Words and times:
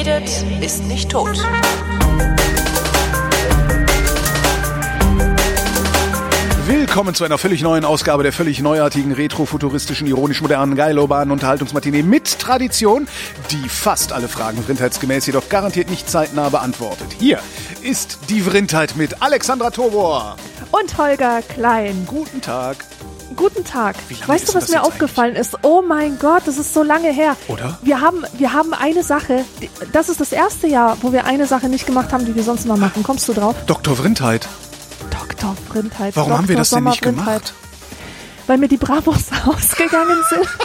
redet, 0.00 0.44
ist 0.62 0.84
nicht 0.84 1.10
tot. 1.10 1.36
Willkommen 6.66 7.14
zu 7.14 7.24
einer 7.24 7.36
völlig 7.36 7.60
neuen 7.62 7.84
Ausgabe 7.84 8.22
der 8.22 8.32
völlig 8.32 8.60
neuartigen, 8.60 9.12
retrofuturistischen, 9.12 10.06
ironisch 10.06 10.40
modernen, 10.40 10.74
geilobanen 10.74 11.32
Unterhaltungsmatinee 11.32 12.02
mit 12.02 12.38
Tradition, 12.38 13.08
die 13.50 13.68
fast 13.68 14.12
alle 14.12 14.28
Fragen 14.28 14.62
vrindheitsgemäß 14.62 15.26
jedoch 15.26 15.50
garantiert 15.50 15.90
nicht 15.90 16.08
zeitnah 16.08 16.48
beantwortet. 16.48 17.08
Hier 17.18 17.40
ist 17.82 18.20
die 18.30 18.40
Vrindheit 18.40 18.96
mit 18.96 19.22
Alexandra 19.22 19.70
Tobor. 19.70 20.36
Und 20.70 20.96
Holger 20.96 21.42
Klein. 21.42 22.06
Guten 22.06 22.40
Tag. 22.40 22.78
Guten 23.40 23.64
Tag. 23.64 23.96
Weißt 24.26 24.50
du, 24.50 24.54
was 24.54 24.68
mir 24.68 24.82
aufgefallen 24.82 25.34
ist? 25.34 25.56
Oh 25.62 25.80
mein 25.80 26.18
Gott, 26.18 26.42
das 26.44 26.58
ist 26.58 26.74
so 26.74 26.82
lange 26.82 27.10
her. 27.10 27.38
Oder? 27.48 27.78
Wir 27.80 28.02
haben, 28.02 28.22
wir 28.34 28.52
haben 28.52 28.74
eine 28.74 29.02
Sache. 29.02 29.46
Das 29.92 30.10
ist 30.10 30.20
das 30.20 30.32
erste 30.32 30.66
Jahr, 30.66 30.98
wo 31.00 31.10
wir 31.10 31.24
eine 31.24 31.46
Sache 31.46 31.70
nicht 31.70 31.86
gemacht 31.86 32.12
haben, 32.12 32.26
die 32.26 32.34
wir 32.34 32.42
sonst 32.42 32.66
immer 32.66 32.76
machen. 32.76 33.02
Kommst 33.02 33.26
du 33.28 33.32
drauf? 33.32 33.56
Dr. 33.66 33.96
Vrindheit. 33.96 34.46
Dr. 35.08 35.56
Vrindheit. 35.70 36.14
Warum 36.16 36.28
Dr. 36.28 36.38
haben 36.38 36.48
wir 36.48 36.56
das 36.56 36.68
denn 36.68 36.84
nicht 36.84 37.02
Sommer-Vrindheit. 37.02 37.26
gemacht? 37.26 37.54
Weil 38.46 38.58
mir 38.58 38.68
die 38.68 38.76
Bravos 38.76 39.28
ausgegangen 39.46 40.18
sind. 40.28 40.46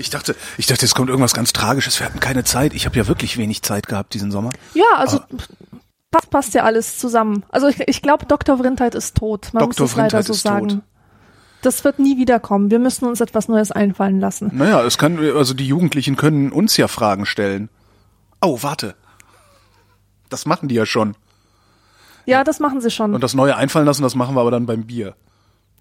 Ich 0.00 0.10
dachte, 0.10 0.36
ich 0.56 0.66
dachte, 0.66 0.86
es 0.86 0.94
kommt 0.94 1.10
irgendwas 1.10 1.34
ganz 1.34 1.52
Tragisches. 1.52 1.98
Wir 1.98 2.06
hatten 2.06 2.20
keine 2.20 2.44
Zeit. 2.44 2.72
Ich 2.72 2.86
habe 2.86 2.96
ja 2.96 3.08
wirklich 3.08 3.36
wenig 3.36 3.62
Zeit 3.62 3.88
gehabt 3.88 4.14
diesen 4.14 4.30
Sommer. 4.30 4.52
Ja, 4.72 4.84
also 4.94 5.20
passt, 6.10 6.30
passt 6.30 6.54
ja 6.54 6.64
alles 6.64 6.98
zusammen. 6.98 7.44
Also 7.50 7.68
ich, 7.68 7.80
ich 7.86 8.02
glaube, 8.02 8.26
Dr. 8.26 8.58
Vrindheit 8.58 8.94
ist 8.94 9.16
tot. 9.16 9.50
Man 9.52 9.62
Dr. 9.62 9.82
muss 9.82 9.90
es 9.90 9.96
leider 9.96 10.22
so 10.22 10.32
sagen. 10.32 10.68
tot. 10.68 10.80
Das 11.62 11.82
wird 11.84 11.98
nie 11.98 12.16
wiederkommen. 12.18 12.70
Wir 12.70 12.78
müssen 12.78 13.06
uns 13.06 13.20
etwas 13.20 13.48
Neues 13.48 13.72
einfallen 13.72 14.20
lassen. 14.20 14.50
Naja, 14.54 14.82
es 14.84 14.96
kann, 14.96 15.18
also 15.18 15.54
die 15.54 15.66
Jugendlichen 15.66 16.16
können 16.16 16.52
uns 16.52 16.76
ja 16.76 16.86
Fragen 16.86 17.26
stellen. 17.26 17.68
Oh, 18.40 18.58
warte. 18.62 18.94
Das 20.28 20.46
machen 20.46 20.68
die 20.68 20.76
ja 20.76 20.86
schon. 20.86 21.16
Ja, 22.26 22.44
das 22.44 22.60
machen 22.60 22.80
sie 22.80 22.90
schon. 22.90 23.14
Und 23.14 23.24
das 23.24 23.34
Neue 23.34 23.56
einfallen 23.56 23.86
lassen, 23.86 24.02
das 24.02 24.14
machen 24.14 24.36
wir 24.36 24.40
aber 24.42 24.50
dann 24.50 24.66
beim 24.66 24.84
Bier. 24.84 25.16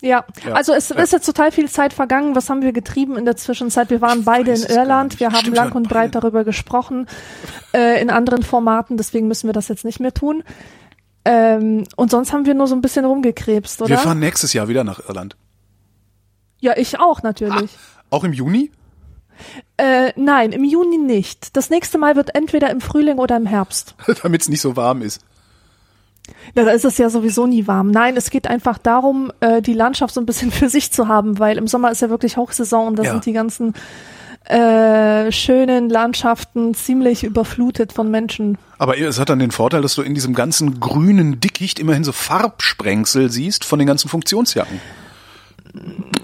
Ja, 0.02 0.26
Ja. 0.46 0.54
also 0.54 0.74
es 0.74 0.92
ist 0.92 1.12
jetzt 1.12 1.26
total 1.26 1.52
viel 1.52 1.70
Zeit 1.70 1.92
vergangen. 1.94 2.36
Was 2.36 2.50
haben 2.50 2.62
wir 2.62 2.72
getrieben 2.72 3.18
in 3.18 3.26
der 3.26 3.36
Zwischenzeit? 3.36 3.90
Wir 3.90 4.00
waren 4.02 4.24
beide 4.24 4.52
weiß 4.52 4.66
in 4.66 4.76
Irland. 4.78 5.20
Wir 5.20 5.28
haben 5.30 5.38
Stimmt, 5.38 5.56
lang 5.58 5.72
und 5.72 5.90
breit 5.90 6.12
beide. 6.12 6.20
darüber 6.22 6.44
gesprochen, 6.44 7.08
äh, 7.74 8.00
in 8.02 8.10
anderen 8.12 8.44
Formaten. 8.44 8.98
Deswegen 8.98 9.28
müssen 9.28 9.48
wir 9.48 9.54
das 9.54 9.68
jetzt 9.70 9.86
nicht 9.86 10.00
mehr 10.00 10.14
tun. 10.14 10.44
Ähm, 11.26 11.84
und 11.96 12.12
sonst 12.12 12.32
haben 12.32 12.46
wir 12.46 12.54
nur 12.54 12.68
so 12.68 12.76
ein 12.76 12.82
bisschen 12.82 13.06
rumgekrebst, 13.06 13.82
oder? 13.82 13.90
Wir 13.90 13.98
fahren 13.98 14.20
nächstes 14.20 14.54
Jahr 14.54 14.68
wieder 14.68 14.84
nach 14.84 15.00
Irland. 15.08 15.36
ja, 16.60 16.78
ich 16.78 17.00
auch 17.00 17.24
natürlich. 17.24 17.72
Auch 18.10 18.24
im 18.24 18.34
Juni? 18.34 18.72
Äh, 19.78 20.14
nein, 20.16 20.52
im 20.52 20.64
Juni 20.64 20.98
nicht. 20.98 21.56
Das 21.58 21.70
nächste 21.70 21.98
Mal 21.98 22.16
wird 22.16 22.34
entweder 22.34 22.70
im 22.72 22.82
Frühling 22.82 23.18
oder 23.18 23.36
im 23.38 23.46
Herbst. 23.46 23.96
Damit 24.24 24.42
es 24.44 24.50
nicht 24.50 24.62
so 24.62 24.76
warm 24.76 25.02
ist. 25.02 25.22
Ja, 26.56 26.64
da 26.66 26.72
ist 26.72 26.86
es 26.86 26.98
ja 26.98 27.10
sowieso 27.10 27.46
nie 27.48 27.68
warm. 27.68 27.92
Nein, 27.92 28.16
es 28.18 28.30
geht 28.30 28.48
einfach 28.48 28.78
darum, 28.78 29.32
äh, 29.42 29.62
die 29.62 29.74
Landschaft 29.74 30.14
so 30.14 30.20
ein 30.22 30.26
bisschen 30.26 30.52
für 30.52 30.70
sich 30.70 30.92
zu 30.92 31.08
haben, 31.08 31.40
weil 31.40 31.58
im 31.58 31.68
Sommer 31.68 31.92
ist 31.92 32.02
ja 32.02 32.10
wirklich 32.10 32.38
Hochsaison 32.38 32.88
und 32.88 33.00
da 33.00 33.04
Ja. 33.04 33.12
sind 33.12 33.26
die 33.26 33.34
ganzen 33.34 33.74
äh, 34.46 35.30
schönen 35.32 35.90
Landschaften 35.90 36.74
ziemlich 36.74 37.24
überflutet 37.26 37.92
von 37.92 38.10
Menschen. 38.10 38.58
Aber 38.78 38.98
es 38.98 39.20
hat 39.20 39.28
dann 39.30 39.40
den 39.40 39.52
Vorteil, 39.52 39.82
dass 39.82 39.96
du 39.96 40.02
in 40.04 40.14
diesem 40.16 40.34
ganzen 40.34 40.80
grünen 40.80 41.42
Dickicht 41.42 41.80
immerhin 41.80 42.06
so 42.06 42.14
Farbsprengsel 42.14 43.30
siehst 43.30 43.66
von 43.66 43.78
den 43.78 43.88
ganzen 43.88 44.08
Funktionsjacken. 44.08 44.80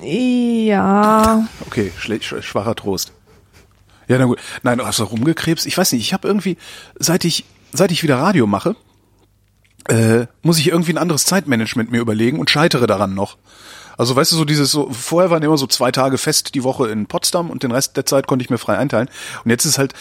Ja, 0.02 1.48
Okay, 1.68 1.92
schwacher 1.98 2.76
Trost. 2.76 3.12
Ja, 4.08 4.18
na 4.18 4.26
gut. 4.26 4.40
Nein, 4.64 4.78
du 4.78 4.86
hast 4.86 5.00
doch 5.00 5.12
rumgekrebst. 5.12 5.66
Ich 5.66 5.78
weiß 5.78 5.92
nicht, 5.94 6.02
ich 6.02 6.14
habe 6.14 6.28
irgendwie, 6.28 6.58
seit 7.00 7.24
ich, 7.26 7.46
seit 7.72 7.92
ich 7.92 8.04
wieder 8.04 8.18
Radio 8.18 8.48
mache, 8.48 8.76
äh, 9.90 10.28
muss 10.42 10.60
ich 10.60 10.68
irgendwie 10.68 10.94
ein 10.94 10.98
anderes 10.98 11.26
Zeitmanagement 11.26 11.92
mir 11.92 12.00
überlegen 12.00 12.40
und 12.40 12.50
scheitere 12.50 12.88
daran 12.88 13.14
noch. 13.14 13.38
Also 13.98 14.16
weißt 14.16 14.32
du, 14.32 14.36
so 14.36 14.46
dieses 14.46 14.72
so, 14.72 14.90
vorher 14.92 15.30
waren 15.30 15.44
immer 15.44 15.58
so 15.58 15.68
zwei 15.68 15.92
Tage 15.92 16.18
fest 16.18 16.56
die 16.56 16.64
Woche 16.64 16.90
in 16.90 17.06
Potsdam 17.06 17.50
und 17.50 17.64
den 17.64 17.72
Rest 17.72 17.96
der 17.96 18.06
Zeit 18.06 18.28
konnte 18.28 18.44
ich 18.44 18.50
mir 18.50 18.58
frei 18.58 18.78
einteilen. 18.78 19.10
Und 19.44 19.52
jetzt 19.52 19.66
ist 19.66 19.78
halt 19.78 19.94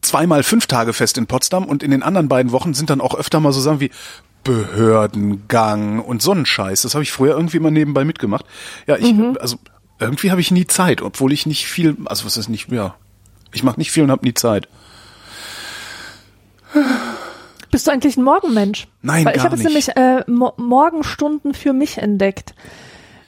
zweimal 0.00 0.42
fünf 0.42 0.66
Tage 0.66 0.92
fest 0.92 1.18
in 1.18 1.26
Potsdam 1.26 1.66
und 1.66 1.82
in 1.82 1.90
den 1.90 2.02
anderen 2.02 2.28
beiden 2.28 2.52
Wochen 2.52 2.72
sind 2.72 2.88
dann 2.90 3.00
auch 3.00 3.14
öfter 3.14 3.40
mal 3.40 3.52
so 3.52 3.60
Sachen 3.60 3.80
wie 3.80 3.90
Behördengang 4.44 6.00
und 6.00 6.22
so 6.22 6.32
ein 6.32 6.46
Scheiß. 6.46 6.82
Das 6.82 6.94
habe 6.94 7.02
ich 7.02 7.12
früher 7.12 7.36
irgendwie 7.36 7.58
mal 7.58 7.70
nebenbei 7.70 8.04
mitgemacht. 8.04 8.46
Ja, 8.86 8.96
ich, 8.96 9.14
also 9.38 9.58
irgendwie 9.98 10.30
habe 10.30 10.40
ich 10.40 10.50
nie 10.50 10.66
Zeit, 10.66 11.02
obwohl 11.02 11.32
ich 11.32 11.44
nicht 11.44 11.66
viel, 11.66 11.96
also 12.06 12.24
was 12.24 12.38
ist 12.38 12.48
nicht, 12.48 12.72
ja, 12.72 12.94
ich 13.52 13.62
mache 13.62 13.78
nicht 13.78 13.90
viel 13.90 14.02
und 14.02 14.10
habe 14.10 14.24
nie 14.24 14.34
Zeit. 14.34 14.66
Bist 17.70 17.86
du 17.86 17.90
eigentlich 17.90 18.16
ein 18.16 18.24
Morgenmensch? 18.24 18.88
Nein, 19.02 19.24
Weil 19.24 19.36
ich 19.36 19.42
habe 19.42 19.56
jetzt 19.56 19.64
nämlich 19.64 19.88
äh, 19.96 20.24
Mo 20.26 20.52
Morgenstunden 20.56 21.54
für 21.54 21.72
mich 21.72 21.98
entdeckt. 21.98 22.54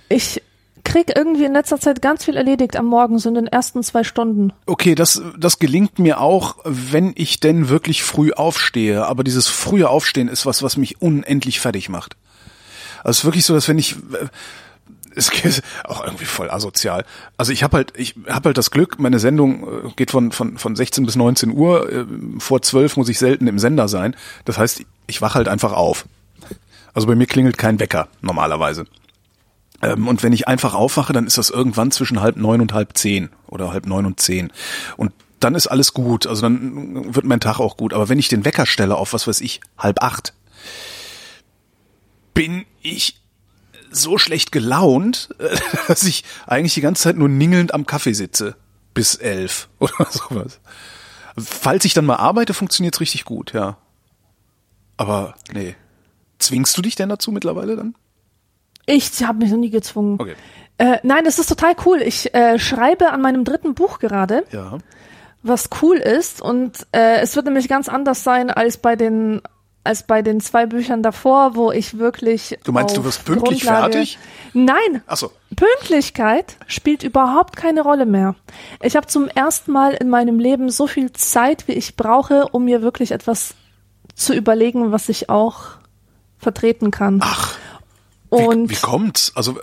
Ich 0.08 0.42
krieg 0.84 1.12
irgendwie 1.16 1.44
in 1.44 1.53
letzter 1.53 1.78
Zeit 1.78 2.03
ganz 2.03 2.25
viel 2.25 2.36
erledigt 2.36 2.76
am 2.76 2.86
Morgen, 2.86 3.19
so 3.19 3.28
in 3.28 3.34
den 3.34 3.47
ersten 3.47 3.82
zwei 3.82 4.04
Stunden. 4.04 4.53
Okay, 4.66 4.94
das, 4.94 5.22
das 5.38 5.58
gelingt 5.58 5.98
mir 5.98 6.20
auch, 6.20 6.56
wenn 6.64 7.12
ich 7.14 7.41
denn 7.41 7.69
wirklich 7.69 8.03
früh 8.03 8.32
aufstehe. 8.32 9.06
Aber 9.06 9.25
dieses 9.25 9.48
frühe 9.48 9.88
Aufstehen 9.88 10.28
ist 10.28 10.44
was, 10.44 10.62
was 10.62 10.76
mich 10.76 11.00
unendlich 11.00 11.60
fertig 11.60 11.88
macht. 11.88 12.16
Also 12.98 13.10
es 13.10 13.19
ist 13.19 13.24
wirklich 13.24 13.44
so, 13.44 13.54
dass 13.54 13.69
wenn 13.69 13.78
ich, 13.78 13.92
äh, 13.92 14.26
ist 15.14 15.62
auch 15.84 16.04
irgendwie 16.04 16.24
voll 16.24 16.50
asozial. 16.50 17.04
Also 17.36 17.52
ich 17.52 17.62
habe 17.62 17.76
halt, 17.76 17.92
ich 17.96 18.14
habe 18.28 18.48
halt 18.48 18.58
das 18.58 18.70
Glück, 18.70 18.98
meine 18.98 19.18
Sendung 19.18 19.86
äh, 19.86 19.90
geht 19.96 20.10
von, 20.10 20.32
von, 20.32 20.58
von 20.58 20.76
16 20.76 21.06
bis 21.06 21.16
19 21.16 21.52
Uhr. 21.52 21.90
äh, 21.90 22.04
Vor 22.38 22.62
12 22.62 22.96
muss 22.96 23.08
ich 23.08 23.18
selten 23.18 23.46
im 23.46 23.58
Sender 23.58 23.88
sein. 23.88 24.16
Das 24.44 24.58
heißt, 24.58 24.82
ich 25.06 25.22
wache 25.22 25.34
halt 25.34 25.48
einfach 25.48 25.72
auf. 25.72 26.06
Also 26.94 27.06
bei 27.06 27.14
mir 27.14 27.26
klingelt 27.26 27.58
kein 27.58 27.80
Wecker 27.80 28.08
normalerweise. 28.20 28.86
Ähm, 29.82 30.08
und 30.08 30.22
wenn 30.22 30.32
ich 30.32 30.48
einfach 30.48 30.74
aufwache, 30.74 31.12
dann 31.12 31.26
ist 31.26 31.38
das 31.38 31.50
irgendwann 31.50 31.90
zwischen 31.90 32.20
halb 32.20 32.36
neun 32.36 32.60
und 32.60 32.72
halb 32.72 32.96
zehn 32.96 33.30
oder 33.46 33.72
halb 33.72 33.86
neun 33.86 34.06
und 34.06 34.20
zehn. 34.20 34.52
Und 34.96 35.12
dann 35.40 35.54
ist 35.54 35.66
alles 35.66 35.92
gut. 35.92 36.26
Also 36.26 36.42
dann 36.42 37.14
wird 37.14 37.26
mein 37.26 37.40
Tag 37.40 37.58
auch 37.58 37.76
gut. 37.76 37.92
Aber 37.92 38.08
wenn 38.08 38.18
ich 38.18 38.28
den 38.28 38.44
Wecker 38.44 38.66
stelle 38.66 38.96
auf, 38.96 39.12
was 39.12 39.26
weiß 39.26 39.40
ich, 39.40 39.60
halb 39.76 40.02
acht, 40.02 40.34
bin 42.34 42.64
ich 42.80 43.22
so 43.92 44.19
schlecht 44.19 44.53
gelaunt, 44.53 45.34
dass 45.88 46.03
ich 46.04 46.25
eigentlich 46.47 46.75
die 46.75 46.80
ganze 46.80 47.03
Zeit 47.04 47.16
nur 47.16 47.28
ningelnd 47.28 47.75
am 47.75 47.86
Kaffee 47.86 48.12
sitze. 48.14 48.56
Bis 48.94 49.14
elf 49.14 49.69
oder 49.78 50.06
sowas. 50.10 50.60
Falls 51.38 51.84
ich 51.84 51.94
dann 51.94 52.04
mal 52.04 52.16
arbeite, 52.16 52.53
funktioniert's 52.54 53.00
richtig 53.00 53.25
gut, 53.25 53.53
ja. 53.53 53.78
Aber 54.97 55.34
nee. 55.53 55.75
Zwingst 56.38 56.76
du 56.76 56.82
dich 56.82 56.94
denn 56.97 57.08
dazu 57.08 57.32
mittlerweile 57.32 57.76
dann? 57.76 57.94
Ich 58.86 59.22
habe 59.22 59.38
mich 59.38 59.50
noch 59.50 59.58
nie 59.58 59.70
gezwungen. 59.70 60.20
Okay. 60.20 60.34
Äh, 60.78 60.98
nein, 61.04 61.24
es 61.24 61.38
ist 61.38 61.47
total 61.48 61.74
cool. 61.86 62.03
Ich 62.03 62.34
äh, 62.34 62.59
schreibe 62.59 63.10
an 63.10 63.20
meinem 63.22 63.44
dritten 63.44 63.74
Buch 63.74 63.98
gerade, 64.00 64.44
Ja. 64.50 64.78
was 65.42 65.70
cool 65.80 65.97
ist. 65.97 66.42
Und 66.42 66.86
äh, 66.92 67.20
es 67.20 67.36
wird 67.36 67.47
nämlich 67.47 67.69
ganz 67.69 67.88
anders 67.88 68.24
sein 68.24 68.50
als 68.50 68.76
bei 68.78 68.97
den 68.97 69.41
als 69.84 70.06
bei 70.06 70.22
den 70.22 70.41
zwei 70.41 70.66
Büchern 70.66 71.03
davor, 71.03 71.54
wo 71.56 71.72
ich 71.72 71.98
wirklich. 71.98 72.59
Du 72.65 72.72
meinst, 72.72 72.97
du 72.97 73.04
wirst 73.04 73.25
pünktlich 73.25 73.62
Grundlage- 73.62 73.93
fertig? 73.93 74.19
Nein, 74.53 75.03
Ach 75.06 75.16
so. 75.16 75.32
Pünktlichkeit 75.56 76.56
spielt 76.66 77.03
überhaupt 77.03 77.56
keine 77.56 77.82
Rolle 77.82 78.06
mehr. 78.06 78.34
Ich 78.81 78.97
habe 78.97 79.06
zum 79.06 79.28
ersten 79.28 79.72
Mal 79.72 79.94
in 79.94 80.09
meinem 80.09 80.38
Leben 80.38 80.71
so 80.71 80.87
viel 80.87 81.12
Zeit, 81.12 81.66
wie 81.69 81.72
ich 81.72 81.97
brauche, 81.97 82.47
um 82.53 82.65
mir 82.65 82.82
wirklich 82.82 83.12
etwas 83.12 83.54
zu 84.15 84.34
überlegen, 84.34 84.92
was 84.92 85.09
ich 85.09 85.28
auch 85.31 85.62
vertreten 86.38 86.91
kann. 86.91 87.21
Ach, 87.22 87.56
Und 88.28 88.71
wie 88.71 88.77
kommt's? 88.77 89.33
Also 89.34 89.59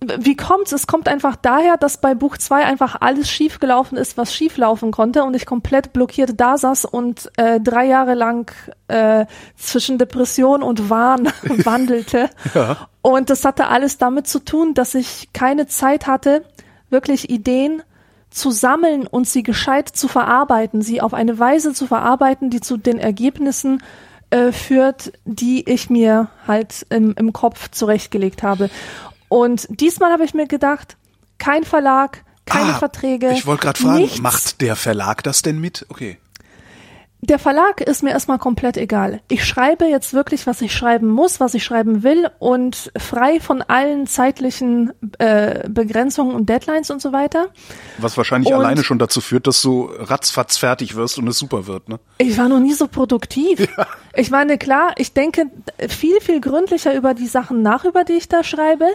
wie 0.00 0.36
kommt's? 0.36 0.72
Es 0.72 0.86
kommt 0.86 1.08
einfach 1.08 1.36
daher, 1.36 1.76
dass 1.76 1.98
bei 1.98 2.14
Buch 2.14 2.38
2 2.38 2.64
einfach 2.64 2.96
alles 3.00 3.30
schiefgelaufen 3.30 3.98
ist, 3.98 4.16
was 4.16 4.34
schieflaufen 4.34 4.92
konnte 4.92 5.24
und 5.24 5.34
ich 5.34 5.44
komplett 5.44 5.92
blockiert 5.92 6.32
da 6.36 6.56
saß 6.56 6.86
und 6.86 7.30
äh, 7.36 7.60
drei 7.60 7.86
Jahre 7.86 8.14
lang 8.14 8.50
äh, 8.88 9.26
zwischen 9.56 9.98
Depression 9.98 10.62
und 10.62 10.88
Wahn 10.88 11.26
wandelte. 11.42 12.30
Ja. 12.54 12.88
Und 13.02 13.28
das 13.28 13.44
hatte 13.44 13.66
alles 13.66 13.98
damit 13.98 14.26
zu 14.26 14.38
tun, 14.38 14.72
dass 14.72 14.94
ich 14.94 15.28
keine 15.34 15.66
Zeit 15.66 16.06
hatte, 16.06 16.44
wirklich 16.88 17.28
Ideen 17.28 17.82
zu 18.30 18.50
sammeln 18.50 19.06
und 19.06 19.28
sie 19.28 19.42
gescheit 19.42 19.88
zu 19.88 20.08
verarbeiten, 20.08 20.82
sie 20.82 21.02
auf 21.02 21.12
eine 21.12 21.38
Weise 21.38 21.74
zu 21.74 21.86
verarbeiten, 21.86 22.48
die 22.48 22.60
zu 22.60 22.78
den 22.78 22.98
Ergebnissen 22.98 23.82
äh, 24.30 24.52
führt, 24.52 25.12
die 25.24 25.68
ich 25.68 25.90
mir 25.90 26.28
halt 26.46 26.86
im, 26.90 27.14
im 27.18 27.32
Kopf 27.32 27.70
zurechtgelegt 27.70 28.42
habe. 28.42 28.70
Und 29.30 29.66
diesmal 29.70 30.12
habe 30.12 30.24
ich 30.24 30.34
mir 30.34 30.46
gedacht, 30.46 30.96
kein 31.38 31.64
Verlag, 31.64 32.24
keine 32.44 32.74
Ah, 32.74 32.78
Verträge. 32.78 33.30
Ich 33.32 33.46
wollte 33.46 33.62
gerade 33.62 33.80
fragen, 33.80 33.98
nichts. 34.02 34.20
macht 34.20 34.60
der 34.60 34.74
Verlag 34.76 35.22
das 35.22 35.40
denn 35.42 35.58
mit? 35.60 35.86
Okay. 35.88 36.18
Der 37.22 37.38
Verlag 37.38 37.80
ist 37.82 38.02
mir 38.02 38.10
erstmal 38.10 38.38
komplett 38.38 38.76
egal. 38.76 39.20
Ich 39.28 39.44
schreibe 39.44 39.84
jetzt 39.84 40.14
wirklich, 40.14 40.46
was 40.46 40.62
ich 40.62 40.72
schreiben 40.74 41.08
muss, 41.08 41.38
was 41.38 41.54
ich 41.54 41.62
schreiben 41.64 42.02
will 42.02 42.30
und 42.38 42.90
frei 42.96 43.40
von 43.40 43.62
allen 43.62 44.06
zeitlichen 44.06 44.92
äh, 45.18 45.68
Begrenzungen 45.68 46.34
und 46.34 46.48
Deadlines 46.48 46.90
und 46.90 47.02
so 47.02 47.12
weiter. 47.12 47.48
Was 47.98 48.16
wahrscheinlich 48.16 48.52
Und- 48.52 48.58
alleine 48.60 48.82
schon 48.82 48.98
dazu 48.98 49.20
führt, 49.20 49.46
dass 49.46 49.60
du 49.60 49.90
ratzfatz 49.98 50.56
fertig 50.56 50.96
wirst 50.96 51.18
und 51.18 51.28
es 51.28 51.38
super 51.38 51.66
wird, 51.66 51.88
ne? 51.88 52.00
Ich 52.18 52.38
war 52.38 52.48
noch 52.48 52.60
nie 52.60 52.72
so 52.72 52.88
produktiv. 52.88 53.68
Ich 54.14 54.30
meine, 54.30 54.58
klar, 54.58 54.94
ich 54.96 55.12
denke 55.12 55.46
viel, 55.88 56.20
viel 56.20 56.40
gründlicher 56.40 56.94
über 56.94 57.14
die 57.14 57.26
Sachen 57.26 57.62
nach, 57.62 57.84
über 57.84 58.04
die 58.04 58.14
ich 58.14 58.28
da 58.28 58.42
schreibe. 58.42 58.86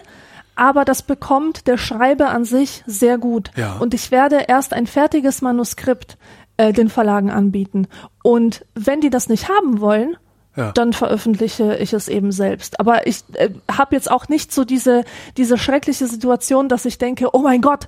Aber 0.58 0.86
das 0.86 1.02
bekommt 1.04 1.68
der 1.68 1.78
Schreiber 1.78 2.30
an 2.30 2.46
sich 2.46 2.82
sehr 2.88 3.18
gut. 3.18 3.52
Ja. 3.58 3.76
Und 3.80 3.94
ich 3.94 4.10
werde 4.12 4.46
erst 4.48 4.72
ein 4.74 4.88
fertiges 4.88 5.42
Manuskript 5.42 6.18
äh, 6.58 6.74
den 6.74 6.90
Verlagen 6.90 7.30
anbieten. 7.32 7.88
Und 8.24 8.66
wenn 8.76 9.02
die 9.02 9.10
das 9.10 9.30
nicht 9.30 9.50
haben 9.50 9.80
wollen, 9.82 10.18
Ja. 10.56 10.72
dann 10.72 10.94
veröffentliche 10.94 11.76
ich 11.78 11.92
es 11.92 12.08
eben 12.08 12.32
selbst. 12.32 12.80
Aber 12.80 13.08
ich 13.08 13.24
äh, 13.34 13.50
habe 13.70 13.94
jetzt 13.96 14.10
auch 14.10 14.30
nicht 14.30 14.54
so 14.54 14.64
diese, 14.64 15.04
diese 15.36 15.58
schreckliche 15.58 16.08
Situation, 16.08 16.70
dass 16.70 16.86
ich 16.86 16.98
denke, 16.98 17.28
oh 17.34 17.40
mein 17.42 17.60
Gott, 17.62 17.88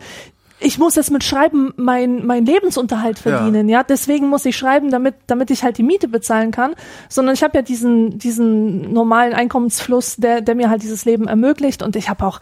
ich 0.60 0.80
muss 0.80 0.96
jetzt 0.96 1.12
mit 1.12 1.24
Schreiben 1.24 1.72
mein, 1.78 2.26
mein 2.26 2.46
Lebensunterhalt 2.46 3.18
Ja. 3.24 3.38
verdienen, 3.38 3.70
ja. 3.70 3.84
Deswegen 3.84 4.28
muss 4.28 4.44
ich 4.46 4.58
schreiben, 4.58 4.90
damit, 4.90 5.14
damit 5.28 5.52
ich 5.52 5.64
halt 5.64 5.78
die 5.78 5.84
Miete 5.84 6.08
bezahlen 6.08 6.50
kann. 6.52 6.74
Sondern 7.10 7.36
ich 7.36 7.44
habe 7.44 7.58
ja 7.58 7.62
diesen, 7.62 8.18
diesen 8.18 8.92
normalen 8.92 9.34
Einkommensfluss, 9.34 10.16
der, 10.16 10.42
der 10.42 10.56
mir 10.56 10.70
halt 10.72 10.82
dieses 10.82 11.06
Leben 11.06 11.28
ermöglicht. 11.28 11.84
Und 11.84 11.96
ich 11.96 12.10
habe 12.10 12.26
auch, 12.26 12.42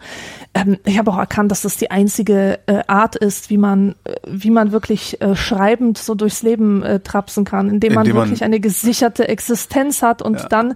ähm, 0.54 0.78
ich 0.86 0.98
habe 0.98 1.10
auch 1.10 1.18
erkannt, 1.18 1.50
dass 1.50 1.62
das 1.62 1.76
die 1.76 1.90
einzige 1.90 2.58
äh, 2.66 2.82
Art 2.86 3.16
ist, 3.16 3.50
wie 3.50 3.58
man, 3.58 3.94
äh, 4.04 4.14
wie 4.26 4.50
man 4.50 4.72
wirklich 4.72 5.20
äh, 5.20 5.36
schreibend 5.36 5.98
so 5.98 6.14
durchs 6.14 6.42
Leben 6.42 6.82
äh, 6.82 7.00
trapsen 7.00 7.44
kann, 7.44 7.68
indem 7.68 7.92
man 7.94 8.04
Indem 8.06 8.16
man- 8.16 8.28
wirklich 8.28 8.44
eine 8.44 8.60
gesicherte 8.60 9.28
Existenz 9.28 10.00
hat 10.02 10.22
und 10.22 10.40
Ja. 10.40 10.48
dann 10.48 10.74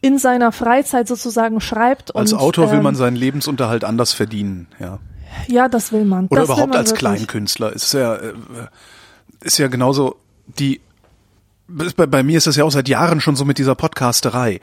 in 0.00 0.18
seiner 0.18 0.50
Freizeit 0.50 1.06
sozusagen 1.06 1.60
schreibt. 1.60 2.16
Als 2.16 2.32
und, 2.32 2.40
Autor 2.40 2.70
will 2.72 2.78
ähm, 2.78 2.82
man 2.82 2.96
seinen 2.96 3.14
Lebensunterhalt 3.14 3.84
anders 3.84 4.12
verdienen, 4.12 4.66
ja. 4.80 4.98
Ja, 5.48 5.68
das 5.68 5.92
will 5.92 6.04
man. 6.04 6.26
Oder 6.28 6.42
das 6.42 6.50
überhaupt 6.50 6.76
als 6.76 6.90
wirklich. 6.90 6.98
Kleinkünstler. 6.98 7.72
Ist 7.72 7.92
ja, 7.92 8.16
äh, 8.16 8.34
ist 9.40 9.58
ja 9.58 9.68
genauso 9.68 10.16
die, 10.46 10.80
bei, 11.68 12.06
bei 12.06 12.22
mir 12.22 12.38
ist 12.38 12.46
das 12.46 12.56
ja 12.56 12.64
auch 12.64 12.70
seit 12.70 12.88
Jahren 12.88 13.20
schon 13.20 13.36
so 13.36 13.44
mit 13.44 13.58
dieser 13.58 13.74
Podcasterei. 13.74 14.60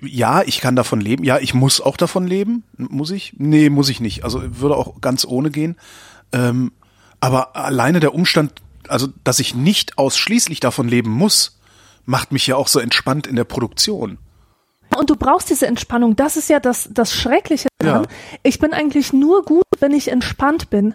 Ja, 0.00 0.42
ich 0.42 0.60
kann 0.60 0.76
davon 0.76 1.00
leben. 1.00 1.24
Ja, 1.24 1.38
ich 1.38 1.54
muss 1.54 1.80
auch 1.80 1.96
davon 1.96 2.26
leben. 2.26 2.62
Muss 2.76 3.10
ich? 3.10 3.34
Nee, 3.36 3.70
muss 3.70 3.88
ich 3.88 4.00
nicht. 4.00 4.24
Also 4.24 4.42
würde 4.60 4.76
auch 4.76 5.00
ganz 5.00 5.24
ohne 5.24 5.50
gehen. 5.50 5.76
Ähm, 6.32 6.72
aber 7.20 7.56
alleine 7.56 8.00
der 8.00 8.14
Umstand, 8.14 8.52
also 8.88 9.08
dass 9.24 9.38
ich 9.38 9.54
nicht 9.54 9.98
ausschließlich 9.98 10.60
davon 10.60 10.88
leben 10.88 11.10
muss, 11.10 11.58
macht 12.04 12.32
mich 12.32 12.46
ja 12.46 12.56
auch 12.56 12.68
so 12.68 12.80
entspannt 12.80 13.26
in 13.26 13.36
der 13.36 13.44
Produktion. 13.44 14.18
Und 14.96 15.10
du 15.10 15.16
brauchst 15.16 15.50
diese 15.50 15.66
Entspannung. 15.66 16.16
Das 16.16 16.36
ist 16.36 16.48
ja 16.48 16.60
das, 16.60 16.88
das 16.92 17.12
Schreckliche 17.12 17.68
daran. 17.78 18.04
Ja. 18.04 18.08
Ich 18.42 18.58
bin 18.58 18.72
eigentlich 18.72 19.12
nur 19.12 19.44
gut, 19.44 19.64
wenn 19.80 19.92
ich 19.92 20.08
entspannt 20.08 20.70
bin. 20.70 20.94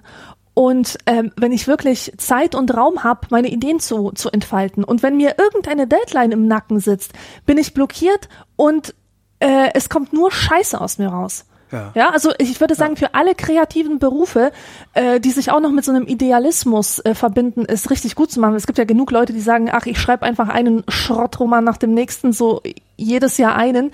Und 0.53 0.97
ähm, 1.05 1.31
wenn 1.37 1.51
ich 1.51 1.67
wirklich 1.67 2.11
Zeit 2.17 2.53
und 2.53 2.75
Raum 2.75 3.03
habe, 3.03 3.27
meine 3.29 3.49
Ideen 3.49 3.79
zu, 3.79 4.11
zu 4.11 4.29
entfalten. 4.29 4.83
Und 4.83 5.03
wenn 5.03 5.15
mir 5.15 5.35
irgendeine 5.37 5.87
Deadline 5.87 6.31
im 6.31 6.47
Nacken 6.47 6.79
sitzt, 6.79 7.13
bin 7.45 7.57
ich 7.57 7.73
blockiert 7.73 8.27
und 8.57 8.93
äh, 9.39 9.69
es 9.73 9.87
kommt 9.87 10.11
nur 10.11 10.31
Scheiße 10.31 10.79
aus 10.79 10.97
mir 10.97 11.07
raus. 11.07 11.45
Ja. 11.71 11.91
Ja, 11.95 12.09
also 12.09 12.31
ich 12.37 12.59
würde 12.59 12.75
sagen, 12.75 12.95
für 12.95 13.13
alle 13.13 13.35
kreativen 13.35 13.99
Berufe, 13.99 14.51
äh, 14.93 15.19
die 15.19 15.31
sich 15.31 15.51
auch 15.51 15.59
noch 15.59 15.71
mit 15.71 15.85
so 15.85 15.91
einem 15.91 16.07
Idealismus 16.07 16.99
äh, 16.99 17.13
verbinden, 17.13 17.65
ist 17.65 17.91
richtig 17.91 18.15
gut 18.15 18.31
zu 18.31 18.39
machen. 18.39 18.55
Es 18.55 18.65
gibt 18.65 18.77
ja 18.77 18.85
genug 18.85 19.11
Leute, 19.11 19.33
die 19.33 19.41
sagen, 19.41 19.69
ach, 19.71 19.85
ich 19.85 19.99
schreibe 19.99 20.25
einfach 20.25 20.49
einen 20.49 20.83
Schrottroman 20.87 21.63
nach 21.63 21.77
dem 21.77 21.93
nächsten, 21.93 22.33
so 22.33 22.61
jedes 22.97 23.37
Jahr 23.37 23.55
einen. 23.55 23.91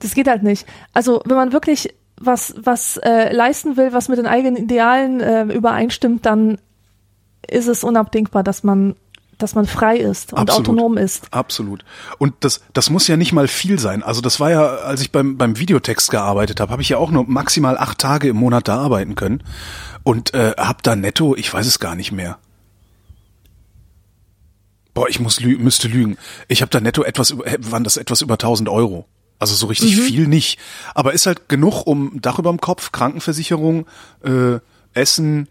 Das 0.00 0.14
geht 0.14 0.28
halt 0.28 0.42
nicht. 0.42 0.66
Also 0.92 1.22
wenn 1.24 1.36
man 1.36 1.52
wirklich 1.52 1.94
was, 2.20 2.54
was 2.58 2.96
äh, 2.98 3.32
leisten 3.32 3.76
will, 3.76 3.92
was 3.92 4.08
mit 4.08 4.18
den 4.18 4.26
eigenen 4.26 4.56
Idealen 4.56 5.20
äh, 5.20 5.44
übereinstimmt, 5.44 6.26
dann 6.26 6.58
ist 7.46 7.68
es 7.68 7.84
unabdingbar, 7.84 8.42
dass 8.42 8.64
man, 8.64 8.96
dass 9.38 9.54
man 9.54 9.66
frei 9.66 9.96
ist 9.96 10.32
und 10.32 10.40
Absolut. 10.40 10.68
autonom 10.68 10.96
ist. 10.96 11.32
Absolut. 11.32 11.84
Und 12.18 12.34
das, 12.40 12.60
das 12.72 12.90
muss 12.90 13.06
ja 13.06 13.16
nicht 13.16 13.32
mal 13.32 13.48
viel 13.48 13.78
sein. 13.78 14.02
Also 14.02 14.20
das 14.20 14.40
war 14.40 14.50
ja, 14.50 14.66
als 14.66 15.00
ich 15.00 15.12
beim, 15.12 15.38
beim 15.38 15.58
Videotext 15.58 16.10
gearbeitet 16.10 16.60
habe, 16.60 16.72
habe 16.72 16.82
ich 16.82 16.88
ja 16.88 16.98
auch 16.98 17.10
nur 17.10 17.24
maximal 17.26 17.78
acht 17.78 17.98
Tage 17.98 18.28
im 18.28 18.36
Monat 18.36 18.68
da 18.68 18.76
arbeiten 18.76 19.14
können. 19.14 19.42
Und 20.02 20.34
äh, 20.34 20.54
hab 20.56 20.82
da 20.82 20.96
netto, 20.96 21.36
ich 21.36 21.52
weiß 21.52 21.66
es 21.66 21.78
gar 21.78 21.94
nicht 21.94 22.12
mehr. 22.12 22.38
Boah, 24.94 25.08
ich 25.08 25.20
muss 25.20 25.40
lü 25.40 25.56
müsste 25.56 25.86
lügen. 25.86 26.18
Ich 26.48 26.60
habe 26.60 26.70
da 26.70 26.80
netto 26.80 27.04
etwas 27.04 27.30
über, 27.30 27.46
äh, 27.46 27.58
waren 27.60 27.84
das 27.84 27.96
etwas 27.96 28.20
über 28.20 28.34
1000 28.34 28.68
Euro. 28.68 29.06
Also 29.38 29.54
so 29.54 29.68
richtig 29.68 29.96
viel 29.96 30.26
nicht. 30.26 30.58
Aber 30.94 31.12
ist 31.12 31.26
halt 31.26 31.48
genug, 31.48 31.86
um 31.86 32.20
Dach 32.20 32.40
überm 32.40 32.60
Kopf, 32.60 32.90
Krankenversicherung, 32.90 33.86
äh, 34.24 34.58
Essen 34.94 35.46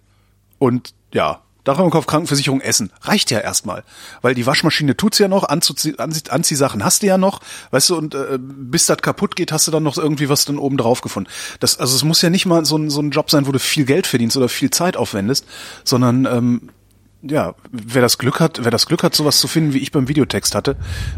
und 0.60 0.94
ja, 1.14 1.42
Dach 1.68 1.80
über 1.80 1.90
Kopf, 1.90 2.06
Krankenversicherung, 2.08 2.62
Essen. 2.62 2.92
Reicht 3.02 3.30
ja 3.32 3.40
erstmal. 3.40 3.84
Weil 4.22 4.36
die 4.36 4.46
Waschmaschine 4.46 4.96
tut's 4.96 5.20
ja 5.20 5.28
noch, 5.28 5.44
Anzuzie 5.44 5.96
Anzie 6.00 6.30
Anziehsachen 6.30 6.84
hast 6.84 7.04
du 7.04 7.08
ja 7.08 7.18
noch, 7.18 7.42
weißt 7.72 7.90
du, 7.90 7.98
und 7.98 8.16
äh, 8.16 8.38
bis 8.40 8.86
das 8.86 8.98
kaputt 9.00 9.36
geht, 9.36 9.52
hast 9.52 9.68
du 9.68 9.72
dann 9.72 9.84
noch 9.84 9.98
irgendwie 9.98 10.30
was 10.30 10.46
dann 10.46 10.58
oben 10.58 10.78
drauf 10.78 11.02
gefunden. 11.02 11.30
Das, 11.60 11.80
also 11.80 11.96
es 11.96 12.04
muss 12.04 12.22
ja 12.22 12.30
nicht 12.30 12.46
mal 12.46 12.66
so 12.66 12.78
ein, 12.78 12.90
so 12.90 13.02
ein 13.02 13.12
Job 13.12 13.30
sein, 13.30 13.48
wo 13.48 13.52
du 13.52 13.60
viel 13.60 13.86
Geld 13.86 14.08
verdienst 14.08 14.38
oder 14.38 14.50
viel 14.50 14.70
Zeit 14.70 14.96
aufwendest, 14.98 15.46
sondern 15.84 16.26
ähm, 16.26 16.70
ja, 17.24 17.56
wer 17.72 18.04
das 18.04 18.20
Glück 18.20 18.40
hat, 18.40 18.64
wer 18.64 18.70
das 18.72 18.86
Glück 18.86 19.02
hat, 19.04 19.16
sowas 19.16 19.40
zu 19.40 19.48
finden, 19.48 19.74
wie 19.74 19.80
ich 19.80 19.92
beim 19.92 20.08
Videotext 20.08 20.54
hatte, 20.54 20.78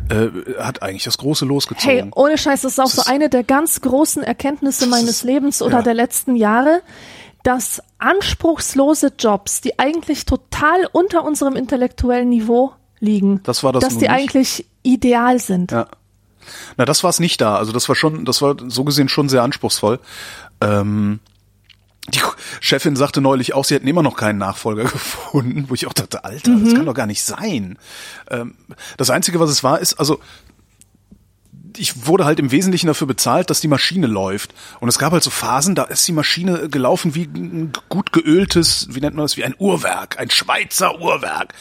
äh, 0.09 0.27
hat 0.61 0.81
eigentlich 0.81 1.03
das 1.03 1.17
große 1.17 1.43
Hey, 1.45 1.49
losgezogen. 1.49 2.11
ohne 2.15 2.37
Scheiß, 2.37 2.61
das 2.61 2.71
ist 2.71 2.79
auch 2.79 2.85
Das 2.85 2.95
so 2.95 3.01
ist- 3.01 3.07
eine 3.09 3.29
der 3.29 3.43
ganz 3.43 3.81
großen 3.81 4.23
Erkenntnisse 4.23 4.87
meines 4.87 5.23
Lebens 5.23 5.61
oder 5.61 5.77
ja. 5.79 5.81
der 5.83 5.93
letzten 5.93 6.35
Jahre, 6.37 6.81
dass 7.43 7.81
anspruchslose 7.97 9.13
Jobs, 9.17 9.61
die 9.61 9.79
eigentlich 9.79 10.25
total 10.25 10.87
unter 10.91 11.23
unserem 11.23 11.55
intellektuellen 11.55 12.29
Niveau 12.29 12.73
liegen, 12.99 13.41
Das 13.43 13.61
das 13.61 13.71
dass 13.79 13.93
die 13.93 14.01
nicht. 14.01 14.09
eigentlich 14.11 14.65
ideal 14.83 15.39
sind. 15.39 15.71
Ja. 15.71 15.87
Na, 16.77 16.85
das 16.85 17.03
war 17.03 17.09
es 17.09 17.19
nicht 17.19 17.41
da. 17.41 17.55
Also 17.57 17.71
das 17.71 17.87
war 17.89 17.95
schon, 17.95 18.25
das 18.25 18.41
war 18.41 18.55
so 18.67 18.83
gesehen 18.83 19.09
schon 19.09 19.29
sehr 19.29 19.43
anspruchsvoll. 19.43 19.99
Ähm, 20.61 21.19
die 22.13 22.21
Chefin 22.59 22.95
sagte 22.95 23.21
neulich 23.21 23.53
auch, 23.53 23.65
sie 23.65 23.75
hätten 23.75 23.87
immer 23.87 24.01
noch 24.01 24.15
keinen 24.17 24.39
Nachfolger 24.39 24.83
gefunden, 24.91 25.65
wo 25.69 25.73
ich 25.75 25.85
auch 25.87 25.93
dachte, 25.93 26.23
Alter, 26.23 26.55
das 26.57 26.73
kann 26.73 26.85
doch 26.85 26.93
gar 26.93 27.05
nicht 27.05 27.23
sein. 27.23 27.77
Ähm, 28.29 28.55
das 28.97 29.09
Einzige, 29.09 29.39
was 29.39 29.49
es 29.49 29.63
war, 29.63 29.79
ist, 29.79 29.93
also 29.95 30.19
ich 31.79 32.07
wurde 32.07 32.25
halt 32.25 32.39
im 32.39 32.51
Wesentlichen 32.51 32.87
dafür 32.87 33.07
bezahlt, 33.07 33.49
dass 33.49 33.61
die 33.61 33.67
Maschine 33.67 34.07
läuft. 34.07 34.53
Und 34.79 34.89
es 34.89 34.99
gab 34.99 35.13
halt 35.13 35.23
so 35.23 35.29
Phasen, 35.29 35.75
da 35.75 35.83
ist 35.83 36.07
die 36.07 36.11
Maschine 36.11 36.69
gelaufen 36.69 37.15
wie 37.15 37.23
ein 37.23 37.71
gut 37.87 38.11
geöltes, 38.11 38.87
wie 38.91 38.99
nennt 38.99 39.15
man 39.15 39.23
das, 39.23 39.37
wie 39.37 39.43
ein 39.43 39.55
Uhrwerk, 39.57 40.19
ein 40.19 40.29
Schweizer 40.29 40.99
Uhrwerk. 40.99 41.53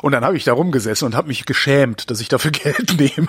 Und 0.00 0.12
dann 0.12 0.24
habe 0.24 0.36
ich 0.36 0.44
da 0.44 0.52
rumgesessen 0.52 1.06
und 1.06 1.16
habe 1.16 1.28
mich 1.28 1.44
geschämt, 1.44 2.10
dass 2.10 2.20
ich 2.20 2.28
dafür 2.28 2.50
Geld 2.52 2.98
nehme. 2.98 3.28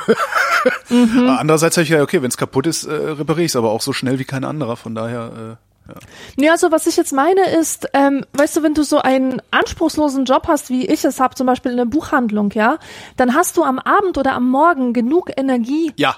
Aber 0.89 1.39
Andererseits 1.39 1.77
habe 1.77 1.83
ich 1.83 1.89
ja, 1.89 2.01
okay, 2.01 2.21
wenn 2.21 2.29
es 2.29 2.37
kaputt 2.37 2.67
ist, 2.67 2.85
äh, 2.85 2.93
repariere 2.93 3.45
ich 3.45 3.51
es 3.51 3.55
aber 3.55 3.71
auch 3.71 3.81
so 3.81 3.93
schnell 3.93 4.19
wie 4.19 4.25
kein 4.25 4.43
anderer. 4.43 4.77
Von 4.77 4.95
daher, 4.95 5.31
äh, 5.35 5.89
ja. 5.89 5.95
Ja, 6.37 6.51
also 6.51 6.71
was 6.71 6.85
ich 6.85 6.97
jetzt 6.97 7.13
meine 7.13 7.49
ist, 7.49 7.87
ähm, 7.93 8.25
weißt 8.33 8.57
du, 8.57 8.63
wenn 8.63 8.75
du 8.75 8.83
so 8.83 8.99
einen 8.99 9.41
anspruchslosen 9.51 10.25
Job 10.25 10.47
hast, 10.47 10.69
wie 10.69 10.85
ich 10.85 11.03
es 11.03 11.19
habe, 11.19 11.35
zum 11.35 11.47
Beispiel 11.47 11.71
in 11.71 11.77
der 11.77 11.85
Buchhandlung, 11.85 12.51
ja, 12.51 12.77
dann 13.17 13.33
hast 13.33 13.57
du 13.57 13.63
am 13.63 13.79
Abend 13.79 14.17
oder 14.17 14.33
am 14.33 14.49
Morgen 14.49 14.93
genug 14.93 15.31
Energie, 15.35 15.91
ja, 15.95 16.15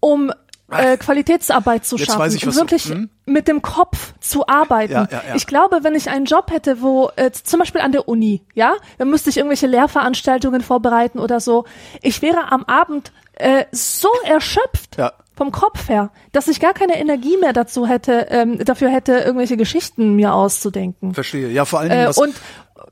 um 0.00 0.32
äh, 0.70 0.96
Qualitätsarbeit 0.98 1.86
zu 1.86 1.96
Jetzt 1.96 2.12
schaffen 2.12 2.34
ich, 2.34 2.46
was 2.46 2.54
du- 2.54 2.60
wirklich 2.60 2.84
hm? 2.84 3.08
mit 3.24 3.48
dem 3.48 3.62
Kopf 3.62 4.12
zu 4.20 4.46
arbeiten. 4.46 4.92
Ja, 4.92 5.08
ja, 5.10 5.22
ja. 5.28 5.34
Ich 5.34 5.46
glaube, 5.46 5.78
wenn 5.82 5.94
ich 5.94 6.10
einen 6.10 6.26
Job 6.26 6.50
hätte, 6.50 6.82
wo 6.82 7.10
äh, 7.16 7.30
zum 7.30 7.60
Beispiel 7.60 7.80
an 7.80 7.92
der 7.92 8.06
Uni, 8.08 8.42
ja, 8.54 8.74
dann 8.98 9.08
müsste 9.08 9.30
ich 9.30 9.38
irgendwelche 9.38 9.66
Lehrveranstaltungen 9.66 10.60
vorbereiten 10.60 11.18
oder 11.18 11.40
so. 11.40 11.64
Ich 12.02 12.20
wäre 12.20 12.52
am 12.52 12.64
Abend 12.64 13.12
äh, 13.34 13.64
so 13.72 14.08
erschöpft 14.24 14.98
Ja. 14.98 15.12
Vom 15.38 15.50
Kopf 15.52 15.88
her, 15.88 16.10
dass 16.32 16.48
ich 16.48 16.60
gar 16.60 16.74
keine 16.74 16.98
Energie 17.00 17.36
mehr 17.40 17.52
dazu 17.54 17.86
hätte, 17.86 18.26
ähm, 18.30 18.58
dafür 18.64 18.90
hätte, 18.90 19.12
irgendwelche 19.12 19.56
Geschichten 19.56 20.14
mir 20.16 20.34
auszudenken. 20.34 21.14
verstehe. 21.14 21.48
Ja, 21.50 21.64
vor 21.64 21.78
allen 21.78 21.88
Dingen, 21.90 22.02
Äh, 22.04 22.08
was, 22.08 22.18
und 22.18 22.34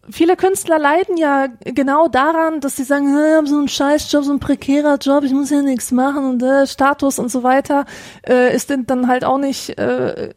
viele 0.09 0.37
Künstler 0.37 0.79
leiden 0.79 1.17
ja 1.17 1.49
genau 1.65 2.09
daran, 2.09 2.61
dass 2.61 2.77
sie 2.77 2.85
sagen, 2.85 3.09
"Hä, 3.09 3.31
ich 3.33 3.37
habe 3.37 3.47
so 3.49 3.59
einen 3.59 3.69
Scheißjob, 3.69 4.25
so 4.25 4.31
einen 4.31 4.41
prekärer 4.41 4.97
Job, 4.99 5.25
ich 5.25 5.33
muss 5.33 5.51
ja 5.51 5.61
nichts 5.61 5.91
machen 5.93 6.25
und 6.31 6.43
äh, 6.43 6.67
Status 6.67 7.19
und 7.19 7.31
so 7.31 7.43
weiter 7.43 7.85
äh, 8.27 8.55
ist 8.55 8.71
denn 8.71 8.87
dann 8.87 9.09
halt 9.09 9.25
auch 9.25 9.39
nicht. 9.39 9.77
Äh, 9.79 10.31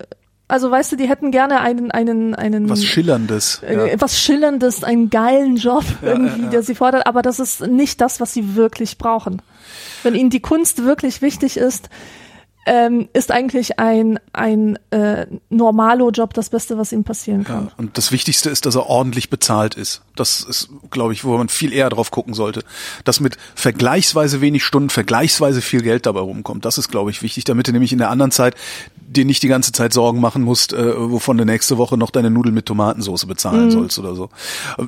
also 0.47 0.71
weißt 0.71 0.91
du, 0.93 0.95
die 0.95 1.07
hätten 1.07 1.29
gerne 1.29 1.61
einen 1.61 1.91
einen 1.91 2.33
einen 2.33 2.67
was 2.69 2.83
Schillerndes. 2.83 3.61
äh, 3.63 3.75
Ja. 3.75 3.85
etwas 3.85 4.19
Schillerndes, 4.19 4.83
einen 4.83 5.11
geilen 5.11 5.57
Job 5.57 5.83
irgendwie, 6.01 6.39
ja, 6.39 6.45
ja. 6.45 6.49
der 6.49 6.63
sie 6.63 6.73
fordert, 6.73 7.05
aber 7.05 7.21
das 7.21 7.39
ist 7.39 7.61
nicht 7.67 8.01
das, 8.01 8.19
was 8.19 8.33
sie 8.33 8.55
wirklich 8.55 8.97
brauchen. 8.97 9.43
Wenn 10.03 10.15
ihnen 10.15 10.29
die 10.29 10.39
Kunst 10.39 10.83
wirklich 10.83 11.21
wichtig 11.21 11.57
ist, 11.57 11.89
ähm, 12.69 13.09
ist 13.13 13.31
eigentlich 13.31 13.79
ein, 13.79 14.19
ein 14.31 14.77
äh, 14.91 15.25
Normalo-Job 15.49 16.35
das 16.35 16.51
Beste, 16.51 16.77
was 16.77 16.91
ihm 16.91 17.03
passieren 17.03 17.43
kann. 17.43 17.65
Ja, 17.65 17.71
und 17.77 17.97
das 17.97 18.11
Wichtigste 18.11 18.51
ist, 18.51 18.67
dass 18.67 18.75
er 18.75 18.85
ordentlich 18.85 19.31
bezahlt 19.31 19.73
ist. 19.73 20.03
Das 20.15 20.41
ist, 20.41 20.69
glaube 20.91 21.13
ich, 21.13 21.23
wo 21.23 21.35
man 21.35 21.49
viel 21.49 21.73
eher 21.73 21.89
drauf 21.89 22.11
gucken 22.11 22.35
sollte. 22.35 22.63
Dass 23.05 23.21
mit 23.21 23.37
vergleichsweise 23.55 24.39
wenig 24.41 24.63
Stunden 24.63 24.91
vergleichsweise 24.91 25.61
viel 25.61 25.81
Geld 25.81 26.05
dabei 26.05 26.19
rumkommt. 26.19 26.63
Das 26.63 26.77
ist, 26.77 26.89
glaube 26.89 27.09
ich, 27.09 27.23
wichtig, 27.23 27.43
damit 27.43 27.67
du 27.67 27.71
nämlich 27.71 27.91
in 27.91 27.97
der 27.97 28.11
anderen 28.11 28.29
Zeit 28.29 28.55
dir 28.95 29.25
nicht 29.25 29.41
die 29.41 29.47
ganze 29.47 29.71
Zeit 29.71 29.91
Sorgen 29.91 30.19
machen 30.19 30.43
musst, 30.43 30.71
äh, 30.71 30.93
wovon 30.95 31.39
du 31.39 31.45
nächste 31.45 31.79
Woche 31.79 31.97
noch 31.97 32.11
deine 32.11 32.29
Nudeln 32.29 32.53
mit 32.53 32.67
Tomatensauce 32.67 33.25
bezahlen 33.25 33.65
mhm. 33.65 33.71
sollst 33.71 33.97
oder 33.97 34.13
so. 34.13 34.29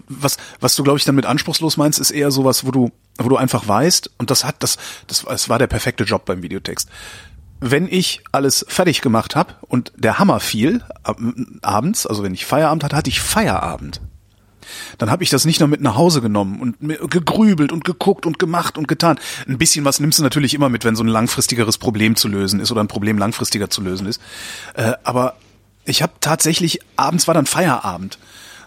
Was, 0.08 0.38
was 0.60 0.76
du, 0.76 0.84
glaube 0.84 1.00
ich, 1.00 1.06
dann 1.06 1.16
mit 1.16 1.26
anspruchslos 1.26 1.78
meinst, 1.78 1.98
ist 1.98 2.12
eher 2.12 2.30
sowas, 2.30 2.64
wo 2.64 2.70
du, 2.70 2.92
wo 3.18 3.28
du 3.28 3.38
einfach 3.38 3.68
weißt, 3.68 4.12
und 4.20 4.30
das 4.30 4.46
hat, 4.46 4.58
das, 4.60 4.78
das, 5.08 5.24
das 5.24 5.50
war 5.50 5.58
der 5.58 5.66
perfekte 5.66 6.04
Job 6.04 6.26
beim 6.26 6.44
Videotext 6.44 6.88
wenn 7.62 7.88
ich 7.88 8.24
alles 8.32 8.66
fertig 8.68 9.02
gemacht 9.02 9.36
habe 9.36 9.54
und 9.68 9.94
der 9.96 10.20
Hammer 10.20 10.40
fiel 10.40 10.84
ab, 11.04 11.20
abends, 11.62 12.06
also 12.08 12.24
wenn 12.24 12.34
ich 12.34 12.46
Feierabend 12.46 12.84
hatte, 12.84 12.96
hatte 12.98 13.10
ich 13.10 13.22
Feierabend. 13.22 14.02
Dann 14.98 15.12
habe 15.12 15.24
ich 15.24 15.30
das 15.30 15.46
nicht 15.46 15.60
nur 15.60 15.70
mit 15.70 15.82
nach 15.82 15.96
Hause 15.96 16.22
genommen 16.22 16.60
und 16.60 17.10
gegrübelt 17.10 17.72
und 17.72 17.84
geguckt 17.86 18.26
und 18.26 18.40
gemacht 18.40 18.78
und 18.78 18.88
getan. 18.88 19.20
Ein 19.48 19.58
bisschen 19.58 19.86
was 19.86 20.00
nimmst 20.00 20.20
du 20.20 20.24
natürlich 20.24 20.54
immer 20.54 20.70
mit, 20.70 20.86
wenn 20.86 20.96
so 20.96 21.04
ein 21.04 21.08
langfristigeres 21.08 21.78
Problem 21.78 22.16
zu 22.16 22.28
lösen 22.28 22.60
ist 22.60 22.72
oder 22.72 22.82
ein 22.82 22.88
Problem 22.88 23.18
langfristiger 23.18 23.70
zu 23.70 23.82
lösen 23.82 24.08
ist. 24.08 24.22
Äh, 24.76 24.94
aber 25.04 25.36
ich 25.86 26.02
habe 26.02 26.14
tatsächlich, 26.20 26.80
abends 26.96 27.28
war 27.28 27.34
dann 27.34 27.46
Feierabend. 27.46 28.18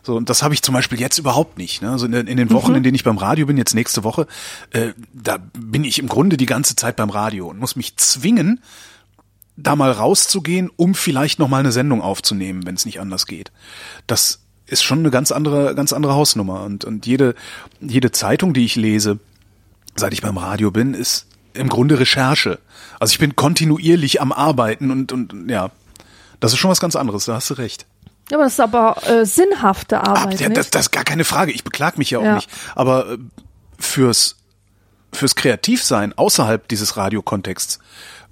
So, 0.04 0.16
und 0.16 0.28
das 0.28 0.42
habe 0.42 0.52
ich 0.52 0.62
zum 0.62 0.75
Beispiel 0.75 1.00
jetzt 1.00 1.18
überhaupt 1.18 1.56
nicht. 1.56 1.80
Ne? 1.80 1.90
Also 1.90 2.06
in, 2.06 2.12
in 2.12 2.37
den 2.37 2.50
Wochen, 2.50 2.73
mhm. 2.73 2.76
in 2.76 2.82
denen 2.82 2.94
ich 2.94 3.04
beim 3.04 3.16
Radio 3.16 3.46
bin, 3.46 3.56
jetzt 3.56 3.75
nächste 3.75 4.04
Woche, 4.04 4.26
äh, 4.70 4.92
da 5.14 5.38
bin 5.58 5.82
ich 5.82 5.99
im 5.99 6.08
Grunde 6.08 6.37
die 6.37 6.46
ganze 6.46 6.76
Zeit 6.76 6.96
beim 6.96 7.11
Radio 7.11 7.49
und 7.49 7.58
muss 7.58 7.75
mich 7.75 7.96
zwingen, 7.96 8.61
da 9.56 9.76
mal 9.76 9.90
rauszugehen, 9.90 10.70
um 10.76 10.94
vielleicht 10.94 11.38
noch 11.38 11.49
mal 11.49 11.61
eine 11.61 11.73
Sendung 11.73 12.02
aufzunehmen, 12.02 12.66
wenn 12.66 12.75
es 12.75 12.84
nicht 12.84 13.00
anders 13.00 13.26
geht. 13.26 13.50
Das 14.06 14.40
ist 14.66 14.82
schon 14.82 14.99
eine 14.99 15.11
ganz 15.11 15.32
andere, 15.32 15.75
ganz 15.75 15.92
andere 15.92 16.14
Hausnummer. 16.14 16.64
Und, 16.64 16.84
und 16.84 17.06
jede, 17.06 17.34
jede 17.80 18.11
Zeitung, 18.12 18.52
die 18.52 18.64
ich 18.64 18.76
lese, 18.76 19.18
seit 19.96 20.12
ich 20.12 20.23
beim 20.23 20.37
Radio 20.37 20.70
bin, 20.70 20.92
ist 20.92 21.26
im 21.54 21.68
Grunde 21.68 21.99
Recherche. 21.99 22.58
Also 22.99 23.12
ich 23.12 23.18
bin 23.18 23.37
kontinuierlich 23.37 24.20
am 24.20 24.32
Arbeiten 24.32 24.90
und, 24.90 25.12
und 25.12 25.49
ja, 25.49 25.70
das 26.40 26.52
ist 26.52 26.58
schon 26.58 26.70
was 26.70 26.80
ganz 26.80 26.96
anderes, 26.96 27.25
da 27.26 27.34
hast 27.34 27.50
du 27.50 27.54
recht. 27.54 27.87
Ja, 28.31 28.37
aber 28.38 28.45
das 28.45 28.54
ist 28.54 28.61
aber 28.61 28.97
äh, 29.07 29.26
sinnhafte 29.26 30.00
Arbeit. 30.00 30.40
ja, 30.40 30.49
das, 30.49 30.71
das 30.71 30.87
ist 30.87 30.90
gar 30.90 31.04
keine 31.04 31.25
Frage. 31.25 31.52
Ich 31.52 31.64
beklag 31.64 31.99
mich 31.99 32.11
ja 32.11 32.19
auch 32.19 32.25
ja. 32.25 32.35
nicht. 32.37 32.50
Aber 32.75 33.12
äh, 33.12 33.19
fürs 33.78 34.37
fürs 35.12 35.35
Kreativsein 35.37 36.12
außerhalb 36.12 36.66
dieses 36.69 36.97
Radiokontexts, 36.97 37.78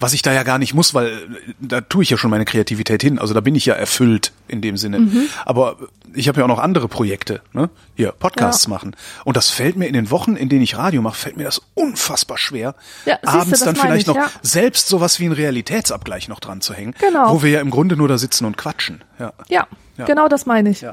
was 0.03 0.13
ich 0.13 0.23
da 0.23 0.33
ja 0.33 0.43
gar 0.43 0.59
nicht 0.59 0.75
muss, 0.75 0.95
weil 0.95 1.07
äh, 1.07 1.19
da 1.61 1.81
tue 1.81 2.03
ich 2.03 2.11
ja 2.11 2.17
schon 2.17 2.31
meine 2.31 2.45
Kreativität 2.45 3.03
hin. 3.03 3.19
Also 3.19 3.35
da 3.35 3.41
bin 3.41 3.55
ich 3.55 3.67
ja 3.67 3.75
erfüllt 3.75 4.33
in 4.49 4.61
dem 4.61 4.77
Sinne. 4.77 5.01
Mhm. 5.01 5.29
Aber 5.45 5.77
ich 6.15 6.29
habe 6.29 6.39
ja 6.41 6.45
auch 6.45 6.49
noch 6.49 6.59
andere 6.59 6.89
Projekte, 6.89 7.41
ne? 7.53 7.71
Hier 7.95 8.13
Podcasts 8.13 8.65
ja. 8.65 8.71
machen. 8.71 8.97
Und 9.25 9.37
das 9.37 9.51
fällt 9.51 9.77
mir 9.77 9.87
in 9.87 9.95
den 9.95 10.11
Wochen, 10.11 10.37
in 10.37 10.49
denen 10.49 10.63
ich 10.63 10.77
Radio 10.77 11.01
mache, 11.01 11.17
fällt 11.17 11.37
mir 11.37 11.45
das 11.45 11.63
unfassbar 11.75 12.37
schwer, 12.37 12.75
ja, 13.07 13.19
abends 13.25 13.61
du, 13.61 13.65
dann 13.65 13.77
vielleicht 13.77 14.03
ich, 14.03 14.07
noch 14.09 14.17
ja. 14.17 14.31
selbst 14.43 14.89
sowas 14.89 15.21
wie 15.21 15.25
einen 15.25 15.35
Realitätsabgleich 15.35 16.29
noch 16.29 16.41
dran 16.41 16.61
zu 16.61 16.75
hängen, 16.75 16.95
genau. 16.99 17.33
wo 17.33 17.43
wir 17.43 17.51
ja 17.51 17.61
im 17.61 17.71
Grunde 17.71 17.97
nur 17.97 18.09
da 18.09 18.19
sitzen 18.19 18.45
und 18.45 18.57
quatschen. 18.57 19.03
Ja, 19.19 19.33
ja, 19.49 19.67
genau 20.05 20.29
das 20.29 20.47
meine 20.47 20.71
ich. 20.71 20.85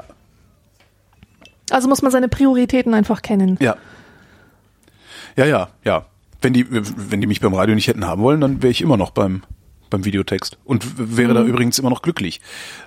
Also 1.70 1.88
muss 1.88 2.02
man 2.02 2.10
seine 2.10 2.28
Prioritäten 2.28 2.94
einfach 2.94 3.22
kennen. 3.22 3.56
Ja. 3.60 3.76
Ja, 5.36 5.44
ja, 5.44 5.68
ja. 5.84 6.06
Wenn 6.40 6.52
die, 6.52 6.66
wenn 6.70 7.20
die 7.20 7.26
mich 7.26 7.40
beim 7.40 7.54
Radio 7.54 7.74
nicht 7.74 7.88
hätten 7.88 8.06
haben 8.06 8.22
wollen, 8.22 8.40
dann 8.40 8.62
wäre 8.62 8.70
ich 8.70 8.82
immer 8.82 8.96
noch 8.96 9.10
beim 9.10 9.42
beim 9.90 10.04
Videotext 10.04 10.56
und 10.64 11.16
wäre 11.16 11.32
mhm. 11.32 11.34
da 11.34 11.42
übrigens 11.42 11.78
immer 11.78 11.90
noch 11.90 12.02
glücklich, 12.02 12.40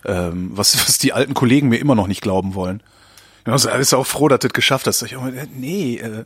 ähm, 0.06 0.52
was 0.54 0.88
was 0.88 0.98
die 0.98 1.14
alten 1.14 1.34
Kollegen 1.34 1.68
mir 1.68 1.78
immer 1.78 1.96
noch 1.96 2.08
nicht 2.08 2.22
glauben 2.22 2.56
wollen. 2.56 2.82
Also 3.46 3.70
ist 3.70 3.94
auch 3.94 4.08
froh, 4.08 4.30
dass 4.30 4.40
du 4.40 4.48
das 4.48 4.54
geschafft 4.54 4.88
hast. 4.88 5.02
Ich, 5.02 5.16
nee, 5.54 5.98
äh, 5.98 6.24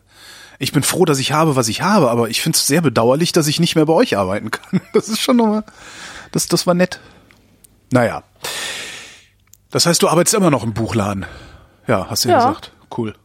ich 0.59 0.71
bin 0.71 0.83
froh, 0.83 1.05
dass 1.05 1.19
ich 1.19 1.31
habe, 1.31 1.55
was 1.55 1.67
ich 1.67 1.81
habe, 1.81 2.09
aber 2.11 2.29
ich 2.29 2.41
finde 2.41 2.57
es 2.57 2.67
sehr 2.67 2.81
bedauerlich, 2.81 3.31
dass 3.31 3.47
ich 3.47 3.59
nicht 3.59 3.75
mehr 3.75 3.85
bei 3.85 3.93
euch 3.93 4.17
arbeiten 4.17 4.51
kann. 4.51 4.81
Das 4.93 5.09
ist 5.09 5.19
schon 5.19 5.37
nochmal, 5.37 5.63
das, 6.31 6.47
das 6.47 6.67
war 6.67 6.73
nett. 6.73 6.99
Naja. 7.91 8.23
Das 9.71 9.85
heißt, 9.85 10.01
du 10.01 10.07
arbeitest 10.07 10.35
immer 10.35 10.51
noch 10.51 10.63
im 10.63 10.73
Buchladen. 10.73 11.25
Ja, 11.87 12.07
hast 12.09 12.25
du 12.25 12.29
ja, 12.29 12.39
ja 12.39 12.47
gesagt. 12.47 12.71
Cool. 12.95 13.15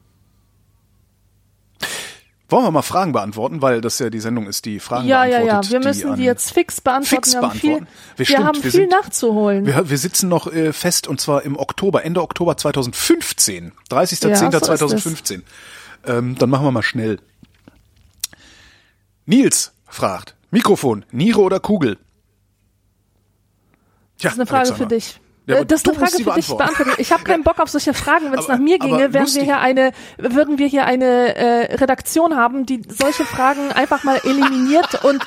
Wollen 2.52 2.64
wir 2.64 2.70
mal 2.70 2.82
Fragen 2.82 3.12
beantworten, 3.12 3.62
weil 3.62 3.80
das 3.80 3.98
ja 3.98 4.10
die 4.10 4.20
Sendung 4.20 4.46
ist, 4.46 4.66
die 4.66 4.78
Fragen 4.78 5.08
ja, 5.08 5.22
beantwortet. 5.22 5.46
Ja, 5.48 5.54
ja, 5.54 5.62
ja. 5.62 5.70
Wir 5.70 5.80
müssen 5.80 6.16
die 6.16 6.24
jetzt 6.24 6.52
fix 6.52 6.82
beantworten. 6.82 7.24
Fix 7.24 7.32
wir 7.32 7.40
haben 7.40 7.58
viel, 7.58 7.78
wir, 7.78 7.86
wir 8.16 8.26
stimmt, 8.26 8.44
haben 8.44 8.62
viel 8.62 8.70
sind, 8.70 8.90
nachzuholen. 8.90 9.64
Wir, 9.64 9.88
wir 9.88 9.98
sitzen 9.98 10.28
noch 10.28 10.52
äh, 10.52 10.74
fest 10.74 11.08
und 11.08 11.18
zwar 11.18 11.42
im 11.44 11.58
Oktober, 11.58 12.04
Ende 12.04 12.20
Oktober 12.20 12.58
2015. 12.58 13.72
30.10.2015. 13.90 15.32
Ja, 15.32 15.38
so 16.04 16.12
ähm, 16.12 16.36
dann 16.36 16.50
machen 16.50 16.66
wir 16.66 16.72
mal 16.72 16.82
schnell. 16.82 17.20
Nils 19.24 19.72
fragt, 19.88 20.36
Mikrofon, 20.50 21.06
Niere 21.10 21.40
oder 21.40 21.58
Kugel? 21.58 21.96
Ja, 24.18 24.24
das 24.24 24.32
ist 24.34 24.38
eine 24.40 24.46
Frage 24.46 24.68
Alexander. 24.68 24.84
für 24.84 24.94
dich. 24.94 25.20
Ja, 25.46 25.56
äh, 25.56 25.66
das 25.66 25.80
ist 25.80 25.88
eine 25.88 25.98
Frage 25.98 26.22
für 26.22 26.32
dich 26.32 26.46
beantworten. 26.46 26.92
Ich 26.98 27.12
habe 27.12 27.24
keinen 27.24 27.42
Bock 27.42 27.58
auf 27.58 27.68
solche 27.68 27.94
Fragen. 27.94 28.30
Wenn 28.30 28.38
es 28.38 28.48
nach 28.48 28.58
mir 28.58 28.78
ginge, 28.78 29.12
wären 29.12 29.26
wir 29.26 29.42
hier 29.42 29.58
eine, 29.58 29.92
würden 30.18 30.58
wir 30.58 30.68
hier 30.68 30.86
eine 30.86 31.34
äh, 31.34 31.74
Redaktion 31.76 32.36
haben, 32.36 32.66
die 32.66 32.82
solche 32.88 33.24
Fragen 33.24 33.72
einfach 33.72 34.04
mal 34.04 34.20
eliminiert 34.24 35.04
und 35.04 35.26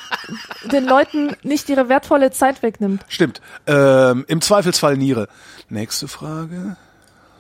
den 0.72 0.86
Leuten 0.86 1.36
nicht 1.44 1.70
ihre 1.70 1.90
wertvolle 1.90 2.32
Zeit 2.32 2.64
wegnimmt. 2.64 3.06
Stimmt. 3.08 3.42
Ähm, 3.68 4.26
Im 4.28 4.42
Zweifelsfall 4.42 4.98
Niere. 4.98 5.28
Nächste 5.70 6.08
Frage. 6.08 6.78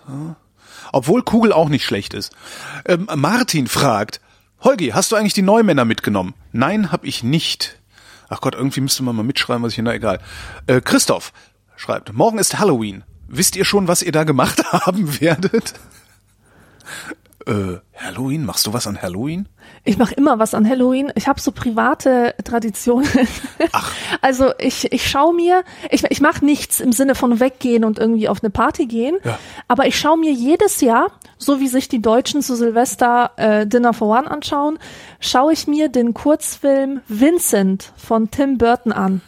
Ja. 0.08 0.36
Obwohl 0.92 1.24
Kugel 1.24 1.54
auch 1.54 1.70
nicht 1.70 1.86
schlecht 1.86 2.14
ist. 2.14 2.36
Ähm, 2.86 3.08
Martin 3.16 3.68
fragt, 3.68 4.20
Holgi, 4.62 4.90
hast 4.90 5.12
du 5.12 5.16
eigentlich 5.16 5.34
die 5.34 5.42
Neumänner 5.42 5.86
mitgenommen? 5.86 6.34
Nein, 6.52 6.92
hab 6.92 7.06
ich 7.06 7.24
nicht. 7.24 7.80
Ach 8.30 8.42
Gott, 8.42 8.56
irgendwie 8.56 8.82
müsste 8.82 9.04
man 9.04 9.16
mal 9.16 9.24
mitschreiben, 9.24 9.64
was 9.64 9.74
ich, 9.74 9.80
na 9.80 9.94
egal. 9.94 10.20
Äh, 10.68 10.82
Christoph, 10.82 11.32
schreibt, 11.76 12.14
morgen 12.14 12.40
ist 12.40 12.60
Halloween. 12.60 13.04
Wisst 13.28 13.56
ihr 13.56 13.66
schon, 13.66 13.88
was 13.88 14.02
ihr 14.02 14.12
da 14.12 14.24
gemacht 14.24 14.64
haben 14.72 15.20
werdet? 15.20 15.74
Äh, 17.48 17.78
Halloween? 17.96 18.44
Machst 18.46 18.66
du 18.66 18.74
was 18.74 18.88
an 18.88 19.00
Halloween? 19.00 19.48
Ich 19.84 19.98
mache 19.98 20.16
immer 20.16 20.40
was 20.40 20.56
an 20.56 20.68
Halloween. 20.68 21.12
Ich 21.16 21.28
habe 21.28 21.40
so 21.40 21.52
private 21.52 22.34
Traditionen. 22.44 23.08
Ach. 23.72 23.92
Also 24.22 24.54
ich, 24.58 24.92
ich 24.92 25.08
schaue 25.08 25.36
mir, 25.36 25.64
ich, 25.92 26.04
ich 26.10 26.20
mache 26.20 26.44
nichts 26.44 26.80
im 26.80 26.92
Sinne 26.92 27.14
von 27.14 27.40
weggehen 27.40 27.84
und 27.84 28.00
irgendwie 28.00 28.28
auf 28.28 28.42
eine 28.42 28.50
Party 28.50 28.88
gehen, 28.88 29.18
ja. 29.24 29.38
aber 29.68 29.86
ich 29.86 30.00
schaue 30.00 30.18
mir 30.18 30.32
jedes 30.32 30.82
Jahr, 30.82 31.12
so 31.38 31.60
wie 31.60 31.68
sich 31.68 31.90
die 31.90 32.02
Deutschen 32.02 32.42
zu 32.42 32.56
Silvester 32.56 33.32
äh, 33.36 33.68
Dinner 33.68 33.94
for 33.94 34.18
One 34.18 34.30
anschauen, 34.30 34.80
schaue 35.20 35.54
ich 35.54 35.68
mir 35.68 35.90
den 35.90 36.16
Kurzfilm 36.16 37.02
Vincent 37.08 37.92
von 37.98 38.32
Tim 38.32 38.58
Burton 38.58 38.92
an. 38.92 39.22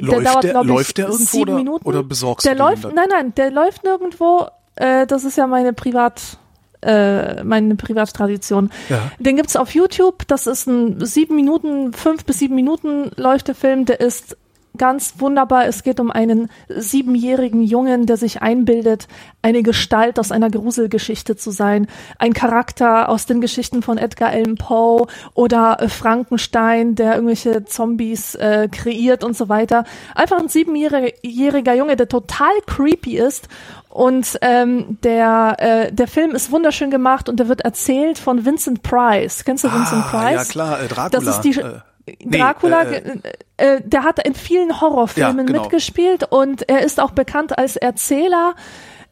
Läuft 0.00 0.24
der, 0.24 0.32
dauert, 0.32 0.44
der, 0.44 0.64
läuft 0.64 0.98
der 0.98 1.08
irgendwo 1.08 1.40
oder, 1.40 1.54
Minuten. 1.54 1.86
oder 1.86 2.02
besorgst 2.02 2.46
der 2.46 2.54
du 2.54 2.62
läuft, 2.62 2.84
Nein, 2.94 3.08
nein, 3.08 3.34
der 3.34 3.50
läuft 3.50 3.84
nirgendwo. 3.84 4.48
Äh, 4.76 5.06
das 5.06 5.24
ist 5.24 5.36
ja 5.36 5.46
meine 5.46 5.72
Privat, 5.72 6.38
äh, 6.82 7.42
meine 7.44 7.74
Privattradition. 7.76 8.70
Ja. 8.88 9.10
Den 9.18 9.36
gibt's 9.36 9.56
auf 9.56 9.74
YouTube. 9.74 10.26
Das 10.28 10.46
ist 10.46 10.66
ein 10.66 11.04
sieben 11.04 11.36
Minuten, 11.36 11.92
fünf 11.92 12.24
bis 12.24 12.38
sieben 12.38 12.54
Minuten 12.54 13.10
läuft 13.16 13.48
der 13.48 13.54
Film. 13.54 13.84
Der 13.84 14.00
ist 14.00 14.36
ganz 14.76 15.14
wunderbar. 15.18 15.66
Es 15.66 15.82
geht 15.82 16.00
um 16.00 16.10
einen 16.10 16.50
siebenjährigen 16.68 17.62
Jungen, 17.62 18.06
der 18.06 18.16
sich 18.16 18.42
einbildet, 18.42 19.08
eine 19.42 19.62
Gestalt 19.62 20.18
aus 20.18 20.32
einer 20.32 20.50
Gruselgeschichte 20.50 21.36
zu 21.36 21.50
sein. 21.50 21.86
Ein 22.18 22.32
Charakter 22.32 23.08
aus 23.08 23.26
den 23.26 23.40
Geschichten 23.40 23.82
von 23.82 23.98
Edgar 23.98 24.30
Allan 24.30 24.56
Poe 24.56 25.06
oder 25.34 25.78
äh, 25.80 25.88
Frankenstein, 25.88 26.94
der 26.94 27.14
irgendwelche 27.14 27.64
Zombies 27.64 28.34
äh, 28.34 28.68
kreiert 28.70 29.24
und 29.24 29.36
so 29.36 29.48
weiter. 29.48 29.84
Einfach 30.14 30.38
ein 30.38 30.48
siebenjähriger 30.48 31.74
Junge, 31.74 31.96
der 31.96 32.08
total 32.08 32.52
creepy 32.66 33.18
ist 33.18 33.48
und 33.90 34.38
ähm, 34.40 34.98
der, 35.02 35.56
äh, 35.58 35.92
der 35.92 36.06
Film 36.06 36.30
ist 36.30 36.52
wunderschön 36.52 36.90
gemacht 36.90 37.28
und 37.28 37.40
der 37.40 37.48
wird 37.48 37.62
erzählt 37.62 38.18
von 38.18 38.44
Vincent 38.44 38.82
Price. 38.82 39.44
Kennst 39.44 39.64
du 39.64 39.68
ah, 39.68 39.74
Vincent 39.74 40.06
Price? 40.06 40.34
Ja 40.34 40.44
klar, 40.44 40.80
äh, 40.80 40.86
Dracula. 40.86 41.08
Das 41.08 41.26
ist 41.26 41.40
die, 41.40 41.60
äh, 41.60 41.80
Dracula, 42.24 42.84
nee, 42.84 42.96
äh, 42.96 43.18
äh, 43.56 43.76
äh, 43.76 43.80
der 43.84 44.04
hat 44.04 44.24
in 44.26 44.34
vielen 44.34 44.80
Horrorfilmen 44.80 45.38
ja, 45.38 45.44
genau. 45.44 45.62
mitgespielt 45.62 46.24
und 46.30 46.68
er 46.68 46.80
ist 46.80 47.00
auch 47.00 47.12
bekannt 47.12 47.58
als 47.58 47.76
Erzähler 47.76 48.54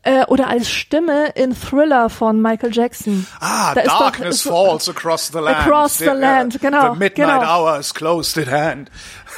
äh, 0.02 0.24
oder 0.26 0.48
als 0.48 0.70
Stimme 0.70 1.30
in 1.34 1.54
Thriller 1.54 2.08
von 2.08 2.40
Michael 2.40 2.72
Jackson. 2.72 3.26
Ah, 3.40 3.74
da 3.74 3.82
Darkness 3.82 4.44
doch, 4.44 4.50
falls 4.50 4.88
across 4.88 5.28
the 5.28 5.38
land. 5.38 5.58
Across 5.58 5.98
the, 5.98 6.04
the 6.04 6.10
land, 6.12 6.60
genau. 6.60 6.94
The 6.94 6.98
midnight 6.98 7.40
genau. 7.40 7.62
hour 7.62 7.78
is 7.78 7.92
closed 7.92 8.38
at 8.38 8.50
hand. 8.50 8.90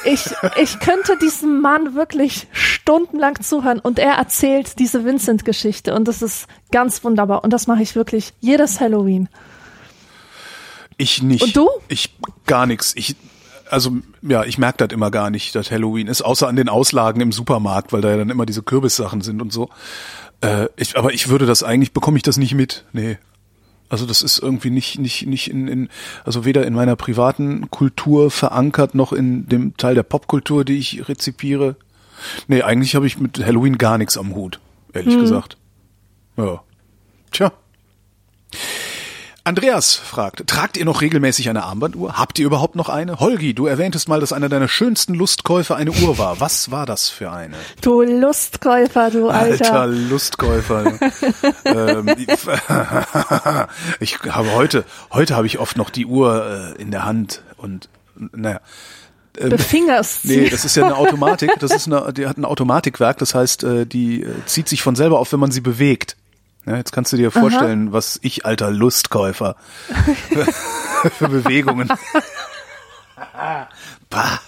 Ich, 0.05 0.25
ich 0.57 0.79
könnte 0.79 1.17
diesem 1.17 1.61
Mann 1.61 1.93
wirklich 1.93 2.47
stundenlang 2.53 3.41
zuhören 3.41 3.79
und 3.79 3.99
er 3.99 4.13
erzählt 4.13 4.79
diese 4.79 5.05
Vincent-Geschichte 5.05 5.93
und 5.93 6.07
das 6.07 6.21
ist 6.21 6.47
ganz 6.71 7.03
wunderbar 7.03 7.43
und 7.43 7.51
das 7.51 7.67
mache 7.67 7.83
ich 7.83 7.95
wirklich 7.95 8.33
jedes 8.39 8.79
Halloween. 8.79 9.29
Ich 10.97 11.21
nicht. 11.21 11.43
Und 11.43 11.55
du? 11.55 11.69
Ich 11.87 12.15
gar 12.45 12.65
nichts. 12.65 12.93
Ich 12.95 13.15
also 13.71 13.97
ja, 14.21 14.43
ich 14.43 14.57
merke 14.57 14.85
das 14.85 14.93
immer 14.93 15.11
gar 15.11 15.29
nicht, 15.29 15.55
dass 15.55 15.71
Halloween 15.71 16.07
ist, 16.07 16.21
außer 16.21 16.47
an 16.47 16.55
den 16.55 16.69
Auslagen 16.69 17.21
im 17.21 17.31
Supermarkt, 17.31 17.93
weil 17.93 18.01
da 18.01 18.09
ja 18.11 18.17
dann 18.17 18.29
immer 18.29 18.45
diese 18.45 18.63
Kürbissachen 18.63 19.21
sind 19.21 19.41
und 19.41 19.51
so. 19.53 19.69
Äh, 20.41 20.67
ich, 20.75 20.97
aber 20.97 21.13
ich 21.13 21.29
würde 21.29 21.45
das 21.45 21.63
eigentlich, 21.63 21.93
bekomme 21.93 22.17
ich 22.17 22.23
das 22.23 22.37
nicht 22.37 22.53
mit. 22.53 22.85
Nee. 22.93 23.17
Also 23.89 24.05
das 24.05 24.21
ist 24.21 24.39
irgendwie 24.39 24.69
nicht, 24.69 24.99
nicht, 24.99 25.27
nicht 25.27 25.49
in, 25.51 25.67
in, 25.67 25.89
also 26.23 26.45
weder 26.45 26.65
in 26.65 26.73
meiner 26.73 26.95
privaten 26.95 27.69
Kultur 27.69 28.31
verankert, 28.31 28.95
noch 28.95 29.11
in 29.11 29.47
dem 29.47 29.75
Teil 29.75 29.95
der 29.95 30.03
Popkultur, 30.03 30.63
die 30.63 30.77
ich 30.77 31.09
rezipiere. 31.09 31.75
Nee, 32.47 32.61
eigentlich 32.61 32.95
habe 32.95 33.05
ich 33.07 33.19
mit 33.19 33.43
Halloween 33.45 33.77
gar 33.77 33.97
nichts 33.97 34.17
am 34.17 34.33
Hut, 34.33 34.59
ehrlich 34.93 35.15
Hm. 35.15 35.21
gesagt. 35.21 35.57
Ja. 36.37 36.61
Tja. 37.31 37.51
Andreas 39.43 39.95
fragt, 39.95 40.45
tragt 40.45 40.77
ihr 40.77 40.85
noch 40.85 41.01
regelmäßig 41.01 41.49
eine 41.49 41.63
Armbanduhr? 41.63 42.19
Habt 42.19 42.37
ihr 42.37 42.45
überhaupt 42.45 42.75
noch 42.75 42.89
eine? 42.89 43.19
Holgi, 43.19 43.55
du 43.55 43.65
erwähntest 43.65 44.07
mal, 44.07 44.19
dass 44.19 44.33
einer 44.33 44.49
deiner 44.49 44.67
schönsten 44.67 45.15
Lustkäufe 45.15 45.75
eine 45.75 45.91
Uhr 45.91 46.19
war. 46.19 46.39
Was 46.39 46.69
war 46.69 46.85
das 46.85 47.09
für 47.09 47.31
eine? 47.31 47.55
Du 47.81 48.03
Lustkäufer, 48.03 49.09
du 49.09 49.29
Alter. 49.29 49.73
Alter 49.73 49.87
Lustkäufer. 49.87 50.93
ähm, 51.65 52.07
ich 53.99 54.19
habe 54.29 54.51
heute, 54.53 54.85
heute 55.11 55.35
habe 55.35 55.47
ich 55.47 55.57
oft 55.57 55.75
noch 55.75 55.89
die 55.89 56.05
Uhr 56.05 56.75
äh, 56.77 56.81
in 56.81 56.91
der 56.91 57.03
Hand 57.03 57.41
und 57.57 57.89
naja. 58.15 58.61
Befingerst 59.33 60.23
sie. 60.23 60.37
Nee, 60.37 60.49
das 60.49 60.65
ist 60.65 60.75
ja 60.75 60.83
eine 60.83 60.97
Automatik. 60.97 61.51
Das 61.59 61.71
ist 61.71 61.87
eine, 61.87 62.13
die 62.13 62.27
hat 62.27 62.37
ein 62.37 62.45
Automatikwerk. 62.45 63.17
Das 63.17 63.33
heißt, 63.33 63.63
äh, 63.63 63.85
die 63.87 64.23
äh, 64.23 64.27
zieht 64.45 64.67
sich 64.67 64.83
von 64.83 64.95
selber 64.95 65.19
auf, 65.19 65.31
wenn 65.31 65.39
man 65.39 65.51
sie 65.51 65.61
bewegt. 65.61 66.17
Ja, 66.65 66.77
jetzt 66.77 66.91
kannst 66.91 67.11
du 67.11 67.17
dir 67.17 67.31
vorstellen, 67.31 67.91
was 67.91 68.19
ich, 68.21 68.45
alter 68.45 68.69
Lustkäufer, 68.69 69.55
für 71.17 71.27
Bewegungen. 71.27 71.87
bah. 74.09 74.39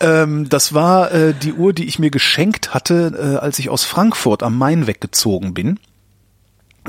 Ähm, 0.00 0.48
das 0.48 0.74
war 0.74 1.12
äh, 1.12 1.32
die 1.32 1.54
Uhr, 1.54 1.72
die 1.72 1.86
ich 1.86 1.98
mir 1.98 2.10
geschenkt 2.10 2.74
hatte, 2.74 3.14
äh, 3.16 3.38
als 3.38 3.58
ich 3.58 3.70
aus 3.70 3.84
Frankfurt 3.84 4.42
am 4.42 4.58
Main 4.58 4.86
weggezogen 4.86 5.54
bin. 5.54 5.78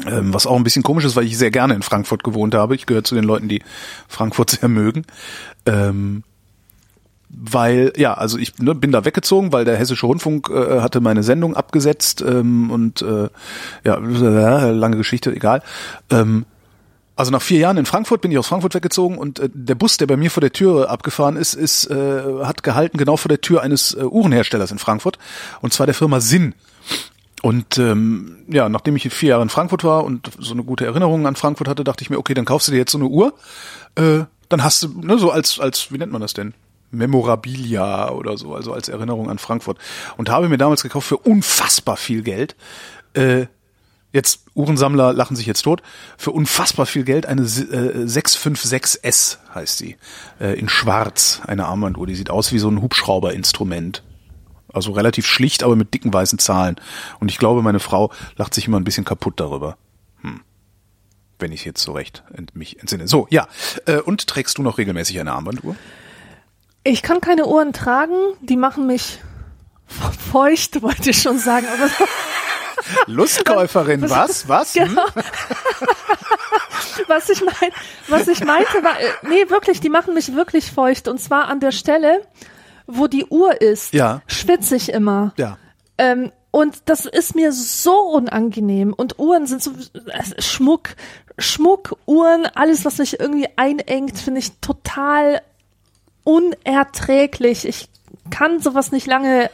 Ähm, 0.05 0.33
was 0.33 0.47
auch 0.47 0.55
ein 0.55 0.63
bisschen 0.63 0.83
komisch 0.83 1.05
ist, 1.05 1.15
weil 1.15 1.25
ich 1.25 1.37
sehr 1.37 1.51
gerne 1.51 1.73
in 1.73 1.81
Frankfurt 1.81 2.23
gewohnt 2.23 2.55
habe. 2.55 2.75
Ich 2.75 2.85
gehöre 2.85 3.03
zu 3.03 3.15
den 3.15 3.23
Leuten, 3.23 3.49
die 3.49 3.61
Frankfurt 4.07 4.51
sehr 4.51 4.69
mögen. 4.69 5.05
Ähm, 5.65 6.23
weil, 7.33 7.93
ja, 7.95 8.13
also 8.13 8.37
ich 8.37 8.57
ne, 8.59 8.75
bin 8.75 8.91
da 8.91 9.05
weggezogen, 9.05 9.53
weil 9.53 9.65
der 9.65 9.77
Hessische 9.77 10.05
Rundfunk 10.05 10.49
äh, 10.49 10.81
hatte 10.81 11.01
meine 11.01 11.23
Sendung 11.23 11.55
abgesetzt 11.55 12.21
ähm, 12.21 12.71
und 12.71 13.01
äh, 13.01 13.29
ja, 13.83 13.97
lange 14.71 14.97
Geschichte, 14.97 15.33
egal. 15.33 15.61
Ähm, 16.09 16.45
also 17.15 17.31
nach 17.31 17.41
vier 17.41 17.59
Jahren 17.59 17.77
in 17.77 17.85
Frankfurt 17.85 18.21
bin 18.21 18.31
ich 18.31 18.37
aus 18.37 18.47
Frankfurt 18.47 18.73
weggezogen 18.73 19.17
und 19.17 19.39
äh, 19.39 19.49
der 19.53 19.75
Bus, 19.75 19.97
der 19.97 20.07
bei 20.07 20.17
mir 20.17 20.31
vor 20.31 20.41
der 20.41 20.53
Tür 20.53 20.89
abgefahren 20.89 21.35
ist, 21.35 21.53
ist 21.53 21.85
äh, 21.89 22.23
hat 22.43 22.63
gehalten 22.63 22.97
genau 22.97 23.17
vor 23.17 23.29
der 23.29 23.41
Tür 23.41 23.61
eines 23.61 23.93
äh, 23.93 24.03
Uhrenherstellers 24.03 24.71
in 24.71 24.79
Frankfurt 24.79 25.17
und 25.61 25.73
zwar 25.73 25.85
der 25.85 25.95
Firma 25.95 26.19
Sinn. 26.19 26.55
Und 27.41 27.77
ähm, 27.79 28.37
ja, 28.47 28.69
nachdem 28.69 28.95
ich 28.95 29.11
vier 29.11 29.29
Jahre 29.29 29.43
in 29.43 29.49
Frankfurt 29.49 29.83
war 29.83 30.03
und 30.03 30.29
so 30.37 30.53
eine 30.53 30.63
gute 30.63 30.85
Erinnerung 30.85 31.25
an 31.25 31.35
Frankfurt 31.35 31.67
hatte, 31.67 31.83
dachte 31.83 32.03
ich 32.03 32.09
mir, 32.09 32.19
okay, 32.19 32.33
dann 32.33 32.45
kaufst 32.45 32.67
du 32.67 32.71
dir 32.71 32.77
jetzt 32.77 32.91
so 32.91 32.99
eine 32.99 33.07
Uhr. 33.07 33.33
Äh, 33.95 34.25
dann 34.47 34.63
hast 34.63 34.83
du, 34.83 34.89
ne, 35.01 35.17
so 35.17 35.31
als, 35.31 35.59
als, 35.59 35.91
wie 35.91 35.97
nennt 35.97 36.11
man 36.11 36.21
das 36.21 36.33
denn? 36.33 36.53
Memorabilia 36.91 38.11
oder 38.11 38.37
so, 38.37 38.53
also 38.53 38.73
als 38.73 38.89
Erinnerung 38.89 39.29
an 39.29 39.39
Frankfurt. 39.39 39.77
Und 40.17 40.29
habe 40.29 40.49
mir 40.49 40.57
damals 40.57 40.83
gekauft 40.83 41.07
für 41.07 41.17
unfassbar 41.17 41.97
viel 41.97 42.21
Geld. 42.21 42.55
Äh, 43.13 43.47
jetzt 44.13 44.41
Uhrensammler 44.53 45.13
lachen 45.13 45.35
sich 45.35 45.45
jetzt 45.45 45.61
tot. 45.61 45.81
Für 46.17 46.31
unfassbar 46.31 46.85
viel 46.85 47.03
Geld 47.03 47.25
eine 47.25 47.41
äh, 47.41 48.05
656S 48.05 49.37
heißt 49.55 49.77
sie. 49.77 49.97
Äh, 50.39 50.59
in 50.59 50.69
Schwarz, 50.69 51.41
eine 51.47 51.65
Armbanduhr. 51.65 52.07
Die 52.07 52.15
sieht 52.15 52.29
aus 52.29 52.51
wie 52.51 52.59
so 52.59 52.69
ein 52.69 52.81
Hubschrauberinstrument. 52.81 54.03
Also 54.73 54.91
relativ 54.91 55.25
schlicht, 55.25 55.63
aber 55.63 55.75
mit 55.75 55.93
dicken 55.93 56.13
weißen 56.13 56.39
Zahlen. 56.39 56.75
Und 57.19 57.29
ich 57.29 57.37
glaube, 57.37 57.61
meine 57.61 57.79
Frau 57.79 58.11
lacht 58.37 58.53
sich 58.53 58.67
immer 58.67 58.79
ein 58.79 58.85
bisschen 58.85 59.05
kaputt 59.05 59.39
darüber. 59.39 59.77
Hm. 60.21 60.41
Wenn 61.39 61.51
ich 61.51 61.65
jetzt 61.65 61.81
so 61.81 61.93
recht 61.93 62.23
ent 62.33 62.55
mich 62.55 62.79
entsinne. 62.79 63.07
So, 63.07 63.27
ja. 63.29 63.47
Äh, 63.85 63.97
und 63.97 64.27
trägst 64.27 64.57
du 64.57 64.61
noch 64.61 64.77
regelmäßig 64.77 65.19
eine 65.19 65.33
Armbanduhr? 65.33 65.75
Ich 66.83 67.01
kann 67.03 67.21
keine 67.21 67.45
Uhren 67.45 67.73
tragen, 67.73 68.15
die 68.41 68.57
machen 68.57 68.87
mich 68.87 69.19
feucht, 70.31 70.81
wollte 70.81 71.09
ich 71.11 71.21
schon 71.21 71.37
sagen. 71.37 71.67
Aber 71.67 71.89
Lustkäuferin, 73.07 74.09
was? 74.09 74.47
Was? 74.47 74.73
Hm? 74.75 74.87
Genau. 74.87 75.03
was 77.07 77.29
ich 77.29 77.43
mein, 77.43 77.71
was 78.07 78.27
ich 78.27 78.43
meinte 78.43 78.83
war, 78.83 78.99
äh, 78.99 79.11
nee, 79.27 79.49
wirklich, 79.49 79.79
die 79.79 79.89
machen 79.89 80.13
mich 80.13 80.33
wirklich 80.33 80.71
feucht. 80.71 81.07
Und 81.07 81.19
zwar 81.19 81.47
an 81.47 81.59
der 81.59 81.71
Stelle, 81.71 82.21
wo 82.87 83.07
die 83.07 83.25
Uhr 83.25 83.61
ist, 83.61 83.93
Ja. 83.93 84.21
schwitze 84.27 84.75
ich 84.75 84.89
immer. 84.91 85.33
Ja. 85.37 85.57
Ähm, 85.97 86.31
und 86.51 86.89
das 86.89 87.05
ist 87.05 87.35
mir 87.35 87.51
so 87.53 87.93
unangenehm. 87.99 88.93
Und 88.93 89.19
Uhren 89.19 89.45
sind 89.47 89.61
so 89.63 89.71
äh, 89.71 90.41
Schmuck, 90.41 90.89
Schmuck, 91.37 91.95
Uhren, 92.05 92.45
alles, 92.55 92.83
was 92.85 92.97
mich 92.97 93.19
irgendwie 93.19 93.47
einengt, 93.55 94.17
finde 94.17 94.39
ich 94.39 94.51
total 94.59 95.41
unerträglich. 96.23 97.65
Ich 97.67 97.87
kann 98.29 98.59
sowas 98.59 98.91
nicht 98.91 99.07
lange. 99.07 99.49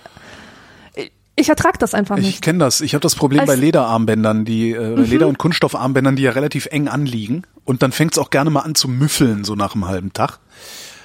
Ich 1.40 1.50
ertrag 1.50 1.78
das 1.78 1.94
einfach 1.94 2.18
Ich 2.18 2.26
nicht. 2.26 2.42
kenne 2.42 2.60
das. 2.60 2.82
Ich 2.82 2.94
habe 2.96 3.02
das 3.02 3.14
Problem 3.16 3.42
Als- 3.42 3.48
bei 3.48 3.56
Lederarmbändern, 3.56 4.44
die 4.44 4.72
äh, 4.72 4.94
oder 4.94 5.04
Leder- 5.04 5.28
und 5.28 5.38
Kunststoffarmbändern, 5.38 6.16
die 6.16 6.24
ja 6.24 6.32
relativ 6.32 6.66
eng 6.68 6.88
anliegen. 6.88 7.44
Und 7.64 7.84
dann 7.84 7.92
fängt's 7.92 8.18
auch 8.18 8.32
gerne 8.32 8.50
mal 8.50 8.62
an 8.62 8.74
zu 8.76 8.88
müffeln, 8.88 9.44
so 9.44 9.54
nach 9.56 9.76
einem 9.76 9.88
halben 9.88 10.14
Tag. 10.14 10.40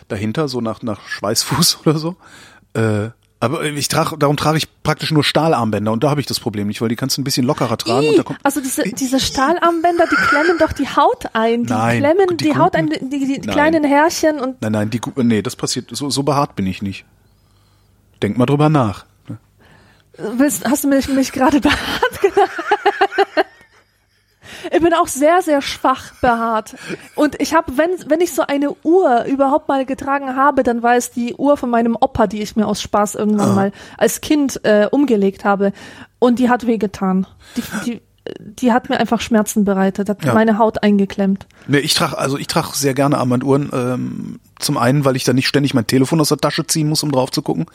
Dahinter, 0.09 0.48
so 0.48 0.61
nach, 0.62 0.83
nach 0.83 1.07
Schweißfuß 1.07 1.79
oder 1.85 1.98
so. 1.98 2.16
Äh, 2.75 3.11
aber 3.42 3.64
ich 3.64 3.88
trage, 3.88 4.16
darum 4.16 4.37
trage 4.37 4.57
ich 4.57 4.68
praktisch 4.85 5.11
nur 5.11 5.24
Stahlarmbänder 5.24 5.90
und 5.90 6.05
da 6.05 6.11
habe 6.11 6.20
ich 6.20 6.28
das 6.28 6.38
Problem 6.38 6.68
nicht, 6.68 6.81
weil 6.81 6.88
die 6.88 6.94
kannst 6.94 7.16
du 7.16 7.22
ein 7.22 7.24
bisschen 7.24 7.44
lockerer 7.44 7.76
tragen 7.76 8.22
kommt. 8.22 8.38
also 8.44 8.61
diese, 8.61 8.85
diese 8.85 9.18
Stahlarmbänder, 9.18 10.05
die 10.09 10.14
klemmen 10.14 10.59
doch 10.61 10.70
die 10.70 10.87
Haut 10.87 11.24
ein. 11.33 11.64
Die 11.64 11.72
Nein, 11.72 11.98
klemmen 11.98 12.37
die 12.37 12.44
die, 12.44 12.57
Haut 12.57 12.76
ein, 12.76 12.88
die, 12.88 13.00
die 13.26 13.40
kleinen 13.40 13.83
Härchen 13.83 14.38
und 14.38 14.62
Nein, 14.62 14.70
nein, 14.70 14.90
die 14.90 15.00
nee, 15.16 15.42
das 15.42 15.57
passiert. 15.57 15.88
So, 15.90 16.09
so 16.09 16.22
behaart 16.22 16.55
bin 16.55 16.68
ich 16.68 16.83
nicht. 16.83 17.05
Denk 18.22 18.38
mal 18.38 18.46
drüber 18.46 18.68
nach. 18.68 19.07
willst, 20.16 20.64
hast 20.64 20.85
du 20.85 20.88
mich, 20.88 21.09
mich 21.09 21.33
gerade 21.33 21.61
behaart 21.61 22.20
genannt? 22.20 22.51
Ich 24.74 24.80
bin 24.80 24.94
auch 24.94 25.06
sehr, 25.06 25.42
sehr 25.42 25.61
schwach 25.61 26.14
behaart. 26.20 26.74
Und 27.14 27.40
ich 27.40 27.54
habe, 27.54 27.76
wenn, 27.76 27.90
wenn 28.11 28.20
ich 28.20 28.32
so 28.32 28.42
eine 28.42 28.70
Uhr 28.82 29.24
überhaupt 29.26 29.68
mal 29.68 29.85
getragen 29.85 30.35
habe, 30.37 30.62
dann 30.62 30.82
war 30.82 30.96
es 30.96 31.11
die 31.11 31.35
Uhr 31.35 31.56
von 31.56 31.68
meinem 31.70 31.96
Opa, 32.00 32.26
die 32.26 32.40
ich 32.40 32.56
mir 32.56 32.66
aus 32.66 32.80
Spaß 32.80 33.14
irgendwann 33.16 33.50
Ah. 33.50 33.54
mal 33.54 33.72
als 33.98 34.20
Kind 34.22 34.64
äh, 34.64 34.87
umgelegt 34.90 35.44
habe. 35.44 35.72
Und 36.18 36.38
die 36.38 36.48
hat 36.48 36.66
wehgetan. 36.66 37.26
Die, 37.56 37.62
die, 37.85 38.00
die 38.38 38.72
hat 38.72 38.88
mir 38.88 38.98
einfach 38.98 39.20
Schmerzen 39.20 39.64
bereitet, 39.64 40.08
hat 40.08 40.24
Ja. 40.24 40.32
meine 40.32 40.56
Haut 40.58 40.82
eingeklemmt. 40.82 41.46
Nee, 41.66 41.78
ich 41.78 41.94
trage 41.94 42.16
also 42.16 42.38
ich 42.38 42.46
trage 42.46 42.68
sehr 42.72 42.94
gerne 42.94 43.18
Armbanduhren. 43.18 43.68
Ähm, 43.72 44.40
zum 44.58 44.78
einen, 44.78 45.04
weil 45.04 45.16
ich 45.16 45.24
da 45.24 45.32
nicht 45.32 45.48
ständig 45.48 45.74
mein 45.74 45.87
Telefon 45.87 46.20
aus 46.20 46.28
der 46.28 46.38
Tasche 46.38 46.66
ziehen 46.66 46.88
muss, 46.88 47.02
um 47.02 47.11
drauf 47.12 47.30
zu 47.32 47.42
gucken, 47.42 47.66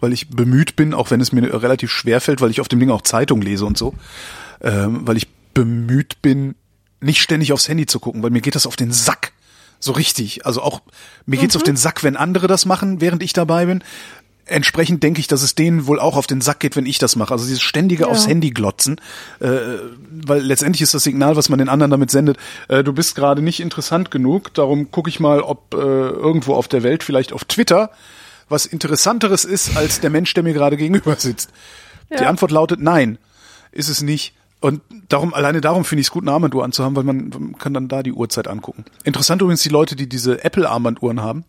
weil 0.00 0.12
ich 0.12 0.28
bemüht 0.30 0.74
bin, 0.76 0.92
auch 0.92 1.10
wenn 1.10 1.20
es 1.20 1.32
mir 1.32 1.62
relativ 1.62 1.90
schwer 1.92 2.20
fällt, 2.20 2.40
weil 2.40 2.50
ich 2.50 2.60
auf 2.60 2.68
dem 2.68 2.80
Ding 2.80 2.90
auch 2.90 3.02
Zeitung 3.02 3.40
lese 3.40 3.64
und 3.64 3.78
so, 3.78 3.94
ähm, 4.60 5.06
weil 5.06 5.16
ich 5.16 5.28
bemüht 5.54 6.20
bin, 6.22 6.54
nicht 7.00 7.20
ständig 7.22 7.52
aufs 7.52 7.68
Handy 7.68 7.86
zu 7.86 8.00
gucken, 8.00 8.22
weil 8.22 8.30
mir 8.30 8.40
geht 8.40 8.54
das 8.54 8.66
auf 8.66 8.76
den 8.76 8.92
Sack. 8.92 9.32
So 9.80 9.92
richtig. 9.92 10.46
Also 10.46 10.62
auch, 10.62 10.80
mir 11.26 11.36
geht's 11.38 11.56
auf 11.56 11.62
den 11.62 11.76
Sack, 11.76 12.02
wenn 12.02 12.16
andere 12.16 12.46
das 12.46 12.64
machen, 12.66 13.00
während 13.00 13.22
ich 13.22 13.32
dabei 13.32 13.66
bin. 13.66 13.82
Entsprechend 14.46 15.02
denke 15.02 15.20
ich, 15.20 15.26
dass 15.26 15.42
es 15.42 15.54
denen 15.54 15.86
wohl 15.86 15.98
auch 15.98 16.16
auf 16.16 16.26
den 16.26 16.40
Sack 16.42 16.60
geht, 16.60 16.76
wenn 16.76 16.84
ich 16.86 16.98
das 16.98 17.16
mache. 17.16 17.32
Also 17.32 17.44
dieses 17.46 17.62
ständige 17.62 18.04
Ja. 18.04 18.08
aufs 18.10 18.26
Handy 18.26 18.50
glotzen, 18.50 19.00
äh, 19.40 19.48
weil 20.10 20.40
letztendlich 20.42 20.82
ist 20.82 20.92
das 20.92 21.02
Signal, 21.02 21.36
was 21.36 21.48
man 21.48 21.58
den 21.58 21.68
anderen 21.70 21.90
damit 21.90 22.10
sendet, 22.10 22.36
äh, 22.68 22.84
du 22.84 22.92
bist 22.92 23.14
gerade 23.14 23.40
nicht 23.42 23.60
interessant 23.60 24.10
genug, 24.10 24.52
darum 24.52 24.90
gucke 24.90 25.08
ich 25.08 25.18
mal, 25.18 25.40
ob 25.40 25.72
äh, 25.74 25.78
irgendwo 25.78 26.54
auf 26.54 26.68
der 26.68 26.82
Welt, 26.82 27.02
vielleicht 27.04 27.32
auf 27.32 27.44
Twitter, 27.44 27.90
was 28.50 28.66
Interessanteres 28.66 29.46
ist 29.46 29.76
als 29.78 30.00
der 30.00 30.10
Mensch, 30.10 30.34
der 30.34 30.42
mir 30.42 30.52
gerade 30.52 30.76
gegenüber 30.76 31.16
sitzt. 31.16 31.50
Die 32.10 32.22
Ja. 32.22 32.28
Antwort 32.28 32.50
lautet 32.50 32.80
nein, 32.80 33.16
ist 33.72 33.88
es 33.88 34.02
nicht. 34.02 34.34
Und 34.64 34.80
darum, 35.10 35.34
alleine 35.34 35.60
darum 35.60 35.84
finde 35.84 36.00
ich 36.00 36.06
es 36.06 36.10
gut, 36.10 36.24
eine 36.24 36.32
Armbanduhr 36.32 36.64
anzuhaben, 36.64 36.96
weil 36.96 37.04
man, 37.04 37.28
man 37.28 37.58
kann 37.58 37.74
dann 37.74 37.86
da 37.86 38.02
die 38.02 38.12
Uhrzeit 38.12 38.48
angucken. 38.48 38.86
Interessant 39.04 39.42
übrigens 39.42 39.62
die 39.62 39.68
Leute, 39.68 39.94
die 39.94 40.08
diese 40.08 40.42
Apple-Armbanduhren 40.42 41.20
haben. 41.20 41.44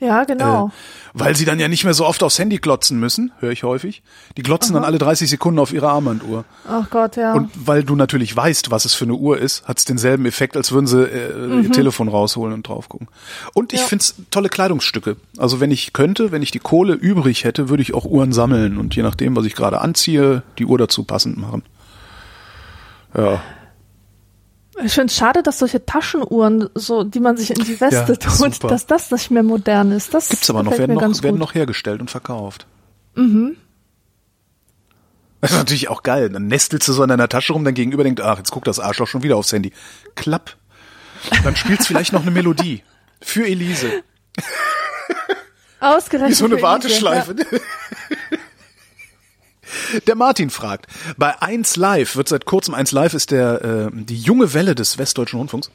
Ja, 0.00 0.24
genau. 0.24 0.68
Äh, 0.68 0.70
weil 1.12 1.36
sie 1.36 1.44
dann 1.44 1.60
ja 1.60 1.68
nicht 1.68 1.84
mehr 1.84 1.94
so 1.94 2.06
oft 2.06 2.24
aufs 2.24 2.40
Handy 2.40 2.56
glotzen 2.56 2.98
müssen, 2.98 3.30
höre 3.38 3.52
ich 3.52 3.62
häufig. 3.62 4.02
Die 4.36 4.42
glotzen 4.42 4.74
dann 4.74 4.82
alle 4.82 4.98
30 4.98 5.30
Sekunden 5.30 5.60
auf 5.60 5.72
ihre 5.72 5.90
Armbanduhr. 5.90 6.44
Ach 6.66 6.90
Gott, 6.90 7.14
ja. 7.14 7.34
Und 7.34 7.50
weil 7.54 7.84
du 7.84 7.94
natürlich 7.94 8.34
weißt, 8.34 8.72
was 8.72 8.84
es 8.84 8.94
für 8.94 9.04
eine 9.04 9.14
Uhr 9.14 9.38
ist, 9.38 9.68
hat 9.68 9.78
es 9.78 9.84
denselben 9.84 10.26
Effekt, 10.26 10.56
als 10.56 10.72
würden 10.72 10.88
sie 10.88 11.04
äh, 11.04 11.62
ihr 11.62 11.70
Telefon 11.70 12.08
rausholen 12.08 12.52
und 12.52 12.66
drauf 12.66 12.88
gucken. 12.88 13.06
Und 13.54 13.72
ich 13.74 13.80
Ja. 13.80 13.86
find's 13.86 14.16
tolle 14.32 14.48
Kleidungsstücke. 14.48 15.16
Also 15.38 15.60
wenn 15.60 15.70
ich 15.70 15.92
könnte, 15.92 16.32
wenn 16.32 16.42
ich 16.42 16.50
die 16.50 16.58
Kohle 16.58 16.94
übrig 16.94 17.44
hätte, 17.44 17.68
würde 17.68 17.82
ich 17.84 17.94
auch 17.94 18.06
Uhren 18.06 18.32
sammeln 18.32 18.76
und 18.78 18.96
je 18.96 19.04
nachdem, 19.04 19.36
was 19.36 19.44
ich 19.44 19.54
gerade 19.54 19.80
anziehe, 19.82 20.42
die 20.58 20.64
Uhr 20.66 20.78
dazu 20.78 21.04
passend 21.04 21.38
machen. 21.38 21.62
Ja. 23.16 23.42
Ich 24.82 24.94
finde 24.94 25.06
es 25.06 25.16
schade, 25.16 25.42
dass 25.42 25.58
solche 25.58 25.84
Taschenuhren, 25.84 26.70
so, 26.74 27.04
die 27.04 27.20
man 27.20 27.36
sich 27.36 27.50
in 27.50 27.62
die 27.64 27.80
Weste 27.80 28.12
Ja, 28.12 28.16
tut, 28.16 28.54
super. 28.54 28.68
dass 28.68 28.86
das 28.86 29.10
nicht 29.10 29.30
mehr 29.30 29.42
modern 29.42 29.92
ist. 29.92 30.14
Das 30.14 30.28
Gibt's 30.30 30.48
aber 30.48 30.62
noch, 30.62 30.78
werden 30.78 30.94
noch, 30.94 31.22
werden 31.22 31.38
noch 31.38 31.54
hergestellt 31.54 32.00
und 32.00 32.10
verkauft. 32.10 32.66
Mhm. 33.14 33.56
Das 35.40 35.52
ist 35.52 35.56
natürlich 35.58 35.88
auch 35.88 36.02
geil. 36.02 36.30
Dann 36.30 36.46
nestelst 36.46 36.88
du 36.88 36.92
so 36.92 37.02
in 37.02 37.08
deiner 37.08 37.28
Tasche 37.28 37.52
rum, 37.52 37.64
dein 37.64 37.74
Gegenüber 37.74 38.04
denkt, 38.04 38.20
ach, 38.20 38.38
jetzt 38.38 38.50
guckt 38.50 38.66
das 38.66 38.78
Arschloch 38.78 39.06
schon 39.06 39.22
wieder 39.22 39.36
aufs 39.36 39.52
Handy. 39.52 39.72
Klapp. 40.14 40.56
Dann 41.44 41.56
spielst 41.56 41.86
vielleicht 41.86 42.12
noch 42.12 42.22
eine 42.22 42.30
Melodie. 42.30 42.82
Für 43.20 43.46
Elise. 43.46 44.02
Ausgerechnet. 45.80 46.30
Wie 46.30 46.34
so 46.34 46.44
eine 46.46 46.60
Warteschleife. 46.62 47.36
Der 50.06 50.14
Martin 50.14 50.50
fragt, 50.50 50.86
bei 51.16 51.40
1 51.40 51.76
Live 51.76 52.16
wird 52.16 52.28
seit 52.28 52.44
kurzem, 52.44 52.74
1 52.74 52.92
Live 52.92 53.14
ist 53.14 53.30
der, 53.30 53.62
äh, 53.62 53.90
die 53.92 54.18
junge 54.18 54.54
Welle 54.54 54.74
des 54.74 54.98
Westdeutschen 54.98 55.38
Rundfunks. 55.38 55.70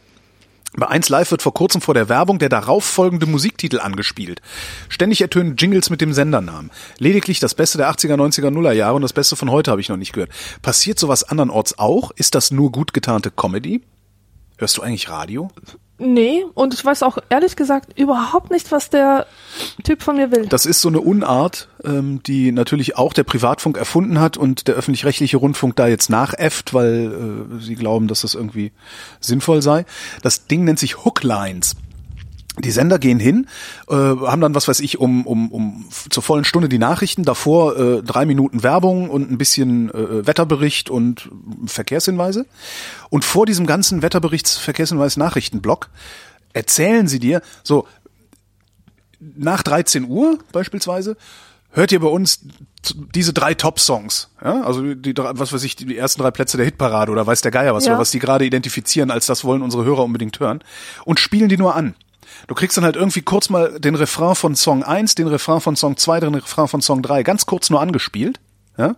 Bei 0.77 0.87
1 0.87 1.07
Live 1.07 1.31
wird 1.31 1.41
vor 1.41 1.53
kurzem 1.53 1.79
vor 1.79 1.93
der 1.93 2.09
Werbung 2.09 2.37
der 2.37 2.49
darauf 2.49 2.83
folgende 2.83 3.25
Musiktitel 3.25 3.79
angespielt. 3.79 4.41
Ständig 4.89 5.21
ertönen 5.21 5.55
Jingles 5.55 5.89
mit 5.89 6.01
dem 6.01 6.11
Sendernamen. 6.11 6.69
Lediglich 6.97 7.39
das 7.39 7.55
Beste 7.55 7.77
der 7.77 7.89
80er, 7.89 8.15
90er, 8.15 8.49
Nuller 8.49 8.73
Jahre 8.73 8.95
und 8.95 9.01
das 9.01 9.13
Beste 9.13 9.37
von 9.37 9.49
heute 9.49 9.71
habe 9.71 9.79
ich 9.79 9.87
noch 9.87 9.95
nicht 9.95 10.11
gehört. 10.11 10.31
Passiert 10.61 10.99
sowas 10.99 11.23
andernorts 11.23 11.79
auch? 11.79 12.11
Ist 12.11 12.35
das 12.35 12.51
nur 12.51 12.73
gut 12.73 12.93
getarnte 12.93 13.31
Comedy? 13.31 13.81
Hörst 14.57 14.77
du 14.77 14.81
eigentlich 14.81 15.09
Radio? 15.09 15.49
Nee, 15.97 16.43
und 16.53 16.73
ich 16.73 16.83
weiß 16.83 17.03
auch 17.03 17.17
ehrlich 17.29 17.55
gesagt 17.55 17.97
überhaupt 17.97 18.51
nicht, 18.51 18.71
was 18.71 18.89
der 18.89 19.27
Typ 19.83 20.03
von 20.03 20.17
mir 20.17 20.29
will. 20.29 20.45
Das 20.47 20.65
ist 20.65 20.81
so 20.81 20.89
eine 20.89 20.99
Unart, 20.99 21.69
ähm, 21.85 22.21
die 22.23 22.51
natürlich 22.51 22.97
auch 22.97 23.13
der 23.13 23.23
Privatfunk 23.23 23.77
erfunden 23.77 24.19
hat 24.19 24.35
und 24.35 24.67
der 24.67 24.75
öffentlich-rechtliche 24.75 25.37
Rundfunk 25.37 25.77
da 25.77 25.87
jetzt 25.87 26.09
nachäfft, 26.09 26.73
weil 26.73 27.47
äh, 27.59 27.63
sie 27.63 27.75
glauben, 27.75 28.09
dass 28.09 28.21
das 28.21 28.35
irgendwie 28.35 28.73
sinnvoll 29.21 29.61
sei. 29.61 29.85
Das 30.21 30.47
Ding 30.47 30.65
nennt 30.65 30.79
sich 30.79 31.05
Hooklines. 31.05 31.77
Die 32.59 32.71
Sender 32.71 32.99
gehen 32.99 33.19
hin, 33.19 33.47
äh, 33.89 33.93
haben 33.93 34.39
dann, 34.41 34.55
was 34.55 34.67
weiß 34.67 34.79
ich, 34.79 34.97
um, 34.99 35.25
um, 35.27 35.51
um 35.51 35.85
zur 36.09 36.23
vollen 36.23 36.45
Stunde 36.45 36.69
die 36.69 36.77
Nachrichten, 36.77 37.23
davor 37.23 37.77
äh, 37.77 38.01
drei 38.03 38.25
Minuten 38.25 38.63
Werbung 38.63 39.09
und 39.09 39.29
ein 39.29 39.37
bisschen 39.37 39.89
äh, 39.93 40.25
Wetterbericht 40.25 40.89
und 40.89 41.29
Verkehrshinweise. 41.65 42.45
Und 43.09 43.25
vor 43.25 43.45
diesem 43.45 43.65
ganzen 43.65 44.01
Wetterberichts, 44.01 44.57
Verkehrshinweis, 44.57 45.17
Nachrichtenblock 45.17 45.89
erzählen 46.53 47.07
sie 47.07 47.19
dir, 47.19 47.41
so, 47.63 47.87
nach 49.19 49.63
13 49.63 50.05
Uhr 50.05 50.39
beispielsweise 50.51 51.17
hört 51.71 51.91
ihr 51.91 51.99
bei 51.99 52.07
uns 52.07 52.39
diese 53.13 53.33
drei 53.33 53.53
Top-Songs, 53.53 54.29
ja, 54.43 54.61
also 54.61 54.93
die 54.93 55.13
drei, 55.13 55.31
was 55.33 55.51
weiß 55.51 55.63
ich, 55.63 55.75
die 55.75 55.97
ersten 55.97 56.21
drei 56.21 56.31
Plätze 56.31 56.55
der 56.57 56.65
Hitparade 56.65 57.11
oder 57.11 57.25
weiß 57.25 57.41
der 57.41 57.51
Geier 57.51 57.73
was, 57.73 57.85
Ja. 57.85 57.93
oder 57.93 57.99
was 58.01 58.11
die 58.11 58.19
gerade 58.19 58.45
identifizieren, 58.45 59.11
als 59.11 59.25
das 59.25 59.43
wollen 59.43 59.61
unsere 59.61 59.83
Hörer 59.83 60.03
unbedingt 60.03 60.39
hören 60.39 60.63
und 61.03 61.19
spielen 61.19 61.49
die 61.49 61.57
nur 61.57 61.75
an. 61.75 61.95
Du 62.47 62.55
kriegst 62.55 62.77
dann 62.77 62.83
halt 62.83 62.95
irgendwie 62.95 63.21
kurz 63.21 63.49
mal 63.49 63.79
den 63.79 63.95
Refrain 63.95 64.35
von 64.35 64.55
Song 64.55 64.83
1, 64.83 65.15
den 65.15 65.27
Refrain 65.27 65.61
von 65.61 65.75
Song 65.75 65.97
2, 65.97 66.19
den 66.19 66.35
Refrain 66.35 66.67
von 66.67 66.81
Song 66.81 67.01
3, 67.01 67.23
ganz 67.23 67.45
kurz 67.45 67.69
nur 67.69 67.81
angespielt, 67.81 68.39
ja, 68.77 68.95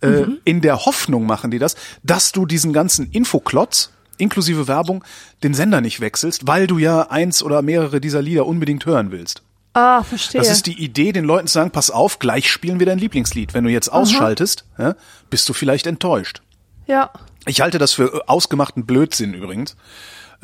äh, 0.00 0.26
in 0.44 0.60
der 0.60 0.84
Hoffnung 0.84 1.26
machen 1.26 1.50
die 1.50 1.58
das, 1.58 1.76
dass 2.02 2.32
du 2.32 2.46
diesen 2.46 2.72
ganzen 2.72 3.10
Infoklotz 3.10 3.90
inklusive 4.18 4.68
Werbung 4.68 5.04
den 5.42 5.54
Sender 5.54 5.80
nicht 5.80 6.00
wechselst, 6.00 6.46
weil 6.46 6.66
du 6.66 6.78
ja 6.78 7.10
eins 7.10 7.42
oder 7.42 7.62
mehrere 7.62 8.00
dieser 8.00 8.22
Lieder 8.22 8.46
unbedingt 8.46 8.86
hören 8.86 9.10
willst. 9.10 9.42
ah, 9.74 10.02
verstehe. 10.02 10.40
Das 10.40 10.50
ist 10.50 10.66
die 10.66 10.82
Idee, 10.82 11.12
den 11.12 11.24
Leuten 11.24 11.48
zu 11.48 11.54
sagen, 11.54 11.70
pass 11.70 11.90
auf, 11.90 12.18
gleich 12.18 12.50
spielen 12.50 12.78
wir 12.78 12.86
dein 12.86 12.98
Lieblingslied. 12.98 13.54
Wenn 13.54 13.64
du 13.64 13.70
jetzt 13.70 13.88
ausschaltest, 13.88 14.64
ja, 14.78 14.94
bist 15.30 15.48
du 15.48 15.52
vielleicht 15.52 15.86
enttäuscht. 15.86 16.42
ja. 16.86 17.10
Ich 17.46 17.60
halte 17.60 17.76
das 17.78 17.92
für 17.92 18.14
äh, 18.14 18.20
ausgemachten 18.26 18.86
Blödsinn 18.86 19.34
übrigens. 19.34 19.76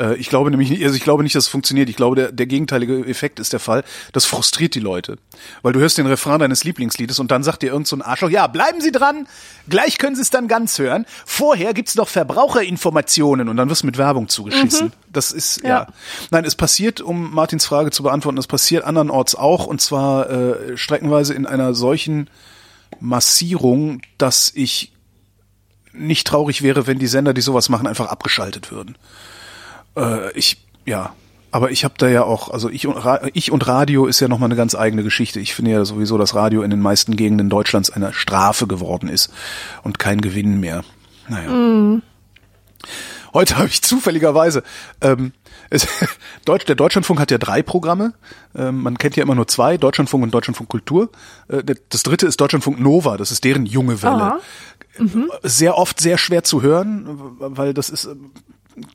Äh, 0.01 0.15
Ich 0.17 0.29
glaube 0.29 0.51
nämlich 0.51 0.71
nicht, 0.71 0.83
also 0.83 0.97
ich 0.97 1.03
glaube 1.03 1.23
nicht, 1.23 1.35
dass 1.35 1.45
es 1.45 1.49
funktioniert. 1.49 1.89
Ich 1.89 1.97
glaube, 1.97 2.17
der, 2.17 2.33
der 2.33 2.47
gegenteilige 2.47 3.07
Effekt 3.07 3.39
ist 3.39 3.53
der 3.53 3.61
Fall. 3.61 3.85
Das 4.13 4.25
frustriert 4.25 4.75
die 4.75 4.81
Leute. 4.81 5.19
Weil 5.63 5.73
du 5.73 5.81
hörst 5.81 5.99
den 5.99 6.07
Refrain 6.07 6.39
deines 6.41 6.65
Lieblingsliedes 6.65 7.19
und 7.19 7.31
dann 7.31 7.43
sagt 7.43 7.63
dir 7.63 7.73
irgend 7.73 7.87
so 7.87 7.97
ein 7.97 8.03
Arschloch, 8.03 8.31
ja, 8.31 8.47
bleiben 8.47 8.81
Sie 8.81 8.93
dran, 8.93 9.29
gleich 9.69 9.99
können 9.99 10.17
Sie 10.17 10.23
es 10.23 10.31
dann 10.31 10.49
ganz 10.49 10.79
hören. 10.79 11.07
Vorher 11.27 11.75
gibt's 11.75 11.95
noch 11.95 12.09
Verbraucherinformationen 12.09 13.49
und 13.49 13.57
dann 13.57 13.69
wirst 13.69 13.83
du 13.83 13.87
mit 13.87 13.99
Werbung 13.99 14.29
zugeschissen. 14.29 14.93
Das 15.13 15.33
ist, 15.33 15.63
ja. 15.63 15.69
Ja. 15.69 15.87
Nein, 16.31 16.45
es 16.45 16.55
passiert, 16.55 17.01
um 17.01 17.35
Martins 17.35 17.67
Frage 17.67 17.91
zu 17.91 18.03
beantworten, 18.03 18.39
es 18.39 18.47
passiert 18.47 18.85
andernorts 18.85 19.35
auch 19.35 19.67
und 19.67 19.81
zwar 19.81 20.31
äh, 20.31 20.77
streckenweise 20.77 21.35
in 21.35 21.47
einer 21.47 21.75
solchen 21.75 22.31
Massierung, 23.01 24.01
dass 24.19 24.53
ich 24.55 24.93
nicht 25.93 26.27
traurig 26.27 26.63
wäre, 26.63 26.87
wenn 26.87 26.99
die 26.99 27.07
Sender, 27.07 27.35
die 27.35 27.41
sowas 27.41 27.69
machen, 27.69 27.87
einfach 27.87 28.07
abgeschaltet 28.07 28.71
würden. 28.71 28.97
Äh, 29.97 30.33
ich, 30.33 30.65
ja, 30.85 31.15
aber 31.51 31.71
ich 31.71 31.85
habe 31.85 31.95
da 31.99 32.09
ja 32.09 32.23
auch, 32.23 32.51
also 32.51 32.69
ich 32.69 32.87
und, 32.87 32.97
Ra 32.97 33.21
ich 33.35 33.51
und 33.51 33.67
Radio 33.67 34.07
ist 34.07 34.21
ja 34.21 34.29
nochmal 34.29 34.49
eine 34.49 34.57
ganz 34.57 34.75
eigene 34.75 35.03
Geschichte. 35.03 35.41
Ich 35.41 35.55
finde 35.55 35.73
ja 35.73 35.85
sowieso, 35.85 36.17
dass 36.17 36.35
Radio 36.35 36.63
in 36.63 36.71
den 36.71 36.81
meisten 36.81 37.17
Gegenden 37.17 37.51
Deutschlands 37.51 37.91
eine 37.91 38.13
Strafe 38.13 38.67
geworden 38.67 39.09
ist 39.09 39.33
und 39.83 39.99
kein 39.99 40.21
Gewinn 40.21 40.61
mehr. 40.61 40.85
Naja. 41.29 42.01
Heute 43.33 43.57
habe 43.59 43.69
ich 43.69 43.83
zufälligerweise, 43.83 44.63
ähm, 45.01 45.33
es, 45.71 45.87
Deutsch, 46.45 46.65
der 46.67 46.75
Deutschlandfunk 46.75 47.21
hat 47.21 47.31
ja 47.31 47.39
drei 47.39 47.63
Programme. 47.63 48.15
Ähm, 48.55 48.83
man 48.83 48.99
kennt 48.99 49.17
ja 49.17 49.23
immer 49.23 49.35
nur 49.35 49.47
zwei, 49.47 49.77
Deutschlandfunk 49.77 50.25
und 50.25 50.35
Deutschlandfunk 50.35 50.69
Kultur. 50.69 51.11
Äh, 51.49 51.63
das 51.89 52.03
dritte 52.03 52.27
ist 52.27 52.41
Deutschlandfunk 52.41 52.81
Nova, 52.81 53.17
das 53.17 53.31
ist 53.31 53.45
deren 53.45 53.67
junge 53.67 54.03
Welle. 54.03 54.15
Aha. 54.15 54.41
Sehr 55.43 55.79
oft 55.79 56.01
sehr 56.01 56.19
schwer 56.19 56.43
zu 56.43 56.63
hören, 56.63 57.07
weil 57.39 57.73
das 57.73 57.91
ist, 57.91 58.05
ähm, 58.05 58.33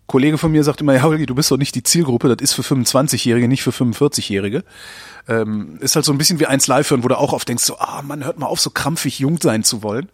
Kollege 0.08 0.38
von 0.38 0.52
mir 0.52 0.64
sagt 0.64 0.82
immer, 0.82 0.94
ja, 0.94 1.02
Holgi, 1.04 1.26
du 1.26 1.36
bist 1.36 1.52
doch 1.52 1.58
nicht 1.58 1.76
die 1.76 1.84
Zielgruppe, 1.84 2.34
das 2.34 2.42
ist 2.42 2.54
für 2.54 2.62
25-Jährige, 2.62 3.48
nicht 3.48 3.64
für 3.64 3.72
45-Jährige. 3.72 4.64
Ähm, 5.28 5.78
ist 5.82 5.96
halt 5.96 6.06
so 6.06 6.12
ein 6.12 6.18
bisschen 6.18 6.40
wie 6.40 6.46
eins 6.46 6.68
live 6.68 6.90
hören, 6.90 7.04
wo 7.04 7.08
du 7.08 7.18
auch 7.18 7.34
oft 7.34 7.48
denkst, 7.48 7.64
so, 7.64 7.78
ah, 7.80 8.02
man 8.04 8.24
hört 8.24 8.38
mal 8.40 8.46
auf, 8.46 8.60
so 8.60 8.70
krampfig 8.70 9.20
jung 9.20 9.40
sein 9.42 9.64
zu 9.64 9.82
wollen. 9.82 10.10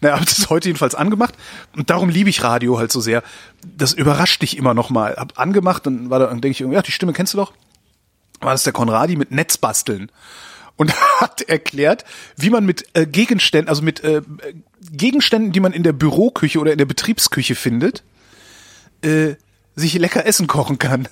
Naja, 0.00 0.18
hab 0.18 0.26
das 0.26 0.48
heute 0.50 0.68
jedenfalls 0.68 0.94
angemacht 0.94 1.34
und 1.76 1.90
darum 1.90 2.08
liebe 2.08 2.30
ich 2.30 2.42
Radio 2.42 2.78
halt 2.78 2.92
so 2.92 3.00
sehr. 3.00 3.22
Das 3.76 3.92
überrascht 3.92 4.42
dich 4.42 4.56
immer 4.56 4.74
noch 4.74 4.90
mal. 4.90 5.16
Hab 5.16 5.38
angemacht, 5.38 5.86
dann 5.86 6.10
war 6.10 6.18
da, 6.18 6.26
dann 6.26 6.40
denke 6.40 6.52
ich, 6.52 6.60
irgendwie, 6.60 6.76
ja, 6.76 6.82
die 6.82 6.92
Stimme 6.92 7.12
kennst 7.12 7.34
du 7.34 7.38
doch. 7.38 7.52
War 8.40 8.52
das 8.52 8.62
der 8.62 8.72
Konradi 8.72 9.16
mit 9.16 9.30
Netzbasteln 9.30 10.10
und 10.76 10.92
hat 11.20 11.42
erklärt, 11.42 12.04
wie 12.36 12.50
man 12.50 12.64
mit 12.64 12.86
äh, 12.94 13.06
Gegenständen, 13.06 13.68
also 13.68 13.82
mit 13.82 14.02
äh, 14.04 14.22
Gegenständen, 14.92 15.52
die 15.52 15.60
man 15.60 15.72
in 15.72 15.82
der 15.82 15.92
Büroküche 15.92 16.58
oder 16.60 16.72
in 16.72 16.78
der 16.78 16.84
Betriebsküche 16.84 17.54
findet, 17.54 18.02
äh, 19.04 19.36
sich 19.76 19.94
lecker 19.94 20.26
Essen 20.26 20.46
kochen 20.46 20.78
kann. 20.78 21.08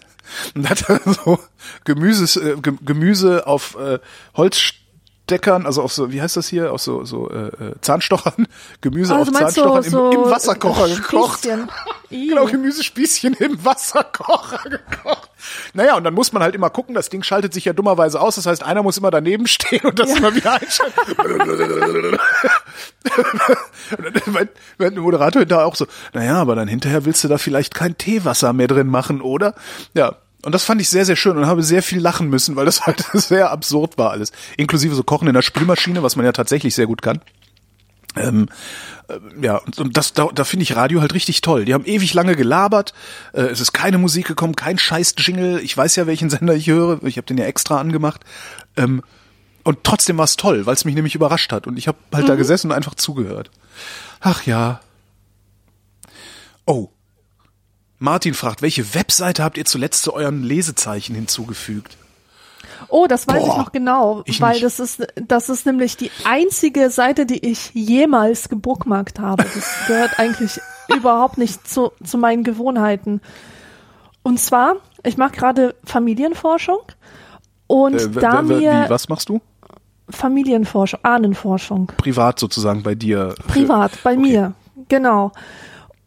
Und 0.54 0.68
hat 0.70 0.88
er 0.88 1.00
so 1.24 1.38
Gemüses, 1.84 2.36
äh, 2.36 2.56
Ge- 2.60 2.78
Gemüse 2.84 3.46
auf 3.46 3.76
äh, 3.76 3.98
Holzsteckern, 5.28 5.66
also 5.66 5.82
auf 5.82 5.92
so, 5.92 6.12
wie 6.12 6.20
heißt 6.20 6.36
das 6.36 6.48
hier, 6.48 6.72
auf 6.72 6.80
so, 6.82 7.04
so 7.04 7.30
äh, 7.30 7.46
äh, 7.48 7.74
Zahnstochern, 7.80 8.46
Gemüse 8.80 9.14
Also 9.14 9.30
auf 9.30 9.38
Zahnstochern 9.38 9.82
du 9.82 9.90
so 9.90 10.10
im, 10.10 10.22
im 10.24 10.30
Wasserkocher 10.30 10.88
gekocht. 10.88 11.46
Ih. 12.10 12.28
Genau, 12.28 12.44
Gemüsespießchen 12.46 13.34
im 13.34 13.64
Wasserkocher 13.64 14.58
gekocht. 14.68 15.30
Naja, 15.74 15.96
und 15.96 16.04
dann 16.04 16.14
muss 16.14 16.32
man 16.32 16.42
halt 16.42 16.54
immer 16.54 16.70
gucken, 16.70 16.94
das 16.94 17.08
Ding 17.08 17.22
schaltet 17.22 17.54
sich 17.54 17.64
ja 17.64 17.72
dummerweise 17.72 18.20
aus, 18.20 18.36
das 18.36 18.46
heißt, 18.46 18.62
einer 18.62 18.82
muss 18.82 18.98
immer 18.98 19.10
daneben 19.10 19.46
stehen 19.48 19.80
und 19.84 19.98
das 19.98 20.10
Ja. 20.10 20.16
immer 20.16 20.34
wieder 20.34 20.52
einschalten. 20.52 22.18
Meint 24.26 24.50
der 24.78 24.90
Moderator 25.00 25.44
da 25.46 25.64
auch 25.64 25.74
so, 25.76 25.86
naja, 26.12 26.36
aber 26.36 26.54
dann 26.54 26.68
hinterher 26.68 27.04
willst 27.04 27.24
du 27.24 27.28
da 27.28 27.38
vielleicht 27.38 27.74
kein 27.74 27.96
Teewasser 27.96 28.52
mehr 28.52 28.68
drin 28.68 28.88
machen, 28.88 29.20
oder? 29.20 29.54
Ja. 29.94 30.16
Und 30.44 30.52
das 30.52 30.64
fand 30.64 30.80
ich 30.80 30.88
sehr, 30.88 31.04
sehr 31.04 31.16
schön 31.16 31.36
und 31.36 31.46
habe 31.46 31.62
sehr 31.62 31.82
viel 31.82 32.00
lachen 32.00 32.28
müssen, 32.28 32.56
weil 32.56 32.66
das 32.66 32.80
halt 32.86 33.04
sehr 33.12 33.50
absurd 33.50 33.98
war 33.98 34.10
alles. 34.10 34.32
Inklusive 34.56 34.94
so 34.94 35.04
Kochen 35.04 35.28
in 35.28 35.34
der 35.34 35.42
Spülmaschine, 35.42 36.02
was 36.02 36.16
man 36.16 36.24
ja 36.24 36.32
tatsächlich 36.32 36.74
sehr 36.74 36.86
gut 36.86 37.02
kann. 37.02 37.20
Ähm, 38.16 38.48
äh, 39.08 39.18
ja, 39.40 39.56
und, 39.56 39.78
und 39.78 39.96
das, 39.96 40.12
da, 40.12 40.28
da 40.34 40.44
finde 40.44 40.64
ich 40.64 40.76
Radio 40.76 41.00
halt 41.00 41.14
richtig 41.14 41.40
toll. 41.40 41.64
Die 41.64 41.74
haben 41.74 41.86
ewig 41.86 42.12
lange 42.14 42.36
gelabert, 42.36 42.92
äh, 43.32 43.42
es 43.42 43.60
ist 43.60 43.72
keine 43.72 43.98
Musik 43.98 44.26
gekommen, 44.26 44.56
kein 44.56 44.78
scheiß 44.78 45.14
Jingle. 45.18 45.60
Ich 45.60 45.76
weiß 45.76 45.96
ja, 45.96 46.06
welchen 46.06 46.30
Sender 46.30 46.54
ich 46.54 46.66
höre, 46.66 47.02
ich 47.04 47.16
habe 47.16 47.26
den 47.26 47.38
ja 47.38 47.46
extra 47.46 47.80
angemacht. 47.80 48.22
Ähm, 48.76 49.02
und 49.64 49.84
trotzdem 49.84 50.18
war 50.18 50.24
es 50.24 50.36
toll, 50.36 50.66
weil 50.66 50.74
es 50.74 50.84
mich 50.84 50.94
nämlich 50.94 51.14
überrascht 51.14 51.52
hat. 51.52 51.66
Und 51.66 51.78
ich 51.78 51.86
habe 51.86 51.98
halt 52.12 52.28
da 52.28 52.34
gesessen 52.34 52.70
und 52.70 52.76
einfach 52.76 52.96
zugehört. 52.96 53.50
Ach 54.20 54.44
ja. 54.44 54.80
Oh. 56.66 56.90
Martin 58.02 58.34
fragt, 58.34 58.62
welche 58.62 58.94
Webseite 58.94 59.44
habt 59.44 59.56
ihr 59.56 59.64
zuletzt 59.64 60.02
zu 60.02 60.12
euren 60.12 60.42
Lesezeichen 60.42 61.14
hinzugefügt? 61.14 61.96
Oh, 62.88 63.06
das 63.06 63.28
weiß 63.28 63.38
Boah, 63.44 63.48
ich 63.48 63.56
noch 63.56 63.72
genau, 63.72 64.22
ich 64.24 64.40
weil 64.40 64.54
nicht. 64.54 64.64
das 64.64 64.80
ist 64.80 65.06
das 65.14 65.48
ist 65.48 65.66
nämlich 65.66 65.96
die 65.96 66.10
einzige 66.24 66.90
Seite, 66.90 67.26
die 67.26 67.46
ich 67.48 67.70
jemals 67.74 68.48
gebookmarkt 68.48 69.20
habe. 69.20 69.44
Das 69.44 69.72
gehört 69.86 70.18
eigentlich 70.18 70.60
überhaupt 70.88 71.38
nicht 71.38 71.66
zu, 71.68 71.92
zu 72.02 72.18
meinen 72.18 72.42
Gewohnheiten. 72.42 73.20
Und 74.24 74.40
zwar, 74.40 74.76
ich 75.04 75.16
mache 75.16 75.32
gerade 75.36 75.74
Familienforschung 75.84 76.80
und 77.68 77.94
Äh, 77.94 78.10
da 78.10 78.42
mir 78.42 78.86
wie, 78.86 78.90
was 78.90 79.08
machst 79.08 79.28
du? 79.28 79.40
Familienforschung, 80.10 81.00
Ahnenforschung, 81.04 81.86
Privat 81.98 82.38
sozusagen 82.40 82.82
bei 82.82 82.96
dir. 82.96 83.34
privat 83.46 83.92
bei 84.02 84.12
Okay. 84.12 84.20
mir, 84.20 84.54
genau. 84.88 85.30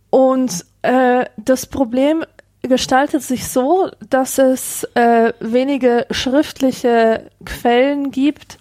Und 0.09 0.65
äh, 0.85 1.25
das 1.37 1.65
Problem 1.65 2.23
gestaltet 2.61 3.21
sich 3.21 3.47
so, 3.47 3.89
dass 4.09 4.37
es 4.37 4.83
äh, 4.95 5.33
wenige 5.39 6.05
schriftliche 6.11 7.29
Quellen 7.45 8.11
gibt. 8.11 8.57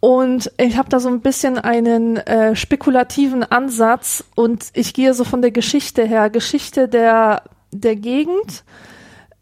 Und 0.00 0.52
ich 0.58 0.76
habe 0.76 0.88
da 0.88 1.00
so 1.00 1.08
ein 1.08 1.20
bisschen 1.20 1.58
einen 1.58 2.18
äh, 2.18 2.54
spekulativen 2.54 3.42
Ansatz 3.42 4.24
und 4.34 4.66
ich 4.74 4.92
gehe 4.92 5.14
so 5.14 5.24
von 5.24 5.40
der 5.40 5.50
Geschichte 5.50 6.04
her, 6.04 6.28
Geschichte 6.28 6.88
der, 6.88 7.42
der 7.70 7.96
Gegend, 7.96 8.64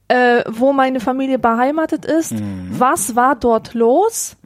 äh, 0.06 0.44
wo 0.48 0.72
meine 0.72 1.00
Familie 1.00 1.38
beheimatet 1.38 2.04
ist. 2.04 2.34
Was 2.70 3.16
war 3.16 3.34
dort 3.34 3.74
los? 3.74 4.36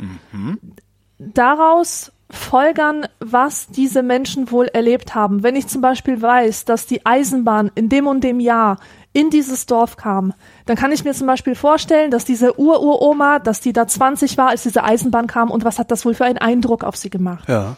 Daraus 1.18 2.12
folgern, 2.30 3.06
was 3.20 3.68
diese 3.68 4.02
Menschen 4.02 4.50
wohl 4.50 4.66
erlebt 4.66 5.14
haben. 5.14 5.42
Wenn 5.42 5.54
ich 5.56 5.68
zum 5.68 5.80
Beispiel 5.80 6.20
weiß, 6.20 6.64
dass 6.64 6.86
die 6.86 7.06
Eisenbahn 7.06 7.70
in 7.74 7.88
dem 7.88 8.06
und 8.06 8.24
dem 8.24 8.40
Jahr 8.40 8.78
in 9.12 9.30
dieses 9.30 9.66
Dorf 9.66 9.96
kam, 9.96 10.34
dann 10.66 10.76
kann 10.76 10.92
ich 10.92 11.04
mir 11.04 11.14
zum 11.14 11.26
Beispiel 11.26 11.54
vorstellen, 11.54 12.10
dass 12.10 12.24
diese 12.24 12.58
Ururoma, 12.58 13.38
dass 13.38 13.60
die 13.60 13.72
da 13.72 13.86
20 13.86 14.36
war, 14.36 14.48
als 14.48 14.64
diese 14.64 14.84
Eisenbahn 14.84 15.26
kam 15.26 15.50
und 15.50 15.64
was 15.64 15.78
hat 15.78 15.90
das 15.90 16.04
wohl 16.04 16.14
für 16.14 16.24
einen 16.24 16.38
Eindruck 16.38 16.84
auf 16.84 16.96
sie 16.96 17.10
gemacht. 17.10 17.48
Ja. 17.48 17.76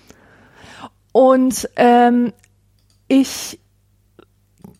Und 1.12 1.68
ähm, 1.76 2.32
ich 3.06 3.61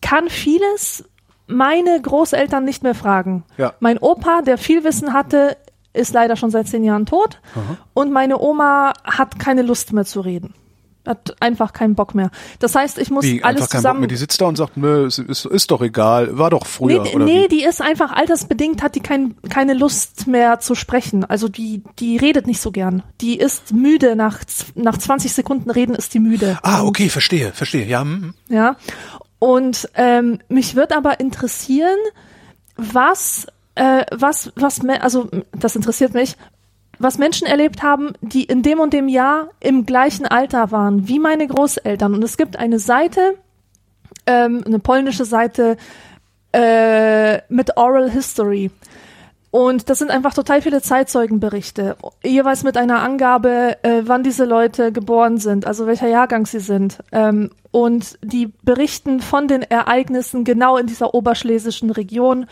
kann 0.01 0.29
vieles 0.29 1.05
meine 1.47 1.99
Großeltern 2.01 2.63
nicht 2.63 2.83
mehr 2.83 2.95
fragen. 2.95 3.43
Ja. 3.57 3.73
Mein 3.79 3.97
Opa, 3.97 4.41
der 4.41 4.57
viel 4.57 4.83
Wissen 4.83 5.13
hatte, 5.13 5.57
ist 5.93 6.13
leider 6.13 6.35
schon 6.35 6.51
seit 6.51 6.67
zehn 6.67 6.83
Jahren 6.83 7.05
tot. 7.05 7.39
Und 7.93 8.11
meine 8.11 8.39
Oma 8.39 8.93
hat 9.03 9.39
keine 9.39 9.61
Lust 9.61 9.93
mehr 9.93 10.05
zu 10.05 10.21
reden. 10.21 10.53
Hat 11.07 11.35
einfach 11.39 11.73
keinen 11.73 11.95
Bock 11.95 12.13
mehr. 12.13 12.29
Das 12.59 12.75
heißt, 12.75 12.99
ich 12.99 13.09
muss 13.09 13.23
Wie, 13.23 13.41
alles 13.41 13.61
einfach 13.61 13.69
kein 13.69 13.77
Bock 13.77 13.81
zusammen. 13.81 13.99
mehr. 14.01 14.09
Die 14.09 14.15
sitzt 14.17 14.41
da 14.41 14.45
und 14.45 14.57
sagt, 14.57 14.77
nö, 14.77 15.07
ist, 15.07 15.17
ist, 15.17 15.45
ist 15.45 15.71
doch 15.71 15.81
egal, 15.81 16.37
war 16.37 16.49
doch 16.51 16.67
früher. 16.67 17.03
Nee, 17.03 17.15
nee 17.15 17.47
die 17.47 17.63
ist 17.63 17.81
einfach 17.81 18.11
altersbedingt, 18.11 18.83
hat 18.83 18.95
die 18.95 18.99
kein, 18.99 19.35
keine 19.49 19.73
Lust 19.73 20.27
mehr 20.27 20.59
zu 20.59 20.75
sprechen. 20.75 21.25
Also 21.25 21.47
die, 21.47 21.83
die 21.97 22.17
redet 22.17 22.45
nicht 22.45 22.61
so 22.61 22.71
gern. 22.71 23.01
Die 23.21 23.39
ist 23.39 23.73
müde, 23.73 24.15
nach, 24.15 24.39
nach 24.75 24.97
20 24.97 25.33
Sekunden 25.33 25.71
reden 25.71 25.95
ist 25.95 26.13
die 26.13 26.19
müde. 26.19 26.59
Ah, 26.61 26.83
okay, 26.83 27.09
verstehe, 27.09 27.53
verstehe. 27.53 27.87
Ja, 27.87 28.01
hm. 28.01 28.33
Ja. 28.49 28.75
Und 29.39 29.89
ähm, 29.95 30.39
mich 30.49 30.75
wird 30.75 30.95
aber 30.95 31.21
interessieren, 31.21 31.97
was, 32.75 33.47
äh, 33.75 34.05
was, 34.11 34.51
was, 34.55 34.81
also 35.01 35.29
das 35.51 35.75
interessiert 35.75 36.13
mich, 36.13 36.35
was 36.99 37.17
Menschen 37.17 37.47
erlebt 37.47 37.81
haben, 37.81 38.13
die 38.21 38.43
in 38.43 38.61
dem 38.61 38.79
und 38.79 38.93
dem 38.93 39.07
Jahr 39.07 39.49
im 39.61 39.85
gleichen 39.85 40.25
Alter 40.25 40.71
waren, 40.71 41.07
wie 41.07 41.19
meine 41.19 41.47
Großeltern. 41.47 42.13
Und 42.13 42.23
es 42.23 42.35
gibt 42.35 42.57
eine 42.57 42.77
Seite, 42.77 43.35
ähm, 44.25 44.63
eine 44.65 44.79
polnische 44.79 45.25
Seite 45.25 45.77
äh, 46.51 47.41
mit 47.47 47.77
Oral 47.77 48.11
History. 48.11 48.69
Und 49.51 49.89
das 49.89 49.97
sind 49.97 50.11
einfach 50.11 50.35
total 50.35 50.61
viele 50.61 50.81
Zeitzeugenberichte, 50.81 51.95
jeweils 52.23 52.63
mit 52.63 52.77
einer 52.77 53.01
Angabe, 53.01 53.77
äh, 53.81 54.03
wann 54.03 54.21
diese 54.21 54.45
Leute 54.45 54.91
geboren 54.91 55.37
sind, 55.37 55.65
also 55.65 55.87
welcher 55.87 56.07
Jahrgang 56.07 56.45
sie 56.45 56.59
sind. 56.59 56.99
Ähm, 57.11 57.49
und 57.71 58.19
die 58.21 58.51
berichten 58.61 59.21
von 59.21 59.47
den 59.47 59.63
Ereignissen 59.63 60.43
genau 60.43 60.77
in 60.77 60.85
dieser 60.85 61.15
oberschlesischen 61.15 61.89
Region, 61.89 62.45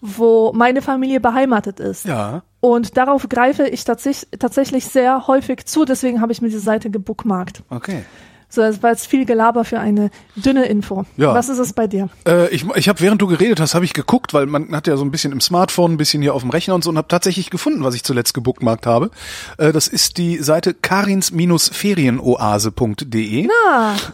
wo 0.00 0.52
meine 0.52 0.82
Familie 0.82 1.20
beheimatet 1.20 1.80
ist. 1.80 2.04
ja. 2.04 2.42
Und 2.60 2.96
darauf 2.96 3.28
greife 3.28 3.68
ich 3.68 3.84
tatsächlich, 3.84 4.28
tatsächlich 4.38 4.86
sehr 4.86 5.28
häufig 5.28 5.66
zu, 5.66 5.84
deswegen 5.84 6.20
habe 6.20 6.32
ich 6.32 6.42
mir 6.42 6.48
diese 6.48 6.60
Seite 6.60 6.90
gebookmarkt. 6.90 7.62
Okay. 7.70 8.04
So, 8.50 8.62
das 8.62 8.82
war 8.82 8.88
jetzt 8.90 9.06
viel 9.06 9.26
Gelaber 9.26 9.62
für 9.64 9.78
eine 9.78 10.10
dünne 10.34 10.64
Info. 10.66 11.04
Ja. 11.18 11.34
Was 11.34 11.50
ist 11.50 11.58
es 11.58 11.74
bei 11.74 11.86
dir? 11.86 12.08
Äh, 12.26 12.48
ich 12.48 12.64
ich 12.76 12.88
habe, 12.88 13.00
während 13.00 13.20
du 13.20 13.26
geredet 13.26 13.60
hast, 13.60 13.74
habe 13.74 13.84
ich 13.84 13.92
geguckt, 13.92 14.32
weil 14.32 14.46
man 14.46 14.74
hat 14.74 14.86
ja 14.86 14.96
so 14.96 15.04
ein 15.04 15.10
bisschen 15.10 15.32
im 15.32 15.42
Smartphone, 15.42 15.92
ein 15.92 15.96
bisschen 15.98 16.22
hier 16.22 16.32
auf 16.34 16.40
dem 16.40 16.48
Rechner 16.50 16.74
und 16.74 16.82
so 16.82 16.88
und 16.88 16.96
habe 16.96 17.08
tatsächlich 17.08 17.50
gefunden, 17.50 17.84
was 17.84 17.94
ich 17.94 18.04
zuletzt 18.04 18.32
gebookmarkt 18.32 18.86
habe. 18.86 19.10
Äh, 19.58 19.72
das 19.72 19.86
ist 19.86 20.16
die 20.16 20.38
Seite 20.38 20.72
karins-ferienoase.de. 20.72 23.48
Ah, 23.68 23.94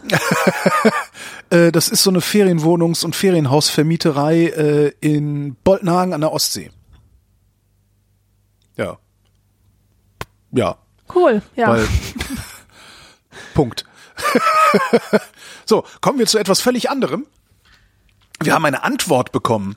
Äh, 1.51 1.71
das 1.71 1.89
ist 1.89 2.01
so 2.01 2.09
eine 2.09 2.21
Ferienwohnungs- 2.21 3.05
und 3.05 3.15
Ferienhausvermieterei 3.15 4.45
äh, 4.47 4.91
in 4.99 5.55
Boltenhagen 5.63 6.11
an 6.13 6.21
der 6.21 6.31
Ostsee. 6.31 6.71
Ja. 8.77 8.97
Ja, 10.51 10.77
cool. 11.13 11.43
Ja. 11.55 11.69
weil 11.69 11.87
Punkt. 13.53 13.85
so, 15.65 15.83
kommen 16.01 16.19
wir 16.19 16.27
zu 16.27 16.37
etwas 16.37 16.61
völlig 16.61 16.89
anderem. 16.89 17.25
Wir 18.41 18.53
haben 18.53 18.65
eine 18.65 18.83
Antwort 18.83 19.31
bekommen, 19.31 19.75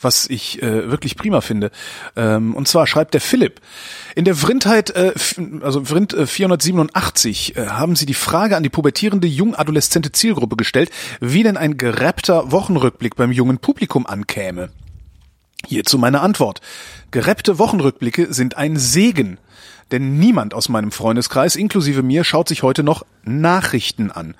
was 0.00 0.28
ich 0.28 0.62
äh, 0.62 0.90
wirklich 0.90 1.16
prima 1.16 1.40
finde. 1.40 1.70
Ähm, 2.14 2.54
und 2.54 2.68
zwar 2.68 2.86
schreibt 2.86 3.14
der 3.14 3.20
Philipp, 3.20 3.60
in 4.14 4.24
der 4.24 4.36
Vrindheit, 4.36 4.90
äh, 4.90 5.12
also 5.62 5.84
Vrind 5.84 6.14
äh, 6.14 6.26
487, 6.26 7.56
äh, 7.56 7.66
haben 7.66 7.96
sie 7.96 8.06
die 8.06 8.14
Frage 8.14 8.56
an 8.56 8.62
die 8.62 8.68
pubertierende 8.68 9.26
jung-adoleszente 9.26 10.12
Zielgruppe 10.12 10.56
gestellt, 10.56 10.90
wie 11.20 11.42
denn 11.42 11.56
ein 11.56 11.76
gerappter 11.76 12.52
Wochenrückblick 12.52 13.16
beim 13.16 13.32
jungen 13.32 13.58
Publikum 13.58 14.06
ankäme. 14.06 14.70
Hierzu 15.66 15.98
meine 15.98 16.20
Antwort. 16.20 16.60
Gerappte 17.10 17.58
Wochenrückblicke 17.58 18.32
sind 18.32 18.56
ein 18.56 18.76
Segen. 18.76 19.38
Denn 19.92 20.18
niemand 20.18 20.54
aus 20.54 20.68
meinem 20.68 20.90
Freundeskreis, 20.90 21.56
inklusive 21.56 22.02
mir, 22.02 22.24
schaut 22.24 22.48
sich 22.48 22.62
heute 22.62 22.82
noch 22.82 23.04
Nachrichten 23.24 24.10
an. 24.10 24.34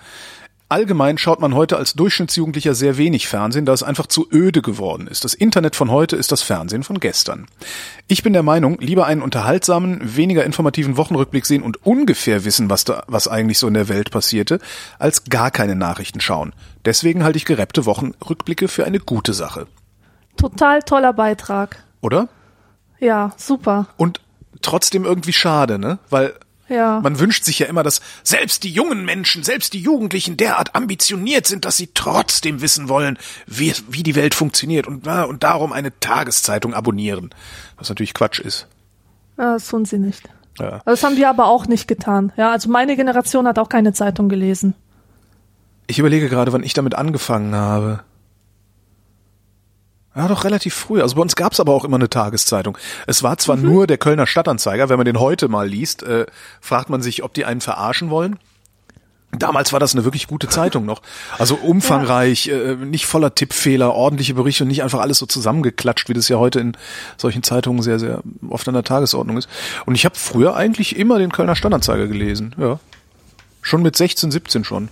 Allgemein 0.68 1.16
schaut 1.16 1.38
man 1.38 1.54
heute 1.54 1.76
als 1.76 1.94
Durchschnittsjugendlicher 1.94 2.74
sehr 2.74 2.96
wenig 2.96 3.28
Fernsehen, 3.28 3.66
da 3.66 3.72
es 3.72 3.84
einfach 3.84 4.08
zu 4.08 4.26
öde 4.32 4.62
geworden 4.62 5.06
ist. 5.06 5.22
Das 5.22 5.32
Internet 5.32 5.76
von 5.76 5.92
heute 5.92 6.16
ist 6.16 6.32
das 6.32 6.42
Fernsehen 6.42 6.82
von 6.82 6.98
gestern. 6.98 7.46
Ich 8.08 8.24
bin 8.24 8.32
der 8.32 8.42
Meinung, 8.42 8.76
lieber 8.80 9.06
einen 9.06 9.22
unterhaltsamen, 9.22 10.16
weniger 10.16 10.42
informativen 10.42 10.96
Wochenrückblick 10.96 11.46
sehen 11.46 11.62
und 11.62 11.86
ungefähr 11.86 12.44
wissen, 12.44 12.68
was 12.68 12.82
da, 12.82 13.04
was 13.06 13.28
eigentlich 13.28 13.60
so 13.60 13.68
in 13.68 13.74
der 13.74 13.88
Welt 13.88 14.10
passierte, 14.10 14.58
als 14.98 15.22
gar 15.24 15.52
keine 15.52 15.76
Nachrichten 15.76 16.20
schauen. 16.20 16.52
Deswegen 16.84 17.22
halte 17.22 17.36
ich 17.36 17.44
gerappte 17.44 17.86
Wochenrückblicke 17.86 18.66
für 18.66 18.84
eine 18.84 18.98
gute 18.98 19.34
Sache. 19.34 19.68
Total 20.36 20.82
toller 20.82 21.12
Beitrag. 21.12 21.84
Oder? 22.00 22.28
Ja, 22.98 23.30
super. 23.36 23.86
Und 23.96 24.20
trotzdem 24.66 25.04
irgendwie 25.04 25.32
schade, 25.32 25.78
ne? 25.78 25.98
Weil 26.10 26.34
Ja. 26.68 27.00
man 27.00 27.18
wünscht 27.20 27.44
sich 27.44 27.58
ja 27.60 27.66
immer, 27.66 27.82
dass 27.82 28.00
selbst 28.24 28.64
die 28.64 28.70
jungen 28.72 29.04
Menschen, 29.04 29.42
selbst 29.44 29.72
die 29.72 29.80
Jugendlichen 29.80 30.36
derart 30.36 30.74
ambitioniert 30.74 31.46
sind, 31.46 31.64
dass 31.64 31.76
sie 31.76 31.90
trotzdem 31.94 32.60
wissen 32.60 32.88
wollen, 32.88 33.18
wie, 33.46 33.72
wie 33.88 34.02
die 34.02 34.14
Welt 34.16 34.34
funktioniert 34.34 34.86
und, 34.86 35.06
und 35.06 35.42
darum 35.44 35.72
eine 35.72 35.98
Tageszeitung 36.00 36.74
abonnieren. 36.74 37.30
Was 37.78 37.88
natürlich 37.88 38.14
Quatsch 38.14 38.40
ist. 38.40 38.66
ja, 39.38 39.54
das 39.54 39.68
tun 39.68 39.84
sie 39.84 39.98
nicht. 39.98 40.28
Ja. 40.58 40.80
Das 40.86 41.02
haben 41.04 41.16
wir 41.16 41.28
aber 41.28 41.46
auch 41.46 41.66
nicht 41.66 41.86
getan. 41.86 42.32
Ja, 42.36 42.50
also 42.50 42.68
meine 42.70 42.96
Generation 42.96 43.46
hat 43.46 43.58
auch 43.58 43.68
keine 43.68 43.92
Zeitung 43.92 44.28
gelesen. 44.28 44.74
Ich 45.86 45.98
überlege 46.00 46.28
gerade, 46.28 46.52
wann 46.52 46.62
ich 46.64 46.72
damit 46.74 46.94
angefangen 46.94 47.54
habe. 47.54 48.00
Ja, 50.16 50.28
doch 50.28 50.44
relativ 50.44 50.74
früh. 50.74 51.02
Also 51.02 51.16
bei 51.16 51.22
uns 51.22 51.36
gab's 51.36 51.60
aber 51.60 51.72
auch 51.74 51.84
immer 51.84 51.96
eine 51.96 52.08
Tageszeitung. 52.08 52.78
Es 53.06 53.22
war 53.22 53.36
zwar 53.36 53.56
nur 53.56 53.86
der 53.86 53.98
Kölner 53.98 54.26
Stadtanzeiger, 54.26 54.88
wenn 54.88 54.96
man 54.96 55.04
den 55.04 55.20
heute 55.20 55.48
mal 55.48 55.68
liest, 55.68 56.02
äh, 56.02 56.24
fragt 56.60 56.88
man 56.88 57.02
sich, 57.02 57.22
ob 57.22 57.34
die 57.34 57.44
einen 57.44 57.60
verarschen 57.60 58.08
wollen. 58.08 58.38
Damals 59.32 59.74
war 59.74 59.80
das 59.80 59.94
eine 59.94 60.04
wirklich 60.04 60.26
gute 60.26 60.48
Zeitung 60.48 60.86
noch. 60.86 61.02
Also 61.36 61.54
umfangreich, 61.62 62.48
äh, 62.48 62.76
nicht 62.76 63.04
voller 63.04 63.34
Tippfehler, 63.34 63.92
ordentliche 63.92 64.32
Berichte 64.32 64.64
und 64.64 64.68
nicht 64.68 64.82
einfach 64.82 65.00
alles 65.00 65.18
so 65.18 65.26
zusammengeklatscht, 65.26 66.08
wie 66.08 66.14
das 66.14 66.28
ja 66.28 66.38
heute 66.38 66.60
in 66.60 66.78
solchen 67.18 67.42
Zeitungen 67.42 67.82
sehr, 67.82 67.98
sehr 67.98 68.22
oft 68.48 68.66
an 68.68 68.74
der 68.74 68.84
Tagesordnung 68.84 69.36
ist. 69.36 69.50
Und 69.84 69.96
ich 69.96 70.06
habe 70.06 70.14
früher 70.14 70.56
eigentlich 70.56 70.96
immer 70.96 71.18
den 71.18 71.30
Kölner 71.30 71.56
Stadtanzeiger 71.56 72.06
gelesen, 72.06 72.54
ja. 72.58 72.80
Schon 73.60 73.82
mit 73.82 73.96
16, 73.96 74.30
17 74.30 74.64
schon. 74.64 74.88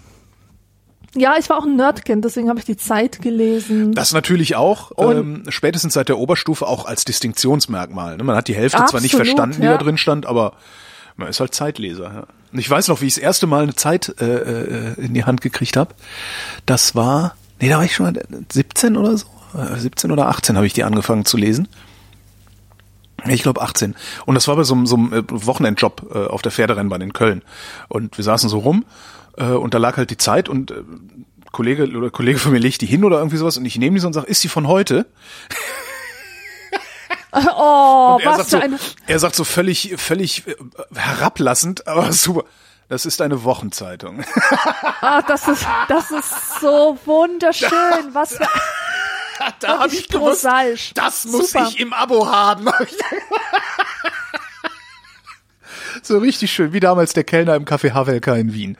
Ja, 1.15 1.37
ich 1.39 1.49
war 1.49 1.59
auch 1.59 1.65
ein 1.65 1.77
Nerdkind, 1.77 2.25
deswegen 2.25 2.49
habe 2.49 2.59
ich 2.59 2.65
die 2.65 2.77
Zeit 2.77 3.23
gelesen. 3.23 3.93
Das 3.93 4.13
natürlich 4.13 4.57
auch, 4.57 4.93
ähm, 4.99 5.45
spätestens 5.49 5.95
seit 5.95 6.09
der 6.09 6.19
Oberstufe 6.19 6.67
auch 6.67 6.87
als 6.87 7.05
Distinktionsmerkmal. 7.05 8.17
Ne? 8.17 8.25
Man 8.25 8.37
hat 8.37 8.49
die 8.49 8.55
Hälfte 8.55 8.85
zwar 8.87 9.01
nicht 9.01 9.15
Absolut, 9.15 9.27
verstanden, 9.27 9.61
die 9.61 9.67
ja. 9.67 9.77
da 9.77 9.83
drin 9.83 9.97
stand, 9.97 10.27
aber 10.27 10.55
man 11.17 11.29
ist 11.29 11.41
halt 11.41 11.55
Zeitleser. 11.55 12.05
Ja. 12.05 12.27
Und 12.53 12.59
ich 12.59 12.69
weiß 12.69 12.89
noch, 12.89 13.01
wie 13.01 13.07
ich 13.07 13.15
das 13.15 13.23
erste 13.23 13.47
Mal 13.47 13.65
eine 13.65 13.75
Zeit 13.75 14.15
äh, 14.21 14.25
äh, 14.25 14.95
in 15.01 15.15
die 15.15 15.25
Hand 15.25 15.41
gekriegt 15.41 15.77
habe. 15.77 15.95
Das 16.67 16.95
war, 16.95 17.37
nee, 17.61 17.69
da 17.69 17.79
war 17.79 17.85
ich 17.85 17.95
schon 17.95 18.07
mal 18.07 18.23
17 18.53 18.97
oder 18.97 19.17
so. 19.17 19.27
Äh, 19.57 19.77
17 19.77 20.11
oder 20.11 20.29
18 20.29 20.57
habe 20.57 20.67
ich 20.67 20.73
die 20.73 20.85
angefangen 20.85 21.25
zu 21.25 21.37
lesen. 21.37 21.69
Ich 23.29 23.43
glaube 23.43 23.61
18. 23.63 23.95
Und 24.27 24.35
das 24.35 24.49
war 24.49 24.57
bei 24.57 24.65
so, 24.65 24.75
einem- 24.75 24.87
so 24.87 24.97
einem 24.97 25.13
äh, 25.13 25.23
Wochenendjob 25.29 26.11
äh, 26.15 26.27
auf 26.27 26.43
der 26.43 26.53
Pferderennbahn 26.53 27.01
in 27.01 27.13
Köln. 27.13 27.43
Und 27.89 28.17
wir 28.19 28.25
saßen 28.25 28.49
so 28.49 28.59
rum 28.59 28.85
äh, 29.37 29.45
und 29.47 29.75
da 29.75 29.79
lag 29.79 29.97
halt 29.97 30.11
die 30.11 30.17
Zeit 30.19 30.49
und 30.49 30.71
äh, 30.71 30.75
Kollege 31.53 31.89
oder 31.97 32.11
Kollege 32.11 32.39
von 32.39 32.53
mir 32.53 32.59
legt 32.59 32.81
die 32.81 32.87
hin 32.87 33.05
oder 33.05 33.19
irgendwie 33.19 33.37
sowas 33.37 33.57
und 33.57 33.65
ich 33.65 33.79
nehme 33.79 33.95
die 33.95 34.01
so 34.01 34.09
und 34.09 34.13
sage, 34.13 34.27
ist 34.27 34.43
die 34.45 34.49
von 34.49 34.67
heute? 34.69 35.07
Oh, 37.57 38.15
Und 38.17 38.23
er 38.23 38.31
was 38.31 38.37
sagt 38.37 38.51
für 38.51 38.57
so, 38.59 38.63
eine. 38.63 38.79
er 39.09 39.19
sagt 39.19 39.35
so 39.35 39.43
völlig, 39.43 39.95
völlig 39.97 40.47
äh, 40.47 40.55
herablassend, 40.95 41.87
aber 41.89 42.13
super. 42.13 42.45
Das 42.89 43.07
ist 43.07 43.21
eine 43.23 43.43
Wochenzeitung. 43.45 44.23
Ah, 45.01 45.23
das 45.23 45.49
ist, 45.49 45.67
das 45.89 46.11
ist 46.11 46.61
so 46.61 46.99
wunderschön. 47.07 47.71
Was 48.13 48.37
für, 48.37 48.47
da 49.61 49.79
habe 49.81 49.95
ich 49.95 50.09
gewusst, 50.09 50.43
prosaisch. 50.43 50.93
das 50.95 51.25
muss 51.27 51.53
Super. 51.53 51.69
ich 51.69 51.81
im 51.81 51.93
Abo 51.93 52.27
haben. 52.27 52.67
so 56.03 56.19
richtig 56.19 56.53
schön, 56.53 56.73
wie 56.73 56.81
damals 56.81 57.13
der 57.13 57.25
Kellner 57.25 57.55
im 57.57 57.65
Café 57.65 57.93
Havelka 57.93 58.35
in 58.37 58.53
Wien. 58.53 58.77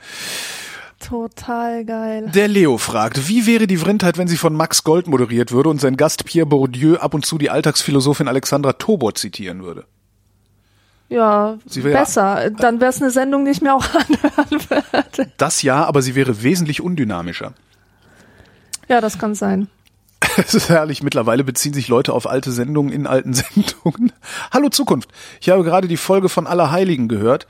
total 0.99 1.85
geil. 1.85 2.29
Der 2.33 2.47
Leo 2.47 2.77
fragt, 2.77 3.27
wie 3.27 3.45
wäre 3.45 3.67
die 3.67 3.77
Vrindheit, 3.77 4.17
wenn 4.17 4.27
sie 4.27 4.37
von 4.37 4.55
Max 4.55 4.83
Gold 4.83 5.07
moderiert 5.07 5.51
würde 5.51 5.69
und 5.69 5.79
sein 5.81 5.97
Gast 5.97 6.25
Pierre 6.25 6.45
Bourdieu 6.47 6.97
ab 6.97 7.13
und 7.13 7.25
zu 7.25 7.37
die 7.37 7.49
Alltagsphilosophin 7.49 8.27
Alexandra 8.27 8.73
Tobor 8.73 9.15
zitieren 9.15 9.63
würde? 9.63 9.85
Ja, 11.09 11.57
Sie 11.67 11.83
wäre- 11.83 11.99
besser. 11.99 12.49
Dann 12.49 12.79
wäre 12.81 12.89
es 12.89 12.99
eine 13.01 13.11
Sendung, 13.11 13.45
die 13.45 13.51
ich 13.51 13.61
mir 13.61 13.75
auch 13.75 13.85
anhören 13.93 14.69
würde. 14.69 15.31
Das 15.37 15.61
ja, 15.61 15.85
aber 15.85 16.01
sie 16.01 16.15
wäre 16.15 16.41
wesentlich 16.41 16.81
undynamischer. 16.81 17.53
Ja, 18.87 19.01
das 19.01 19.17
kann 19.19 19.35
sein. 19.35 19.67
Es 20.37 20.53
ist 20.53 20.69
herrlich, 20.69 21.03
mittlerweile 21.03 21.43
beziehen 21.43 21.73
sich 21.73 21.87
Leute 21.87 22.13
auf 22.13 22.27
alte 22.27 22.51
Sendungen 22.51 22.91
in 22.91 23.07
alten 23.07 23.33
Sendungen. 23.35 24.11
Hallo 24.51 24.69
Zukunft, 24.69 25.09
ich 25.41 25.49
habe 25.49 25.63
gerade 25.63 25.87
die 25.87 25.97
Folge 25.97 26.29
von 26.29 26.47
Allerheiligen 26.47 27.07
gehört, 27.07 27.47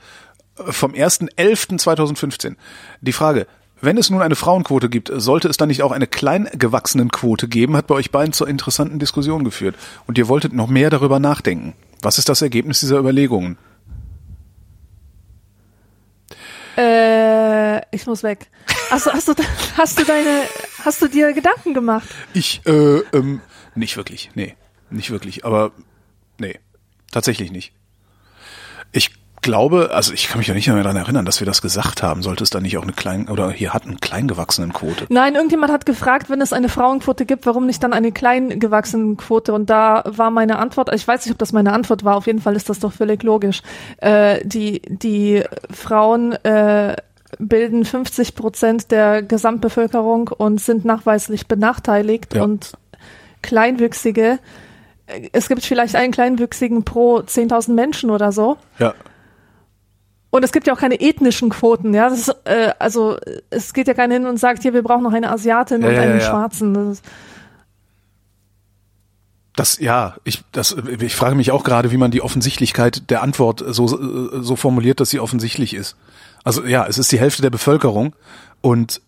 äh, 0.58 0.72
vom 0.72 0.92
1.11.2015. 0.92 2.56
Die 3.00 3.12
Frage, 3.12 3.46
wenn 3.80 3.98
es 3.98 4.08
nun 4.08 4.22
eine 4.22 4.36
Frauenquote 4.36 4.88
gibt, 4.88 5.10
sollte 5.14 5.48
es 5.48 5.58
dann 5.58 5.68
nicht 5.68 5.82
auch 5.82 5.92
eine 5.92 6.06
Kleingewachsenenquote 6.06 7.46
geben, 7.46 7.76
hat 7.76 7.86
bei 7.86 7.94
euch 7.94 8.10
beiden 8.10 8.32
zur 8.32 8.48
interessanten 8.48 8.98
Diskussion 8.98 9.44
geführt. 9.44 9.76
Und 10.06 10.16
ihr 10.16 10.28
wolltet 10.28 10.54
noch 10.54 10.68
mehr 10.68 10.88
darüber 10.88 11.18
nachdenken. 11.18 11.74
Was 12.00 12.18
ist 12.18 12.28
das 12.28 12.40
Ergebnis 12.40 12.80
dieser 12.80 12.98
Überlegungen? 12.98 13.58
Äh, 16.78 17.80
ich 17.94 18.06
muss 18.06 18.22
weg. 18.22 18.48
Also 18.90 19.12
hast 19.12 19.28
du, 19.28 19.34
hast 19.76 19.98
du 19.98 20.04
deine, 20.04 20.42
hast 20.84 21.02
du 21.02 21.08
dir 21.08 21.32
Gedanken 21.32 21.74
gemacht? 21.74 22.08
Ich, 22.34 22.60
äh, 22.66 22.98
ähm, 23.12 23.40
nicht 23.74 23.96
wirklich, 23.96 24.30
nee, 24.34 24.54
nicht 24.90 25.10
wirklich, 25.10 25.44
aber 25.44 25.72
nee, 26.38 26.58
tatsächlich 27.10 27.50
nicht. 27.50 27.72
Ich 28.92 29.10
glaube, 29.42 29.90
also 29.92 30.12
ich 30.12 30.28
kann 30.28 30.38
mich 30.38 30.48
ja 30.48 30.54
nicht 30.54 30.66
mehr 30.66 30.82
daran 30.82 30.96
erinnern, 30.96 31.24
dass 31.24 31.40
wir 31.40 31.46
das 31.46 31.62
gesagt 31.62 32.02
haben. 32.02 32.22
Sollte 32.22 32.42
es 32.42 32.50
da 32.50 32.60
nicht 32.60 32.78
auch 32.78 32.82
eine 32.82 32.92
klein 32.92 33.28
oder 33.28 33.50
hier 33.50 33.72
hat 33.72 33.84
eine 33.84 33.96
kleingewachsenen 33.96 34.72
Quote? 34.72 35.06
Nein, 35.08 35.36
irgendjemand 35.36 35.72
hat 35.72 35.86
gefragt, 35.86 36.30
wenn 36.30 36.40
es 36.40 36.52
eine 36.52 36.68
Frauenquote 36.68 37.26
gibt, 37.26 37.46
warum 37.46 37.66
nicht 37.66 37.82
dann 37.82 37.92
eine 37.92 38.10
kleingewachsene 38.10 39.14
Quote? 39.16 39.52
Und 39.52 39.70
da 39.70 40.02
war 40.06 40.30
meine 40.30 40.58
Antwort, 40.58 40.92
ich 40.92 41.06
weiß 41.06 41.24
nicht, 41.24 41.32
ob 41.32 41.38
das 41.38 41.52
meine 41.52 41.72
Antwort 41.72 42.02
war, 42.02 42.16
auf 42.16 42.26
jeden 42.26 42.40
Fall 42.40 42.56
ist 42.56 42.68
das 42.68 42.80
doch 42.80 42.92
völlig 42.92 43.22
logisch. 43.22 43.62
Äh, 43.98 44.44
die, 44.44 44.82
die 44.82 45.44
Frauen 45.70 46.32
äh, 46.44 46.96
bilden 47.38 47.84
50 47.84 48.34
Prozent 48.34 48.90
der 48.90 49.22
Gesamtbevölkerung 49.22 50.28
und 50.28 50.60
sind 50.60 50.84
nachweislich 50.84 51.46
benachteiligt 51.46 52.34
Ja. 52.34 52.42
und 52.44 52.72
Kleinwüchsige, 53.42 54.38
äh, 55.06 55.28
es 55.32 55.48
gibt 55.48 55.64
vielleicht 55.64 55.94
einen 55.96 56.12
Kleinwüchsigen 56.12 56.84
pro 56.84 57.18
10.000 57.20 57.74
Menschen 57.74 58.10
oder 58.10 58.32
so. 58.32 58.56
Ja, 58.78 58.94
Und 60.30 60.44
es 60.44 60.52
gibt 60.52 60.66
ja 60.66 60.74
auch 60.74 60.78
keine 60.78 61.00
ethnischen 61.00 61.48
Quoten, 61.50 61.94
ja. 61.94 62.08
Das 62.10 62.18
ist, 62.28 62.36
äh, 62.44 62.72
also 62.78 63.16
es 63.50 63.72
geht 63.72 63.86
ja 63.88 63.94
keiner 63.94 64.14
hin 64.14 64.26
und 64.26 64.38
sagt, 64.38 64.62
hier, 64.62 64.74
wir 64.74 64.82
brauchen 64.82 65.02
noch 65.04 65.12
eine 65.14 65.30
Asiatin 65.30 65.82
Ja, 65.82 65.88
und 65.88 65.94
ja, 65.94 66.00
einen. 66.02 66.20
Schwarzen. 66.20 66.74
Das 66.74 67.02
das 69.54 69.78
ja, 69.78 70.16
ich 70.24 70.42
das 70.52 70.76
ich 71.00 71.16
frage 71.16 71.34
mich 71.34 71.50
auch 71.50 71.64
gerade, 71.64 71.90
wie 71.90 71.96
man 71.96 72.10
die 72.10 72.20
Offensichtlichkeit 72.20 73.08
der 73.08 73.22
Antwort 73.22 73.64
so 73.66 73.86
so 74.42 74.56
formuliert, 74.56 75.00
dass 75.00 75.08
sie 75.10 75.20
offensichtlich 75.20 75.72
ist. 75.72 75.96
Also 76.46 76.64
ja, 76.64 76.86
es 76.86 76.96
ist 76.96 77.10
die 77.12 77.18
Hälfte 77.18 77.42
der 77.42 77.50
Bevölkerung 77.50 78.14
und 78.60 79.02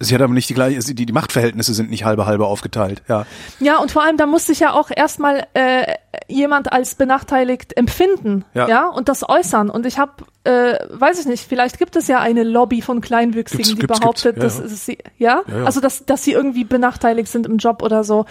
sie 0.00 0.14
hat 0.14 0.22
aber 0.22 0.34
nicht 0.34 0.48
die 0.50 0.54
gleiche, 0.54 0.78
die, 0.94 1.06
die 1.06 1.12
Machtverhältnisse 1.12 1.72
sind 1.72 1.88
nicht 1.90 2.04
halbe 2.04 2.26
halbe 2.26 2.46
aufgeteilt. 2.46 3.02
Ja, 3.08 3.26
ja, 3.60 3.78
und 3.78 3.90
vor 3.92 4.02
allem, 4.02 4.16
da 4.16 4.26
muss 4.26 4.46
sich 4.46 4.60
ja 4.60 4.72
auch 4.72 4.90
erstmal 4.94 5.46
äh, 5.54 5.94
jemand 6.28 6.72
als 6.72 6.96
benachteiligt 6.96 7.76
empfinden, 7.76 8.44
Ja. 8.54 8.68
ja, 8.68 8.88
und 8.88 9.08
das 9.08 9.28
äußern. 9.28 9.70
Und 9.70 9.86
ich 9.86 9.98
habe, 9.98 10.12
äh, 10.44 10.74
weiß 10.90 11.20
ich 11.20 11.26
nicht, 11.26 11.48
vielleicht 11.48 11.78
gibt 11.78 11.94
es 11.96 12.06
ja 12.08 12.18
eine 12.20 12.42
Lobby 12.42 12.82
von 12.82 13.00
Kleinwüchsigen, 13.00 13.58
Gibt's- 13.64 13.74
die 13.74 13.80
gibt's- 13.86 14.00
behauptet, 14.00 14.34
gibt's, 14.40 14.56
ja, 14.56 14.62
dass 14.62 14.70
ja. 14.70 14.74
es 14.76 14.84
sie, 14.86 14.98
ja, 15.18 15.42
Ja, 15.48 15.58
ja. 15.58 15.64
also 15.64 15.80
dass, 15.80 16.04
dass 16.06 16.22
sie 16.24 16.32
irgendwie 16.32 16.64
benachteiligt 16.64 17.28
sind 17.30 17.46
im 17.46 17.58
Job 17.58 17.82
oder 17.82 18.02
so. 18.04 18.24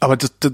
Aber 0.00 0.16
das, 0.16 0.32
das, 0.40 0.52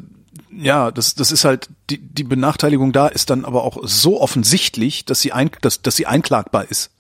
ja, 0.59 0.91
das, 0.91 1.15
das 1.15 1.33
ist 1.33 1.45
halt, 1.45 1.69
die, 1.91 1.99
die 1.99 2.25
Benachteiligung 2.25 2.93
da 2.93 3.09
ist 3.09 3.31
dann 3.31 3.45
aber 3.45 3.65
auch 3.65 3.79
so 3.83 4.21
offensichtlich, 4.21 5.05
dass 5.05 5.21
sie, 5.21 5.33
ein, 5.33 5.51
dass, 5.61 5.83
dass 5.83 5.97
sie 5.97 6.07
einklagbar 6.07 6.65
ist. 6.71 6.91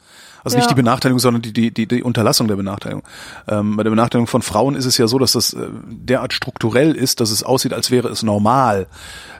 Also 0.44 0.56
nicht 0.58 0.66
Ja. 0.66 0.74
die 0.74 0.82
Benachteiligung, 0.82 1.18
sondern 1.20 1.40
die, 1.40 1.54
die, 1.54 1.70
die, 1.72 1.86
die 1.86 2.02
Unterlassung 2.02 2.48
der 2.48 2.56
Benachteiligung. 2.56 3.02
Ähm, 3.48 3.76
bei 3.76 3.82
der 3.82 3.90
Benachteiligung 3.90 4.26
von 4.26 4.42
Frauen 4.42 4.74
ist 4.74 4.84
es 4.84 4.98
ja 4.98 5.06
so, 5.06 5.18
dass 5.18 5.32
das 5.32 5.54
äh, 5.54 5.68
derart 5.86 6.34
strukturell 6.34 6.94
ist, 6.94 7.20
dass 7.20 7.30
es 7.30 7.42
aussieht, 7.42 7.72
als 7.72 7.90
wäre 7.90 8.08
es 8.08 8.22
normal, 8.22 8.86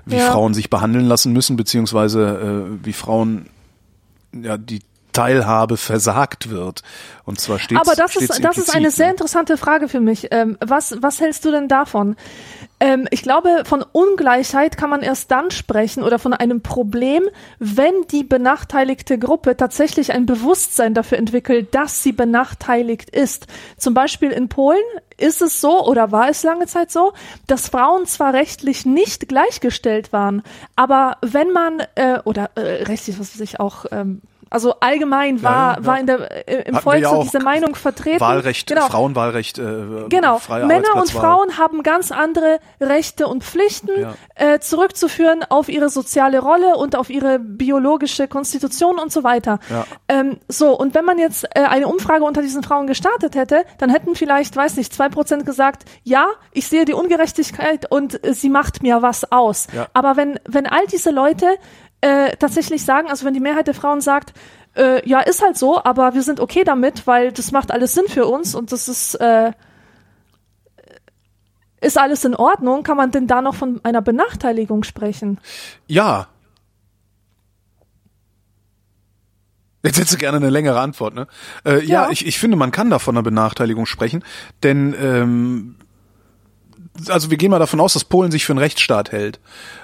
wie 0.06 0.16
Ja. 0.16 0.30
Frauen 0.32 0.54
sich 0.54 0.70
behandeln 0.70 1.06
lassen 1.06 1.32
müssen, 1.34 1.56
beziehungsweise 1.56 2.66
äh, 2.80 2.86
wie 2.86 2.94
Frauen 2.94 3.50
ja 4.32 4.56
die 4.56 4.80
Teilhabe 5.12 5.76
versagt 5.76 6.50
wird. 6.50 6.82
Und 7.24 7.38
zwar 7.40 7.58
steht 7.58 7.78
Aber 7.78 7.94
das 7.94 8.16
ist, 8.16 8.42
das 8.42 8.58
ist 8.58 8.70
eine 8.70 8.78
implizit, 8.78 8.96
sehr 8.96 9.06
ne? 9.06 9.12
interessante 9.12 9.56
Frage 9.56 9.88
für 9.88 10.00
mich. 10.00 10.28
Ähm, 10.32 10.56
was, 10.60 10.96
was 11.00 11.20
hältst 11.20 11.44
du 11.44 11.50
denn 11.50 11.68
davon? 11.68 12.16
Ähm, 12.84 13.08
ich 13.10 13.22
glaube, 13.22 13.62
von 13.64 13.82
Ungleichheit 13.92 14.76
kann 14.76 14.90
man 14.90 15.00
erst 15.00 15.30
dann 15.30 15.50
sprechen 15.50 16.02
oder 16.02 16.18
von 16.18 16.34
einem 16.34 16.60
Problem, 16.60 17.22
wenn 17.58 17.94
die 18.10 18.24
benachteiligte 18.24 19.18
Gruppe 19.18 19.56
tatsächlich 19.56 20.12
ein 20.12 20.26
Bewusstsein 20.26 20.92
dafür 20.92 21.16
entwickelt, 21.16 21.74
dass 21.74 22.02
sie 22.02 22.12
benachteiligt 22.12 23.08
ist. 23.08 23.46
Zum 23.78 23.94
Beispiel 23.94 24.30
in 24.32 24.50
Polen 24.50 24.82
ist 25.16 25.40
es 25.40 25.62
so 25.62 25.86
oder 25.86 26.12
war 26.12 26.28
es 26.28 26.42
lange 26.42 26.66
Zeit 26.66 26.90
so, 26.90 27.14
dass 27.46 27.70
Frauen 27.70 28.04
zwar 28.04 28.34
rechtlich 28.34 28.84
nicht 28.84 29.30
gleichgestellt 29.30 30.12
waren, 30.12 30.42
aber 30.76 31.16
wenn 31.22 31.52
man 31.52 31.80
äh, 31.94 32.18
oder 32.24 32.50
äh, 32.54 32.82
rechtlich, 32.82 33.18
was 33.18 33.32
weiß 33.32 33.40
ich 33.40 33.60
auch 33.60 33.86
ähm, 33.92 34.20
also 34.50 34.74
allgemein 34.80 35.42
war, 35.42 35.74
Ja, 35.74 35.80
ja, 35.80 35.86
war 35.86 36.00
in 36.00 36.06
der, 36.06 36.48
äh, 36.48 36.62
im 36.68 36.74
Hatten 36.74 36.82
Volk 36.84 37.00
ja 37.02 37.10
so 37.10 37.22
diese 37.22 37.40
Meinung 37.40 37.74
vertreten. 37.74 38.20
Wahlrecht, 38.20 38.66
genau. 38.66 38.86
Frauenwahlrecht, 38.86 39.58
äh, 39.58 40.08
Genau, 40.08 40.40
Männer 40.48 40.96
und. 40.96 41.10
Frauen 41.14 41.58
haben 41.58 41.82
ganz 41.82 42.10
andere 42.10 42.58
Rechte 42.80 43.28
und 43.28 43.44
Pflichten 43.44 43.90
äh, 44.34 44.58
zurückzuführen 44.58 45.44
auf 45.48 45.68
ihre 45.68 45.88
soziale 45.88 46.40
Rolle 46.40 46.76
und 46.76 46.96
auf 46.96 47.08
ihre 47.08 47.38
biologische 47.38 48.26
Konstitution 48.28 48.98
und 48.98 49.12
so 49.12 49.22
weiter. 49.22 49.60
Ja. 49.70 49.84
Ähm, 50.08 50.38
so, 50.48 50.76
und 50.76 50.94
wenn 50.94 51.04
man 51.04 51.18
jetzt 51.18 51.44
äh, 51.54 51.60
eine 51.60 51.86
Umfrage 51.86 52.24
unter 52.24 52.42
diesen 52.42 52.62
Frauen 52.62 52.86
gestartet 52.86 53.34
hätte, 53.36 53.64
dann 53.78 53.90
hätten 53.90 54.14
vielleicht, 54.14 54.56
weiß 54.56 54.76
nicht, 54.76 54.92
zwei 54.92 55.08
Prozent 55.08 55.46
gesagt, 55.46 55.84
ja, 56.02 56.26
ich 56.52 56.66
sehe 56.68 56.84
die 56.84 56.94
Ungerechtigkeit 56.94 57.90
und 57.90 58.24
äh, 58.24 58.34
sie 58.34 58.48
macht 58.48 58.82
mir 58.82 59.02
was 59.02 59.30
aus. 59.30 59.66
Ja. 59.72 59.86
Aber 59.92 60.16
wenn, 60.16 60.40
wenn 60.46 60.66
all 60.66 60.86
diese 60.86 61.10
Leute 61.10 61.46
äh, 62.04 62.36
tatsächlich 62.36 62.84
sagen, 62.84 63.08
also 63.08 63.24
wenn 63.24 63.32
die 63.32 63.40
Mehrheit 63.40 63.66
der 63.66 63.72
Frauen 63.74 64.02
sagt, 64.02 64.34
äh, 64.76 65.08
ja, 65.08 65.20
ist 65.20 65.42
halt 65.42 65.56
so, 65.56 65.82
aber 65.82 66.12
wir 66.14 66.22
sind 66.22 66.38
okay 66.38 66.62
damit, 66.62 67.06
weil 67.06 67.32
das 67.32 67.50
macht 67.50 67.70
alles 67.70 67.94
Sinn 67.94 68.04
für 68.08 68.26
uns 68.26 68.54
und 68.54 68.72
das 68.72 68.88
ist, 68.88 69.14
äh, 69.14 69.52
ist 71.80 71.96
alles 71.96 72.24
in 72.26 72.34
Ordnung, 72.34 72.82
kann 72.82 72.98
man 72.98 73.10
denn 73.10 73.26
da 73.26 73.40
noch 73.40 73.54
von 73.54 73.80
einer 73.84 74.02
Benachteiligung 74.02 74.84
sprechen? 74.84 75.40
Ja. 75.86 76.26
Jetzt 79.82 79.98
hättest 79.98 80.14
du 80.14 80.18
gerne 80.18 80.36
eine 80.38 80.50
längere 80.50 80.80
Antwort, 80.80 81.14
ne? 81.14 81.26
Äh, 81.64 81.80
ja, 81.84 82.04
Ja. 82.04 82.10
ich, 82.10 82.26
ich 82.26 82.38
finde, 82.38 82.56
man 82.56 82.70
kann 82.70 82.90
da 82.90 82.98
von 82.98 83.14
einer 83.16 83.22
Benachteiligung 83.22 83.86
sprechen, 83.86 84.24
denn 84.62 84.94
ähm, 84.98 85.76
also 87.08 87.30
wir 87.30 87.36
gehen 87.36 87.50
mal 87.50 87.58
davon 87.58 87.80
aus, 87.80 87.94
dass 87.94 88.04
Polen 88.04 88.30
sich 88.30 88.44
für 88.44 88.52
einen 88.52 88.60
Rechtsstaat 88.60 89.12
hält. 89.12 89.40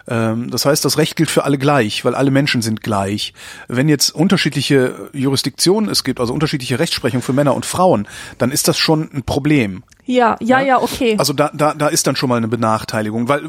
Ähm, 0.09 0.51
das 0.51 0.65
heißt, 0.65 0.85
das 0.85 0.99
Recht 0.99 1.17
gilt 1.17 1.31
für 1.31 1.45
alle 1.45 1.59
gleich, 1.59 2.05
weil 2.05 2.15
alle 2.15 2.31
Menschen 2.31 2.63
sind 2.63 2.83
gleich. 2.83 3.35
Wenn 3.69 3.89
jetzt 3.89 4.11
unterschiedliche 4.11 5.11
Jurisdiktionen 5.13 5.91
es 5.91 6.05
gibt, 6.05 6.21
also 6.21 6.33
unterschiedliche 6.33 6.79
Rechtsprechung 6.79 7.23
für 7.23 7.33
Männer 7.33 7.55
und 7.55 7.67
Frauen, 7.67 8.07
dann 8.39 8.51
ist 8.51 8.69
das 8.69 8.79
schon 8.79 9.11
ein 9.13 9.23
Problem. 9.25 9.83
Ja, 10.07 10.37
ja, 10.41 10.61
ja, 10.61 10.83
okay. 10.83 11.17
Also 11.19 11.33
da, 11.33 11.51
da, 11.55 11.75
da 11.75 11.89
ist 11.89 12.07
dann 12.07 12.17
schon 12.17 12.29
mal 12.29 12.37
eine 12.37 12.49
Benachteiligung, 12.49 13.29
weil 13.29 13.47
äh, 13.47 13.49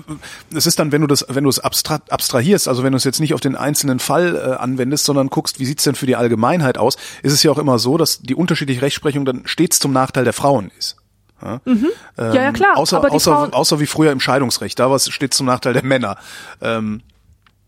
es 0.55 0.65
ist 0.65 0.79
dann, 0.79 0.91
wenn 0.91 1.01
du 1.01 1.07
das, 1.07 1.25
wenn 1.29 1.43
du 1.43 1.49
es 1.49 1.59
abstra 1.59 2.01
abstrahierst, 2.09 2.67
also 2.67 2.83
wenn 2.83 2.91
du 2.91 2.97
es 2.97 3.03
jetzt 3.03 3.19
nicht 3.19 3.33
auf 3.33 3.39
den 3.41 3.55
einzelnen 3.55 3.99
Fall 3.99 4.35
äh, 4.35 4.55
anwendest, 4.61 5.05
sondern 5.05 5.29
guckst, 5.29 5.59
wie 5.59 5.65
sieht's 5.65 5.83
denn 5.83 5.95
für 5.95 6.05
die 6.05 6.15
Allgemeinheit 6.15 6.77
aus, 6.77 6.97
ist 7.23 7.33
es 7.33 7.43
ja 7.43 7.51
auch 7.51 7.57
immer 7.57 7.79
so, 7.79 7.97
dass 7.97 8.21
die 8.21 8.35
unterschiedliche 8.35 8.81
Rechtsprechung 8.81 9.25
dann 9.25 9.43
stets 9.45 9.79
zum 9.79 9.91
Nachteil 9.91 10.23
der 10.23 10.33
Frauen 10.33 10.71
ist. 10.77 11.00
Ja, 11.41 11.61
ja, 12.17 12.33
ja, 12.33 12.51
klar. 12.51 12.77
Außer, 12.77 13.11
außer, 13.11 13.53
außer 13.53 13.79
wie 13.79 13.85
früher 13.85 14.11
im 14.11 14.19
Scheidungsrecht, 14.19 14.79
da 14.79 14.97
stets 14.99 15.37
zum 15.37 15.47
Nachteil 15.47 15.73
der 15.73 15.83
Männer. 15.83 16.17
Ähm, 16.61 17.01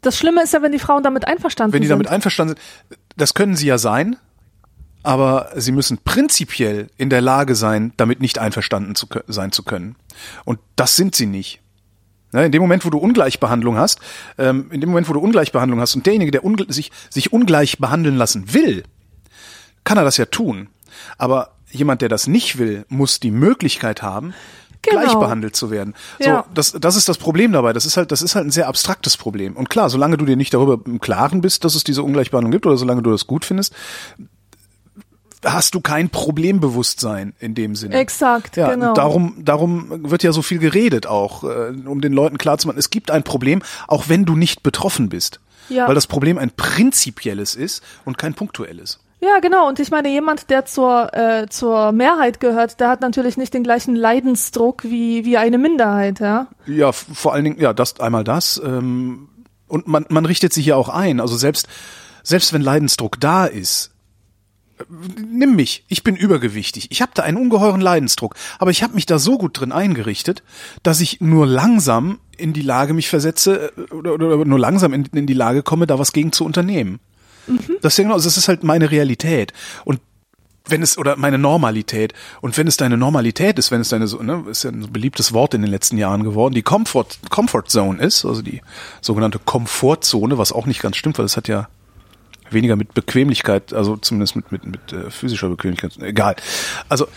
das 0.01 0.17
Schlimme 0.17 0.43
ist 0.43 0.53
ja, 0.53 0.61
wenn 0.61 0.71
die 0.71 0.79
Frauen 0.79 1.01
damit 1.01 1.25
einverstanden 1.27 1.73
wenn 1.73 1.81
die 1.81 1.87
sind. 1.87 1.93
damit 1.93 2.07
einverstanden 2.07 2.55
sind, 2.55 2.99
das 3.15 3.33
können 3.33 3.55
sie 3.55 3.67
ja 3.67 3.77
sein, 3.77 4.17
aber 5.01 5.49
sie 5.55 5.71
müssen 5.71 5.97
prinzipiell 5.97 6.89
in 6.97 7.09
der 7.09 7.21
Lage 7.21 7.55
sein, 7.55 7.93
damit 7.97 8.19
nicht 8.21 8.37
einverstanden 8.37 8.95
zu 8.95 9.07
sein 9.27 9.51
zu 9.51 9.63
können. 9.63 9.95
Und 10.45 10.59
das 10.75 10.95
sind 10.95 11.15
sie 11.15 11.25
nicht. 11.25 11.61
Ne, 12.33 12.45
in 12.45 12.51
dem 12.51 12.61
Moment, 12.61 12.83
wo 12.83 12.89
du 12.89 12.97
Ungleichbehandlung 12.97 13.77
hast, 13.77 13.99
ähm, 14.37 14.71
in 14.71 14.81
dem 14.81 14.89
Moment, 14.89 15.07
wo 15.07 15.13
du 15.13 15.19
Ungleichbehandlung 15.19 15.79
hast 15.79 15.95
und 15.95 16.05
derjenige, 16.05 16.31
der 16.31 16.43
ungl 16.43 16.65
sich, 16.71 16.91
sich 17.09 17.31
ungleich 17.31 17.77
behandeln 17.77 18.17
lassen 18.17 18.53
will, 18.53 18.83
kann 19.83 19.97
er 19.97 20.03
das 20.03 20.17
ja 20.17 20.25
tun. 20.25 20.67
Aber 21.17 21.52
jemand, 21.73 22.01
der 22.01 22.09
das 22.09 22.27
nicht 22.27 22.57
will, 22.57 22.85
muss 22.89 23.19
die 23.19 23.31
Möglichkeit 23.31 24.01
haben, 24.01 24.33
Genau. 24.85 24.99
gleich 25.01 25.13
behandelt 25.15 25.55
zu 25.55 25.71
werden. 25.71 25.93
So, 26.19 26.25
Ja. 26.29 26.45
das, 26.53 26.73
das 26.73 26.97
ist 26.97 27.07
das 27.07 27.17
Problem 27.17 27.53
dabei. 27.53 27.71
Das 27.71 27.85
ist 27.85 27.95
halt, 27.95 28.11
das 28.11 28.21
ist 28.21 28.35
halt 28.35 28.45
ein 28.47 28.51
sehr 28.51 28.67
abstraktes 28.67 29.15
Problem. 29.15 29.55
Und 29.55 29.69
klar, 29.69 29.89
solange 29.89 30.17
du 30.17 30.25
dir 30.25 30.35
nicht 30.35 30.53
darüber 30.53 30.77
im 30.85 30.99
Klaren 30.99 31.39
bist, 31.39 31.63
dass 31.63 31.75
es 31.75 31.85
diese 31.85 32.03
Ungleichbehandlung 32.03 32.51
gibt 32.51 32.65
oder 32.65 32.75
solange 32.75 33.01
du 33.01 33.09
das 33.11 33.25
gut 33.25 33.45
findest, 33.45 33.73
hast 35.45 35.75
du 35.75 35.81
kein 35.81 36.09
Problembewusstsein 36.09 37.33
in 37.39 37.53
dem 37.55 37.75
Sinne. 37.75 37.95
Exakt, 37.95 38.55
Ja, 38.57 38.71
genau. 38.71 38.93
darum, 38.93 39.35
darum 39.43 40.09
wird 40.09 40.23
ja 40.23 40.31
so 40.31 40.41
viel 40.41 40.59
geredet 40.59 41.05
auch, 41.07 41.43
äh, 41.43 41.73
um 41.85 42.01
den 42.01 42.13
Leuten 42.13 42.37
klarzumachen, 42.37 42.79
es 42.79 42.89
gibt 42.89 43.11
ein 43.11 43.23
Problem, 43.23 43.61
auch 43.87 44.09
wenn 44.09 44.25
du 44.25 44.35
nicht 44.35 44.63
betroffen 44.63 45.09
bist. 45.09 45.39
Ja. 45.69 45.87
Weil 45.87 45.95
das 45.95 46.07
Problem 46.07 46.37
ein 46.37 46.51
prinzipielles 46.51 47.55
ist 47.55 47.83
und 48.03 48.17
kein 48.17 48.33
punktuelles. 48.33 48.99
Ja, 49.23 49.39
genau. 49.39 49.69
Und 49.69 49.79
ich 49.79 49.89
meine, 49.89 50.09
jemand, 50.09 50.49
der 50.49 50.65
zur, 50.65 51.13
äh, 51.13 51.47
zur 51.47 51.93
Mehrheit 51.93 52.41
gehört, 52.41 52.81
der 52.81 52.89
hat 52.89 52.99
natürlich 52.99 53.37
nicht 53.37 53.53
den 53.53 53.63
gleichen 53.63 53.95
Leidensdruck 53.95 54.83
wie, 54.83 55.23
wie 55.23 55.37
eine 55.37 55.57
Minderheit, 55.57 56.19
ja. 56.19 56.47
Ja, 56.65 56.91
vor 56.91 57.33
allen 57.33 57.45
Dingen, 57.45 57.59
ja, 57.59 57.71
das 57.73 58.01
einmal 58.01 58.25
das. 58.25 58.61
Ähm, 58.63 59.29
und 59.69 59.87
man, 59.87 60.05
man 60.09 60.25
richtet 60.25 60.51
sich 60.51 60.65
ja 60.65 60.75
auch 60.75 60.89
ein. 60.89 61.21
Also 61.21 61.37
selbst, 61.37 61.69
selbst 62.21 62.51
wenn 62.51 62.61
Leidensdruck 62.61 63.17
da 63.17 63.45
ist, 63.45 63.91
äh, 64.77 64.83
nimm 65.25 65.55
mich, 65.55 65.85
ich 65.87 66.03
bin 66.03 66.17
übergewichtig. 66.17 66.91
Ich 66.91 67.01
habe 67.01 67.13
da 67.15 67.23
einen 67.23 67.37
ungeheuren 67.37 67.79
Leidensdruck. 67.79 68.35
Aber 68.59 68.71
ich 68.71 68.83
habe 68.83 68.93
mich 68.93 69.05
da 69.05 69.19
so 69.19 69.37
gut 69.37 69.57
drin 69.57 69.71
eingerichtet, 69.71 70.43
dass 70.83 70.99
ich 70.99 71.21
nur 71.21 71.47
langsam 71.47 72.19
in 72.35 72.51
die 72.51 72.61
Lage 72.61 72.93
mich 72.93 73.07
versetze 73.07 73.71
äh, 73.77 73.93
oder, 73.93 74.15
oder 74.15 74.43
nur 74.43 74.59
langsam 74.59 74.91
in, 74.91 75.05
in 75.13 75.27
die 75.27 75.33
Lage 75.33 75.63
komme, 75.63 75.87
da 75.87 75.97
was 75.97 76.11
gegen 76.11 76.33
zu 76.33 76.43
unternehmen. 76.43 76.99
Das 77.81 77.93
ist 77.93 77.97
ja 77.97 78.03
genau, 78.03 78.15
das 78.15 78.37
ist 78.37 78.47
halt 78.47 78.63
meine 78.63 78.91
Realität. 78.91 79.53
Und 79.85 79.99
wenn 80.65 80.81
es 80.81 80.97
oder 80.97 81.17
meine 81.17 81.37
Normalität 81.37 82.13
und 82.41 82.57
wenn 82.57 82.67
es 82.67 82.77
deine 82.77 82.97
Normalität 82.97 83.59
ist, 83.59 83.71
wenn 83.71 83.81
es 83.81 83.89
deine 83.89 84.05
ne, 84.05 84.45
ist 84.49 84.63
ja 84.63 84.71
ein 84.71 84.91
beliebtes 84.91 85.33
Wort 85.33 85.53
in 85.53 85.61
den 85.61 85.69
letzten 85.69 85.97
Jahren 85.97 86.23
geworden, 86.23 86.53
die 86.53 86.61
Comfort 86.61 87.07
Comfort 87.29 87.63
Zone 87.67 88.01
ist, 88.01 88.23
also 88.23 88.41
die 88.41 88.61
sogenannte 89.01 89.39
Komfortzone, 89.39 90.37
was 90.37 90.53
auch 90.53 90.65
nicht 90.65 90.81
ganz 90.81 90.95
stimmt, 90.95 91.17
weil 91.17 91.25
das 91.25 91.35
hat 91.35 91.47
ja 91.47 91.67
weniger 92.49 92.75
mit 92.75 92.93
Bequemlichkeit, 92.93 93.73
also 93.73 93.97
zumindest 93.97 94.35
mit 94.35 94.51
mit 94.51 94.65
mit 94.65 94.93
äh, 94.93 95.11
physischer 95.11 95.49
Bequemlichkeit, 95.49 95.97
egal. 96.01 96.35
Also 96.87 97.07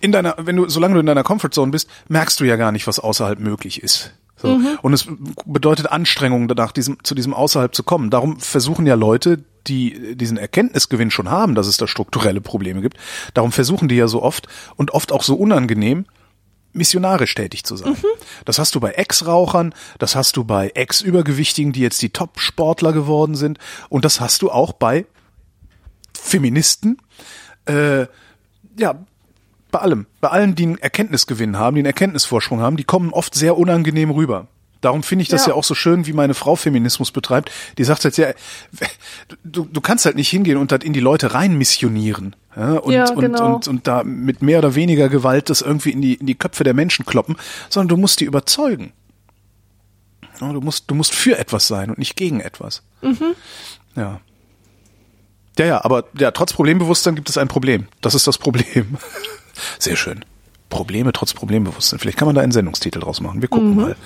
in 0.00 0.12
deiner, 0.12 0.34
wenn 0.38 0.56
du, 0.56 0.68
solange 0.68 0.94
du 0.94 1.00
in 1.00 1.06
deiner 1.06 1.22
Comfort 1.22 1.50
Zone 1.52 1.72
bist, 1.72 1.88
merkst 2.08 2.40
du 2.40 2.44
ja 2.44 2.56
gar 2.56 2.72
nicht, 2.72 2.86
was 2.86 2.98
außerhalb 2.98 3.38
möglich 3.38 3.82
ist. 3.82 4.12
So. 4.36 4.58
Und 4.80 4.94
es 4.94 5.06
bedeutet 5.44 5.92
Anstrengung, 5.92 6.48
danach 6.48 6.72
diesem, 6.72 6.96
zu 7.04 7.14
diesem 7.14 7.34
Außerhalb 7.34 7.74
zu 7.74 7.82
kommen. 7.82 8.08
Darum 8.08 8.40
versuchen 8.40 8.86
ja 8.86 8.94
Leute, 8.94 9.44
die 9.66 10.16
diesen 10.16 10.36
Erkenntnisgewinn 10.36 11.10
schon 11.10 11.30
haben, 11.30 11.54
dass 11.54 11.66
es 11.66 11.76
da 11.76 11.86
strukturelle 11.86 12.40
Probleme 12.40 12.80
gibt, 12.80 12.96
darum 13.34 13.52
versuchen 13.52 13.88
die 13.88 13.96
ja 13.96 14.08
so 14.08 14.22
oft 14.22 14.48
und 14.76 14.92
oft 14.92 15.12
auch 15.12 15.22
so 15.22 15.34
unangenehm, 15.34 16.06
missionarisch 16.72 17.34
tätig 17.34 17.64
zu 17.64 17.76
sein. 17.76 17.96
Das 18.44 18.58
hast 18.58 18.74
du 18.74 18.80
bei 18.80 18.92
Ex-Rauchern, 18.92 19.74
das 19.98 20.14
hast 20.14 20.36
du 20.36 20.44
bei 20.44 20.70
Ex-Übergewichtigen, 20.74 21.72
die 21.72 21.80
jetzt 21.80 22.00
die 22.02 22.10
Top-Sportler 22.10 22.92
geworden 22.92 23.34
sind 23.34 23.58
und 23.88 24.04
das 24.04 24.20
hast 24.20 24.42
du 24.42 24.50
auch 24.50 24.72
bei 24.72 25.06
Feministen, 26.14 26.98
äh, 27.66 28.06
ja, 28.78 29.04
bei 29.70 29.78
allem, 29.78 30.06
bei 30.20 30.28
allen, 30.28 30.54
die 30.54 30.64
einen 30.64 30.78
Erkenntnisgewinn 30.78 31.56
haben, 31.56 31.76
die 31.76 31.80
einen 31.80 31.86
Erkenntnisvorsprung 31.86 32.60
haben, 32.60 32.76
die 32.76 32.84
kommen 32.84 33.12
oft 33.12 33.34
sehr 33.34 33.56
unangenehm 33.56 34.10
rüber. 34.10 34.48
Darum 34.80 35.02
finde 35.02 35.22
ich 35.22 35.28
das 35.28 35.46
ja. 35.46 35.52
Ja. 35.52 35.54
auch 35.54 35.64
so 35.64 35.74
schön, 35.74 36.06
wie 36.06 36.12
meine 36.12 36.34
Frau 36.34 36.56
Feminismus 36.56 37.10
betreibt. 37.10 37.50
Die 37.76 37.84
sagt 37.84 38.04
halt 38.04 38.16
ja, 38.16 38.32
du, 39.44 39.66
du 39.66 39.80
kannst 39.80 40.06
halt 40.06 40.16
nicht 40.16 40.30
hingehen 40.30 40.56
und 40.56 40.72
halt 40.72 40.84
in 40.84 40.92
die 40.92 41.00
Leute 41.00 41.34
rein 41.34 41.56
missionieren. 41.58 42.34
Ja, 42.56 42.72
und, 42.78 42.92
Ja, 42.92 43.10
und, 43.10 43.20
genau. 43.20 43.54
und, 43.56 43.68
und 43.68 43.86
da 43.86 44.02
mit 44.04 44.42
mehr 44.42 44.58
oder 44.58 44.74
weniger 44.74 45.08
Gewalt 45.08 45.50
das 45.50 45.60
irgendwie 45.60 45.90
in 45.90 46.00
die, 46.00 46.14
in 46.14 46.26
die 46.26 46.34
Köpfe 46.34 46.64
der 46.64 46.74
Menschen 46.74 47.04
kloppen, 47.04 47.36
sondern 47.68 47.88
du 47.88 47.96
musst 47.98 48.20
die 48.20 48.24
überzeugen. 48.24 48.92
Ja, 50.40 50.52
du 50.52 50.60
musst, 50.60 50.90
du 50.90 50.94
musst 50.94 51.14
für 51.14 51.38
etwas 51.38 51.66
sein 51.66 51.90
und 51.90 51.98
nicht 51.98 52.16
gegen 52.16 52.40
etwas. 52.40 52.82
Ja. 53.96 54.20
Ja, 55.58 55.66
ja, 55.66 55.84
aber 55.84 56.04
ja, 56.18 56.30
trotz 56.30 56.54
Problembewusstsein 56.54 57.14
gibt 57.14 57.28
es 57.28 57.36
ein 57.36 57.48
Problem. 57.48 57.86
Das 58.00 58.14
ist 58.14 58.26
das 58.26 58.38
Problem. 58.38 58.96
Sehr 59.78 59.96
schön. 59.96 60.24
Probleme 60.70 61.12
trotz 61.12 61.34
Problembewusstsein. 61.34 61.98
Vielleicht 61.98 62.16
kann 62.16 62.26
man 62.26 62.34
da 62.34 62.40
einen 62.40 62.52
Sendungstitel 62.52 63.00
draus 63.00 63.20
machen. 63.20 63.42
Wir 63.42 63.48
gucken 63.48 63.76
mal. 63.76 63.96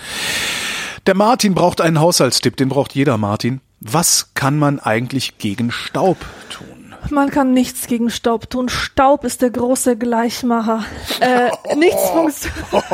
Der 1.07 1.15
Martin 1.15 1.55
braucht 1.55 1.81
einen 1.81 2.01
Haushaltstipp, 2.01 2.57
den 2.57 2.71
braucht 2.71 2.95
jeder 2.95 3.19
Martin. 3.19 3.61
Was 3.81 4.31
kann 4.35 4.59
man 4.59 4.81
eigentlich 4.81 5.39
gegen 5.39 5.71
Staub 5.71 6.17
tun? 6.49 6.67
Man 7.11 7.31
kann 7.31 7.53
nichts 7.53 7.87
gegen 7.87 8.11
Staub 8.11 8.49
tun. 8.49 8.71
Staub 8.71 9.25
ist 9.25 9.43
der 9.43 9.51
große 9.51 9.97
Gleichmacher. 9.97 10.85
Äh, 11.21 11.51
nichts 11.77 12.11
funktioniert. 12.11 12.65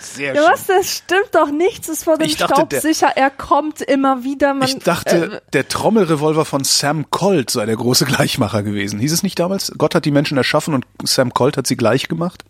Sehr 0.00 0.34
Ja, 0.34 0.42
was? 0.52 0.66
Das 0.66 0.88
stimmt 0.90 1.28
doch. 1.32 1.50
Nichts 1.50 1.88
ist 1.88 2.04
vor 2.04 2.16
dem 2.18 2.26
Ich 2.26 2.36
dachte, 2.36 2.54
Staub 2.54 2.70
der- 2.70 2.80
sicher. 2.80 3.12
Er 3.16 3.30
kommt 3.30 3.80
immer 3.82 4.24
wieder. 4.24 4.54
Man, 4.54 4.68
Ich 4.68 4.78
dachte, 4.78 5.16
äh, 5.36 5.40
der 5.52 5.68
Trommelrevolver 5.68 6.44
von 6.44 6.64
Sam 6.64 7.10
Colt 7.10 7.50
sei 7.50 7.66
der 7.66 7.76
große 7.76 8.04
Gleichmacher 8.06 8.62
gewesen. 8.62 8.98
Hieß 9.00 9.12
es 9.12 9.22
nicht 9.22 9.38
damals? 9.38 9.72
Gott 9.78 9.94
hat 9.94 10.04
die 10.04 10.10
Menschen 10.10 10.36
erschaffen 10.38 10.74
und 10.74 10.86
Sam 11.04 11.34
Colt 11.34 11.56
hat 11.56 11.66
sie 11.66 11.76
gleich 11.76 12.08
gemacht? 12.08 12.44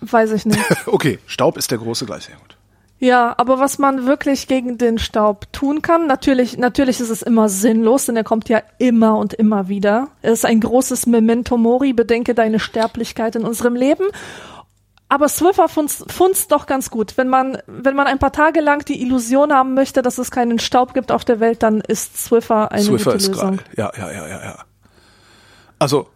weiß 0.00 0.32
ich 0.32 0.46
nicht. 0.46 0.58
Okay, 0.86 1.18
Staub 1.26 1.56
ist 1.56 1.70
der 1.70 1.78
große 1.78 2.06
Gleich. 2.06 2.24
Sehr 2.24 2.36
gut. 2.36 2.56
Ja, 3.00 3.34
aber 3.36 3.60
was 3.60 3.78
man 3.78 4.06
wirklich 4.06 4.48
gegen 4.48 4.76
den 4.76 4.98
Staub 4.98 5.52
tun 5.52 5.82
kann, 5.82 6.08
natürlich, 6.08 6.58
natürlich 6.58 6.98
ist 6.98 7.10
es 7.10 7.22
immer 7.22 7.48
sinnlos, 7.48 8.06
denn 8.06 8.16
er 8.16 8.24
kommt 8.24 8.48
ja 8.48 8.60
immer 8.78 9.16
und 9.18 9.34
immer 9.34 9.68
wieder. 9.68 10.08
Es 10.20 10.32
ist 10.40 10.44
ein 10.44 10.60
großes 10.60 11.06
Memento 11.06 11.56
Mori, 11.56 11.92
bedenke 11.92 12.34
deine 12.34 12.58
Sterblichkeit 12.58 13.36
in 13.36 13.44
unserem 13.44 13.76
Leben. 13.76 14.04
Aber 15.10 15.28
Swiffer 15.28 15.68
funzt, 15.68 16.52
doch 16.52 16.66
ganz 16.66 16.90
gut. 16.90 17.16
Wenn 17.16 17.28
man, 17.28 17.58
wenn 17.66 17.96
man 17.96 18.06
ein 18.06 18.18
paar 18.18 18.32
Tage 18.32 18.60
lang 18.60 18.84
die 18.84 19.00
Illusion 19.00 19.52
haben 19.52 19.72
möchte, 19.72 20.02
dass 20.02 20.18
es 20.18 20.30
keinen 20.30 20.58
Staub 20.58 20.92
gibt 20.92 21.10
auf 21.10 21.24
der 21.24 21.40
Welt, 21.40 21.62
dann 21.62 21.80
ist 21.80 22.22
Swiffer 22.22 22.70
eine 22.70 22.82
Swiffer 22.82 23.12
gute 23.12 23.16
ist 23.16 23.28
Lösung. 23.28 23.56
geil. 23.56 23.64
Ja, 23.76 23.92
ja, 23.96 24.12
ja, 24.12 24.28
ja, 24.28 24.44
ja. 24.44 24.64
Also, 25.78 26.08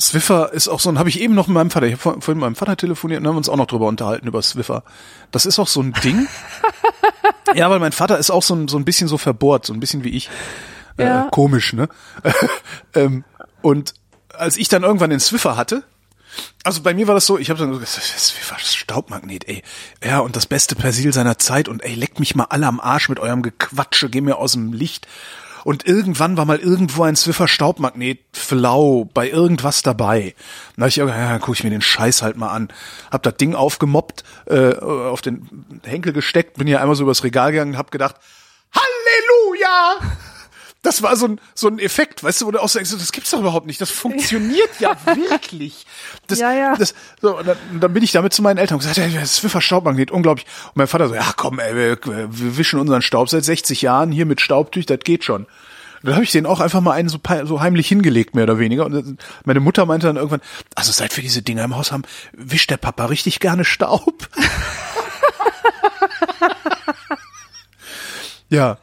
Swiffer 0.00 0.52
ist 0.52 0.66
auch 0.66 0.80
so 0.80 0.88
ein, 0.88 0.98
habe 0.98 1.08
ich 1.08 1.20
eben 1.20 1.34
noch 1.34 1.46
mit 1.46 1.54
meinem 1.54 1.70
Vater, 1.70 1.86
ich 1.86 1.92
habe 1.92 2.20
vorhin 2.20 2.38
mit 2.38 2.40
meinem 2.40 2.56
Vater 2.56 2.76
telefoniert 2.76 3.20
und 3.20 3.28
haben 3.28 3.36
uns 3.36 3.48
auch 3.48 3.56
noch 3.56 3.66
drüber 3.66 3.86
unterhalten, 3.86 4.26
über 4.26 4.42
Swiffer. 4.42 4.82
Das 5.30 5.46
ist 5.46 5.60
auch 5.60 5.68
so 5.68 5.80
ein 5.80 5.92
Ding. 6.02 6.26
ja, 7.54 7.70
weil 7.70 7.78
mein 7.78 7.92
Vater 7.92 8.18
ist 8.18 8.30
auch 8.30 8.42
so 8.42 8.54
ein, 8.54 8.66
so 8.66 8.76
ein 8.76 8.84
bisschen 8.84 9.06
so 9.06 9.18
verbohrt, 9.18 9.66
so 9.66 9.72
ein 9.72 9.78
bisschen 9.78 10.02
wie 10.02 10.10
ich. 10.10 10.30
Ja. 10.98 11.26
Äh, 11.26 11.30
komisch, 11.30 11.74
ne? 11.74 11.88
ähm, 12.94 13.24
und 13.62 13.94
als 14.32 14.56
ich 14.56 14.68
dann 14.68 14.82
irgendwann 14.82 15.10
den 15.10 15.20
Swiffer 15.20 15.56
hatte, 15.56 15.84
also 16.64 16.82
bei 16.82 16.94
mir 16.94 17.06
war 17.06 17.14
das 17.14 17.26
so, 17.26 17.38
ich 17.38 17.50
habe 17.50 17.58
dann 17.58 17.72
so 17.72 17.78
gesagt, 17.78 18.02
Swiffer, 18.02 18.58
Staubmagnet, 18.58 19.48
ey. 19.48 19.62
Ja, 20.04 20.20
und 20.20 20.36
das 20.36 20.46
beste 20.46 20.74
Persil 20.74 21.12
seiner 21.12 21.38
Zeit 21.38 21.68
und 21.68 21.82
ey, 21.82 21.94
leckt 21.94 22.20
mich 22.20 22.34
mal 22.34 22.46
alle 22.50 22.66
am 22.66 22.80
Arsch 22.80 23.08
mit 23.08 23.18
eurem 23.18 23.42
Gequatsche, 23.42 24.10
geh 24.10 24.20
mir 24.20 24.38
aus 24.38 24.52
dem 24.52 24.72
Licht. 24.72 25.06
Und 25.64 25.84
irgendwann 25.84 26.36
war 26.36 26.44
mal 26.44 26.60
irgendwo 26.60 27.02
ein 27.02 27.16
Swiffer 27.16 27.48
Staubmagnet 27.48 28.20
flau 28.32 29.04
bei 29.12 29.28
irgendwas 29.28 29.82
dabei. 29.82 30.36
Da 30.76 30.82
hab 30.82 30.88
ich 30.90 30.96
ja, 30.96 31.38
guck 31.40 31.56
ich 31.56 31.64
mir 31.64 31.70
den 31.70 31.82
Scheiß 31.82 32.22
halt 32.22 32.36
mal 32.36 32.50
an. 32.50 32.68
Hab 33.10 33.24
das 33.24 33.36
Ding 33.36 33.56
aufgemoppt, 33.56 34.22
äh, 34.46 34.76
auf 34.76 35.22
den 35.22 35.80
Henkel 35.82 36.12
gesteckt, 36.12 36.58
bin 36.58 36.68
hier 36.68 36.80
einmal 36.80 36.94
so 36.94 37.02
übers 37.02 37.24
Regal 37.24 37.50
gegangen 37.50 37.72
und 37.72 37.78
hab 37.78 37.90
gedacht, 37.90 38.14
Halleluja! 38.72 39.98
Das 40.86 41.02
war 41.02 41.16
so 41.16 41.26
ein, 41.26 41.40
so 41.52 41.66
ein 41.66 41.80
Effekt, 41.80 42.22
weißt 42.22 42.42
du, 42.42 42.46
wo 42.46 42.52
du 42.52 42.62
auch 42.62 42.68
sagst, 42.68 42.92
das 42.92 43.10
gibt's 43.10 43.32
doch 43.32 43.40
überhaupt 43.40 43.66
nicht. 43.66 43.80
Das 43.80 43.90
funktioniert 43.90 44.70
ja 44.78 44.96
wirklich. 45.04 45.84
Das, 46.28 46.38
Ja, 46.38 46.52
ja. 46.52 46.76
Das, 46.76 46.94
so, 47.20 47.38
und 47.38 47.48
dann, 47.48 47.56
und 47.72 47.80
dann 47.80 47.92
bin 47.92 48.04
ich 48.04 48.12
damit 48.12 48.32
zu 48.32 48.40
meinen 48.40 48.58
Eltern 48.58 48.76
und 48.76 48.86
gesagt, 48.86 48.98
ey, 48.98 49.12
das 49.12 49.34
Swiffer 49.34 49.60
Staubmagnet, 49.60 50.12
unglaublich. 50.12 50.46
Und 50.66 50.76
mein 50.76 50.86
Vater 50.86 51.08
so, 51.08 51.16
ja 51.16 51.32
komm, 51.36 51.58
ey, 51.58 51.74
wir, 51.74 51.98
wir 52.04 52.56
wischen 52.56 52.78
unseren 52.78 53.02
Staub 53.02 53.28
seit 53.28 53.44
60 53.44 53.82
Jahren 53.82 54.12
hier 54.12 54.26
mit 54.26 54.40
Staubtüch, 54.40 54.86
das 54.86 55.00
geht 55.00 55.24
schon. 55.24 55.42
Und 55.42 55.48
dann 56.04 56.14
habe 56.14 56.22
ich 56.22 56.30
den 56.30 56.46
auch 56.46 56.60
einfach 56.60 56.80
mal 56.80 56.92
einen 56.92 57.08
so, 57.08 57.18
so 57.42 57.60
heimlich 57.60 57.88
hingelegt, 57.88 58.36
mehr 58.36 58.44
oder 58.44 58.60
weniger. 58.60 58.86
Und 58.86 59.18
meine 59.44 59.58
Mutter 59.58 59.86
meinte 59.86 60.06
dann 60.06 60.14
irgendwann, 60.14 60.42
also 60.76 60.92
seit 60.92 61.16
wir 61.16 61.22
diese 61.22 61.42
Dinger 61.42 61.64
im 61.64 61.74
Haus 61.74 61.90
haben, 61.90 62.04
wischt 62.32 62.70
der 62.70 62.76
Papa 62.76 63.06
richtig 63.06 63.40
gerne 63.40 63.64
Staub. 63.64 64.28
ja. 68.50 68.78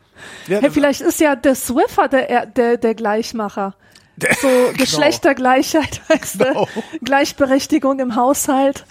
Ja 0.48 0.60
Hey, 0.60 0.72
vielleicht 0.72 1.02
ist 1.02 1.20
ja 1.20 1.36
der 1.36 1.56
Swiffer 1.56 2.08
der, 2.08 2.46
der, 2.46 2.78
der 2.78 2.96
Gleichmacher. 2.96 3.76
Der- 4.18 4.36
So 4.36 4.48
genau. 4.68 4.78
Geschlechtergleichheit, 4.78 6.02
weißt 6.10 6.40
Genau. 6.40 6.68
Gleichberechtigung 7.04 8.00
im 8.00 8.16
Haushalt. 8.16 8.86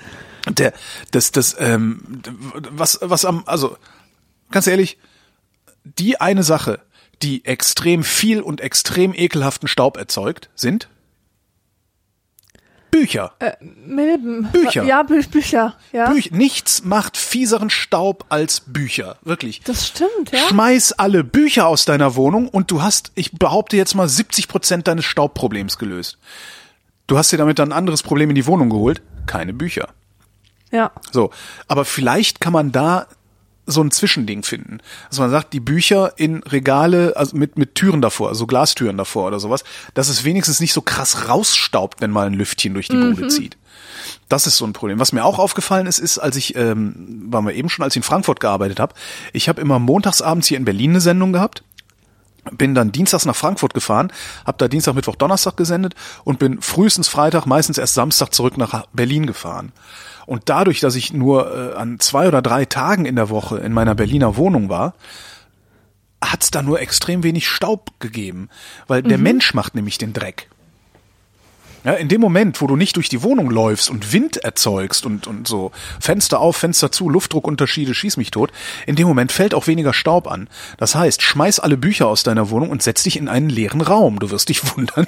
der, 0.48 0.72
das, 1.11 1.30
das, 1.32 1.57
ähm, 1.59 2.22
was, 2.70 2.98
was 3.03 3.24
am, 3.24 3.42
also, 3.46 3.76
ganz 4.50 4.66
ehrlich, 4.66 4.98
die 5.84 6.20
eine 6.20 6.42
Sache, 6.42 6.80
die 7.22 7.44
extrem 7.44 8.03
viel 8.05 8.40
und 8.40 8.61
extrem 8.61 9.14
ekelhaften 9.14 9.68
Staub 9.68 9.96
erzeugt, 9.96 10.50
sind 10.57 10.88
Bücher. 12.93 13.32
Äh, 13.40 13.53
Milben. 13.61 14.49
Bücher. 14.53 14.84
Ja, 14.84 15.03
Bü 15.03 15.20
Bücher. 15.24 15.74
Ja. 15.93 16.11
Büch 16.11 16.30
nichts 16.30 16.84
macht 16.84 17.16
fieseren 17.16 17.70
Staub 17.70 18.26
als 18.28 18.61
Bücher. 18.61 19.16
Wirklich. 19.22 19.62
Das 19.64 19.88
stimmt, 19.88 20.30
ja. 20.30 20.38
Schmeiß 20.49 20.93
alle 20.93 21.24
Bücher 21.24 21.66
aus 21.66 21.84
deiner 21.86 22.14
Wohnung 22.14 22.49
und 22.49 22.70
du 22.70 22.82
hast, 22.82 23.11
ich 23.16 23.32
behaupte 23.32 23.76
jetzt 23.76 23.95
mal, 23.95 24.09
70 24.09 24.47
Prozent 24.47 24.86
deines 24.86 25.07
Staubproblems 25.07 25.78
gelöst. 25.78 26.18
Du 27.07 27.18
hast 27.18 27.32
dir 27.32 27.38
damit 27.38 27.59
dann 27.59 27.70
ein 27.70 27.76
anderes 27.78 28.03
Problem 28.03 28.28
in 28.28 28.36
die 28.36 28.47
Wohnung 28.47 28.70
geholt. 28.70 29.03
Keine 29.26 29.53
Bücher. 29.53 29.88
ja. 30.70 30.93
So. 31.11 31.30
Aber 31.68 31.84
vielleicht 31.84 32.40
kann 32.40 32.53
man 32.53 32.72
da 32.72 33.07
so 33.66 33.82
ein 33.82 33.90
Zwischending 33.90 34.42
finden. 34.42 34.78
Also 35.08 35.22
man 35.22 35.30
sagt, 35.30 35.52
die 35.52 35.60
Bücher 35.60 36.12
in 36.16 36.42
Regale, 36.42 37.16
also 37.16 37.36
mit, 37.36 37.56
mit 37.56 37.74
Türen 37.74 38.02
davor, 38.02 38.28
also 38.28 38.46
Glastüren 38.46 38.96
davor 38.96 39.28
oder 39.28 39.38
sowas, 39.38 39.62
dass 39.94 40.08
es 40.08 40.24
wenigstens 40.24 40.60
nicht 40.60 40.72
so 40.72 40.82
krass 40.82 41.28
rausstaubt, 41.28 42.00
wenn 42.00 42.10
mal 42.10 42.26
ein 42.26 42.34
Lüftchen 42.34 42.74
durch 42.74 42.88
die 42.88 42.96
Bude 42.96 43.28
zieht. 43.28 43.56
Das 44.28 44.46
ist 44.46 44.56
so 44.56 44.64
ein 44.64 44.72
Problem. 44.72 44.98
Was 44.98 45.12
mir 45.12 45.24
auch 45.24 45.38
aufgefallen 45.38 45.86
ist, 45.86 45.98
ist, 45.98 46.18
als 46.18 46.36
ich, 46.36 46.56
ähm, 46.56 47.26
waren 47.28 47.46
wir 47.46 47.54
eben 47.54 47.68
schon, 47.68 47.84
als 47.84 47.94
ich 47.94 47.98
in 47.98 48.02
Frankfurt 48.02 48.40
gearbeitet 48.40 48.80
habe, 48.80 48.94
ich 49.32 49.48
habe 49.48 49.60
immer 49.60 49.78
montagsabends 49.78 50.48
hier 50.48 50.56
in 50.56 50.64
Berlin 50.64 50.90
eine 50.90 51.00
Sendung 51.00 51.32
gehabt 51.32 51.62
bin 52.50 52.74
dann 52.74 52.90
dienstags 52.90 53.24
nach 53.24 53.36
Frankfurt 53.36 53.72
gefahren, 53.74 54.12
habe 54.44 54.58
da 54.58 54.68
Dienstag, 54.68 54.94
Mittwoch, 54.94 55.16
Donnerstag 55.16 55.56
gesendet 55.56 55.94
und 56.24 56.38
bin 56.38 56.60
frühestens 56.60 57.06
Freitag, 57.06 57.46
meistens 57.46 57.78
erst 57.78 57.94
Samstag 57.94 58.34
zurück 58.34 58.58
nach 58.58 58.86
Berlin 58.92 59.26
gefahren. 59.26 59.72
Und 60.26 60.42
dadurch, 60.46 60.80
dass 60.80 60.94
ich 60.94 61.12
nur 61.12 61.72
äh, 61.72 61.76
an 61.76 61.98
zwei 62.00 62.28
oder 62.28 62.42
drei 62.42 62.64
Tagen 62.64 63.04
in 63.04 63.16
der 63.16 63.30
Woche 63.30 63.58
in 63.58 63.72
meiner 63.72 63.94
Berliner 63.94 64.36
Wohnung 64.36 64.68
war, 64.68 64.94
hat's 66.22 66.50
da 66.50 66.62
nur 66.62 66.80
extrem 66.80 67.22
wenig 67.22 67.48
Staub 67.48 67.90
gegeben, 67.98 68.48
weil 68.86 69.02
der 69.02 69.18
Mensch 69.18 69.54
macht 69.54 69.74
nämlich 69.74 69.98
den 69.98 70.12
Dreck. 70.12 70.48
Ja, 71.84 71.94
in 71.94 72.08
dem 72.08 72.20
Moment, 72.20 72.60
wo 72.60 72.66
du 72.66 72.76
nicht 72.76 72.96
durch 72.96 73.08
die 73.08 73.22
Wohnung 73.22 73.50
läufst 73.50 73.90
und 73.90 74.12
Wind 74.12 74.36
erzeugst 74.36 75.04
und, 75.04 75.26
und 75.26 75.48
so 75.48 75.72
Fenster 76.00 76.38
auf, 76.38 76.56
Fenster 76.56 76.92
zu, 76.92 77.08
Luftdruckunterschiede, 77.08 77.92
schieß 77.94 78.16
mich 78.18 78.30
tot, 78.30 78.52
in 78.86 78.94
dem 78.94 79.08
Moment 79.08 79.32
fällt 79.32 79.52
auch 79.54 79.66
weniger 79.66 79.92
Staub 79.92 80.30
an. 80.30 80.48
Das 80.78 80.94
heißt, 80.94 81.22
schmeiß 81.22 81.58
alle 81.60 81.76
Bücher 81.76 82.06
aus 82.06 82.22
deiner 82.22 82.50
Wohnung 82.50 82.70
und 82.70 82.82
setz 82.82 83.02
dich 83.02 83.16
in 83.16 83.28
einen 83.28 83.48
leeren 83.48 83.80
Raum. 83.80 84.18
Du 84.20 84.30
wirst 84.30 84.48
dich 84.48 84.76
wundern, 84.76 85.06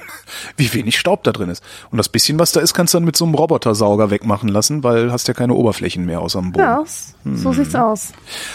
wie 0.57 0.73
wenig 0.73 0.99
Staub 0.99 1.23
da 1.23 1.31
drin 1.31 1.49
ist. 1.49 1.63
Und 1.91 1.97
das 1.97 2.09
bisschen, 2.09 2.39
was 2.39 2.51
da 2.51 2.59
ist, 2.59 2.73
kannst 2.73 2.93
du 2.93 2.97
dann 2.97 3.05
mit 3.05 3.15
so 3.15 3.25
einem 3.25 3.35
Robotersauger 3.35 4.09
wegmachen 4.11 4.49
lassen, 4.49 4.83
weil 4.83 5.11
hast 5.11 5.27
ja 5.27 5.33
keine 5.33 5.53
Oberflächen 5.53 6.05
mehr 6.05 6.21
außer 6.21 6.39
dem 6.41 6.51
Boden. 6.51 6.63
Ja, 6.63 6.83
so 7.35 7.49
Hm. 7.51 7.53
sieht's 7.55 7.75
aus. 7.75 8.11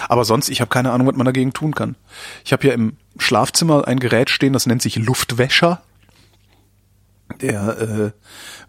Aber 0.09 0.25
sonst, 0.25 0.49
ich 0.49 0.61
habe 0.61 0.69
keine 0.69 0.93
Ahnung, 0.93 1.07
was 1.07 1.17
man 1.17 1.25
dagegen 1.25 1.53
tun 1.53 1.75
kann. 1.75 1.97
Ich 2.45 2.53
habe 2.53 2.67
ja 2.67 2.75
im 2.75 2.97
Schlafzimmer 3.19 3.87
ein 3.89 3.99
Gerät 3.99 4.31
stehen, 4.31 4.53
das 4.53 4.67
nennt 4.67 4.83
sich 4.83 4.97
Luftwäscher. 4.97 5.81
Der 7.41 7.79
äh, 7.79 8.11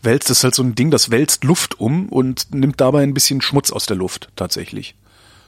wälzt, 0.01 0.29
das 0.29 0.39
ist 0.39 0.43
halt 0.43 0.55
so 0.55 0.63
ein 0.63 0.75
Ding, 0.75 0.91
das 0.91 1.11
wälzt 1.11 1.43
Luft 1.43 1.79
um 1.79 2.09
und 2.09 2.53
nimmt 2.53 2.79
dabei 2.79 3.03
ein 3.03 3.13
bisschen 3.13 3.41
Schmutz 3.41 3.71
aus 3.71 3.85
der 3.85 3.97
Luft 3.97 4.29
tatsächlich. 4.35 4.95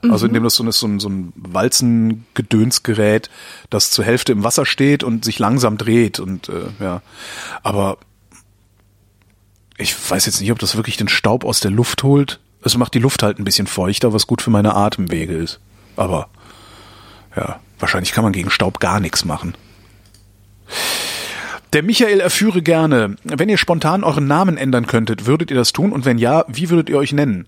Also 0.10 0.26
indem 0.26 0.44
das 0.44 0.56
so, 0.56 0.68
ist 0.68 0.80
so 0.80 0.88
ein, 0.88 1.00
so 1.00 1.08
ein 1.08 1.32
Walzengedönsgerät, 1.36 3.30
das 3.70 3.90
zur 3.92 4.04
Hälfte 4.04 4.34
im 4.34 4.44
Wasser 4.44 4.66
steht 4.66 5.02
und 5.02 5.24
sich 5.24 5.40
langsam 5.40 5.78
dreht 5.78 6.20
und 6.20 6.50
äh, 6.50 6.66
ja. 6.82 7.02
Aber 7.64 7.98
ich 9.78 9.96
weiß 10.10 10.26
jetzt 10.26 10.42
nicht, 10.42 10.52
ob 10.52 10.60
das 10.60 10.76
wirklich 10.76 10.98
den 10.98 11.08
Staub 11.08 11.46
aus 11.46 11.62
der 11.62 11.72
Luft 11.72 12.04
holt. 12.04 12.42
Es 12.62 12.78
macht 12.78 12.94
die 12.94 13.00
Luft 13.00 13.24
halt 13.24 13.40
ein 13.40 13.46
bisschen 13.46 13.68
feuchter, 13.68 14.12
was 14.12 14.28
gut 14.28 14.42
für 14.42 14.50
meine 14.50 14.76
Atemwege 14.76 15.36
ist. 15.36 15.62
Aber 15.96 16.28
ja, 17.36 17.62
wahrscheinlich 17.80 18.12
kann 18.12 18.26
man 18.26 18.34
gegen 18.34 18.50
Staub 18.50 18.82
gar 18.82 19.00
nichts 19.00 19.24
machen. 19.24 19.56
Der 21.74 21.82
Michael 21.82 22.20
erführe 22.20 22.62
gerne, 22.62 23.16
wenn 23.24 23.50
ihr 23.50 23.58
spontan 23.58 24.04
euren 24.04 24.28
Namen 24.28 24.58
ändern 24.58 24.86
könntet, 24.86 25.26
würdet 25.26 25.50
ihr 25.50 25.58
das 25.58 25.74
tun? 25.74 25.92
Und 25.92 26.06
wenn 26.06 26.20
ja, 26.20 26.46
wie 26.48 26.70
würdet 26.70 26.88
ihr 26.88 27.00
euch 27.00 27.14
nennen? 27.14 27.48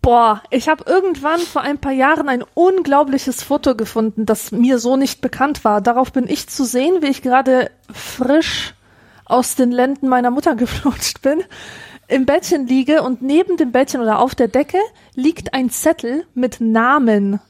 Boah, 0.00 0.42
ich 0.50 0.68
habe 0.68 0.84
irgendwann 0.86 1.40
vor 1.40 1.62
ein 1.62 1.78
paar 1.78 1.92
Jahren 1.92 2.28
ein 2.28 2.44
unglaubliches 2.54 3.42
Foto 3.42 3.74
gefunden, 3.74 4.26
das 4.26 4.52
mir 4.52 4.78
so 4.78 4.96
nicht 4.96 5.20
bekannt 5.20 5.64
war. 5.64 5.80
Darauf 5.80 6.12
bin 6.12 6.28
ich 6.28 6.48
zu 6.48 6.64
sehen, 6.64 7.02
wie 7.02 7.08
ich 7.08 7.20
gerade 7.20 7.72
frisch 7.92 8.74
aus 9.24 9.56
den 9.56 9.72
Lenden 9.72 10.08
meiner 10.08 10.30
Mutter 10.30 10.54
geflutscht 10.56 11.20
bin, 11.20 11.42
im 12.06 12.26
Bettchen 12.26 12.68
liege 12.68 13.02
und 13.02 13.22
neben 13.22 13.56
dem 13.56 13.72
Bettchen 13.72 14.00
oder 14.00 14.20
auf 14.20 14.36
der 14.36 14.48
Decke 14.48 14.78
liegt 15.14 15.52
ein 15.52 15.68
Zettel 15.68 16.24
mit 16.32 16.60
Namen, 16.60 17.40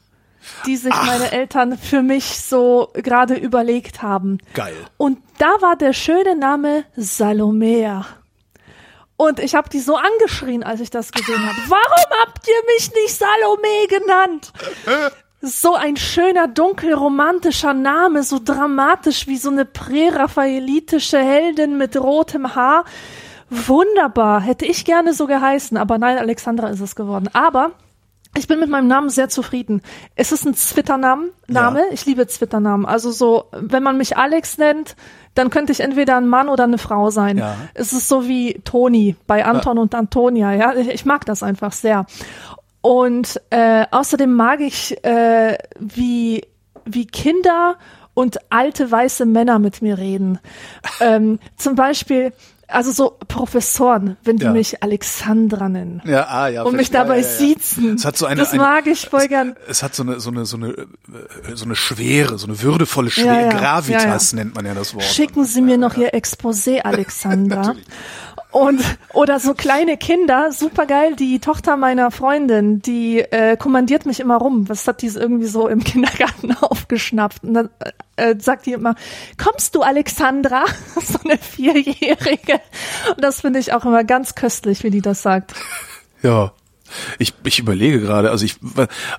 die 0.67 0.77
sich 0.77 0.95
meine 0.95 1.33
Eltern 1.33 1.79
für 1.79 2.03
mich 2.03 2.41
so 2.41 2.91
gerade 2.95 3.35
überlegt 3.35 4.03
haben. 4.03 4.39
Geil. 4.55 4.75
Und 4.97 5.19
da 5.39 5.61
war 5.61 5.77
der 5.77 5.93
schöne 5.93 6.37
Name 6.37 6.85
Salomea. 6.97 8.07
Und 9.17 9.41
ich 9.41 9.57
habe 9.57 9.69
die 9.69 9.81
so 9.81 9.97
angeschrien, 9.97 10.63
als 10.63 10.81
ich 10.81 10.91
das 10.91 11.11
gesehen 11.11 11.45
habe. 11.45 11.59
Warum 11.69 12.23
habt 12.23 12.47
ihr 12.47 12.75
mich 12.75 12.93
nicht 12.95 13.15
Salome 13.15 13.87
genannt? 13.89 14.53
So 15.41 15.75
ein 15.75 15.97
schöner, 15.97 16.47
dunkelromantischer 16.47 17.75
Name, 17.75 18.23
so 18.23 18.39
dramatisch 18.43 19.27
wie 19.27 19.37
so 19.37 19.51
eine 19.51 19.65
präraphaelitische 19.65 21.19
Heldin 21.19 21.79
mit 21.79 21.97
rotem 21.97 22.55
Haar. 22.55 22.85
Wunderbar, 23.51 24.41
hätte 24.41 24.67
ich 24.67 24.85
gerne 24.85 25.15
so 25.15 25.27
geheißen, 25.27 25.77
aber 25.77 25.99
nein, 25.99 26.19
Alexandra 26.19 26.69
ist 26.69 26.81
es 26.81 26.95
geworden. 26.95 27.29
Aber 27.33 27.73
ich 28.37 28.47
bin 28.47 28.61
mit 28.61 28.69
meinem 28.69 28.89
Namen 28.89 29.11
sehr 29.11 29.29
zufrieden. 29.29 29.83
Es 30.15 30.33
ist 30.33 30.45
ein 30.45 30.55
Zwitternamen, 30.55 31.31
Name. 31.47 31.81
Ja. 31.81 31.87
Ich 31.93 32.07
liebe 32.07 32.27
Zwitternamen. 32.27 32.87
Also 32.87 33.11
so, 33.11 33.47
wenn 33.53 33.83
man 33.83 33.97
mich 33.97 34.17
Alex 34.17 34.59
nennt, 34.59 34.97
dann 35.35 35.51
könnte 35.51 35.73
ich 35.73 35.81
entweder 35.81 36.17
ein 36.17 36.29
Mann 36.29 36.49
oder 36.49 36.65
eine 36.65 36.79
Frau 36.79 37.11
sein. 37.11 37.39
Ja. 37.39 37.57
Es 37.75 37.93
ist 37.93 38.09
so 38.09 38.29
wie 38.29 38.61
Toni 38.65 39.17
bei 39.27 39.45
Anton 39.45 39.79
und 39.79 39.95
Antonia. 39.95 40.53
Ja, 40.53 40.75
ich 40.75 41.05
mag 41.05 41.25
das 41.27 41.43
einfach 41.43 41.73
sehr. 41.73 42.07
Und 42.81 43.41
äh, 43.51 43.87
außerdem 43.91 44.33
mag 44.33 44.61
ich, 44.61 45.05
äh, 45.05 45.59
wie 45.79 46.43
wie 46.85 47.07
Kinder 47.07 47.77
und 48.15 48.39
alte 48.51 48.91
weiße 48.91 49.27
Männer 49.27 49.59
mit 49.59 49.83
mir 49.83 49.99
reden. 49.99 50.39
ähm, 51.01 51.39
zum 51.57 51.75
Beispiel, 51.75 52.33
also 52.69 52.93
so 52.93 53.17
Professoren, 53.27 54.19
wenn 54.25 54.37
die 54.37 54.45
Ja. 54.45 54.53
mich 54.53 54.83
Alexandra 54.83 55.69
nennen 55.69 56.03
Ja, 56.05 56.27
ah, 56.29 56.49
ja. 56.49 56.63
und 56.63 56.77
mich 56.77 56.91
dabei 56.91 57.17
ja, 57.17 57.23
ja, 57.23 57.29
siezen. 57.29 57.95
Es 57.95 58.05
hat 58.05 58.17
so 58.17 58.27
eine, 58.27 58.41
das 58.41 58.51
eine, 58.51 58.61
mag 58.63 58.87
ich 58.87 59.09
voll 59.09 59.27
gern. 59.27 59.57
Es 59.67 59.83
hat 59.83 59.95
so 59.95 60.03
eine, 60.03 60.21
so 60.21 60.31
eine, 60.31 60.45
so 60.45 60.59
eine, 60.59 60.69
äh, 60.69 60.87
so 61.55 61.65
eine 61.65 61.75
Schwere, 61.75 62.39
so 62.39 62.47
eine 62.47 62.61
würdevolle 62.61 63.11
Schwere. 63.11 63.49
Gravitas 63.49 64.35
nennt 64.35 64.55
man 64.55 64.67
ja 64.67 64.75
das 64.75 64.95
Wort. 64.95 65.05
Schicken 65.05 65.45
Sie 65.45 65.63
mir 65.63 65.79
noch 65.79 65.97
Ihr 65.97 66.13
Exposé, 66.15 66.81
Alexandra. 66.85 67.75
Und 68.51 68.83
oder 69.13 69.41
so 69.41 69.53
kleine 69.53 69.99
Kinder, 69.99 70.53
super 70.53 70.87
geil. 70.87 71.17
Die 71.17 71.39
Tochter 71.39 71.77
meiner 71.77 72.11
Freundin, 72.11 72.81
die 72.81 73.19
äh, 73.21 73.59
kommandiert 73.59 74.07
mich 74.07 74.21
immer 74.21 74.39
rum. 74.39 74.69
Was 74.71 74.89
hat 74.89 75.03
die 75.03 75.09
irgendwie 75.09 75.47
so 75.47 75.69
im 75.69 75.85
Kindergarten 75.85 76.57
aufgeschnappt? 76.57 77.45
Und 77.45 77.55
dann 77.55 77.71
äh, 78.17 78.37
sagt 78.39 78.65
die 78.65 78.73
immer: 78.73 78.95
Kommst 79.37 79.75
du, 79.75 79.83
Alexandra? 79.83 80.65
so 81.03 81.19
eine 81.25 81.37
Vierjährige. 81.37 82.61
Und 83.15 83.23
das 83.23 83.43
finde 83.43 83.59
ich 83.59 83.75
auch 83.75 83.85
immer 83.85 84.05
ganz 84.05 84.35
köstlich, 84.35 84.83
wie 84.83 84.91
die 84.91 85.03
das 85.03 85.23
sagt. 85.23 85.53
Ja. 86.23 86.53
Ich, 87.19 87.35
ich 87.45 87.59
überlege 87.59 88.01
gerade, 88.01 88.31
also 88.31 88.45
ich, 88.45 88.57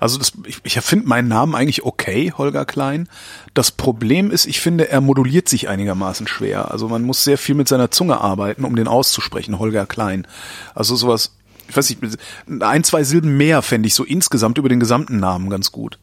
also 0.00 0.18
das, 0.18 0.32
ich, 0.46 0.60
ich 0.62 0.80
finde 0.80 1.08
meinen 1.08 1.28
Namen 1.28 1.54
eigentlich 1.54 1.84
okay, 1.84 2.32
Holger 2.36 2.64
Klein. 2.64 3.08
Das 3.54 3.70
Problem 3.70 4.30
ist, 4.30 4.46
ich 4.46 4.60
finde, 4.60 4.88
er 4.88 5.00
moduliert 5.00 5.48
sich 5.48 5.68
einigermaßen 5.68 6.26
schwer. 6.26 6.70
Also 6.70 6.88
man 6.88 7.02
muss 7.02 7.24
sehr 7.24 7.38
viel 7.38 7.54
mit 7.54 7.68
seiner 7.68 7.90
Zunge 7.90 8.20
arbeiten, 8.20 8.64
um 8.64 8.76
den 8.76 8.88
auszusprechen, 8.88 9.58
Holger 9.58 9.86
Klein. 9.86 10.26
Also 10.74 10.96
sowas, 10.96 11.36
ich 11.68 11.76
weiß 11.76 11.90
nicht, 11.90 12.18
ein, 12.60 12.84
zwei 12.84 13.04
Silben 13.04 13.36
mehr 13.36 13.62
fände 13.62 13.86
ich 13.86 13.94
so 13.94 14.04
insgesamt 14.04 14.58
über 14.58 14.68
den 14.68 14.80
gesamten 14.80 15.18
Namen 15.18 15.50
ganz 15.50 15.72
gut. 15.72 15.98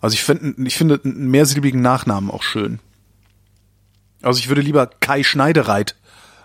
Also 0.00 0.14
ich 0.14 0.22
finde, 0.22 0.54
ich 0.66 0.76
finde 0.76 1.00
einen 1.02 1.30
mehrsilbigen 1.30 1.80
Nachnamen 1.80 2.30
auch 2.30 2.42
schön. 2.42 2.78
Also 4.22 4.38
ich 4.38 4.48
würde 4.48 4.62
lieber 4.62 4.86
Kai 4.86 5.22
Schneidereit 5.22 5.96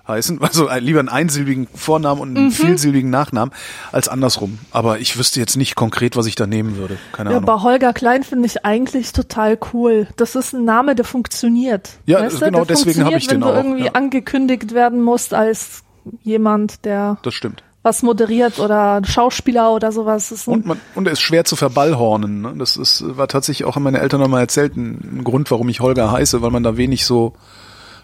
heißen, 0.10 0.42
also 0.42 0.68
ein- 0.68 0.84
lieber 0.84 1.00
einen 1.00 1.08
einsilbigen 1.08 1.68
Vornamen 1.74 2.20
und 2.22 2.36
einen 2.36 2.48
Mhm. 2.48 2.52
vielsilbigen 2.52 3.10
Nachnamen 3.10 3.54
als 3.94 4.10
andersrum. 4.10 4.60
Aber 4.72 5.00
ich 5.00 5.18
wüsste 5.18 5.40
jetzt 5.40 5.56
nicht 5.56 5.76
konkret, 5.76 6.18
was 6.18 6.26
ich 6.26 6.36
da 6.36 6.46
nehmen 6.48 6.76
würde. 6.76 6.98
Keine 7.14 7.30
Ja, 7.32 7.38
Ahnung. 7.38 7.50
aber 7.50 7.64
Holger 7.64 7.94
Klein 7.94 8.24
finde 8.24 8.48
ich 8.48 8.66
eigentlich 8.66 9.14
total 9.14 9.58
cool. 9.74 10.08
Das 10.18 10.36
ist 10.36 10.54
ein 10.54 10.66
Name, 10.66 10.96
der 10.96 11.06
funktioniert. 11.06 11.92
Ja, 12.06 12.20
weißt 12.22 12.42
genau 12.42 12.66
der 12.66 12.76
deswegen 12.76 13.06
habe 13.06 13.18
ich 13.18 13.28
den 13.28 13.38
wenn 13.42 13.44
auch, 13.44 13.52
du 13.54 13.58
irgendwie 13.58 13.86
ja. 13.86 13.92
angekündigt 13.94 14.74
werden 14.74 15.02
musst 15.02 15.34
als 15.34 15.84
jemand, 16.24 16.86
der 16.86 17.18
Das 17.22 17.34
stimmt. 17.34 17.64
was 17.84 18.02
moderiert 18.04 18.60
oder 18.60 18.96
ein 18.96 19.06
Schauspieler 19.06 19.72
oder 19.72 19.92
sowas. 19.92 20.48
Und 20.48 20.66
man, 20.66 20.80
und 20.96 21.06
er 21.08 21.14
ist 21.14 21.22
schwer 21.22 21.46
zu 21.46 21.56
verballhornen. 21.56 22.42
Ne? 22.42 22.54
Das 22.58 22.78
ist, 22.78 23.04
war 23.18 23.28
tatsächlich 23.28 23.66
auch, 23.68 23.76
haben 23.76 23.84
meine 23.84 24.00
Eltern 24.00 24.20
noch 24.22 24.28
mal 24.28 24.40
erzählt, 24.42 24.76
ein, 24.76 25.20
ein 25.20 25.24
Grund, 25.24 25.52
warum 25.52 25.70
ich 25.70 25.80
Holger 25.82 26.12
heiße, 26.12 26.42
weil 26.42 26.52
man 26.52 26.64
da 26.64 26.78
wenig 26.78 27.06
so, 27.06 27.34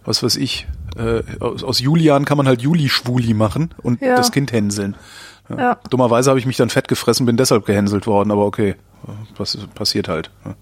was 0.05 0.23
weiß 0.23 0.35
ich, 0.37 0.67
äh, 0.97 1.23
aus, 1.39 1.63
aus 1.63 1.79
Julian 1.79 2.25
kann 2.25 2.37
man 2.37 2.47
halt 2.47 2.61
Juli-Schwuli 2.61 3.33
machen 3.33 3.73
und 3.81 4.01
Ja. 4.01 4.15
das 4.15 4.31
Kind 4.31 4.51
hänseln. 4.51 4.95
Ja. 5.49 5.57
Ja. 5.57 5.79
Dummerweise 5.89 6.29
habe 6.29 6.39
ich 6.39 6.45
mich 6.45 6.57
dann 6.57 6.69
fett 6.69 6.87
gefressen, 6.87 7.25
bin 7.25 7.37
deshalb 7.37 7.65
gehänselt 7.65 8.07
worden, 8.07 8.31
aber 8.31 8.45
okay, 8.45 8.75
was 9.37 9.57
passiert 9.75 10.07
halt. 10.07 10.29
ne? 10.43 10.55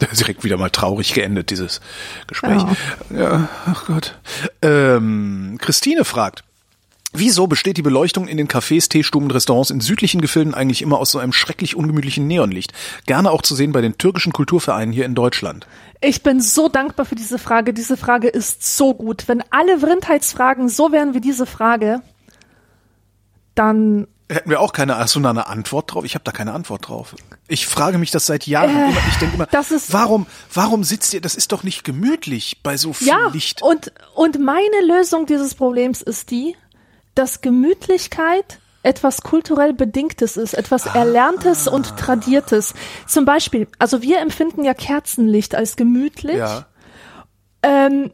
direkt 0.18 0.44
wieder 0.44 0.56
mal 0.56 0.70
traurig 0.70 1.14
geendet, 1.14 1.50
dieses 1.50 1.80
Gespräch. 2.26 2.62
Ja, 3.10 3.18
ja 3.18 3.48
ach 3.66 3.86
Gott. 3.86 4.18
Ähm, 4.62 5.56
Christine 5.60 6.04
fragt, 6.04 6.44
Wieso 7.16 7.46
besteht 7.46 7.76
die 7.76 7.82
Beleuchtung 7.82 8.26
in 8.26 8.36
den 8.36 8.48
Cafés, 8.48 8.88
Teestuben 8.88 9.26
und 9.28 9.30
Restaurants 9.34 9.70
in 9.70 9.80
südlichen 9.80 10.20
Gefilden 10.20 10.52
eigentlich 10.52 10.82
immer 10.82 10.98
aus 10.98 11.12
so 11.12 11.20
einem 11.20 11.32
schrecklich 11.32 11.76
ungemütlichen 11.76 12.26
Neonlicht? 12.26 12.72
Gerne 13.06 13.30
auch 13.30 13.42
zu 13.42 13.54
sehen 13.54 13.70
bei 13.72 13.80
den 13.80 13.96
türkischen 13.98 14.32
Kulturvereinen 14.32 14.92
hier 14.92 15.04
in 15.04 15.14
Deutschland. 15.14 15.66
Ich 16.00 16.22
bin 16.24 16.40
so 16.40 16.68
dankbar 16.68 17.06
für 17.06 17.14
diese 17.14 17.38
Frage. 17.38 17.72
Diese 17.72 17.96
Frage 17.96 18.26
ist 18.28 18.76
so 18.76 18.94
gut. 18.94 19.28
Wenn 19.28 19.44
alle 19.50 19.78
Vrindheitsfragen 19.78 20.68
so 20.68 20.90
wären 20.90 21.14
wie 21.14 21.20
diese 21.20 21.46
Frage, 21.46 22.02
dann 23.54 24.08
Hätten 24.30 24.48
wir 24.48 24.60
auch 24.60 24.72
keine, 24.72 24.96
hast 24.96 25.14
du 25.14 25.20
da 25.20 25.30
eine 25.30 25.46
Antwort 25.48 25.92
drauf? 25.92 26.04
Ich 26.04 26.14
habe 26.14 26.24
da 26.24 26.32
keine 26.32 26.52
Antwort 26.54 26.88
drauf. 26.88 27.14
Ich 27.46 27.66
frage 27.66 27.98
mich 27.98 28.10
das 28.10 28.24
seit 28.24 28.46
Jahren 28.46 28.70
Äh, 28.74 28.88
immer. 28.90 29.00
Ich 29.10 29.16
denke 29.18 29.34
immer, 29.36 29.46
das 29.46 29.70
ist- 29.70 29.92
warum, 29.92 30.26
warum 30.52 30.82
sitzt 30.82 31.12
ihr, 31.12 31.20
das 31.20 31.34
ist 31.34 31.52
doch 31.52 31.62
nicht 31.62 31.84
gemütlich 31.84 32.60
bei 32.62 32.78
so 32.78 32.94
viel 32.94 33.08
ja, 33.08 33.28
Licht. 33.28 33.60
und 33.62 33.92
und 34.14 34.40
meine 34.40 34.80
Lösung 34.86 35.26
dieses 35.26 35.54
Problems 35.54 36.00
ist 36.00 36.30
die, 36.30 36.56
dass 37.14 37.40
Gemütlichkeit 37.40 38.58
etwas 38.82 39.22
kulturell 39.22 39.72
Bedingtes 39.72 40.36
ist, 40.36 40.52
etwas 40.54 40.86
Erlerntes 40.86 41.68
und 41.68 41.96
Tradiertes. 41.96 42.74
Zum 43.06 43.24
Beispiel, 43.24 43.66
also 43.78 44.02
wir 44.02 44.20
empfinden 44.20 44.62
ja 44.64 44.74
Kerzenlicht 44.74 45.54
als 45.54 45.76
gemütlich. 45.76 46.36
ja. 46.36 46.66
Ähm, 47.62 48.12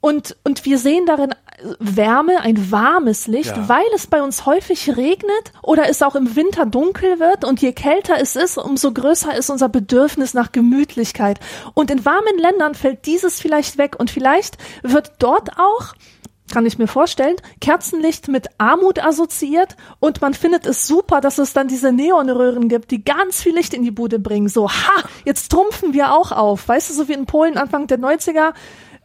und, 0.00 0.36
und 0.44 0.64
wir 0.64 0.78
sehen 0.78 1.06
darin 1.06 1.34
Wärme, 1.80 2.40
ein 2.40 2.70
warmes 2.70 3.26
Licht, 3.26 3.56
Ja. 3.56 3.68
weil 3.68 3.84
es 3.94 4.06
bei 4.06 4.22
uns 4.22 4.46
häufig 4.46 4.96
regnet 4.96 5.52
oder 5.62 5.88
es 5.88 6.02
auch 6.02 6.14
im 6.14 6.36
Winter 6.36 6.66
dunkel 6.66 7.18
wird 7.18 7.44
und 7.44 7.60
je 7.60 7.72
kälter 7.72 8.14
es 8.20 8.36
ist, 8.36 8.58
umso 8.58 8.92
größer 8.92 9.34
ist 9.36 9.50
unser 9.50 9.68
Bedürfnis 9.68 10.34
nach 10.34 10.52
Gemütlichkeit. 10.52 11.40
Und 11.74 11.90
in 11.90 12.04
warmen 12.04 12.38
Ländern 12.38 12.74
fällt 12.76 13.06
dieses 13.06 13.40
vielleicht 13.40 13.78
weg 13.78 13.96
und 13.98 14.10
vielleicht 14.10 14.58
wird 14.82 15.14
dort 15.18 15.58
auch 15.58 15.94
kann 16.52 16.66
ich 16.66 16.78
mir 16.78 16.86
vorstellen, 16.86 17.36
Kerzenlicht 17.60 18.28
mit 18.28 18.48
Armut 18.58 19.02
assoziiert 19.02 19.76
und 19.98 20.20
man 20.20 20.34
findet 20.34 20.66
es 20.66 20.86
super, 20.86 21.20
dass 21.20 21.38
es 21.38 21.52
dann 21.52 21.68
diese 21.68 21.92
Neonröhren 21.92 22.68
gibt, 22.68 22.90
die 22.90 23.04
ganz 23.04 23.42
viel 23.42 23.54
Licht 23.54 23.74
in 23.74 23.82
die 23.82 23.90
Bude 23.90 24.18
bringen. 24.18 24.48
So, 24.48 24.70
ha, 24.70 25.02
jetzt 25.24 25.50
trumpfen 25.50 25.92
wir 25.92 26.12
auch 26.12 26.32
auf. 26.32 26.68
Weißt 26.68 26.90
du, 26.90 26.94
so 26.94 27.08
wie 27.08 27.14
in 27.14 27.26
Polen 27.26 27.58
Anfang 27.58 27.86
der 27.86 27.98
90er 27.98 28.52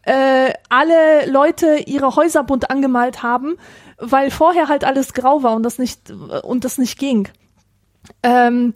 äh, 0.03 0.53
alle 0.69 1.29
Leute 1.29 1.77
ihre 1.85 2.15
Häuser 2.15 2.43
bunt 2.43 2.69
angemalt 2.69 3.23
haben, 3.23 3.57
weil 3.97 4.31
vorher 4.31 4.67
halt 4.67 4.83
alles 4.83 5.13
grau 5.13 5.43
war 5.43 5.55
und 5.55 5.63
das 5.63 5.77
nicht 5.77 6.11
und 6.11 6.63
das 6.63 6.77
nicht 6.77 6.97
ging. 6.97 7.27
Ähm, 8.23 8.73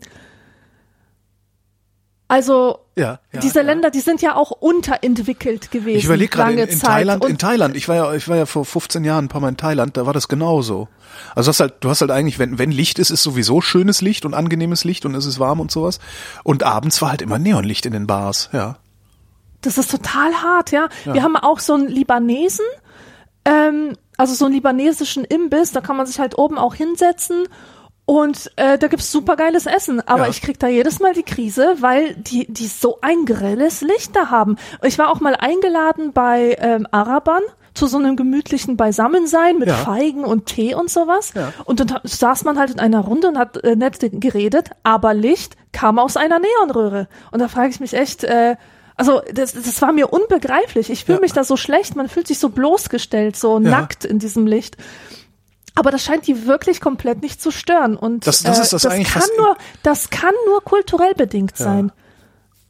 also 2.27 2.79
Ja, 2.95 3.19
ja, 3.31 3.39
diese 3.39 3.59
ja. 3.59 3.65
Länder, 3.65 3.91
die 3.91 3.99
sind 3.99 4.21
ja 4.21 4.35
auch 4.35 4.51
unterentwickelt 4.51 5.69
gewesen. 5.69 5.97
Ich 5.97 6.05
überlege 6.05 6.29
gerade 6.29 6.53
in, 6.53 6.59
in. 6.59 6.79
Thailand, 6.79 7.25
in 7.25 7.37
Thailand, 7.37 7.75
ich 7.75 7.87
war 7.87 7.95
ja, 7.95 8.13
ich 8.13 8.27
war 8.27 8.37
ja 8.37 8.45
vor 8.45 8.65
15 8.65 9.03
Jahren 9.03 9.25
ein 9.25 9.27
paar 9.27 9.41
Mal 9.41 9.49
in 9.49 9.57
Thailand, 9.57 9.95
da 9.95 10.05
war 10.05 10.13
das 10.13 10.27
genauso. 10.27 10.87
Also 11.35 11.47
du 11.47 11.49
hast 11.51 11.59
halt, 11.59 11.73
du 11.81 11.89
hast 11.89 12.01
halt 12.01 12.11
eigentlich, 12.11 12.39
wenn, 12.39 12.57
wenn 12.57 12.71
Licht 12.71 12.97
ist, 12.97 13.11
ist 13.11 13.21
sowieso 13.21 13.61
schönes 13.61 14.01
Licht 14.01 14.25
und 14.25 14.33
angenehmes 14.33 14.83
Licht 14.83 15.05
und 15.05 15.13
es 15.13 15.25
ist 15.25 15.39
warm 15.39 15.59
und 15.59 15.71
sowas. 15.71 15.99
Und 16.43 16.63
abends 16.63 17.01
war 17.01 17.09
halt 17.09 17.21
immer 17.21 17.37
Neonlicht 17.37 17.85
in 17.85 17.93
den 17.93 18.07
Bars, 18.07 18.49
ja. 18.53 18.77
Das 19.61 19.77
ist 19.77 19.91
total 19.91 20.33
hart, 20.33 20.71
ja. 20.71 20.89
Wir 21.05 21.23
haben 21.23 21.35
auch 21.35 21.59
so 21.59 21.73
einen 21.73 21.87
Libanesen, 21.87 22.65
ähm, 23.45 23.95
also 24.17 24.33
so 24.33 24.45
einen 24.45 24.55
libanesischen 24.55 25.25
Imbiss, 25.25 25.71
da 25.71 25.81
kann 25.81 25.97
man 25.97 26.05
sich 26.05 26.19
halt 26.19 26.37
oben 26.37 26.57
auch 26.57 26.73
hinsetzen 26.73 27.47
und 28.05 28.51
äh, 28.55 28.77
da 28.77 28.87
gibt's 28.87 29.11
super 29.11 29.35
geiles 29.35 29.65
Essen. 29.65 29.99
Aber 30.07 30.23
Ja. 30.25 30.29
ich 30.29 30.41
krieg 30.41 30.59
da 30.59 30.67
jedes 30.67 30.99
Mal 30.99 31.13
die 31.13 31.23
Krise, 31.23 31.75
weil 31.79 32.13
die, 32.15 32.45
die 32.51 32.67
so 32.67 32.99
ein 33.01 33.25
grelles 33.25 33.81
Licht 33.81 34.15
da 34.15 34.29
haben. 34.29 34.57
Ich 34.83 34.97
war 34.99 35.09
auch 35.11 35.19
mal 35.21 35.35
eingeladen 35.35 36.13
bei 36.13 36.55
ähm, 36.59 36.87
Arabern 36.91 37.41
zu 37.73 37.87
so 37.87 37.97
einem 37.97 38.15
gemütlichen 38.15 38.77
Beisammensein 38.77 39.57
mit 39.57 39.67
Ja. 39.67 39.73
Feigen 39.75 40.23
und 40.23 40.45
Tee 40.45 40.75
und 40.75 40.89
sowas. 40.89 41.33
Ja. 41.35 41.51
Und 41.65 41.79
dann 41.81 41.99
saß 42.03 42.43
man 42.45 42.57
halt 42.57 42.71
in 42.71 42.79
einer 42.79 43.01
Runde 43.01 43.27
und 43.27 43.37
hat 43.37 43.57
äh, 43.63 43.75
nett 43.75 43.97
geredet, 43.99 44.69
aber 44.83 45.13
Licht 45.13 45.57
kam 45.73 45.99
aus 45.99 46.15
einer 46.15 46.39
Neonröhre. 46.39 47.07
Und 47.31 47.39
da 47.41 47.47
frage 47.49 47.69
ich 47.69 47.79
mich 47.81 47.93
echt, 47.93 48.23
äh, 48.23 48.55
also 48.95 49.21
das, 49.33 49.51
das 49.51 49.81
war 49.81 49.91
mir 49.91 50.13
unbegreiflich. 50.13 50.89
Ich 50.89 51.03
fühle 51.03 51.17
Ja. 51.17 51.21
mich 51.21 51.33
da 51.33 51.43
so 51.43 51.57
schlecht, 51.57 51.97
man 51.97 52.07
fühlt 52.07 52.27
sich 52.27 52.39
so 52.39 52.47
bloßgestellt, 52.49 53.35
so 53.35 53.59
nackt 53.59 54.05
in 54.05 54.19
diesem 54.19 54.47
Licht. 54.47 54.77
Aber 55.77 55.91
das 55.91 56.03
scheint 56.03 56.25
die 56.25 56.47
wirklich 56.47 56.79
komplett 56.81 57.21
nicht 57.21 57.41
zu 57.41 57.51
stören. 57.51 57.97
Und 57.97 58.25
Das- 58.25 58.43
das 58.43 58.57
äh, 58.59 58.61
ist 58.61 58.73
das 58.73 58.81
das 58.83 58.91
eigentlich 58.93 59.11
kann 59.13 59.29
nur, 59.37 59.57
das 59.83 60.09
kann 60.09 60.33
nur 60.47 60.63
kulturell 60.63 61.13
bedingt 61.13 61.57
sein. 61.57 61.91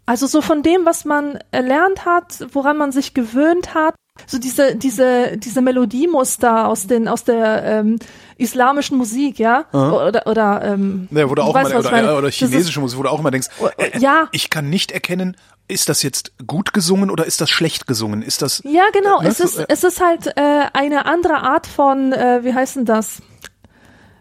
Also 0.07 0.27
so 0.27 0.41
von 0.41 0.61
dem, 0.63 0.85
was 0.85 1.05
man 1.05 1.39
erlernt 1.51 2.05
hat, 2.05 2.45
woran 2.51 2.77
man 2.77 2.91
sich 2.91 3.13
gewöhnt 3.13 3.73
hat, 3.73 3.95
so 4.28 4.38
diese 4.39 4.76
diese 4.76 5.38
diese 5.38 5.61
Melodiemuster 5.61 6.68
aus 6.68 6.88
den 6.88 7.07
aus 7.07 7.24
der 7.26 7.63
ähm, 7.63 7.99
islamischen 8.38 8.97
Musik, 8.97 9.39
ja, 9.39 9.66
oder 9.72 10.26
oder 10.28 10.61
ähm, 10.63 11.07
Ja, 11.11 11.26
wo 11.30 11.36
du 11.36 11.36
du 11.36 11.41
auch 11.43 11.53
weißt, 11.53 11.74
mal, 11.74 11.84
was 11.84 11.86
ich 11.86 11.91
oder, 12.09 12.28
ist- 12.28 12.36
chinesische 12.36 12.80
Musik, 12.80 12.97
wo 12.99 13.03
du 13.03 13.09
auch 13.09 13.20
immer 13.20 13.32
denkst, 13.32 13.47
äh, 13.78 13.99
ja. 13.99 14.28
ich 14.32 14.49
kann 14.49 14.70
nicht 14.70 14.91
erkennen, 14.91 15.36
ist 15.68 15.89
das 15.89 16.01
jetzt 16.03 16.32
gut 16.47 16.74
gesungen 16.74 17.09
oder 17.11 17.26
ist 17.26 17.41
das 17.41 17.49
schlecht 17.49 17.88
gesungen? 17.88 18.22
Ist 18.22 18.41
das, 18.41 18.61
Ja, 18.66 18.84
genau. 18.93 19.22
Ne, 19.22 19.30
Es 19.30 19.38
so, 19.39 19.43
ist, 19.45 19.57
äh, 19.57 19.66
es 19.70 19.84
ist 19.84 20.01
halt 20.01 20.28
äh, 20.38 20.66
eine 20.74 21.05
andere 21.05 21.38
Art 21.41 21.66
von, 21.68 22.11
äh, 22.13 22.43
wie 22.43 22.53
heißt 22.53 22.76
denn 22.78 22.86
das? 22.86 23.22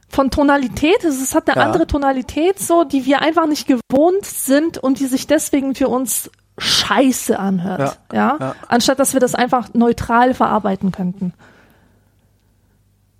Von 0.08 0.30
Tonalität. 0.30 1.02
Es 1.04 1.34
hat 1.34 1.48
eine 1.48 1.60
Ja. 1.60 1.66
andere 1.66 1.86
Tonalität, 1.86 2.58
so, 2.60 2.84
die 2.84 3.04
wir 3.04 3.20
einfach 3.20 3.46
nicht 3.46 3.66
gewohnt 3.66 4.24
sind 4.24 4.78
und 4.78 5.00
die 5.00 5.06
sich 5.06 5.26
deswegen 5.26 5.74
für 5.74 5.88
uns 5.88 6.30
scheiße 6.58 7.38
anhört. 7.38 7.98
Ja. 8.12 8.36
ja. 8.40 8.54
Anstatt 8.68 8.98
dass 8.98 9.12
wir 9.12 9.20
das 9.20 9.34
einfach 9.34 9.74
neutral 9.74 10.34
verarbeiten 10.34 10.92
könnten. 10.92 11.32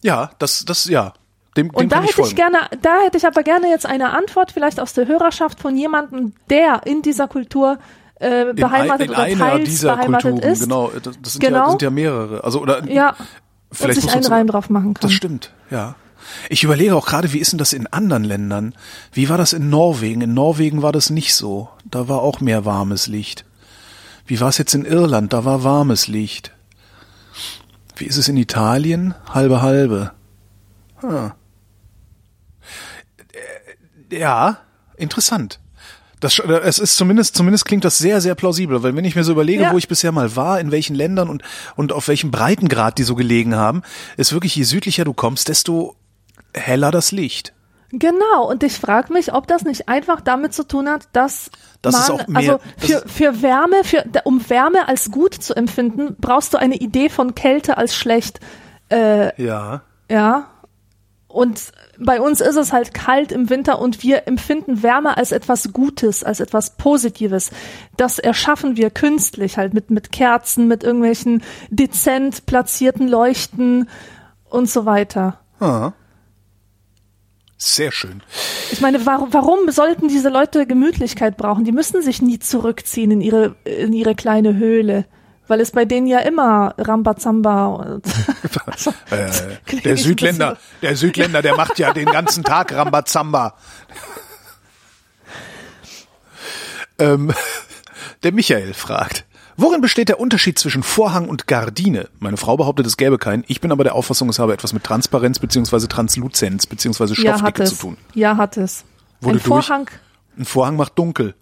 ja, 0.02 0.30
das, 0.38 0.64
das, 0.64 0.84
ja, 0.86 1.14
dem, 1.56 1.68
dem 1.70 1.74
Und 1.74 1.92
da 1.92 1.96
ich 2.02 2.10
hätte 2.10 2.10
ich 2.10 2.16
folgen. 2.16 2.36
gerne, 2.36 2.58
da 2.82 3.00
hätte 3.04 3.16
ich 3.16 3.26
aber 3.26 3.42
gerne 3.42 3.68
jetzt 3.68 3.86
eine 3.86 4.10
Antwort 4.12 4.52
vielleicht 4.52 4.80
aus 4.80 4.92
der 4.92 5.06
Hörerschaft 5.06 5.60
von 5.60 5.76
jemandem, 5.76 6.34
der 6.50 6.82
in 6.84 7.02
dieser 7.02 7.26
Kultur 7.28 7.78
äh, 8.20 8.50
in, 8.50 8.56
beheimatet 8.56 9.10
ein, 9.14 9.30
in 9.32 9.36
oder 9.40 9.50
teils 9.50 9.64
dieser 9.68 9.96
beheimatet 9.96 10.30
Kulturen, 10.32 10.52
ist. 10.52 10.60
genau, 10.62 10.90
das, 11.02 11.18
das 11.22 11.32
sind, 11.32 11.42
ja, 11.42 11.48
Genau. 11.48 11.60
das 11.62 11.70
sind 11.70 11.82
ja 11.82 11.90
mehrere. 11.90 12.44
Also, 12.44 12.60
oder, 12.60 12.84
Ja. 12.88 13.10
Und 13.10 13.16
vielleicht 13.72 13.94
sich 13.94 14.04
muss 14.04 14.14
einen 14.14 14.26
Reim 14.26 14.46
drauf 14.46 14.70
machen 14.70 14.94
kann. 14.94 15.00
Das 15.02 15.12
stimmt, 15.12 15.52
ja. 15.70 15.94
Ich 16.48 16.64
überlege 16.64 16.94
auch 16.96 17.06
gerade, 17.06 17.32
wie 17.32 17.38
ist 17.38 17.52
denn 17.52 17.58
das 17.58 17.72
in 17.72 17.86
anderen 17.88 18.24
Ländern? 18.24 18.74
Wie 19.12 19.28
war 19.28 19.38
das 19.38 19.52
in 19.52 19.68
Norwegen? 19.70 20.20
In 20.20 20.34
Norwegen 20.34 20.82
war 20.82 20.92
das 20.92 21.10
nicht 21.10 21.34
so. 21.34 21.68
Da 21.84 22.08
war 22.08 22.20
auch 22.22 22.40
mehr 22.40 22.64
warmes 22.64 23.06
Licht. 23.06 23.44
Wie 24.26 24.40
war 24.40 24.48
es 24.48 24.58
jetzt 24.58 24.74
in 24.74 24.84
Irland? 24.84 25.32
Da 25.32 25.44
war 25.44 25.64
warmes 25.64 26.08
Licht. 26.08 26.52
Wie 27.96 28.06
ist 28.06 28.16
es 28.16 28.28
in 28.28 28.36
Italien? 28.36 29.14
Halbe 29.32 29.60
halbe. 29.62 30.12
Hm. 31.00 31.32
Äh, 34.10 34.18
Ja, 34.18 34.58
interessant. 34.96 35.60
Das, 36.20 36.34
sch- 36.34 36.50
es 36.60 36.78
ist 36.78 36.96
zumindest, 36.96 37.36
zumindest 37.36 37.64
klingt 37.66 37.84
das 37.84 37.98
sehr, 37.98 38.20
sehr 38.20 38.34
plausibel, 38.34 38.82
weil 38.82 38.96
wenn 38.96 39.04
ich 39.04 39.14
mir 39.14 39.24
so 39.24 39.32
überlege, 39.32 39.64
Ja. 39.64 39.72
wo 39.72 39.78
ich 39.78 39.88
bisher 39.88 40.12
mal 40.12 40.36
war, 40.36 40.58
in 40.58 40.70
welchen 40.70 40.94
Ländern 40.94 41.28
und, 41.28 41.42
und 41.76 41.92
auf 41.92 42.08
welchem 42.08 42.30
Breitengrad 42.30 42.96
die 42.98 43.02
so 43.02 43.14
gelegen 43.14 43.54
haben, 43.56 43.82
ist 44.16 44.32
wirklich, 44.32 44.56
je 44.56 44.62
südlicher 44.62 45.04
du 45.04 45.12
kommst, 45.12 45.48
desto 45.48 45.96
heller 46.54 46.90
das 46.90 47.12
Licht. 47.12 47.52
Genau, 47.90 48.48
und 48.50 48.62
ich 48.64 48.72
frage 48.78 49.12
mich, 49.12 49.32
ob 49.32 49.46
das 49.46 49.62
nicht 49.62 49.88
einfach 49.88 50.20
damit 50.20 50.52
zu 50.52 50.66
tun 50.66 50.88
hat, 50.88 51.08
dass 51.12 51.50
Das 51.80 51.92
man, 51.94 52.02
ist 52.02 52.10
auch 52.10 52.26
mehr- 52.26 52.36
also 52.38 52.58
für, 52.76 53.08
für 53.08 53.42
Wärme, 53.42 53.84
für, 53.84 54.04
um 54.24 54.48
Wärme 54.50 54.88
als 54.88 55.10
gut 55.12 55.34
zu 55.34 55.54
empfinden, 55.54 56.16
brauchst 56.20 56.52
du 56.54 56.58
eine 56.58 56.74
Idee 56.76 57.08
von 57.08 57.34
Kälte 57.36 57.76
als 57.76 57.94
schlecht. 57.94 58.40
Äh, 58.90 59.40
Ja. 59.40 59.82
ja. 60.10 60.48
Und 61.28 61.72
bei 61.98 62.20
uns 62.20 62.40
ist 62.40 62.54
es 62.56 62.72
halt 62.72 62.94
kalt 62.94 63.32
im 63.32 63.50
Winter 63.50 63.80
und 63.80 64.04
wir 64.04 64.28
empfinden 64.28 64.84
Wärme 64.84 65.16
als 65.16 65.32
etwas 65.32 65.72
Gutes, 65.72 66.22
als 66.22 66.38
etwas 66.38 66.76
Positives. 66.76 67.50
Das 67.96 68.20
erschaffen 68.20 68.76
wir 68.76 68.90
künstlich 68.90 69.56
halt 69.56 69.74
mit, 69.74 69.90
mit 69.90 70.12
Kerzen, 70.12 70.68
mit 70.68 70.84
irgendwelchen 70.84 71.42
dezent 71.70 72.46
platzierten 72.46 73.08
Leuchten 73.08 73.88
und 74.48 74.70
so 74.70 74.86
weiter. 74.86 75.40
Ah. 75.58 75.90
Sehr 77.66 77.92
schön. 77.92 78.22
Ich 78.72 78.82
meine, 78.82 79.06
warum, 79.06 79.32
warum 79.32 79.70
sollten 79.70 80.06
diese 80.06 80.28
Leute 80.28 80.66
Gemütlichkeit 80.66 81.38
brauchen? 81.38 81.64
Die 81.64 81.72
müssen 81.72 82.02
sich 82.02 82.20
nie 82.20 82.38
zurückziehen 82.38 83.10
in 83.10 83.22
ihre, 83.22 83.56
in 83.64 83.94
ihre 83.94 84.14
kleine 84.14 84.58
Höhle. 84.58 85.06
Weil 85.48 85.62
es 85.62 85.70
bei 85.70 85.86
denen 85.86 86.06
ja 86.06 86.18
immer 86.18 86.74
Rambazamba 86.76 87.68
und 87.68 88.04
Äh, 89.10 89.80
der 89.82 89.96
Südländer, 89.96 90.58
der 90.82 90.94
Südländer, 90.94 91.40
der 91.40 91.56
macht 91.56 91.78
ja 91.78 91.94
den 91.94 92.06
ganzen 92.06 92.44
Tag 92.44 92.74
Rambazamba. 92.74 93.56
ähm, 96.98 97.32
der 98.22 98.32
Michael 98.32 98.74
fragt, 98.74 99.24
worin 99.56 99.80
besteht 99.80 100.08
der 100.08 100.20
Unterschied 100.20 100.58
zwischen 100.58 100.82
Vorhang 100.82 101.28
und 101.28 101.46
Gardine? 101.46 102.08
Meine 102.18 102.36
Frau 102.36 102.56
behauptet, 102.56 102.86
es 102.86 102.96
gäbe 102.96 103.18
keinen. 103.18 103.44
Ich 103.48 103.60
bin 103.60 103.72
aber 103.72 103.84
der 103.84 103.94
Auffassung, 103.94 104.28
es 104.28 104.38
habe 104.38 104.52
etwas 104.52 104.72
mit 104.72 104.84
Transparenz 104.84 105.38
beziehungsweise 105.38 105.88
Transluzenz 105.88 106.66
ja, 106.70 107.32
hat 107.32 107.38
Stoffdicke 107.40 107.62
es. 107.62 107.70
zu 107.70 107.76
tun. 107.76 107.96
Ja, 108.14 108.36
hat 108.36 108.56
es. 108.56 108.84
Wurde 109.20 109.38
Ein 109.38 109.42
durch- 109.42 109.66
Vorhang, 109.66 109.90
Ein 110.38 110.44
Vorhang 110.44 110.76
macht 110.76 110.98
dunkel. 110.98 111.34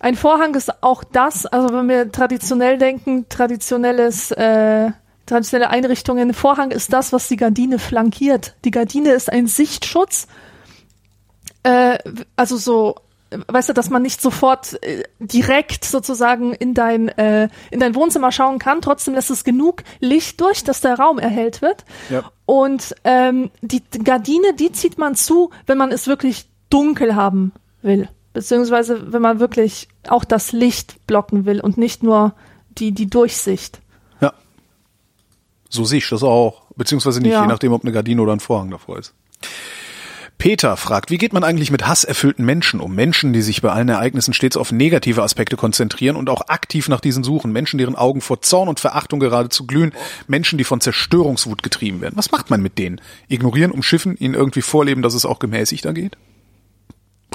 Ein 0.00 0.16
Vorhang 0.16 0.54
ist 0.54 0.82
auch 0.82 1.04
das, 1.04 1.44
also 1.46 1.74
wenn 1.74 1.88
wir 1.88 2.10
traditionell 2.10 2.78
denken, 2.78 3.28
traditionelles, 3.28 4.30
äh, 4.30 4.90
traditionelle 5.26 5.68
Einrichtungen, 5.68 6.32
Vorhang 6.32 6.70
ist 6.70 6.92
das, 6.92 7.12
was 7.12 7.28
die 7.28 7.36
Gardine 7.36 7.78
flankiert. 7.78 8.54
Die 8.64 8.70
Gardine 8.70 9.10
ist 9.12 9.30
ein 9.30 9.46
Sichtschutz, 9.46 10.26
äh, 11.64 11.98
also 12.36 12.56
so, 12.56 12.96
weißt 13.48 13.68
du, 13.68 13.72
dass 13.72 13.90
man 13.90 14.02
nicht 14.02 14.20
sofort 14.20 14.82
äh, 14.82 15.04
direkt 15.18 15.84
sozusagen 15.84 16.52
in 16.52 16.74
dein, 16.74 17.08
äh, 17.08 17.48
in 17.70 17.80
dein 17.80 17.94
Wohnzimmer 17.94 18.32
schauen 18.32 18.58
kann, 18.58 18.80
trotzdem 18.80 19.14
lässt 19.14 19.30
es 19.30 19.44
genug 19.44 19.82
Licht 20.00 20.40
durch, 20.40 20.64
dass 20.64 20.80
der 20.80 20.98
Raum 20.98 21.18
erhellt 21.18 21.62
wird. 21.62 21.84
Ja. 22.10 22.30
Und 22.46 22.94
ähm, 23.04 23.50
die 23.62 23.82
Gardine, 24.02 24.54
die 24.54 24.72
zieht 24.72 24.98
man 24.98 25.14
zu, 25.14 25.50
wenn 25.66 25.78
man 25.78 25.92
es 25.92 26.06
wirklich 26.06 26.46
dunkel 26.68 27.14
haben 27.14 27.52
will 27.82 28.08
beziehungsweise 28.32 29.12
wenn 29.12 29.22
man 29.22 29.40
wirklich 29.40 29.88
auch 30.08 30.24
das 30.24 30.52
Licht 30.52 31.06
blocken 31.06 31.44
will 31.46 31.60
und 31.60 31.76
nicht 31.76 32.02
nur 32.02 32.34
die, 32.70 32.92
die 32.92 33.08
Durchsicht. 33.08 33.80
Ja. 34.20 34.32
So 35.68 35.84
sehe 35.84 35.98
ich 35.98 36.08
das 36.08 36.22
auch. 36.22 36.62
Beziehungsweise 36.76 37.20
nicht, 37.20 37.32
Ja. 37.32 37.42
je 37.42 37.48
nachdem, 37.48 37.72
ob 37.72 37.82
eine 37.84 37.92
Gardine 37.92 38.22
oder 38.22 38.32
ein 38.32 38.40
Vorhang 38.40 38.70
davor 38.70 38.98
ist. 38.98 39.14
Peter 40.40 40.76
fragt, 40.78 41.10
wie 41.10 41.18
geht 41.18 41.32
man 41.34 41.44
eigentlich 41.44 41.70
mit 41.70 41.86
hasserfüllten 41.86 42.44
Menschen 42.44 42.80
um? 42.80 42.94
Menschen, 42.94 43.32
die 43.34 43.42
sich 43.42 43.60
bei 43.60 43.70
allen 43.70 43.90
Ereignissen 43.90 44.32
stets 44.32 44.56
auf 44.56 44.72
negative 44.72 45.22
Aspekte 45.22 45.56
konzentrieren 45.56 46.16
und 46.16 46.30
auch 46.30 46.48
aktiv 46.48 46.88
nach 46.88 47.00
diesen 47.00 47.22
suchen. 47.22 47.52
Menschen, 47.52 47.76
deren 47.78 47.94
Augen 47.94 48.22
vor 48.22 48.40
Zorn 48.40 48.68
und 48.68 48.80
Verachtung 48.80 49.20
geradezu 49.20 49.66
glühen. 49.66 49.92
Menschen, 50.28 50.56
die 50.56 50.64
von 50.64 50.80
Zerstörungswut 50.80 51.62
getrieben 51.62 52.00
werden. 52.00 52.16
Was 52.16 52.30
macht 52.32 52.48
man 52.48 52.62
mit 52.62 52.78
denen? 52.78 53.02
Ignorieren, 53.28 53.70
umschiffen, 53.70 54.16
ihnen 54.16 54.34
irgendwie 54.34 54.62
vorleben, 54.62 55.02
dass 55.02 55.12
es 55.14 55.26
auch 55.26 55.38
gemäßigter 55.40 55.92
geht? 55.92 56.16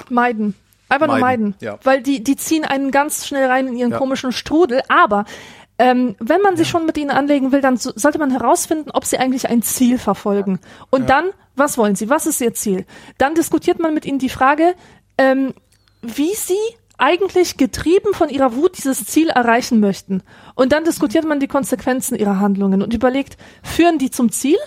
Meiden. 0.09 0.55
Einfach 0.89 1.07
nur 1.07 1.19
Meiden, 1.19 1.45
meiden. 1.49 1.55
ja. 1.61 1.77
Weil 1.83 2.01
die, 2.01 2.23
die 2.23 2.35
ziehen 2.35 2.65
einen 2.65 2.91
ganz 2.91 3.27
schnell 3.27 3.47
rein 3.47 3.67
in 3.67 3.77
ihren 3.77 3.91
Ja. 3.91 3.97
komischen 3.99 4.31
Strudel. 4.31 4.81
Aber 4.87 5.25
ähm, 5.77 6.15
wenn 6.19 6.41
man 6.41 6.55
sich 6.55 6.69
schon 6.69 6.85
mit 6.85 6.97
ihnen 6.97 7.11
anlegen 7.11 7.51
will, 7.51 7.61
dann 7.61 7.77
so, 7.77 7.91
sollte 7.95 8.19
man 8.19 8.31
herausfinden, 8.31 8.91
ob 8.91 9.05
sie 9.05 9.17
eigentlich 9.17 9.49
ein 9.49 9.61
Ziel 9.61 9.97
verfolgen. 9.97 10.59
Und 10.89 11.09
dann, 11.09 11.31
was 11.55 11.77
wollen 11.77 11.95
sie? 11.95 12.09
Was 12.09 12.25
ist 12.25 12.41
ihr 12.41 12.53
Ziel? 12.53 12.85
Dann 13.17 13.35
diskutiert 13.35 13.79
man 13.79 13.93
mit 13.93 14.05
ihnen 14.05 14.19
die 14.19 14.29
Frage, 14.29 14.75
ähm, 15.17 15.53
wie 16.01 16.33
sie 16.33 16.57
eigentlich 16.97 17.57
getrieben 17.57 18.13
von 18.13 18.29
ihrer 18.29 18.55
Wut 18.55 18.77
dieses 18.77 19.05
Ziel 19.05 19.29
erreichen 19.29 19.81
möchten. 19.81 20.23
Und 20.55 20.71
dann 20.71 20.85
diskutiert 20.85 21.25
man 21.25 21.41
die 21.41 21.47
Konsequenzen 21.47 22.15
ihrer 22.15 22.39
Handlungen 22.39 22.81
und 22.81 22.93
überlegt, 22.93 23.37
führen 23.63 23.97
die 23.97 24.11
zum 24.11 24.31
Ziel 24.31 24.57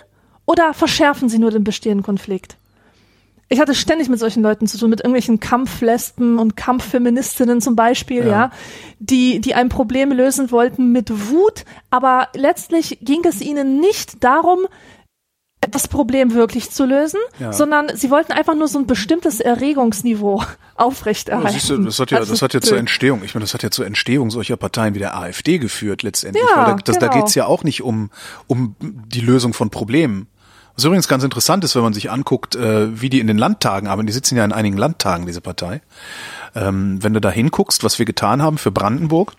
oder 0.45 0.75
verschärfen 0.75 1.29
sie 1.29 1.39
nur 1.39 1.51
den 1.51 1.65
bestehenden 1.65 2.05
Konflikt? 2.05 2.59
Ich 3.51 3.61
hatte 3.61 3.75
ständig 3.75 4.09
mit 4.09 4.19
solchen 4.19 4.43
Leuten 4.43 4.67
zu 4.67 4.77
tun, 4.79 4.91
mit 4.91 5.01
irgendwelchen 5.01 5.41
Kampflesben 5.41 6.39
und 6.39 6.57
Kampffeministinnen 6.57 7.61
zum 7.61 7.77
Beispiel, 7.77 8.27
ja. 8.27 8.31
Ja. 8.31 8.51
die, 8.99 9.41
die 9.41 9.55
ein 9.55 9.71
Problem 9.71 10.13
lösen 10.13 10.51
wollten 10.51 10.93
mit 10.93 11.31
Wut, 11.31 11.65
aber 11.91 12.29
letztlich 12.35 12.99
ging 13.01 13.25
es 13.25 13.41
ihnen 13.41 13.81
nicht 13.81 14.23
darum, 14.23 14.67
das 15.71 15.89
Problem 15.89 16.35
wirklich 16.35 16.71
zu 16.71 16.85
lösen, 16.85 17.19
Ja. 17.39 17.53
sondern 17.53 17.91
sie 17.95 18.11
wollten 18.11 18.33
einfach 18.33 18.55
nur 18.55 18.69
so 18.69 18.79
ein 18.79 18.87
bestimmtes 18.87 19.41
Erregungsniveau 19.41 20.43
aufrechterhalten. 20.77 21.53
Siehst 21.53 21.71
du, 21.71 21.79
das 21.79 21.99
hat 21.99 22.11
ja, 22.11 22.19
Also 22.19 22.33
das 22.33 22.43
hat 22.43 22.55
ja 22.55 22.61
zur 22.61 22.79
Entstehung, 22.79 23.23
ich 23.25 23.35
meine, 23.35 23.43
das 23.45 23.55
hat 23.55 23.63
ja 23.63 23.71
zur 23.71 23.87
Entstehung 23.87 24.31
solcher 24.31 24.57
Parteien 24.57 24.95
wie 24.95 25.01
der 25.01 25.17
AfD 25.17 25.59
geführt 25.59 26.03
letztendlich. 26.03 26.45
Ja, 26.55 26.67
da, 26.67 26.77
das, 26.77 26.99
da 26.99 27.09
genau. 27.09 27.21
geht's 27.23 27.35
ja 27.35 27.47
auch 27.47 27.65
nicht 27.65 27.83
um, 27.83 28.11
um 28.47 28.77
die 28.81 29.21
Lösung 29.21 29.53
von 29.53 29.71
Problemen. 29.71 30.29
Was 30.79 30.85
übrigens 30.85 31.09
ganz 31.09 31.25
interessant 31.25 31.65
ist, 31.65 31.75
wenn 31.75 31.83
man 31.83 31.93
sich 31.93 32.09
anguckt, 32.09 32.55
äh, 32.55 33.01
wie 33.01 33.11
die 33.11 33.19
in 33.19 33.27
den 33.27 33.37
Landtagen 33.37 33.89
arbeiten. 33.89 34.07
Die 34.07 34.13
sitzen 34.13 34.37
ja 34.37 34.45
in 34.45 34.53
einigen 34.53 34.77
Landtagen, 34.77 35.27
diese 35.27 35.41
Partei. 35.41 35.81
Ähm, 36.55 37.03
wenn 37.03 37.15
du 37.15 37.21
da 37.21 37.33
hinguckst, 37.33 37.83
was 37.83 37.99
wir 37.99 38.07
getan 38.07 38.43
haben 38.43 38.59
für 38.59 38.71
Brandenburg, 38.71 39.33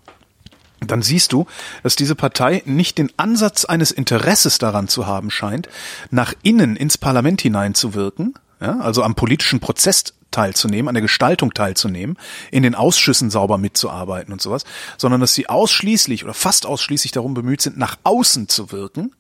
dann 0.85 1.01
siehst 1.01 1.31
du, 1.31 1.45
dass 1.81 1.95
diese 1.95 2.15
Partei 2.15 2.61
nicht 2.65 2.97
den 2.97 3.09
Ansatz 3.15 3.63
eines 3.63 3.91
Interesses 3.91 4.57
daran 4.57 4.89
zu 4.89 5.07
haben 5.07 5.31
scheint, 5.31 5.69
nach 6.11 6.33
innen 6.43 6.75
ins 6.75 6.97
Parlament 6.97 7.39
hineinzuwirken, 7.39 8.33
ja, 8.59 8.77
also 8.81 9.01
am 9.01 9.15
politischen 9.15 9.61
Prozess 9.61 10.15
teilzunehmen, 10.31 10.89
an 10.89 10.95
der 10.95 11.01
Gestaltung 11.01 11.53
teilzunehmen, 11.53 12.17
in 12.51 12.63
den 12.63 12.75
Ausschüssen 12.75 13.29
sauber 13.29 13.57
mitzuarbeiten 13.57 14.33
und 14.33 14.41
sowas, 14.41 14.65
sondern 14.97 15.21
dass 15.21 15.35
sie 15.35 15.47
ausschließlich 15.47 16.25
oder 16.25 16.33
fast 16.33 16.65
ausschließlich 16.65 17.13
darum 17.13 17.33
bemüht 17.33 17.61
sind, 17.61 17.77
nach 17.77 17.97
außen 18.03 18.49
zu 18.49 18.73
wirken, 18.73 19.13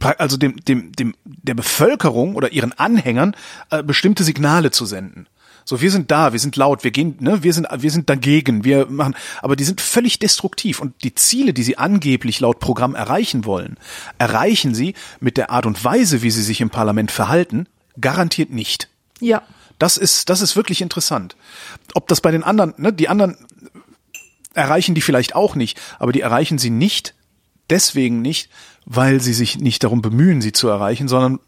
also 0.00 0.36
dem, 0.36 0.56
dem, 0.64 0.92
dem, 0.92 1.14
der 1.24 1.54
Bevölkerung 1.54 2.34
oder 2.34 2.52
ihren 2.52 2.72
Anhängern 2.72 3.34
äh, 3.70 3.82
bestimmte 3.82 4.24
Signale 4.24 4.70
zu 4.70 4.86
senden. 4.86 5.26
So, 5.64 5.82
wir 5.82 5.90
sind 5.90 6.10
da, 6.10 6.32
wir 6.32 6.38
sind 6.38 6.56
laut, 6.56 6.82
wir 6.82 6.90
gehen, 6.90 7.16
ne, 7.20 7.42
wir 7.42 7.52
sind, 7.52 7.68
wir 7.70 7.90
sind 7.90 8.08
dagegen, 8.08 8.64
wir 8.64 8.86
machen, 8.86 9.14
aber 9.42 9.54
die 9.54 9.64
sind 9.64 9.82
völlig 9.82 10.18
destruktiv 10.18 10.80
und 10.80 10.94
die 11.04 11.14
Ziele, 11.14 11.52
die 11.52 11.62
sie 11.62 11.76
angeblich 11.76 12.40
laut 12.40 12.58
Programm 12.58 12.94
erreichen 12.94 13.44
wollen, 13.44 13.76
erreichen 14.16 14.74
sie 14.74 14.94
mit 15.20 15.36
der 15.36 15.50
Art 15.50 15.66
und 15.66 15.84
Weise, 15.84 16.22
wie 16.22 16.30
sie 16.30 16.42
sich 16.42 16.62
im 16.62 16.70
Parlament 16.70 17.10
verhalten, 17.10 17.66
garantiert 18.00 18.48
nicht. 18.50 18.88
Ja. 19.20 19.42
Das 19.78 19.98
ist, 19.98 20.30
das 20.30 20.40
ist 20.40 20.56
wirklich 20.56 20.80
interessant. 20.80 21.36
Ob 21.92 22.08
das 22.08 22.22
bei 22.22 22.30
den 22.30 22.44
anderen, 22.44 22.72
ne, 22.78 22.90
die 22.90 23.10
anderen 23.10 23.36
erreichen 24.54 24.94
die 24.94 25.02
vielleicht 25.02 25.34
auch 25.34 25.54
nicht, 25.54 25.78
aber 25.98 26.12
die 26.12 26.22
erreichen 26.22 26.56
sie 26.56 26.70
nicht, 26.70 27.14
deswegen 27.68 28.22
nicht, 28.22 28.48
weil 28.90 29.20
sie 29.20 29.34
sich 29.34 29.58
nicht 29.58 29.84
darum 29.84 30.00
bemühen, 30.00 30.40
sie 30.40 30.52
zu 30.52 30.68
erreichen, 30.68 31.08
sondern 31.08 31.40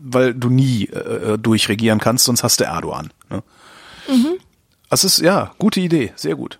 weil 0.00 0.34
du 0.34 0.50
nie 0.50 0.86
äh, 0.86 1.38
durchregieren 1.38 2.00
kannst, 2.00 2.24
sonst 2.24 2.42
hast 2.42 2.60
du 2.60 2.64
Erdogan. 2.64 3.12
Ne? 3.30 3.42
Das 4.90 5.04
ist, 5.04 5.18
ja, 5.18 5.52
gute 5.58 5.80
Idee, 5.80 6.12
sehr 6.16 6.34
gut. 6.34 6.58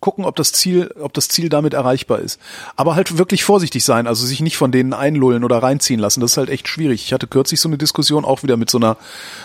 Gucken, 0.00 0.24
ob 0.24 0.34
das 0.34 0.52
Ziel, 0.52 0.92
ob 0.98 1.12
das 1.12 1.28
Ziel 1.28 1.48
damit 1.48 1.74
erreichbar 1.74 2.20
ist. 2.20 2.40
Aber 2.74 2.94
halt 2.94 3.18
wirklich 3.18 3.44
vorsichtig 3.44 3.84
sein, 3.84 4.06
also 4.06 4.26
sich 4.26 4.40
nicht 4.40 4.56
von 4.56 4.72
denen 4.72 4.94
einlullen 4.94 5.44
oder 5.44 5.62
reinziehen 5.62 6.00
lassen. 6.00 6.20
Das 6.20 6.32
ist 6.32 6.36
halt 6.36 6.48
echt 6.48 6.68
schwierig. 6.68 7.04
Ich 7.04 7.12
hatte 7.12 7.26
kürzlich 7.26 7.60
so 7.60 7.68
eine 7.68 7.78
Diskussion 7.78 8.24
auch 8.24 8.42
wieder 8.42 8.56
mit 8.56 8.70
so 8.70 8.78
einer, 8.78 8.96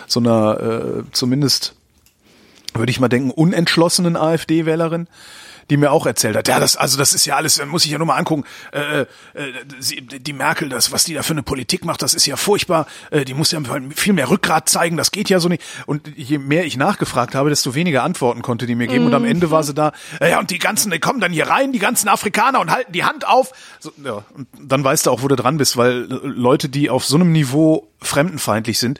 so 0.07 0.19
einer, 0.19 0.59
äh, 0.61 1.03
zumindest 1.11 1.75
würde 2.73 2.89
ich 2.89 2.99
mal 2.99 3.09
denken, 3.09 3.31
unentschlossenen 3.31 4.15
AfD-Wählerin, 4.15 5.07
die 5.69 5.77
mir 5.77 5.91
auch 5.91 6.05
erzählt 6.05 6.35
hat, 6.35 6.47
ja, 6.47 6.59
das, 6.59 6.77
also 6.77 6.97
das 6.97 7.13
ist 7.13 7.25
ja 7.25 7.35
alles, 7.35 7.63
muss 7.65 7.85
ich 7.85 7.91
ja 7.91 7.97
nur 7.97 8.07
mal 8.07 8.17
angucken, 8.17 8.43
äh, 8.71 9.01
äh, 9.01 9.05
sie, 9.79 10.01
die 10.01 10.33
Merkel, 10.33 10.69
das, 10.69 10.91
was 10.91 11.03
die 11.03 11.13
da 11.13 11.23
für 11.23 11.33
eine 11.33 11.43
Politik 11.43 11.85
macht, 11.85 12.01
das 12.01 12.13
ist 12.13 12.25
ja 12.25 12.35
furchtbar, 12.35 12.87
äh, 13.11 13.25
die 13.25 13.33
muss 13.33 13.51
ja 13.51 13.59
viel 13.95 14.13
mehr 14.13 14.29
Rückgrat 14.29 14.69
zeigen, 14.69 14.97
das 14.97 15.11
geht 15.11 15.29
ja 15.29 15.39
so 15.39 15.49
nicht. 15.49 15.63
Und 15.85 16.11
je 16.15 16.37
mehr 16.37 16.65
ich 16.65 16.77
nachgefragt 16.77 17.35
habe, 17.35 17.49
desto 17.49 17.75
weniger 17.75 18.03
Antworten 18.03 18.41
konnte 18.41 18.65
die 18.65 18.75
mir 18.75 18.87
geben. 18.87 19.05
Und 19.05 19.13
am 19.13 19.25
Ende 19.25 19.51
war 19.51 19.63
sie 19.63 19.73
da, 19.73 19.91
äh, 20.19 20.31
ja, 20.31 20.39
und 20.39 20.51
die 20.51 20.59
ganzen, 20.59 20.91
die 20.91 20.99
kommen 20.99 21.19
dann 21.19 21.31
hier 21.31 21.47
rein, 21.47 21.71
die 21.71 21.79
ganzen 21.79 22.07
Afrikaner 22.07 22.59
und 22.59 22.71
halten 22.71 22.91
die 22.91 23.03
Hand 23.03 23.27
auf. 23.27 23.51
So, 23.79 23.91
ja, 24.03 24.23
und 24.33 24.47
dann 24.59 24.83
weißt 24.83 25.05
du 25.05 25.11
auch, 25.11 25.23
wo 25.23 25.27
du 25.27 25.35
dran 25.35 25.57
bist, 25.57 25.77
weil 25.77 26.07
Leute, 26.23 26.69
die 26.69 26.89
auf 26.89 27.05
so 27.05 27.15
einem 27.15 27.31
Niveau 27.31 27.87
fremdenfeindlich 28.01 28.79
sind, 28.79 28.99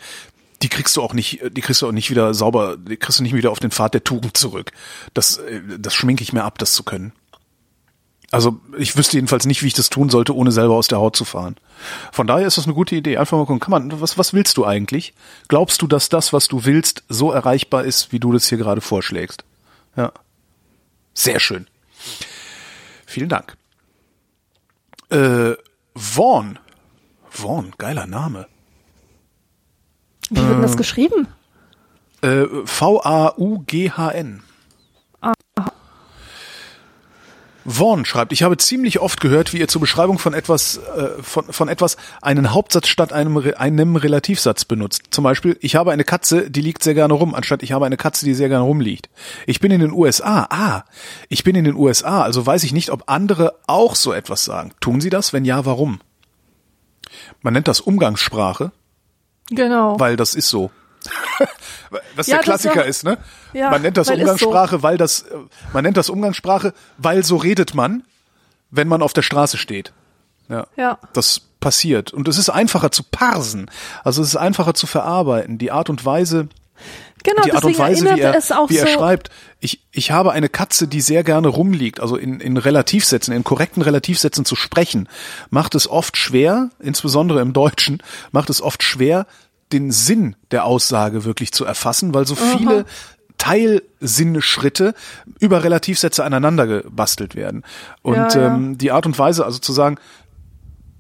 die 0.62 0.70
kriegst 0.70 0.96
du 0.96 1.02
auch 1.02 1.14
nicht, 1.14 1.42
die 1.52 1.62
kriegst 1.62 1.82
du 1.82 1.88
auch 1.88 1.92
nicht 1.92 2.10
wieder 2.10 2.34
sauber, 2.34 2.78
die 2.78 2.98
kriegst 2.98 3.20
du 3.20 3.24
nicht 3.24 3.34
wieder 3.34 3.52
auf 3.52 3.60
den 3.60 3.72
Pfad 3.72 3.94
der 3.94 4.04
Tugend 4.04 4.38
zurück. 4.38 4.72
Das, 5.14 5.38
äh, 5.38 5.62
das 5.78 5.94
schminke 5.94 6.24
ich 6.24 6.34
mir 6.34 6.44
ab, 6.44 6.58
das 6.58 6.74
zu 6.74 6.84
können. 6.84 7.14
Also 8.32 8.60
ich 8.78 8.98
wüsste 8.98 9.18
jedenfalls 9.18 9.46
nicht, 9.46 9.64
wie 9.64 9.68
ich 9.68 9.74
das 9.76 9.90
tun 9.90 10.10
sollte, 10.10 10.36
ohne 10.36 10.52
selber 10.52 10.76
aus 10.76 10.88
der 10.88 10.98
Haut 10.98 11.16
zu 11.16 11.26
fahren. 11.26 11.56
Von 12.12 12.28
daher 12.28 12.48
ist 12.48 12.58
das 12.58 12.66
eine 12.66 12.74
gute 12.74 12.96
Idee. 12.96 13.18
Einfach 13.18 13.38
mal 13.38 13.46
gucken, 13.46 13.60
kann 13.60 13.72
man, 13.72 14.02
was, 14.02 14.18
was 14.18 14.34
willst 14.34 14.58
du 14.58 14.66
eigentlich? 14.66 15.14
Glaubst 15.48 15.82
du, 15.82 15.88
dass 15.88 16.10
das, 16.10 16.34
was 16.34 16.48
du 16.48 16.66
willst, 16.66 17.04
so 17.08 17.32
erreichbar 17.32 17.86
ist, 17.86 18.12
wie 18.12 18.20
du 18.20 18.32
das 18.32 18.50
hier 18.50 18.58
gerade 18.58 18.82
vorschlägst? 18.82 19.46
Ja. 19.96 20.12
Sehr 21.14 21.40
schön. 21.40 21.68
Vielen 23.06 23.30
Dank. 23.30 23.56
Äh, 25.10 25.54
Vaughn. 25.96 26.60
Vaughn, 27.30 27.74
geiler 27.78 28.08
Name. 28.08 28.48
Wie 30.30 30.38
wird 30.38 30.50
denn 30.50 30.62
das 30.62 30.78
geschrieben? 30.78 31.28
Äh, 32.22 32.46
V-A-U-G-H-N. 32.66 34.42
Vaughn 37.68 38.06
schreibt, 38.06 38.32
ich 38.32 38.44
habe 38.44 38.58
ziemlich 38.58 39.00
oft 39.00 39.20
gehört, 39.20 39.52
wie 39.52 39.58
ihr 39.58 39.68
zur 39.68 39.82
Beschreibung 39.82 40.20
von 40.20 40.36
etwas, 40.36 40.78
äh, 40.78 41.22
von, 41.22 41.46
von 41.46 41.68
etwas 41.68 41.98
einen 42.22 42.54
Hauptsatz 42.54 42.88
statt 42.88 43.12
einem, 43.12 43.38
einem 43.58 43.96
Relativsatz 43.96 44.66
benutzt. 44.66 45.06
Zum 45.10 45.24
Beispiel, 45.24 45.58
ich 45.62 45.76
habe 45.76 45.92
eine 45.92 46.04
Katze, 46.04 46.52
die 46.52 46.62
liegt 46.62 46.84
sehr 46.84 46.94
gerne 46.94 47.16
rum, 47.16 47.34
anstatt 47.34 47.64
ich 47.64 47.72
habe 47.72 47.88
eine 47.88 47.98
Katze, 47.98 48.26
die 48.26 48.36
sehr 48.36 48.50
gerne 48.50 48.66
rumliegt. 48.66 49.10
Ich 49.48 49.60
bin 49.60 49.72
in 49.72 49.82
den 49.82 49.92
USA. 49.92 50.48
Ah, 50.52 50.84
ich 51.28 51.44
bin 51.44 51.56
in 51.56 51.66
den 51.66 51.76
USA, 51.76 52.22
also 52.22 52.46
weiß 52.46 52.64
ich 52.64 52.72
nicht, 52.72 52.92
ob 52.92 53.04
andere 53.08 53.56
auch 53.66 53.96
so 53.96 54.14
etwas 54.14 54.46
sagen. 54.46 54.72
Tun 54.80 55.02
sie 55.02 55.10
das? 55.10 55.34
Wenn 55.34 55.44
ja, 55.44 55.66
warum? 55.66 56.00
Man 57.42 57.54
nennt 57.54 57.68
das 57.68 57.82
Umgangssprache, 57.82 58.72
Genau. 59.50 60.00
weil 60.00 60.16
das 60.16 60.34
ist 60.34 60.50
so. 60.50 60.72
Was 62.16 62.28
Ja, 62.28 62.38
der 62.38 62.38
das 62.38 62.46
Klassiker 62.46 62.76
war- 62.78 62.86
ist, 62.86 63.04
ne? 63.04 63.18
Ja, 63.54 63.70
man 63.70 63.82
nennt 63.82 63.98
das 63.98 64.08
weil 64.08 64.16
ist 64.20 64.22
so. 64.40 64.48
Umgangssprache, 64.48 64.84
weil 64.84 64.98
das, 64.98 65.26
man 65.74 65.84
nennt 65.84 65.98
das 65.98 66.10
Umgangssprache, 66.10 66.74
weil 66.98 67.24
so 67.24 67.38
redet 67.38 67.76
man, 67.76 68.04
wenn 68.72 68.88
man 68.88 69.02
auf 69.02 69.14
der 69.14 69.22
Straße 69.22 69.58
steht. 69.58 69.94
Ja. 70.50 70.66
Ja. 70.76 70.98
Das 71.14 71.42
passiert. 71.60 72.12
Und 72.14 72.28
es 72.28 72.38
ist 72.38 72.50
einfacher 72.50 72.92
zu 72.92 73.04
parsen. 73.04 73.70
Also 74.04 74.22
es 74.22 74.30
ist 74.30 74.36
einfacher 74.36 74.74
zu 74.74 74.88
verarbeiten. 74.88 75.58
Die 75.58 75.72
Art 75.72 75.90
und 75.90 76.06
Weise, 76.06 76.48
Genau, 77.26 77.42
die 77.44 77.52
Art 77.54 77.66
und 77.66 77.78
Weise, 77.78 78.16
wie 78.16 78.20
er, 78.22 78.36
es 78.36 78.52
auch 78.52 78.70
wie 78.70 78.78
er 78.78 78.88
so- 78.88 78.94
schreibt. 78.94 79.30
Ich, 79.60 79.82
ich 79.92 80.12
habe 80.12 80.32
eine 80.32 80.48
Katze, 80.48 80.88
die 80.88 81.02
sehr 81.02 81.24
gerne 81.24 81.48
rumliegt, 81.48 82.00
also 82.00 82.16
in, 82.18 82.40
in 82.40 82.58
Relativsätzen, 82.58 83.34
in 83.34 83.44
korrekten 83.44 83.82
Relativsätzen 83.82 84.46
zu 84.46 84.56
sprechen, 84.56 85.10
macht 85.50 85.74
es 85.76 85.90
oft 85.90 86.18
schwer, 86.18 86.70
insbesondere 86.80 87.42
im 87.42 87.52
Deutschen, 87.52 88.02
macht 88.32 88.50
es 88.50 88.62
oft 88.62 88.84
schwer, 88.84 89.26
den 89.72 89.92
Sinn 89.92 90.36
der 90.52 90.66
Aussage 90.66 91.26
wirklich 91.26 91.52
zu 91.52 91.66
erfassen, 91.66 92.14
weil 92.14 92.28
so 92.28 92.36
viele 92.36 92.86
Teilsinnschritte 93.40 94.94
über 95.40 95.64
Relativsätze 95.64 96.24
aneinander 96.24 96.68
gebastelt 96.68 97.36
werden. 97.36 97.64
Und 98.02 98.16
Ja, 98.16 98.28
ja. 98.30 98.56
Ähm, 98.56 98.78
die 98.78 98.92
Art 98.92 99.06
und 99.06 99.18
Weise, 99.18 99.46
also 99.46 99.60
zu 99.60 99.74
sagen, 99.74 99.98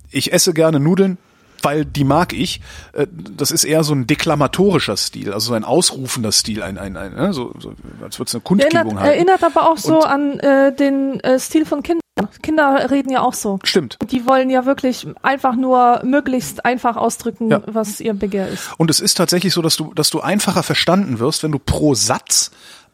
ich 0.09 0.33
esse 0.33 0.53
gerne 0.53 0.79
Nudeln, 0.79 1.17
weil 1.65 1.83
die 1.83 2.05
mag 2.05 2.31
ich. 2.31 2.61
äh, 2.93 3.05
Das 3.11 3.51
ist 3.51 3.65
eher 3.65 3.83
so 3.83 3.93
ein 3.93 4.07
deklamatorischer 4.07 4.95
Stil, 4.95 5.33
also 5.33 5.47
so 5.49 5.53
ein 5.53 5.65
ausrufender 5.65 6.31
Stil, 6.31 6.63
ein, 6.63 6.77
ein, 6.77 6.95
ein 6.95 7.13
ne? 7.13 7.33
so, 7.33 7.53
so 7.59 7.73
als 8.01 8.17
würde 8.19 8.29
es 8.29 8.35
eine 8.35 8.41
Kundgebung 8.41 8.75
Erinnert, 8.77 8.99
halten. 8.99 9.13
erinnert 9.15 9.43
aber 9.43 9.69
auch 9.69 9.77
so 9.77 9.97
Und- 9.97 10.05
an 10.05 10.39
äh, 10.39 10.73
den 10.75 11.19
äh, 11.19 11.37
Stil 11.39 11.65
von 11.65 11.83
Kindern. 11.83 12.01
Kinder 12.41 12.89
reden 12.91 13.09
ja 13.11 13.21
auch 13.21 13.33
so. 13.33 13.59
Stimmt. 13.63 13.97
Die 14.09 14.25
wollen 14.25 14.49
ja 14.49 14.65
wirklich 14.65 15.05
einfach 15.21 15.55
nur 15.57 16.01
möglichst 16.05 16.63
einfach 16.63 16.95
ausdrücken, 16.95 17.51
Ja. 17.51 17.61
was 17.65 17.99
ihr 17.99 18.13
Begehr 18.13 18.47
ist. 18.47 18.69
Und 18.77 18.89
es 18.89 19.01
ist 19.01 19.15
tatsächlich 19.15 19.53
so, 19.53 19.61
dass 19.61 19.75
du, 19.75 19.93
dass 19.93 20.11
du 20.11 20.21
einfacher 20.21 20.63
verstanden 20.63 21.19
wirst, 21.19 21.43
wenn 21.43 21.51
du 21.51 21.59
pro 21.59 21.93
Satz 21.93 22.51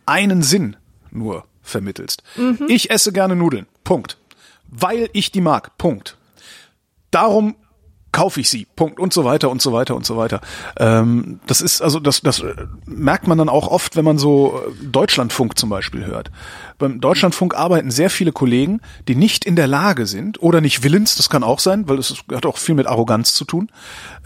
einen 0.08 0.42
Sinn 0.42 0.76
nur 1.12 1.46
vermittelst. 1.62 2.24
Mhm. 2.36 2.66
Ich 2.68 2.90
esse 2.90 3.12
gerne 3.14 3.36
Nudeln. 3.36 3.68
Punkt. 3.84 4.18
Weil 4.68 5.10
ich 5.14 5.32
die 5.32 5.42
mag. 5.42 5.78
Punkt. 5.78 6.18
Darum 7.12 7.56
kaufe 8.12 8.40
ich 8.40 8.50
sie. 8.50 8.68
Punkt. 8.76 9.00
Und 9.00 9.14
so 9.14 9.24
weiter 9.24 9.50
und 9.50 9.62
so 9.62 9.74
weiter 9.74 9.96
und 9.96 10.06
so 10.06 10.18
weiter. 10.18 10.42
Ähm, 10.78 11.40
das 11.48 11.62
ist, 11.62 11.82
also 11.82 12.00
das, 12.00 12.22
das 12.22 12.40
äh, 12.42 12.56
merkt 12.86 13.28
man 13.28 13.38
dann 13.38 13.50
auch 13.50 13.68
oft, 13.68 13.96
wenn 13.96 14.06
man 14.06 14.18
so 14.18 14.62
äh, 14.68 14.86
Deutschlandfunk 14.86 15.58
zum 15.58 15.70
Beispiel 15.70 16.06
hört. 16.06 16.32
Beim 16.82 17.00
Deutschlandfunk 17.00 17.54
arbeiten 17.56 17.92
sehr 17.92 18.10
viele 18.10 18.32
Kollegen, 18.32 18.82
die 19.08 19.16
nicht 19.16 19.46
in 19.46 19.56
der 19.56 19.68
Lage 19.68 20.06
sind 20.08 20.42
oder 20.42 20.60
nicht 20.62 20.84
willens, 20.84 21.16
das 21.16 21.30
kann 21.30 21.44
auch 21.44 21.60
sein, 21.60 21.88
weil 21.88 21.98
es 22.00 22.14
hat 22.34 22.46
auch 22.46 22.58
viel 22.58 22.76
mit 22.76 22.88
Arroganz 22.88 23.34
zu 23.34 23.46
tun, 23.46 23.70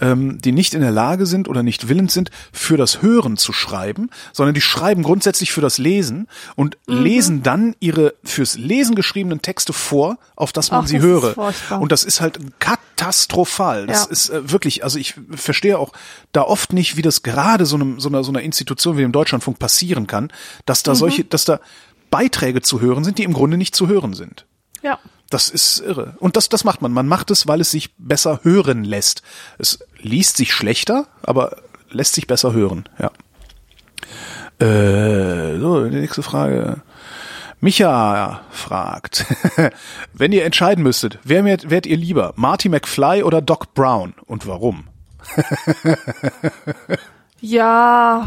ähm, 0.01 0.39
die 0.41 0.51
nicht 0.51 0.73
in 0.73 0.81
der 0.81 0.91
Lage 0.91 1.25
sind 1.25 1.47
oder 1.47 1.61
nicht 1.63 1.89
willens 1.89 2.13
sind, 2.13 2.31
für 2.51 2.77
das 2.77 3.01
Hören 3.01 3.37
zu 3.37 3.53
schreiben, 3.53 4.09
sondern 4.33 4.55
die 4.55 4.61
schreiben 4.61 5.03
grundsätzlich 5.03 5.51
für 5.51 5.61
das 5.61 5.77
Lesen 5.77 6.27
und 6.55 6.77
lesen 6.87 7.43
dann 7.43 7.75
ihre 7.79 8.13
fürs 8.23 8.57
Lesen 8.57 8.95
geschriebenen 8.95 9.41
Texte 9.41 9.73
vor, 9.73 10.17
auf 10.35 10.51
das 10.53 10.71
man 10.71 10.85
Ach, 10.85 10.87
sie 10.87 10.95
das 10.97 11.03
höre. 11.05 11.37
Und 11.81 11.91
das 11.91 12.03
ist 12.03 12.21
halt 12.21 12.39
katastrophal. 12.59 13.87
Das 13.87 14.05
Ja. 14.05 14.11
ist 14.11 14.29
äh, 14.29 14.51
wirklich, 14.51 14.83
also 14.83 14.97
ich 14.97 15.15
verstehe 15.35 15.77
auch 15.77 15.91
da 16.31 16.41
oft 16.41 16.73
nicht, 16.73 16.97
wie 16.97 17.01
das 17.01 17.21
gerade 17.23 17.65
so, 17.65 17.75
einem, 17.75 17.99
so, 17.99 18.09
einer, 18.09 18.23
so 18.23 18.31
einer 18.31 18.41
Institution 18.41 18.97
wie 18.97 19.01
dem 19.01 19.11
Deutschlandfunk 19.11 19.59
passieren 19.59 20.07
kann, 20.07 20.31
dass 20.65 20.81
Mhm. 20.81 20.85
da 20.85 20.95
solche, 20.95 21.23
dass 21.25 21.45
da 21.45 21.59
Beiträge 22.09 22.61
zu 22.61 22.81
hören 22.81 23.03
sind, 23.03 23.17
die 23.17 23.23
im 23.23 23.33
Grunde 23.33 23.57
nicht 23.57 23.75
zu 23.75 23.87
hören 23.87 24.13
sind. 24.13 24.45
Ja. 24.81 24.99
Das 25.29 25.49
ist 25.49 25.79
irre. 25.79 26.15
Und 26.19 26.35
das, 26.35 26.49
das 26.49 26.63
macht 26.63 26.81
man. 26.81 26.91
Man 26.91 27.07
macht 27.07 27.31
es, 27.31 27.47
weil 27.47 27.61
es 27.61 27.71
sich 27.71 27.95
besser 27.97 28.41
hören 28.43 28.83
lässt. 28.83 29.23
Es 29.57 29.79
liest 29.99 30.37
sich 30.37 30.53
schlechter, 30.53 31.07
aber 31.23 31.57
lässt 31.89 32.13
sich 32.13 32.27
besser 32.27 32.53
hören, 32.53 32.87
ja. 32.99 33.11
Äh, 34.65 35.59
so, 35.59 35.87
die 35.89 35.97
nächste 35.97 36.23
Frage. 36.23 36.81
Micha 37.59 38.41
fragt, 38.51 39.25
wenn 40.13 40.31
ihr 40.31 40.45
entscheiden 40.45 40.83
müsstet, 40.83 41.19
wer 41.23 41.43
wärt, 41.45 41.69
wärt 41.69 41.85
ihr 41.85 41.97
lieber, 41.97 42.33
Marty 42.35 42.69
McFly 42.69 43.23
oder 43.23 43.41
Doc 43.41 43.73
Brown 43.73 44.13
und 44.25 44.45
warum? 44.45 44.87
Ja. 47.41 48.25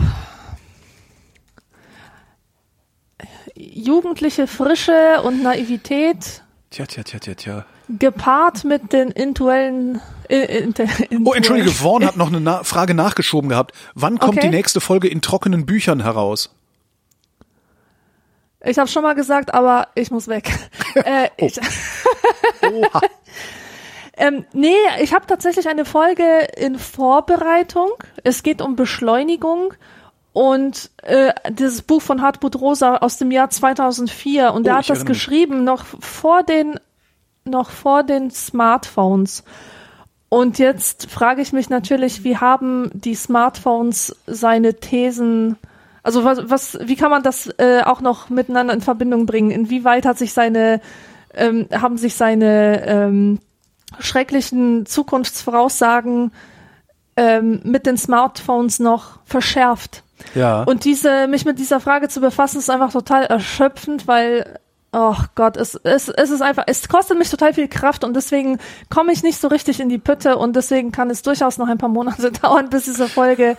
Jugendliche 3.79 4.47
Frische 4.47 5.23
und 5.23 5.43
Naivität 5.43 6.43
Tja, 6.71 6.85
tja, 6.87 7.03
tja, 7.03 7.19
tja, 7.19 7.35
tja. 7.35 7.65
gepaart 7.89 8.65
mit 8.65 8.93
den 8.93 9.11
intuellen. 9.11 10.01
Äh, 10.29 10.67
Oh, 11.25 11.33
entschuldige, 11.33 11.71
Vaughn 11.71 12.05
hat 12.05 12.17
noch 12.17 12.27
eine 12.29 12.41
Na 12.41 12.63
Frage 12.65 12.93
nachgeschoben 12.93 13.49
gehabt. 13.49 13.73
Wann 13.95 14.19
kommt 14.19 14.37
Okay. 14.39 14.49
die 14.51 14.55
nächste 14.57 14.81
Folge 14.81 15.09
in 15.09 15.23
trockenen 15.23 15.65
Büchern 15.65 16.03
heraus? 16.03 16.51
Ich 18.65 18.79
habe 18.79 18.89
schon 18.89 19.03
mal 19.03 19.15
gesagt, 19.15 19.55
aber 19.55 19.89
ich 19.95 20.11
muss 20.11 20.29
weg. 20.29 20.51
äh, 20.95 21.29
Oh. 21.41 21.47
ich, 21.47 21.59
Oha. 22.63 23.01
ähm, 24.17 24.45
nee, 24.53 24.75
ich 25.01 25.15
habe 25.15 25.27
tatsächlich 25.27 25.69
eine 25.69 25.85
Folge 25.85 26.49
in 26.57 26.79
Vorbereitung. 26.79 27.91
Es 28.25 28.43
geht 28.43 28.61
um 28.61 28.77
Beschleunigung 28.77 29.73
und 30.33 30.91
äh, 31.03 31.33
dieses 31.51 31.83
Buch 31.83 32.03
von 32.03 32.23
Hartmut 32.23 32.61
Rosa 32.61 32.97
aus 32.97 33.19
dem 33.19 33.31
Jahr 33.31 33.51
2004 33.51 34.53
und 34.53 34.61
Oh, 34.61 34.65
der 34.65 34.77
hat 34.77 34.91
das 34.91 35.05
geschrieben 35.05 35.65
noch 35.65 35.85
vor 35.85 36.43
den 36.43 36.79
noch 37.45 37.71
vor 37.71 38.03
den 38.03 38.31
Smartphones. 38.31 39.43
Und 40.29 40.59
jetzt 40.59 41.11
frage 41.11 41.41
ich 41.41 41.53
mich 41.53 41.71
natürlich, 41.71 42.23
wie 42.23 42.37
haben 42.37 42.91
die 42.93 43.15
Smartphones 43.15 44.15
seine 44.27 44.75
Thesen, 44.75 45.57
also 46.03 46.25
was, 46.25 46.51
was 46.51 46.79
wie 46.83 46.97
kann 46.97 47.11
man 47.11 47.23
das 47.23 47.49
äh, 47.59 47.83
auch 47.83 48.03
noch 48.03 48.29
miteinander 48.29 48.75
in 48.75 48.83
Verbindung 48.83 49.25
bringen? 49.25 49.51
Inwieweit 49.51 50.05
hat 50.05 50.19
sich 50.19 50.35
seine, 50.35 50.83
ähm, 51.35 51.67
haben 51.73 51.97
sich 51.97 52.15
seine 52.15 52.87
ähm, 52.87 53.39
schrecklichen 53.99 54.85
Zukunftsvoraussagen 54.85 56.33
ähm, 57.17 57.61
mit 57.65 57.87
den 57.87 57.97
Smartphones 57.97 58.79
noch 58.81 59.21
verschärft? 59.25 60.03
Ja. 60.35 60.63
Und 60.65 60.85
diese, 60.85 61.27
mich 61.29 61.45
mit 61.45 61.59
dieser 61.59 61.81
Frage 61.81 62.09
zu 62.09 62.21
befassen, 62.21 62.59
ist 62.59 62.71
einfach 62.71 62.93
total 62.93 63.25
erschöpfend, 63.25 64.07
weil, 64.09 64.59
oh 64.93 65.17
Gott, 65.35 65.57
es, 65.57 65.75
es, 65.85 66.09
es 66.09 66.31
ist 66.31 66.43
einfach, 66.43 66.65
es 66.67 66.89
kostet 66.89 67.19
mich 67.19 67.31
total 67.31 67.55
viel 67.55 67.69
Kraft 67.69 68.05
und 68.05 68.15
deswegen 68.15 68.59
komme 68.91 69.13
ich 69.13 69.23
nicht 69.23 69.41
so 69.41 69.49
richtig 69.49 69.81
in 69.81 69.89
die 69.89 69.99
Pütte 69.99 70.37
und 70.37 70.55
deswegen 70.57 70.93
kann 70.93 71.11
es 71.11 71.23
durchaus 71.23 71.59
noch 71.59 71.69
ein 71.69 71.79
paar 71.79 71.89
Monate 71.89 72.31
dauern, 72.43 72.69
bis 72.71 72.85
diese 72.85 73.09
Folge 73.09 73.57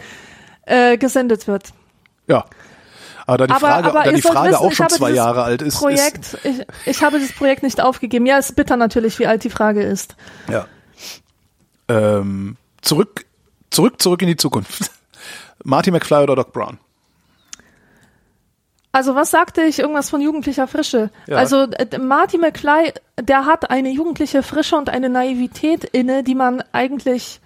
äh, 0.66 0.98
gesendet 0.98 1.48
wird. 1.48 1.70
ja. 2.28 2.46
Aber 3.26 3.38
da 3.38 3.46
die 3.46 3.54
Aber- 3.54 3.60
Frage, 3.68 3.88
aber 3.90 4.04
da 4.06 4.12
die 4.12 4.22
Frage 4.24 4.50
wissen, 4.54 4.56
auch 4.66 4.72
schon 4.72 4.90
zwei 4.90 5.12
Jahre 5.12 5.44
alt 5.44 5.62
ist, 5.62 5.76
ist 5.76 5.80
Projekt, 5.80 6.38
ich, 6.44 6.66
ich 6.88 7.04
habe 7.04 7.20
dieses 7.20 7.36
Projekt 7.36 7.62
nicht 7.62 7.80
aufgegeben. 7.80 8.26
Ja, 8.26 8.40
ist 8.40 8.56
bitter 8.56 8.76
natürlich, 8.76 9.20
wie 9.20 9.28
alt 9.28 9.44
die 9.44 9.52
Frage 9.52 9.84
ist. 9.84 10.16
ja. 10.50 10.66
Ähm, 11.88 12.56
zurück, 12.82 13.26
zurück, 13.72 14.02
zurück 14.02 14.22
in 14.22 14.28
die 14.30 14.36
Zukunft. 14.38 14.92
Marty 15.64 15.92
McFly 15.92 16.24
oder 16.24 16.36
Doc 16.36 16.54
Brown? 16.54 16.78
Also 18.92 19.14
was 19.14 19.30
sagte 19.30 19.62
ich? 19.62 19.80
Irgendwas 19.80 20.10
von 20.10 20.20
jugendlicher 20.22 20.68
Frische. 20.68 21.12
Ja. 21.28 21.38
Also 21.38 21.64
äh, 21.64 21.98
Marty 22.00 22.38
McFly, 22.38 22.94
der 23.22 23.46
hat 23.46 23.70
eine 23.70 23.90
jugendliche 23.90 24.42
Frische 24.42 24.76
und 24.78 24.90
eine 24.90 25.10
Naivität 25.10 25.84
inne, 25.84 26.24
die 26.24 26.36
man 26.36 26.64
eigentlich 26.72 27.40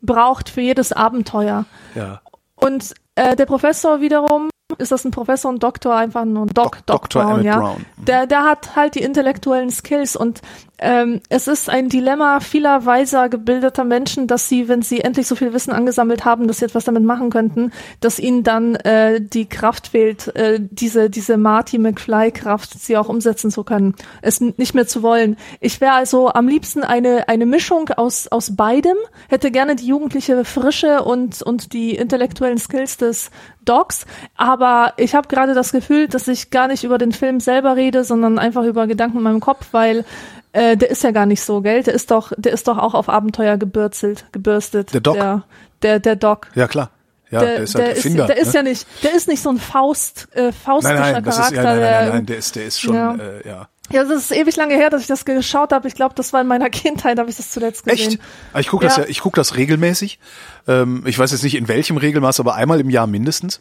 braucht 0.00 0.48
für 0.48 0.62
jedes 0.62 0.92
Abenteuer. 0.92 1.66
Ja. 1.94 2.22
Und 2.54 2.94
äh, 3.14 3.36
der 3.36 3.46
Professor 3.46 4.00
wiederum, 4.00 4.48
ist 4.78 4.92
das 4.92 5.04
ein 5.04 5.10
Professor 5.10 5.50
und 5.50 5.62
Doktor, 5.62 5.96
einfach 5.96 6.24
nur 6.24 6.46
ein 6.46 6.48
Doc, 6.48 6.84
Doc 6.86 7.10
Dr. 7.10 7.22
Brown, 7.22 7.32
Emmett 7.34 7.46
ja. 7.46 7.58
Brown. 7.58 7.86
Der, 7.96 8.26
der 8.26 8.44
hat 8.44 8.76
halt 8.76 8.94
die 8.94 9.02
intellektuellen 9.02 9.70
Skills 9.70 10.16
und 10.16 10.40
ähm, 10.82 11.20
es 11.28 11.46
ist 11.46 11.70
ein 11.70 11.88
Dilemma 11.88 12.40
vieler 12.40 12.84
weiser, 12.84 13.28
gebildeter 13.28 13.84
Menschen, 13.84 14.26
dass 14.26 14.48
sie, 14.48 14.66
wenn 14.66 14.82
sie 14.82 15.00
endlich 15.00 15.28
so 15.28 15.36
viel 15.36 15.52
Wissen 15.52 15.72
angesammelt 15.72 16.24
haben, 16.24 16.48
dass 16.48 16.58
sie 16.58 16.64
etwas 16.64 16.84
damit 16.84 17.04
machen 17.04 17.30
könnten, 17.30 17.70
dass 18.00 18.18
ihnen 18.18 18.42
dann 18.42 18.74
äh, 18.74 19.20
die 19.20 19.48
Kraft 19.48 19.88
fehlt, 19.88 20.34
äh, 20.34 20.58
diese, 20.60 21.08
diese 21.08 21.36
Marty 21.36 21.78
McFly-Kraft, 21.78 22.80
sie 22.80 22.96
auch 22.96 23.08
umsetzen 23.08 23.52
zu 23.52 23.62
können, 23.62 23.94
es 24.22 24.40
nicht 24.40 24.74
mehr 24.74 24.88
zu 24.88 25.02
wollen. 25.02 25.36
Ich 25.60 25.80
wäre 25.80 25.92
also 25.92 26.32
am 26.32 26.48
liebsten 26.48 26.82
eine, 26.82 27.28
eine 27.28 27.46
Mischung 27.46 27.88
aus, 27.90 28.26
aus 28.26 28.56
beidem, 28.56 28.96
hätte 29.28 29.52
gerne 29.52 29.76
die 29.76 29.86
jugendliche 29.86 30.44
Frische 30.44 31.04
und, 31.04 31.42
und 31.42 31.72
die 31.74 31.94
intellektuellen 31.94 32.58
Skills 32.58 32.96
des 32.96 33.30
Docs, 33.64 34.06
aber 34.36 34.92
ich 34.96 35.14
habe 35.14 35.28
gerade 35.28 35.54
das 35.54 35.72
Gefühl, 35.72 36.08
dass 36.08 36.28
ich 36.28 36.50
gar 36.50 36.68
nicht 36.68 36.84
über 36.84 36.98
den 36.98 37.12
Film 37.12 37.40
selber 37.40 37.76
rede, 37.76 38.04
sondern 38.04 38.38
einfach 38.38 38.64
über 38.64 38.86
Gedanken 38.86 39.18
in 39.18 39.22
meinem 39.22 39.40
Kopf, 39.40 39.68
weil 39.72 40.04
äh, 40.52 40.76
der 40.76 40.90
ist 40.90 41.02
ja 41.02 41.10
gar 41.12 41.26
nicht 41.26 41.42
so, 41.42 41.60
gell? 41.62 41.82
Der 41.82 41.94
ist 41.94 42.10
doch, 42.10 42.32
der 42.36 42.52
ist 42.52 42.68
doch 42.68 42.78
auch 42.78 42.94
auf 42.94 43.08
Abenteuer 43.08 43.56
gebürzelt, 43.56 44.26
gebürstet. 44.32 44.92
Der 44.92 45.00
Doc? 45.00 45.14
Der, 45.14 45.42
der, 45.82 46.00
der 46.00 46.16
Doc. 46.16 46.48
Ja, 46.54 46.66
klar. 46.68 46.90
Ja, 47.30 47.40
der, 47.40 47.48
der, 47.54 47.58
ist 47.62 47.74
halt 47.74 47.86
der, 47.86 47.96
Erfinder. 47.96 48.24
ist, 48.24 48.28
der 48.28 48.36
ist 48.38 48.48
ne? 48.48 48.54
ja 48.54 48.62
nicht, 48.62 48.86
der 49.02 49.14
ist 49.14 49.28
nicht 49.28 49.42
so 49.42 49.48
ein 49.48 49.58
Faust, 49.58 50.28
äh, 50.34 50.52
faustischer 50.52 50.94
Nein, 51.00 51.12
nein, 51.14 51.24
das 51.24 51.34
ist, 51.38 51.40
Charakter. 51.54 51.62
ja, 51.62 51.74
nein, 51.74 51.80
nein, 51.80 52.08
nein, 52.08 52.26
der 52.26 52.36
ist, 52.36 52.56
der 52.56 52.64
ist 52.66 52.80
schon, 52.80 52.94
Ja. 52.94 53.14
äh, 53.14 53.48
ja. 53.48 53.68
Ja, 53.92 54.04
das 54.04 54.24
ist 54.24 54.32
ewig 54.32 54.56
lange 54.56 54.74
her, 54.74 54.90
dass 54.90 55.02
ich 55.02 55.06
das 55.06 55.24
geschaut 55.24 55.72
habe. 55.72 55.86
Ich 55.86 55.94
glaube, 55.94 56.14
das 56.14 56.32
war 56.32 56.40
in 56.40 56.46
meiner 56.46 56.70
Kindheit, 56.70 57.18
habe 57.18 57.30
ich 57.30 57.36
das 57.36 57.50
zuletzt 57.50 57.84
gesehen. 57.84 58.12
Echt? 58.12 58.20
Aber 58.52 58.60
Ich 58.60 58.68
gucke 58.68 58.86
das 58.86 58.96
Ja. 58.96 59.02
ja, 59.02 59.08
ich 59.08 59.20
gucke 59.20 59.36
das 59.36 59.56
regelmäßig. 59.56 60.18
Ähm, 60.66 61.04
ich 61.06 61.18
weiß 61.18 61.32
jetzt 61.32 61.42
nicht 61.42 61.54
in 61.54 61.68
welchem 61.68 61.96
Regelmaß, 61.96 62.40
aber 62.40 62.54
einmal 62.54 62.80
im 62.80 62.90
Jahr 62.90 63.06
mindestens. 63.06 63.60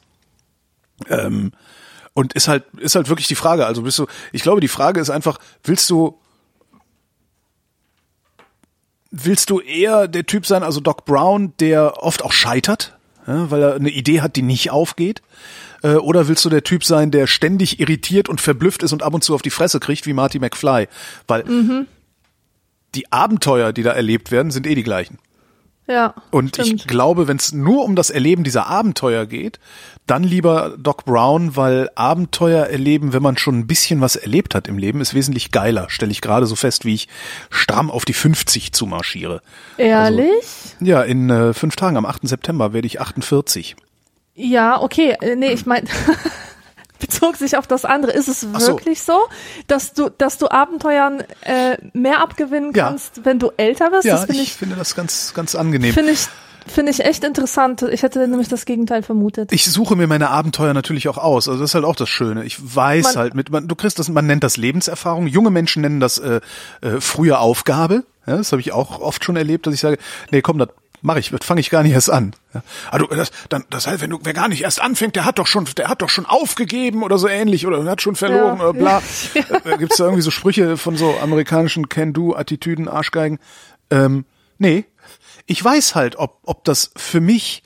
Ähm, 1.09 1.51
und 2.13 2.33
ist 2.33 2.47
halt, 2.47 2.65
ist 2.77 2.95
halt 2.95 3.09
wirklich 3.09 3.27
die 3.27 3.35
Frage. 3.35 3.65
Also 3.65 3.83
bist 3.83 3.99
du, 3.99 4.07
ich 4.31 4.41
glaube, 4.41 4.61
die 4.61 4.67
Frage 4.67 4.99
ist 4.99 5.09
einfach, 5.09 5.39
willst 5.63 5.89
du, 5.89 6.19
willst 9.11 9.49
du 9.49 9.59
eher 9.59 10.07
der 10.07 10.25
Typ 10.25 10.45
sein, 10.45 10.63
also 10.63 10.79
Doc 10.79 11.05
Brown, 11.05 11.53
der 11.59 12.03
oft 12.03 12.23
auch 12.23 12.33
scheitert? 12.33 12.97
ja, 13.27 13.51
weil 13.51 13.61
er 13.61 13.75
eine 13.75 13.89
Idee 13.89 14.21
hat, 14.21 14.35
die 14.35 14.41
nicht 14.41 14.71
aufgeht? 14.71 15.21
Äh, 15.83 15.95
oder 15.95 16.27
willst 16.27 16.45
du 16.45 16.49
der 16.49 16.63
Typ 16.63 16.83
sein, 16.83 17.11
der 17.11 17.27
ständig 17.27 17.79
irritiert 17.79 18.29
und 18.29 18.41
verblüfft 18.41 18.83
ist 18.83 18.93
und 18.93 19.03
ab 19.03 19.13
und 19.13 19.23
zu 19.23 19.33
auf 19.35 19.41
die 19.41 19.49
Fresse 19.49 19.79
kriegt 19.79 20.05
wie 20.05 20.13
Marty 20.13 20.39
McFly? 20.39 20.87
Weil 21.27 21.43
Mhm. 21.45 21.87
die 22.95 23.11
Abenteuer, 23.11 23.73
die 23.73 23.83
da 23.83 23.91
erlebt 23.91 24.31
werden, 24.31 24.51
sind 24.51 24.67
eh 24.67 24.75
die 24.75 24.83
gleichen. 24.83 25.17
Ja. 25.87 26.13
Und 26.29 26.57
ich 26.59 26.65
stimmt. 26.67 26.87
glaube, 26.87 27.27
wenn 27.27 27.37
es 27.37 27.51
nur 27.51 27.83
um 27.83 27.95
das 27.95 28.11
Erleben 28.11 28.43
dieser 28.43 28.67
Abenteuer 28.67 29.25
geht, 29.25 29.59
dann 30.07 30.23
lieber 30.23 30.75
Doc 30.77 31.03
Brown, 31.05 31.55
weil 31.57 31.89
Abenteuer 31.95 32.65
erleben, 32.67 33.11
wenn 33.13 33.23
man 33.23 33.37
schon 33.37 33.57
ein 33.59 33.67
bisschen 33.67 33.99
was 33.99 34.15
erlebt 34.15 34.55
hat 34.55 34.67
im 34.67 34.77
Leben, 34.77 35.01
ist 35.01 35.13
wesentlich 35.13 35.51
geiler. 35.51 35.89
Stelle 35.89 36.11
ich 36.11 36.21
gerade 36.21 36.45
so 36.45 36.55
fest, 36.55 36.85
wie 36.85 36.93
ich 36.93 37.07
stramm 37.49 37.89
auf 37.91 38.05
die 38.05 38.13
50 38.13 38.71
zumarschiere. 38.71 39.41
Ehrlich? 39.77 40.45
Ja, 40.79 41.01
in 41.01 41.29
äh, 41.29 41.53
fünf 41.53 41.75
Tagen, 41.75 41.97
am 41.97 42.05
8. 42.05 42.27
September, 42.27 42.71
werde 42.73 42.85
ich 42.87 43.01
48. 43.01 43.75
Ja, 44.35 44.81
okay. 44.81 45.15
Äh, 45.21 45.35
Nee, 45.35 45.51
ich 45.53 45.65
meine, 45.65 45.87
bezog 46.99 47.35
sich 47.35 47.57
auf 47.57 47.67
das 47.67 47.83
andere. 47.85 48.11
Ist 48.11 48.27
es 48.27 48.41
so. 48.41 48.53
wirklich 48.53 49.01
so, 49.01 49.17
dass 49.67 49.93
du, 49.93 50.09
dass 50.09 50.37
du 50.37 50.49
Abenteuern 50.49 51.23
äh, 51.41 51.77
mehr 51.93 52.19
abgewinnen 52.21 52.73
Ja. 52.73 52.87
kannst, 52.89 53.25
wenn 53.25 53.39
du 53.39 53.51
älter 53.57 53.91
wirst? 53.91 54.05
Ja, 54.05 54.23
ich 54.29 54.39
ich, 54.41 54.53
finde 54.53 54.75
das 54.75 54.95
ganz, 54.95 55.33
ganz 55.33 55.55
angenehm. 55.55 55.93
finde 55.93 56.11
ich, 56.11 56.27
finde 56.67 56.91
ich 56.91 57.03
echt 57.03 57.23
interessant. 57.23 57.81
Ich 57.81 58.03
hätte 58.03 58.19
nämlich 58.27 58.47
das 58.49 58.65
Gegenteil 58.65 59.01
vermutet. 59.01 59.51
Ich 59.51 59.65
suche 59.65 59.95
mir 59.95 60.05
meine 60.07 60.29
Abenteuer 60.29 60.73
natürlich 60.75 61.07
auch 61.07 61.17
aus. 61.17 61.47
Also 61.49 61.59
das 61.61 61.71
ist 61.71 61.75
halt 61.75 61.85
auch 61.85 61.95
das 61.95 62.07
Schöne. 62.09 62.43
Ich 62.45 62.57
weiß 62.75 63.03
Man- 63.05 63.15
halt 63.15 63.33
mit, 63.33 63.49
man, 63.49 63.67
du 63.67 63.75
kriegst 63.75 63.97
das, 63.97 64.07
man 64.09 64.27
nennt 64.27 64.43
das 64.43 64.57
Lebenserfahrung. 64.57 65.25
Junge 65.27 65.49
Menschen 65.49 65.81
nennen 65.81 65.99
das 65.99 66.19
äh, 66.19 66.39
äh, 66.81 67.01
frühe 67.01 67.39
Aufgabe. 67.39 68.03
Ja, 68.27 68.37
das 68.37 68.51
habe 68.51 68.61
ich 68.61 68.71
auch 68.73 69.01
oft 69.01 69.25
schon 69.25 69.35
erlebt, 69.35 69.65
dass 69.65 69.73
ich 69.73 69.79
sage, 69.79 69.97
nee, 70.29 70.43
komm, 70.43 70.59
das 70.59 70.69
mache 71.01 71.19
ich, 71.19 71.31
fange 71.41 71.59
ich 71.61 71.69
gar 71.69 71.83
nicht 71.83 71.93
erst 71.93 72.09
an. 72.09 72.35
Ja. 72.53 72.63
Also 72.89 73.07
das, 73.07 73.31
dann, 73.49 73.65
das 73.69 73.87
heißt, 73.87 74.01
wenn 74.01 74.09
du, 74.09 74.19
wer 74.23 74.33
gar 74.33 74.47
nicht 74.47 74.61
erst 74.61 74.81
anfängt, 74.81 75.15
der 75.15 75.25
hat 75.25 75.39
doch 75.39 75.47
schon, 75.47 75.65
der 75.77 75.87
hat 75.89 76.01
doch 76.01 76.09
schon 76.09 76.25
aufgegeben 76.25 77.03
oder 77.03 77.17
so 77.17 77.27
ähnlich 77.27 77.65
oder 77.67 77.83
hat 77.85 78.01
schon 78.01 78.15
verloren 78.15 78.57
Ja. 78.59 78.69
oder 78.69 78.73
bla. 78.73 79.01
Äh, 79.65 79.77
Gibt's 79.77 79.97
da 79.97 80.05
irgendwie 80.05 80.21
so 80.23 80.31
Sprüche 80.31 80.77
von 80.77 80.95
so 80.97 81.15
amerikanischen 81.21 81.89
Can-Do-Attitüden, 81.89 82.87
Arschgeigen? 82.87 83.39
Ähm, 83.89 84.25
nee, 84.57 84.85
ich 85.45 85.63
weiß 85.63 85.95
halt, 85.95 86.15
ob, 86.17 86.39
ob 86.43 86.63
das 86.63 86.91
für 86.95 87.19
mich 87.21 87.63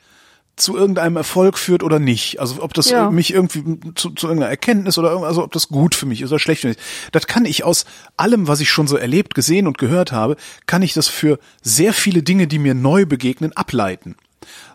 zu 0.55 0.77
irgendeinem 0.77 1.17
Erfolg 1.17 1.57
führt 1.57 1.83
oder 1.83 1.99
nicht. 1.99 2.39
Also 2.39 2.61
ob 2.61 2.73
das 2.73 2.89
Ja. 2.89 3.09
mich 3.11 3.33
irgendwie 3.33 3.79
zu, 3.95 4.11
zu 4.11 4.27
irgendeiner 4.27 4.49
Erkenntnis 4.49 4.97
oder 4.97 5.11
also 5.23 5.43
ob 5.43 5.51
das 5.51 5.67
gut 5.67 5.95
für 5.95 6.05
mich 6.05 6.21
ist 6.21 6.31
oder 6.31 6.39
schlecht 6.39 6.61
für 6.61 6.69
mich. 6.69 6.77
Das 7.11 7.27
kann 7.27 7.45
ich 7.45 7.63
aus 7.63 7.85
allem, 8.17 8.47
was 8.47 8.61
ich 8.61 8.69
schon 8.69 8.87
so 8.87 8.95
erlebt, 8.95 9.35
gesehen 9.35 9.67
und 9.67 9.77
gehört 9.77 10.11
habe, 10.11 10.37
kann 10.65 10.81
ich 10.81 10.93
das 10.93 11.07
für 11.07 11.39
sehr 11.61 11.93
viele 11.93 12.23
Dinge, 12.23 12.47
die 12.47 12.59
mir 12.59 12.73
neu 12.73 13.05
begegnen, 13.05 13.51
ableiten. 13.53 14.15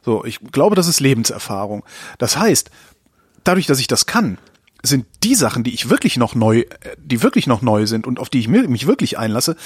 So, 0.04 0.24
ich 0.24 0.40
glaube, 0.52 0.76
das 0.76 0.86
ist 0.88 1.00
Lebenserfahrung. 1.00 1.84
Das 2.18 2.36
heißt, 2.36 2.70
dadurch, 3.44 3.66
dass 3.66 3.80
ich 3.80 3.86
das 3.86 4.06
kann, 4.06 4.38
sind 4.82 5.06
die 5.22 5.34
Sachen, 5.34 5.64
die 5.64 5.74
ich 5.74 5.90
wirklich 5.90 6.16
noch 6.16 6.34
neu, 6.34 6.60
äh, 6.60 6.66
die 6.98 7.22
wirklich 7.22 7.46
noch 7.46 7.62
neu 7.62 7.86
sind 7.86 8.06
und 8.06 8.18
auf 8.18 8.28
die 8.30 8.40
ich 8.40 8.48
mi- 8.48 8.66
mich 8.68 8.86
wirklich 8.86 9.18
einlasse, 9.18 9.56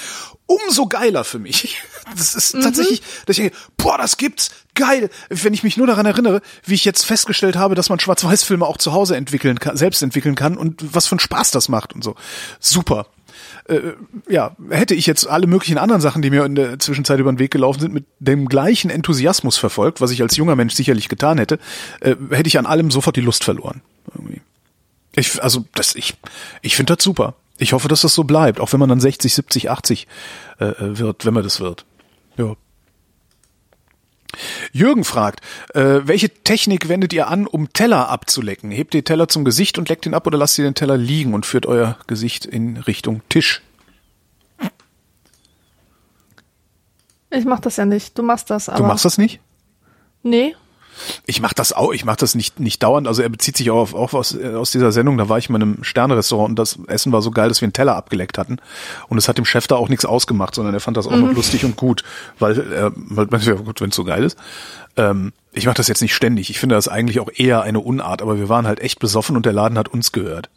umso 0.45 0.87
geiler 0.87 1.23
für 1.23 1.39
mich. 1.39 1.77
Das 2.15 2.35
ist 2.35 2.51
tatsächlich, 2.51 3.01
dass 3.25 3.35
ich 3.37 3.43
denke, 3.45 3.57
boah, 3.77 3.97
das 3.97 4.17
gibt's, 4.17 4.51
geil. 4.75 5.09
Wenn 5.29 5.55
ich 5.55 5.63
mich 5.63 5.75
nur 5.75 5.87
daran 5.87 6.05
erinnere, 6.05 6.39
wie 6.63 6.75
ich 6.75 6.85
jetzt 6.85 7.03
festgestellt 7.03 7.55
habe, 7.55 7.73
dass 7.73 7.89
man 7.89 7.99
Schwarz-Weiß-Filme 7.99 8.63
auch 8.65 8.77
zu 8.77 8.93
Hause 8.93 9.15
entwickeln 9.15 9.59
kann, 9.59 9.75
selbst 9.75 10.03
entwickeln 10.03 10.35
kann 10.35 10.55
und 10.55 10.93
was 10.93 11.07
für 11.07 11.13
einen 11.13 11.19
Spaß 11.19 11.49
das 11.49 11.67
macht 11.67 11.93
und 11.93 12.03
so. 12.03 12.15
Super. 12.59 13.07
Äh, 13.67 13.93
ja, 14.29 14.55
hätte 14.69 14.93
ich 14.93 15.07
jetzt 15.07 15.27
alle 15.27 15.47
möglichen 15.47 15.79
anderen 15.79 15.99
Sachen, 16.01 16.21
die 16.21 16.29
mir 16.29 16.45
in 16.45 16.53
der 16.53 16.77
Zwischenzeit 16.77 17.19
über 17.19 17.31
den 17.33 17.39
Weg 17.39 17.49
gelaufen 17.51 17.79
sind, 17.79 17.93
mit 17.93 18.05
dem 18.19 18.47
gleichen 18.47 18.91
Enthusiasmus 18.91 19.57
verfolgt, 19.57 19.99
was 19.99 20.11
ich 20.11 20.21
als 20.21 20.37
junger 20.37 20.55
Mensch 20.55 20.75
sicherlich 20.75 21.09
getan 21.09 21.39
hätte, 21.39 21.57
äh, 22.01 22.15
hätte 22.29 22.47
ich 22.47 22.59
an 22.59 22.67
allem 22.67 22.91
sofort 22.91 23.15
die 23.15 23.21
Lust 23.21 23.43
verloren. 23.43 23.81
Irgendwie. 24.13 24.41
Ich, 25.15 25.41
also 25.41 25.65
das, 25.73 25.95
ich, 25.95 26.15
ich 26.61 26.75
finde 26.75 26.95
das 26.95 27.03
super. 27.03 27.35
Ich 27.57 27.73
hoffe, 27.73 27.87
dass 27.87 28.01
das 28.01 28.13
so 28.13 28.25
bleibt, 28.25 28.59
auch 28.59 28.73
wenn 28.73 28.79
man 28.79 28.89
dann 28.89 28.99
60, 28.99 29.33
70, 29.33 29.69
80 29.69 30.07
äh, 30.59 30.73
wird, 30.77 31.25
wenn 31.25 31.33
man 31.33 31.43
das 31.43 31.59
wird. 31.59 31.85
Ja. 32.37 32.55
Jürgen 34.73 35.05
fragt, 35.05 35.39
äh, 35.73 36.01
welche 36.03 36.29
Technik 36.29 36.89
wendet 36.89 37.13
ihr 37.13 37.29
an, 37.29 37.47
um 37.47 37.71
Teller 37.71 38.09
abzulecken? 38.09 38.71
Hebt 38.71 38.93
ihr 38.93 39.05
Teller 39.05 39.29
zum 39.29 39.45
Gesicht 39.45 39.77
und 39.77 39.87
leckt 39.87 40.05
ihn 40.05 40.13
ab 40.13 40.27
oder 40.27 40.37
lasst 40.37 40.57
ihr 40.57 40.65
den 40.65 40.75
Teller 40.75 40.97
liegen 40.97 41.33
und 41.33 41.45
führt 41.45 41.65
euer 41.65 41.97
Gesicht 42.07 42.45
in 42.45 42.75
Richtung 42.77 43.21
Tisch? 43.29 43.61
Ich 47.29 47.45
mach 47.45 47.59
das 47.59 47.77
ja 47.77 47.85
nicht. 47.85 48.17
Du 48.17 48.23
machst 48.23 48.49
das, 48.49 48.69
aber. 48.69 48.79
Du 48.79 48.83
machst 48.85 49.05
das 49.05 49.17
nicht? 49.17 49.39
Nee. 50.23 50.55
Ich 51.25 51.41
mach 51.41 51.53
das 51.53 51.73
auch, 51.73 51.93
ich 51.93 52.05
mach 52.05 52.15
das 52.15 52.35
nicht, 52.35 52.59
nicht 52.59 52.81
dauernd. 52.83 53.07
Also 53.07 53.21
er 53.21 53.29
bezieht 53.29 53.57
sich 53.57 53.71
auch 53.71 53.77
auf, 53.77 53.93
auch 53.93 54.13
aus, 54.13 54.35
äh, 54.35 54.53
aus 54.55 54.71
dieser 54.71 54.91
Sendung. 54.91 55.17
Da 55.17 55.29
war 55.29 55.37
ich 55.37 55.49
in 55.49 55.55
einem 55.55 55.83
Sterne-Restaurant 55.83 56.49
und 56.49 56.59
das 56.59 56.79
Essen 56.87 57.11
war 57.11 57.21
so 57.21 57.31
geil, 57.31 57.49
dass 57.49 57.61
wir 57.61 57.65
einen 57.65 57.73
Teller 57.73 57.95
abgeleckt 57.95 58.37
hatten. 58.37 58.57
Und 59.07 59.17
es 59.17 59.27
hat 59.27 59.37
dem 59.37 59.45
Chef 59.45 59.67
da 59.67 59.75
auch 59.75 59.89
nichts 59.89 60.05
ausgemacht, 60.05 60.55
sondern 60.55 60.73
er 60.73 60.79
fand 60.79 60.97
das 60.97 61.07
auch 61.07 61.15
noch 61.15 61.33
lustig 61.33 61.65
und 61.65 61.75
gut, 61.75 62.03
weil, 62.39 62.59
äh, 62.59 62.91
weil 62.95 63.27
man 63.29 63.41
ja 63.41 63.53
gut, 63.53 63.81
wenn 63.81 63.89
es 63.89 63.95
so 63.95 64.03
geil 64.03 64.23
ist. 64.23 64.37
Ähm, 64.97 65.33
ich 65.51 65.65
mache 65.65 65.75
das 65.75 65.87
jetzt 65.87 66.01
nicht 66.01 66.15
ständig. 66.15 66.49
Ich 66.49 66.59
finde 66.59 66.75
das 66.75 66.87
eigentlich 66.87 67.19
auch 67.19 67.29
eher 67.33 67.61
eine 67.61 67.79
Unart, 67.79 68.21
aber 68.21 68.37
wir 68.37 68.49
waren 68.49 68.67
halt 68.67 68.79
echt 68.79 68.99
besoffen 68.99 69.35
und 69.35 69.45
der 69.45 69.53
Laden 69.53 69.77
hat 69.77 69.87
uns 69.87 70.11
gehört. 70.11 70.49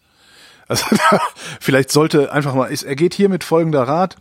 Also 0.66 0.84
vielleicht 1.60 1.90
sollte 1.90 2.32
einfach 2.32 2.54
mal, 2.54 2.70
er 2.70 2.96
geht 2.96 3.14
hier 3.14 3.28
mit 3.28 3.44
folgender 3.44 3.82
Rat. 3.82 4.16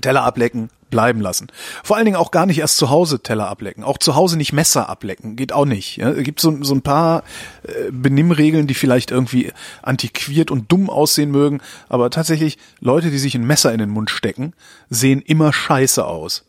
Teller 0.00 0.22
ablecken, 0.22 0.70
bleiben 0.90 1.20
lassen. 1.20 1.48
Vor 1.84 1.96
allen 1.96 2.04
Dingen 2.04 2.16
auch 2.16 2.30
gar 2.32 2.46
nicht 2.46 2.58
erst 2.58 2.76
zu 2.76 2.90
Hause 2.90 3.20
Teller 3.20 3.48
ablecken. 3.48 3.84
Auch 3.84 3.98
zu 3.98 4.16
Hause 4.16 4.36
nicht 4.36 4.52
Messer 4.52 4.88
ablecken, 4.88 5.36
geht 5.36 5.52
auch 5.52 5.64
nicht. 5.64 5.96
Ja, 5.98 6.10
es 6.10 6.24
gibt 6.24 6.40
so, 6.40 6.56
so 6.62 6.74
ein 6.74 6.82
paar 6.82 7.22
äh, 7.62 7.90
Benimmregeln, 7.92 8.66
die 8.66 8.74
vielleicht 8.74 9.10
irgendwie 9.10 9.52
antiquiert 9.82 10.50
und 10.50 10.70
dumm 10.72 10.90
aussehen 10.90 11.30
mögen, 11.30 11.60
aber 11.88 12.10
tatsächlich 12.10 12.58
Leute, 12.80 13.10
die 13.10 13.18
sich 13.18 13.34
ein 13.34 13.46
Messer 13.46 13.72
in 13.72 13.78
den 13.78 13.90
Mund 13.90 14.10
stecken, 14.10 14.52
sehen 14.88 15.20
immer 15.22 15.52
scheiße 15.52 16.04
aus. 16.04 16.44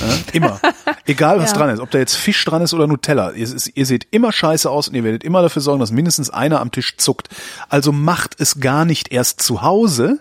Ja, 0.00 0.32
immer. 0.32 0.60
Egal 1.06 1.40
was 1.40 1.50
Ja. 1.50 1.58
dran 1.58 1.70
ist, 1.70 1.80
ob 1.80 1.90
da 1.90 1.98
jetzt 1.98 2.14
Fisch 2.14 2.44
dran 2.44 2.62
ist 2.62 2.72
oder 2.72 2.86
Nutella. 2.86 3.32
Ihr, 3.32 3.48
ihr 3.74 3.86
seht 3.86 4.06
immer 4.12 4.30
scheiße 4.32 4.70
aus 4.70 4.88
und 4.88 4.94
ihr 4.94 5.02
werdet 5.04 5.24
immer 5.24 5.42
dafür 5.42 5.60
sorgen, 5.62 5.80
dass 5.80 5.90
mindestens 5.90 6.30
einer 6.30 6.60
am 6.60 6.70
Tisch 6.70 6.96
zuckt. 6.98 7.28
Also 7.68 7.90
macht 7.92 8.40
es 8.40 8.60
gar 8.60 8.84
nicht 8.84 9.12
erst 9.12 9.40
zu 9.40 9.62
Hause, 9.62 10.20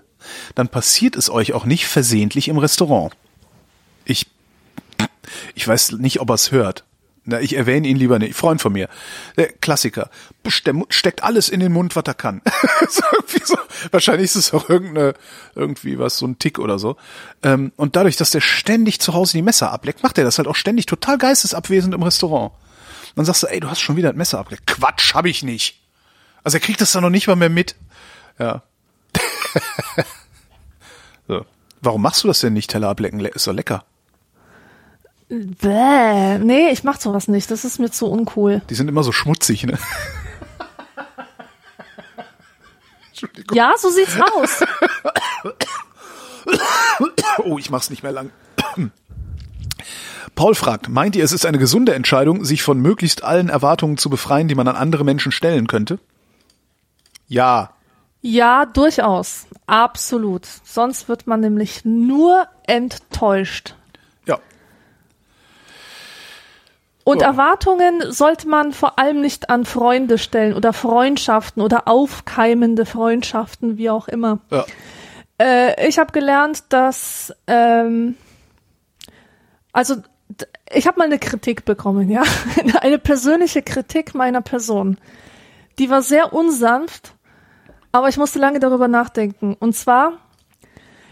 dann 0.55 0.67
passiert 0.67 1.15
es 1.15 1.29
euch 1.29 1.53
auch 1.53 1.65
nicht 1.65 1.87
versehentlich 1.87 2.47
im 2.47 2.57
Restaurant. 2.57 3.13
Ich, 4.05 4.27
ich 5.55 5.67
weiß 5.67 5.93
nicht, 5.93 6.19
ob 6.19 6.29
er 6.29 6.35
es 6.35 6.51
hört. 6.51 6.83
Na, 7.27 7.41
ich 7.41 7.55
erwähne 7.55 7.87
ihn 7.87 7.97
lieber 7.97 8.19
nicht. 8.19 8.35
Freund 8.35 8.61
von 8.61 8.71
mir. 8.71 8.87
Der 9.35 9.47
Klassiker. 9.47 10.11
Der 10.43 10.75
steckt 10.89 11.23
alles 11.23 11.49
in 11.49 11.59
den 11.59 11.73
Mund, 11.73 11.95
was 11.95 12.03
er 12.05 12.13
kann. 12.13 12.41
so. 12.89 13.01
Wahrscheinlich 13.89 14.25
ist 14.25 14.35
es 14.35 14.53
auch 14.53 14.69
irgendeine, 14.69 15.15
irgendwie 15.55 15.97
was, 15.97 16.17
so 16.17 16.27
ein 16.27 16.37
Tick 16.37 16.59
oder 16.59 16.77
so. 16.77 16.97
Ähm, 17.41 17.71
und 17.77 17.95
dadurch, 17.95 18.15
dass 18.15 18.29
der 18.29 18.41
ständig 18.41 18.99
zu 18.99 19.15
Hause 19.15 19.33
die 19.33 19.41
Messer 19.41 19.71
ableckt, 19.71 20.03
macht 20.03 20.19
er 20.19 20.23
das 20.23 20.37
halt 20.37 20.47
auch 20.47 20.55
ständig 20.55 20.85
total 20.85 21.17
geistesabwesend 21.17 21.95
im 21.95 22.03
Restaurant. 22.03 22.53
Dann 23.15 23.25
sagst 23.25 23.41
du, 23.41 23.47
ey, 23.47 23.59
du 23.59 23.69
hast 23.69 23.79
schon 23.79 23.95
wieder 23.95 24.09
ein 24.09 24.17
Messer 24.17 24.37
abgeleckt. 24.37 24.67
Quatsch, 24.67 25.15
hab 25.15 25.25
ich 25.25 25.41
nicht. 25.41 25.81
Also 26.43 26.57
er 26.57 26.61
kriegt 26.61 26.79
das 26.79 26.91
dann 26.91 27.01
noch 27.01 27.09
nicht 27.09 27.27
mal 27.27 27.35
mehr 27.35 27.49
mit. 27.49 27.75
Ja. 28.37 28.61
so. 31.27 31.45
Warum 31.81 32.01
machst 32.01 32.23
du 32.23 32.27
das 32.27 32.39
denn 32.39 32.53
nicht, 32.53 32.69
Teller 32.69 32.89
ablecken? 32.89 33.19
Le- 33.19 33.29
Ist 33.29 33.47
doch 33.47 33.53
lecker. 33.53 33.83
Bäh. 35.29 36.37
Nee, 36.39 36.69
ich 36.69 36.83
mach 36.83 36.99
sowas 36.99 37.27
nicht. 37.27 37.49
Das 37.51 37.65
ist 37.65 37.79
mir 37.79 37.91
zu 37.91 38.07
uncool. 38.07 38.61
Die 38.69 38.75
sind 38.75 38.87
immer 38.87 39.03
so 39.03 39.11
schmutzig, 39.11 39.63
ne? 39.65 39.77
Entschuldigung. 43.09 43.55
Ja, 43.55 43.73
so 43.77 43.89
sieht's 43.89 44.15
aus. 44.35 44.63
Oh, 47.43 47.57
ich 47.57 47.71
mach's 47.71 47.89
nicht 47.89 48.03
mehr 48.03 48.11
lang. 48.11 48.29
Paul 50.35 50.53
fragt, 50.53 50.89
meint 50.89 51.15
ihr, 51.15 51.23
es 51.23 51.31
ist 51.31 51.43
eine 51.45 51.57
gesunde 51.57 51.95
Entscheidung, 51.95 52.45
sich 52.45 52.61
von 52.61 52.79
möglichst 52.79 53.23
allen 53.23 53.49
Erwartungen 53.49 53.97
zu 53.97 54.09
befreien, 54.11 54.47
die 54.47 54.53
man 54.55 54.67
an 54.67 54.75
andere 54.75 55.03
Menschen 55.03 55.31
stellen 55.31 55.65
könnte? 55.67 55.97
Ja. 57.27 57.71
Ja, 58.27 58.65
durchaus. 58.65 59.45
Absolut. 59.67 60.47
Sonst 60.63 61.07
wird 61.07 61.27
man 61.27 61.41
nämlich 61.41 61.85
nur 61.85 62.47
enttäuscht. 62.65 63.75
Ja. 64.25 64.39
Und 67.03 67.21
Ja. 67.21 67.27
Erwartungen 67.27 68.11
sollte 68.11 68.47
man 68.47 68.73
vor 68.73 68.97
allem 68.97 69.21
nicht 69.21 69.51
an 69.51 69.63
Freunde 69.63 70.17
stellen 70.17 70.55
oder 70.55 70.73
Freundschaften 70.73 71.61
oder 71.61 71.87
aufkeimende 71.87 72.87
Freundschaften, 72.87 73.77
wie 73.77 73.91
auch 73.91 74.07
immer. 74.07 74.39
Ja. 74.49 74.65
Äh, 75.39 75.87
ich 75.87 75.99
habe 75.99 76.11
gelernt, 76.11 76.63
dass 76.69 77.31
ähm, 77.45 78.17
also 79.71 79.97
ich 80.73 80.87
habe 80.87 80.97
mal 80.97 81.05
eine 81.05 81.19
Kritik 81.19 81.63
bekommen, 81.63 82.09
ja, 82.09 82.23
eine 82.81 82.97
persönliche 82.97 83.61
Kritik 83.61 84.15
meiner 84.15 84.41
Person. 84.41 84.97
Die 85.77 85.91
war 85.91 86.01
sehr 86.01 86.33
unsanft, 86.33 87.14
aber 87.95 88.09
ich 88.09 88.17
musste 88.17 88.39
lange 88.39 88.59
darüber 88.59 88.89
nachdenken. 88.89 89.55
Und 89.57 89.73
zwar 89.73 90.17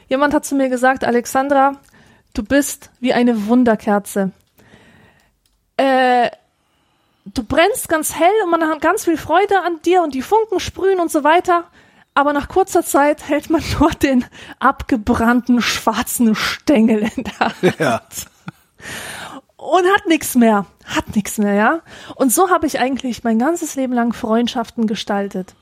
jemand 0.10 0.34
hat 0.34 0.44
zu 0.44 0.54
mir 0.54 0.68
gesagt, 0.68 1.06
Alexandra, 1.06 1.78
du 2.34 2.44
bist 2.44 2.90
wie 3.00 3.14
eine 3.14 3.48
Wunderkerze. 3.48 4.32
äh, 5.78 6.30
du 7.24 7.42
brennst 7.42 7.88
ganz 7.88 8.14
hell 8.16 8.34
und 8.44 8.52
man 8.52 8.68
hat 8.68 8.82
ganz 8.82 9.06
viel 9.06 9.16
Freude 9.16 9.62
an 9.62 9.82
dir 9.86 10.04
und 10.04 10.14
die 10.14 10.22
Funken 10.22 10.60
sprühen 10.60 11.00
und 11.00 11.10
so 11.10 11.24
weiter. 11.24 11.64
Aber 12.16 12.34
nach 12.34 12.50
kurzer 12.50 12.84
Zeit 12.84 13.30
hält 13.30 13.50
man 13.50 13.64
nur 13.80 13.92
den 13.92 14.26
abgebrannten 14.60 15.62
schwarzen 15.62 16.36
Stängel 16.36 17.10
in 17.16 17.24
der 17.24 17.40
Hand. 17.40 17.80
Ja. 17.80 18.02
Und 19.56 19.86
hat 19.86 20.06
nichts 20.08 20.36
mehr. 20.36 20.66
Hat 20.84 21.16
nichts 21.16 21.38
mehr, 21.38 21.54
ja. 21.54 21.80
Und 22.16 22.34
so 22.34 22.50
habe 22.50 22.68
ich 22.68 22.78
eigentlich 22.82 23.24
mein 23.24 23.40
ganzes 23.40 23.76
Leben 23.76 23.94
lang 23.94 24.12
Freundschaften 24.12 24.86
gestaltet. 24.86 25.56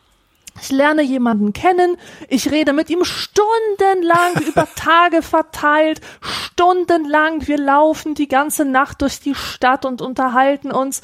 Ich 0.60 0.72
lerne 0.72 1.02
jemanden 1.02 1.54
kennen, 1.54 1.98
ich 2.28 2.52
rede 2.52 2.74
mit 2.74 2.90
ihm 2.90 3.04
stundenlang 3.04 4.34
über 4.48 4.68
Tage 4.76 5.22
verteilt, 5.22 6.02
stundenlang, 6.22 7.48
wir 7.48 7.58
laufen 7.58 8.16
die 8.16 8.28
ganze 8.28 8.66
Nacht 8.66 9.02
durch 9.02 9.20
die 9.20 9.36
Stadt 9.36 9.86
und 9.86 10.02
unterhalten 10.02 10.72
uns. 10.72 11.02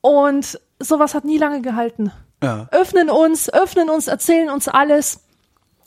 Und 0.00 0.60
sowas 0.78 1.14
hat 1.14 1.24
nie 1.24 1.38
lange 1.38 1.62
gehalten. 1.62 2.12
Ja. 2.42 2.68
Öffnen 2.70 3.08
uns, 3.08 3.48
öffnen 3.48 3.88
uns, 3.88 4.06
erzählen 4.06 4.50
uns 4.50 4.68
alles. 4.68 5.20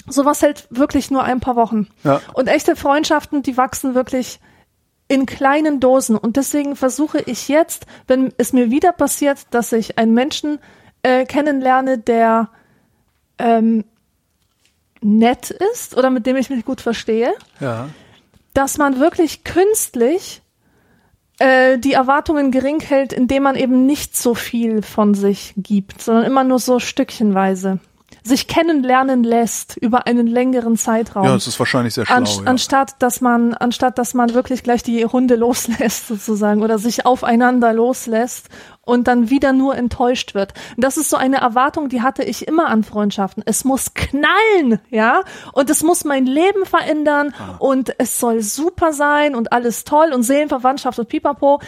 Sowas 0.07 0.41
hält 0.41 0.67
wirklich 0.71 1.11
nur 1.11 1.23
ein 1.23 1.39
paar 1.39 1.55
Wochen. 1.55 1.87
Ja. 2.03 2.21
Und 2.33 2.47
echte 2.47 2.75
Freundschaften, 2.75 3.43
die 3.43 3.57
wachsen 3.57 3.93
wirklich 3.93 4.39
in 5.07 5.25
kleinen 5.25 5.79
Dosen. 5.79 6.17
Und 6.17 6.37
deswegen 6.37 6.75
versuche 6.75 7.19
ich 7.19 7.47
jetzt, 7.47 7.85
wenn 8.07 8.33
es 8.37 8.53
mir 8.53 8.71
wieder 8.71 8.91
passiert, 8.91 9.39
dass 9.51 9.71
ich 9.71 9.97
einen 9.97 10.13
Menschen 10.13 10.59
äh, 11.07 11.25
kennenlerne, 11.25 11.97
der 11.97 12.49
ähm, 13.39 13.85
nett 15.01 15.51
ist 15.73 15.95
oder 15.95 16.09
mit 16.09 16.25
dem 16.25 16.35
ich 16.35 16.49
mich 16.49 16.65
gut 16.65 16.81
verstehe, 16.81 17.33
Ja. 17.59 17.89
dass 18.53 18.77
man 18.77 18.99
wirklich 18.99 19.43
künstlich 19.43 20.41
äh, 21.39 21.77
die 21.77 21.93
Erwartungen 21.93 22.51
gering 22.51 22.79
hält, 22.79 23.13
indem 23.13 23.43
man 23.43 23.55
eben 23.55 23.85
nicht 23.85 24.17
so 24.17 24.33
viel 24.33 24.81
von 24.81 25.13
sich 25.13 25.53
gibt, 25.55 26.01
sondern 26.01 26.25
immer 26.25 26.43
nur 26.43 26.59
so 26.59 26.79
stückchenweise 26.79 27.79
sich 28.27 28.47
kennenlernen 28.47 29.23
lässt 29.23 29.77
über 29.77 30.05
einen 30.05 30.27
längeren 30.27 30.77
Zeitraum. 30.77 31.25
Ja, 31.25 31.33
das 31.33 31.47
ist 31.47 31.59
wahrscheinlich 31.59 31.93
sehr 31.93 32.05
schlau. 32.05 32.15
An, 32.15 32.25
ja. 32.25 32.41
Anstatt 32.45 33.01
dass 33.01 33.21
man, 33.21 33.53
anstatt 33.53 33.97
dass 33.97 34.13
man 34.13 34.33
wirklich 34.33 34.63
gleich 34.63 34.83
die 34.83 35.05
Hunde 35.05 35.35
loslässt 35.37 36.07
sozusagen 36.07 36.61
oder 36.61 36.77
sich 36.77 37.05
aufeinander 37.05 37.73
loslässt 37.73 38.49
und 38.81 39.07
dann 39.07 39.29
wieder 39.29 39.53
nur 39.53 39.75
enttäuscht 39.75 40.33
wird. 40.33 40.53
Das 40.77 40.97
ist 40.97 41.09
so 41.09 41.17
eine 41.17 41.37
Erwartung, 41.37 41.89
die 41.89 42.01
hatte 42.01 42.23
ich 42.23 42.47
immer 42.47 42.67
an 42.67 42.83
Freundschaften. 42.83 43.43
Es 43.45 43.65
muss 43.65 43.93
knallen, 43.93 44.79
ja, 44.89 45.23
und 45.53 45.69
es 45.69 45.83
muss 45.83 46.05
mein 46.05 46.25
Leben 46.25 46.65
verändern 46.65 47.33
und 47.59 47.93
es 47.97 48.19
soll 48.19 48.41
super 48.41 48.93
sein 48.93 49.35
und 49.35 49.51
alles 49.51 49.83
toll 49.83 50.11
und 50.13 50.23
Seelenverwandtschaft 50.23 50.99
und 50.99 51.09
Pipapo. 51.09 51.59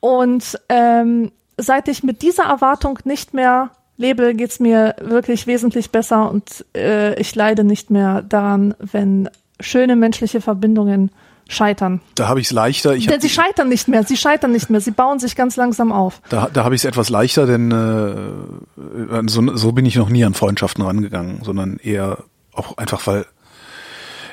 Und 0.00 0.58
ähm, 0.68 1.32
seit 1.56 1.88
ich 1.88 2.02
mit 2.02 2.22
dieser 2.22 2.44
Erwartung 2.44 2.98
nicht 3.04 3.34
mehr 3.34 3.70
lebe, 3.96 4.34
geht's 4.34 4.60
mir 4.60 4.96
wirklich 5.00 5.46
wesentlich 5.46 5.90
besser 5.90 6.30
und 6.30 6.64
äh, 6.76 7.18
ich 7.20 7.34
leide 7.34 7.64
nicht 7.64 7.90
mehr 7.90 8.22
daran, 8.22 8.74
wenn 8.78 9.28
schöne 9.60 9.96
menschliche 9.96 10.40
Verbindungen 10.40 11.10
scheitern. 11.48 12.00
Da 12.14 12.28
habe 12.28 12.40
ich 12.40 12.46
es 12.46 12.52
leichter. 12.52 12.94
Ich 12.94 13.06
Denn 13.06 13.20
sie 13.20 13.28
scheitern 13.28 13.68
nicht 13.68 13.86
mehr, 13.86 14.02
sie 14.04 14.16
scheitern 14.16 14.52
nicht 14.52 14.70
mehr, 14.70 14.80
sie 14.80 14.90
bauen 14.90 15.18
sich 15.18 15.36
ganz 15.36 15.56
langsam 15.56 15.92
auf. 15.92 16.20
da 16.30 16.48
da 16.52 16.64
habe 16.64 16.74
ich 16.74 16.80
es 16.80 16.84
etwas 16.84 17.10
leichter, 17.10 17.46
denn 17.46 17.70
äh, 17.70 19.22
so, 19.26 19.56
so 19.56 19.72
bin 19.72 19.86
ich 19.86 19.96
noch 19.96 20.08
nie 20.08 20.24
an 20.24 20.34
Freundschaften 20.34 20.82
rangegangen, 20.84 21.42
sondern 21.44 21.76
eher 21.82 22.18
auch 22.52 22.76
einfach, 22.78 23.06
weil 23.06 23.26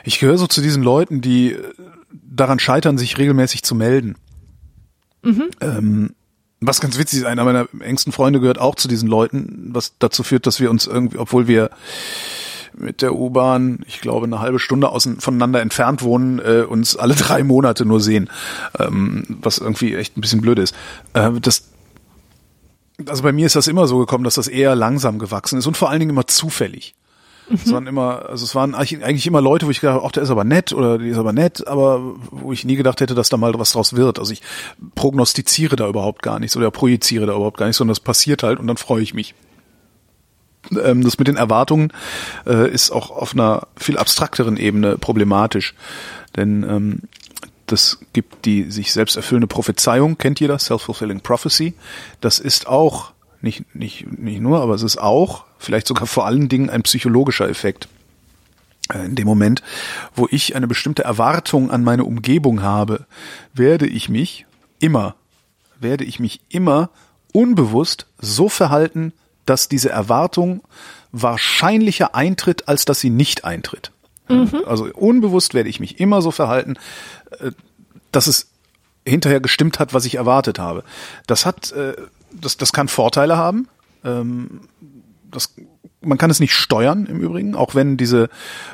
ich 0.04 0.20
gehöre 0.20 0.38
so 0.38 0.48
zu 0.48 0.62
diesen 0.62 0.84
Leuten, 0.84 1.22
die 1.22 1.52
äh, 1.52 1.62
daran 2.12 2.60
scheitern, 2.60 2.98
sich 2.98 3.18
regelmäßig 3.18 3.64
zu 3.64 3.76
melden. 3.76 4.16
Ähm, 5.24 6.16
was 6.62 6.80
ganz 6.80 6.98
witzig 6.98 7.20
ist, 7.20 7.26
einer 7.26 7.44
meiner 7.44 7.68
engsten 7.80 8.14
Freunde 8.14 8.40
gehört 8.40 8.60
auch 8.60 8.76
zu 8.76 8.88
diesen 8.88 9.10
Leuten, 9.10 9.70
was 9.74 9.94
dazu 9.98 10.22
führt, 10.22 10.46
dass 10.46 10.60
wir 10.60 10.70
uns 10.70 10.86
irgendwie, 10.86 11.18
obwohl 11.18 11.48
wir 11.48 11.72
mit 12.74 13.02
der 13.02 13.16
U-Bahn, 13.16 13.80
ich 13.88 14.00
glaube, 14.00 14.28
eine 14.28 14.40
halbe 14.40 14.60
Stunde 14.60 14.90
außen, 14.90 15.20
voneinander 15.20 15.62
entfernt 15.62 16.04
wohnen, 16.04 16.40
äh, 16.40 16.62
uns 16.62 16.96
alle 16.96 17.16
drei 17.16 17.44
Monate 17.44 17.86
nur 17.86 18.00
sehen, 18.00 18.30
ähm, 18.80 19.26
was 19.42 19.58
irgendwie 19.58 19.96
echt 19.96 20.16
ein 20.16 20.22
bisschen 20.22 20.42
blöd 20.42 20.60
ist. 20.60 20.76
Äh, 21.14 21.32
das, 21.42 21.64
also 23.08 23.24
bei 23.24 23.32
mir 23.32 23.48
ist 23.48 23.56
das 23.56 23.68
immer 23.68 23.88
so 23.88 23.98
gekommen, 23.98 24.24
dass 24.24 24.36
das 24.36 24.48
eher 24.48 24.76
langsam 24.76 25.18
gewachsen 25.18 25.58
ist 25.58 25.68
und 25.68 25.78
vor 25.78 25.90
allen 25.90 26.00
Dingen 26.00 26.12
immer 26.12 26.28
zufällig. 26.28 26.94
Es 27.54 27.72
waren 27.72 27.88
immer, 27.88 28.30
also 28.30 28.46
es 28.46 28.56
waren 28.56 28.76
eigentlich 28.76 29.04
eigentlich 29.04 29.28
immer 29.28 29.42
Leute, 29.42 29.66
wo 29.66 29.72
ich 29.72 29.82
gedacht 29.82 29.96
habe, 29.96 30.06
ach, 30.08 30.12
der 30.12 30.24
ist 30.24 30.30
aber 30.30 30.44
nett 30.44 30.74
oder 30.74 30.98
die 30.98 31.10
ist 31.10 31.18
aber 31.18 31.34
nett, 31.34 31.68
aber 31.68 32.02
wo 32.32 32.52
ich 32.52 32.66
nie 32.66 32.76
gedacht 32.76 33.02
hätte, 33.02 33.16
dass 33.16 33.30
da 33.30 33.38
mal 33.38 33.54
was 33.58 33.74
draus 33.74 33.96
wird. 33.96 34.20
Also 34.20 34.34
ich 34.34 34.42
prognostiziere 34.96 35.76
da 35.76 35.88
überhaupt 35.88 36.22
gar 36.22 36.40
nichts 36.40 36.56
oder 36.58 36.72
projiziere 36.72 37.26
da 37.26 37.34
überhaupt 37.34 37.58
gar 37.58 37.66
nichts, 37.66 37.78
sondern 37.78 37.92
das 37.92 38.00
passiert 38.00 38.44
halt 38.44 38.60
und 38.60 38.68
dann 38.68 38.78
freue 38.78 39.04
ich 39.04 39.14
mich. 39.14 39.34
Ähm, 40.72 41.04
das 41.04 41.18
mit 41.18 41.28
den 41.28 41.38
Erwartungen 41.38 41.92
äh, 42.46 42.70
ist 42.72 42.92
auch 42.92 43.10
auf 43.12 43.34
einer 43.34 43.68
viel 43.76 43.98
abstrakteren 43.98 44.58
Ebene 44.58 44.98
problematisch. 44.98 45.76
Denn 46.36 46.64
ähm, 46.64 47.02
das 47.66 48.00
gibt 48.14 48.46
die 48.46 48.70
sich 48.70 48.92
selbst 48.92 49.16
erfüllende 49.16 49.48
Prophezeiung, 49.48 50.18
kennt 50.18 50.40
jeder, 50.40 50.60
Self-Fulfilling 50.60 51.22
Prophecy. 51.22 51.74
Das 52.20 52.40
ist 52.40 52.68
auch, 52.68 53.11
nicht, 53.44 53.76
nicht, 53.76 54.20
nicht 54.20 54.42
nur, 54.42 54.62
aber 54.62 54.74
es 54.76 54.84
ist 54.84 54.98
auch, 54.98 55.46
vielleicht 55.58 55.88
sogar 55.88 56.08
vor 56.08 56.26
allen 56.26 56.50
Dingen 56.50 56.70
ein 56.70 56.84
psychologischer 56.84 57.50
Effekt. 57.50 57.88
Äh, 58.94 59.06
In 59.06 59.16
dem 59.16 59.28
Moment, 59.28 59.62
wo 60.16 60.28
ich 60.30 60.56
eine 60.56 60.68
bestimmte 60.68 61.04
Erwartung 61.04 61.72
an 61.72 61.84
meine 61.84 62.04
Umgebung 62.04 62.62
habe, 62.62 63.06
werde 63.54 63.88
ich 63.88 64.10
mich 64.10 64.46
immer, 64.80 65.16
werde 65.80 66.04
ich 66.04 66.20
mich 66.20 66.42
immer 66.50 66.90
unbewusst 67.34 68.08
so 68.20 68.50
verhalten, 68.50 69.14
dass 69.46 69.70
diese 69.70 69.90
Erwartung 69.90 70.62
wahrscheinlicher 71.12 72.16
eintritt, 72.16 72.68
als 72.68 72.86
dass 72.86 73.00
sie 73.00 73.10
nicht 73.10 73.44
eintritt. 73.46 73.92
Also 74.66 74.86
unbewusst 74.86 75.54
werde 75.54 75.68
ich 75.68 75.82
mich 75.82 76.00
immer 76.00 76.22
so 76.22 76.32
verhalten, 76.32 76.76
äh, 77.40 77.52
dass 78.14 78.28
es 78.28 78.48
hinterher 79.06 79.42
gestimmt 79.42 79.80
hat, 79.80 79.94
was 79.94 80.06
ich 80.06 80.16
erwartet 80.16 80.58
habe. 80.60 80.84
Das 81.28 81.46
hat, 81.46 81.72
äh, 81.74 81.96
das, 82.40 82.58
das 82.58 82.74
kann 82.74 82.88
Vorteile 82.88 83.38
haben. 83.38 83.68
Ähm, 84.04 84.62
das, 85.30 85.54
man 86.02 86.18
kann 86.18 86.30
es 86.30 86.40
nicht 86.40 86.54
steuern 86.54 87.06
im 87.06 87.20
Übrigen, 87.20 87.56
auch 87.56 87.76
wenn 87.76 87.96
diese 87.96 88.30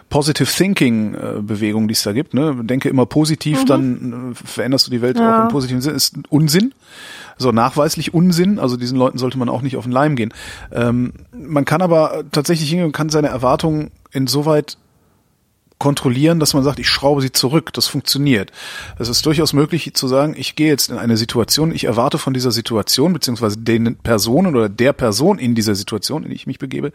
Positive 0.09 0.49
Thinking 0.49 1.13
äh, 1.13 1.41
Bewegung, 1.41 1.87
die 1.87 1.93
es 1.93 2.03
da 2.03 2.13
gibt, 2.13 2.33
ne, 2.33 2.55
denke 2.63 2.89
immer 2.89 3.05
positiv, 3.05 3.65
dann 3.65 4.31
äh, 4.31 4.35
veränderst 4.35 4.87
du 4.87 4.91
die 4.91 5.01
Welt 5.01 5.17
Ja. 5.17 5.37
auch 5.39 5.43
im 5.43 5.47
positiven 5.49 5.81
Sinn, 5.81 5.95
ist 5.95 6.15
Unsinn. 6.29 6.73
So 7.37 7.51
nachweislich 7.51 8.13
Unsinn, 8.13 8.57
also 8.57 8.77
diesen 8.77 8.97
Leuten 8.97 9.17
sollte 9.19 9.37
man 9.37 9.49
auch 9.49 9.61
nicht 9.61 9.77
auf 9.77 9.83
den 9.83 9.91
Leim 9.91 10.15
gehen. 10.15 10.33
Ähm, 10.71 11.13
man 11.31 11.65
kann 11.65 11.81
aber 11.81 12.23
tatsächlich 12.31 12.69
hingehen 12.69 12.87
und 12.87 12.93
kann 12.93 13.09
seine 13.09 13.27
Erwartungen 13.27 13.91
insoweit 14.11 14.77
kontrollieren, 15.79 16.39
dass 16.39 16.53
man 16.53 16.63
sagt, 16.63 16.79
ich 16.79 16.89
schraube 16.89 17.21
sie 17.21 17.31
zurück. 17.31 17.71
Das 17.73 17.87
funktioniert. 17.87 18.51
Es 18.97 19.09
ist 19.09 19.25
durchaus 19.25 19.53
möglich 19.53 19.93
zu 19.93 20.07
sagen, 20.07 20.35
ich 20.37 20.55
gehe 20.55 20.69
jetzt 20.69 20.89
in 20.89 20.97
eine 20.97 21.17
Situation, 21.17 21.71
ich 21.71 21.83
erwarte 21.83 22.17
von 22.17 22.33
dieser 22.33 22.51
Situation, 22.51 23.13
beziehungsweise 23.13 23.57
den 23.57 23.95
Personen 23.97 24.55
oder 24.55 24.69
der 24.69 24.93
Person 24.93 25.39
in 25.39 25.55
dieser 25.55 25.75
Situation, 25.75 26.23
in 26.23 26.29
die 26.29 26.35
ich 26.35 26.47
mich 26.47 26.59
begebe, 26.59 26.91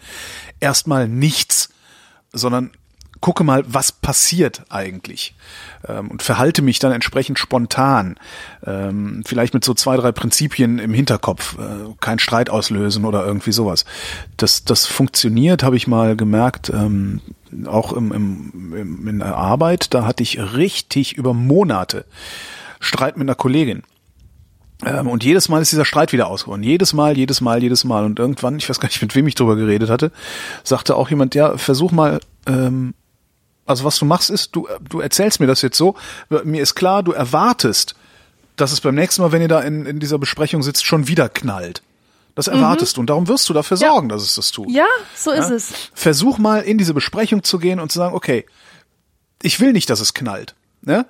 erstmal 0.61 1.09
nichts, 1.09 1.71
sondern 2.33 2.71
gucke 3.23 3.45
mal, 3.45 3.65
was 3.67 3.93
passiert 3.93 4.65
eigentlich 4.69 5.35
ähm, 5.89 6.11
und 6.11 6.23
verhalte 6.23 6.61
mich 6.61 6.79
dann 6.79 6.93
entsprechend 6.93 7.39
spontan, 7.39 8.17
ähm, 8.67 9.23
vielleicht 9.25 9.55
mit 9.55 9.65
so 9.65 9.73
zwei, 9.73 9.97
drei 9.97 10.13
Prinzipien 10.13 10.79
im 10.79 10.93
Hinterkopf, 10.93 11.57
äh, 11.59 11.95
kein 12.01 12.19
Streit 12.19 12.51
auslösen 12.51 13.07
oder 13.07 13.25
irgendwie 13.25 13.53
sowas. 13.53 13.87
Das, 14.37 14.65
das 14.65 14.87
funktioniert, 14.87 15.63
habe 15.63 15.77
ich 15.77 15.87
mal 15.87 16.17
gemerkt, 16.17 16.69
ähm, 16.69 17.23
auch 17.67 17.93
im, 17.93 18.13
im, 18.13 18.75
im, 18.77 19.09
in 19.09 19.19
der 19.21 19.37
Arbeit, 19.37 19.95
da 19.95 20.05
hatte 20.05 20.23
ich 20.23 20.39
richtig 20.55 21.17
über 21.17 21.33
Monate 21.33 22.05
Streit 22.81 23.17
mit 23.17 23.27
einer 23.27 23.37
Kollegin. 23.37 23.85
Ähm, 24.85 25.07
und 25.07 25.23
jedes 25.23 25.49
Mal 25.49 25.63
ist 25.63 25.71
dieser 25.71 25.85
Streit 25.85 26.13
wieder 26.13 26.27
ausgeworden. 26.27 26.65
Jedes 26.65 26.93
Mal, 26.93 27.17
jedes 27.17 27.41
Mal, 27.41 27.63
jedes 27.63 27.85
Mal. 27.85 28.05
Und 28.05 28.19
irgendwann, 28.19 28.57
ich 28.57 28.69
weiß 28.69 28.81
gar 28.81 28.89
nicht, 28.89 29.01
mit 29.01 29.15
wem 29.15 29.29
ich 29.29 29.37
drüber 29.37 29.55
geredet 29.55 29.91
hatte, 29.91 30.11
sagte 30.65 30.97
auch 30.97 31.09
jemand, 31.09 31.37
ja, 31.37 31.57
versuch 31.57 31.93
mal, 31.93 32.19
ähm, 32.47 32.95
also 33.67 33.85
was 33.85 33.99
du 33.99 34.05
machst 34.05 34.31
ist, 34.31 34.55
du, 34.57 34.69
du 34.89 35.01
erzählst 35.01 35.41
mir 35.41 35.47
das 35.47 35.63
jetzt 35.63 35.77
so, 35.79 35.95
mir 36.45 36.63
ist 36.63 36.75
klar, 36.75 37.03
du 37.03 37.13
erwartest, 37.13 37.95
dass 38.57 38.73
es 38.73 38.81
beim 38.81 38.95
nächsten 38.95 39.23
Mal, 39.23 39.33
wenn 39.33 39.43
ihr 39.43 39.49
da 39.49 39.61
in, 39.61 39.87
in 39.87 39.99
dieser 40.01 40.19
Besprechung 40.19 40.63
sitzt, 40.63 40.85
schon 40.85 41.09
wieder 41.09 41.29
knallt. 41.29 41.83
Das 42.35 42.49
erwartest 42.49 42.97
du 42.97 43.01
und 43.01 43.09
darum 43.11 43.29
wirst 43.29 43.49
du 43.49 43.53
dafür 43.53 43.77
Ja. 43.77 43.91
sorgen, 43.91 44.09
dass 44.09 44.23
es 44.23 44.35
das 44.37 44.51
tut. 44.53 44.71
Ja, 44.71 44.87
so 45.15 45.31
ist 45.33 45.49
Ja? 45.51 45.55
es. 45.55 45.73
Versuch 45.95 46.39
mal 46.39 46.63
in 46.63 46.79
diese 46.79 46.95
Besprechung 46.95 47.43
zu 47.43 47.59
gehen 47.59 47.79
und 47.79 47.93
zu 47.93 47.99
sagen, 47.99 48.15
okay, 48.15 48.47
ich 49.43 49.61
will 49.61 49.73
nicht, 49.73 49.91
dass 49.91 50.01
es 50.01 50.15
knallt. 50.15 50.55
Ne? 50.85 51.07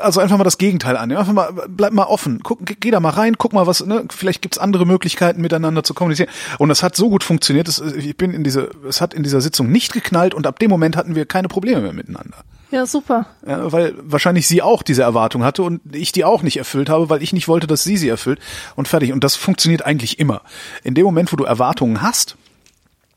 Also 0.00 0.20
einfach 0.20 0.38
mal 0.38 0.44
das 0.44 0.56
Gegenteil 0.56 0.96
annehmen. 0.96 1.18
Einfach 1.20 1.34
mal, 1.34 1.52
bleib 1.68 1.92
mal 1.92 2.04
offen. 2.04 2.40
Guck, 2.42 2.64
geh- 2.64 2.76
geh 2.80 2.90
da 2.90 2.98
mal 2.98 3.10
rein, 3.10 3.36
guck 3.36 3.52
mal, 3.52 3.66
was, 3.66 3.84
ne? 3.84 4.04
vielleicht 4.10 4.40
gibt's 4.40 4.56
andere 4.58 4.86
Möglichkeiten, 4.86 5.42
miteinander 5.42 5.84
zu 5.84 5.92
kommunizieren. 5.92 6.30
Und 6.58 6.70
das 6.70 6.82
hat 6.82 6.96
so 6.96 7.10
gut 7.10 7.22
funktioniert, 7.22 7.68
dass 7.68 7.78
ich 7.78 8.16
bin 8.16 8.32
in 8.32 8.42
diese, 8.42 8.70
es 8.88 9.00
hat 9.02 9.12
in 9.12 9.22
dieser 9.22 9.42
Sitzung 9.42 9.70
nicht 9.70 9.92
geknallt 9.92 10.32
und 10.32 10.46
ab 10.46 10.58
dem 10.58 10.70
Moment 10.70 10.96
hatten 10.96 11.14
wir 11.14 11.26
keine 11.26 11.48
Probleme 11.48 11.82
mehr 11.82 11.92
miteinander. 11.92 12.38
Ja, 12.70 12.86
super. 12.86 13.26
Ja, 13.46 13.70
weil 13.70 13.94
wahrscheinlich 14.02 14.48
sie 14.48 14.62
auch 14.62 14.82
diese 14.82 15.02
Erwartung 15.02 15.44
hatte 15.44 15.62
und 15.62 15.82
ich 15.94 16.12
die 16.12 16.24
auch 16.24 16.42
nicht 16.42 16.56
erfüllt 16.56 16.88
habe, 16.88 17.10
weil 17.10 17.22
ich 17.22 17.34
nicht 17.34 17.48
wollte, 17.48 17.66
dass 17.66 17.84
sie 17.84 17.98
sie 17.98 18.08
erfüllt 18.08 18.38
und 18.76 18.88
fertig. 18.88 19.12
Und 19.12 19.22
das 19.24 19.36
funktioniert 19.36 19.84
eigentlich 19.84 20.18
immer. 20.18 20.40
In 20.84 20.94
dem 20.94 21.04
Moment, 21.04 21.30
wo 21.32 21.36
du 21.36 21.44
Erwartungen 21.44 22.00
hast, 22.00 22.36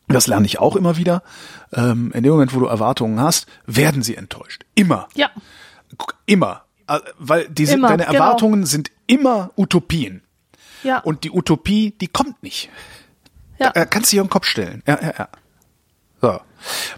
das 0.10 0.28
lerne 0.28 0.46
ich 0.46 0.60
auch 0.60 0.76
immer 0.76 0.98
wieder, 0.98 1.24
ähm, 1.74 2.12
in 2.14 2.22
dem 2.24 2.34
Moment, 2.34 2.54
wo 2.54 2.60
du 2.60 2.66
Erwartungen 2.66 3.20
hast, 3.22 3.48
werden 3.66 4.04
sie 4.04 4.16
enttäuscht. 4.16 4.64
Immer. 4.76 5.08
Ja. 5.16 5.30
Immer. 6.26 6.64
Äh, 6.88 7.00
Weil 7.18 7.48
diese, 7.50 7.74
Immer, 7.76 7.90
deine 7.90 8.06
genau. 8.06 8.16
Erwartungen 8.16 8.66
sind 8.66 8.92
immer 9.08 9.52
Utopien. 9.58 10.22
Ja. 10.84 11.00
Und 11.00 11.24
die 11.24 11.32
Utopie, 11.32 11.96
die 12.00 12.08
kommt 12.08 12.42
nicht. 12.44 12.70
ja. 13.60 13.72
Da 13.72 13.86
kannst 13.86 14.12
du 14.12 14.18
dir 14.18 14.24
den 14.24 14.30
Kopf 14.30 14.46
stellen. 14.46 14.84
Ja, 14.88 15.00
ja, 15.02 15.14
ja. 15.18 15.30
So. 16.22 16.40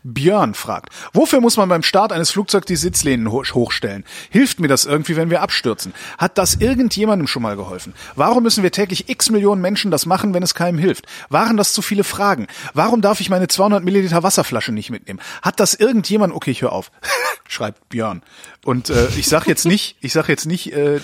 Björn 0.04 0.54
fragt, 0.54 0.90
wofür 1.14 1.42
muss 1.42 1.58
man 1.58 1.70
beim 1.70 1.84
Start 1.84 2.12
eines 2.12 2.32
Flugzeugs 2.32 2.66
die 2.66 2.76
Sitzlehnen 2.76 3.32
ho- 3.32 3.44
hochstellen? 3.44 4.04
Hilft 4.30 4.60
mir 4.60 4.68
das 4.68 4.86
irgendwie, 4.86 5.16
wenn 5.16 5.30
wir 5.30 5.42
abstürzen? 5.42 5.94
Hat 6.18 6.38
das 6.38 6.56
irgendjemandem 6.56 7.28
schon 7.28 7.42
mal 7.42 7.56
geholfen? 7.56 7.94
Warum 8.16 8.44
müssen 8.44 8.64
wir 8.64 8.72
täglich 8.72 9.10
x 9.10 9.30
Millionen 9.30 9.62
Menschen 9.62 9.92
das 9.92 10.06
machen, 10.06 10.34
wenn 10.34 10.44
es 10.44 10.56
keinem 10.56 10.78
hilft? 10.78 11.06
Waren 11.30 11.58
das 11.58 11.74
zu 11.74 11.82
viele 11.82 12.04
Fragen? 12.04 12.48
Warum 12.74 13.02
darf 13.02 13.20
ich 13.22 13.30
meine 13.30 13.48
200 13.48 13.84
Milliliter 13.84 14.24
Wasserflasche 14.24 14.72
nicht 14.72 14.90
mitnehmen? 14.90 15.20
Hat 15.42 15.60
das 15.60 15.74
irgendjemand, 15.74 16.34
okay, 16.34 16.52
ich 16.52 16.62
hör 16.62 16.72
auf, 16.72 16.92
schreibt 17.48 17.90
Björn. 17.90 18.22
Und 18.66 18.90
äh, 18.90 19.08
ich 19.18 19.28
sag 19.28 19.48
jetzt 19.48 19.66
nicht, 19.66 19.98
ich 20.02 20.14
sag 20.14 20.28
jetzt 20.30 20.46
nicht, 20.46 20.74
äh, 20.74 21.00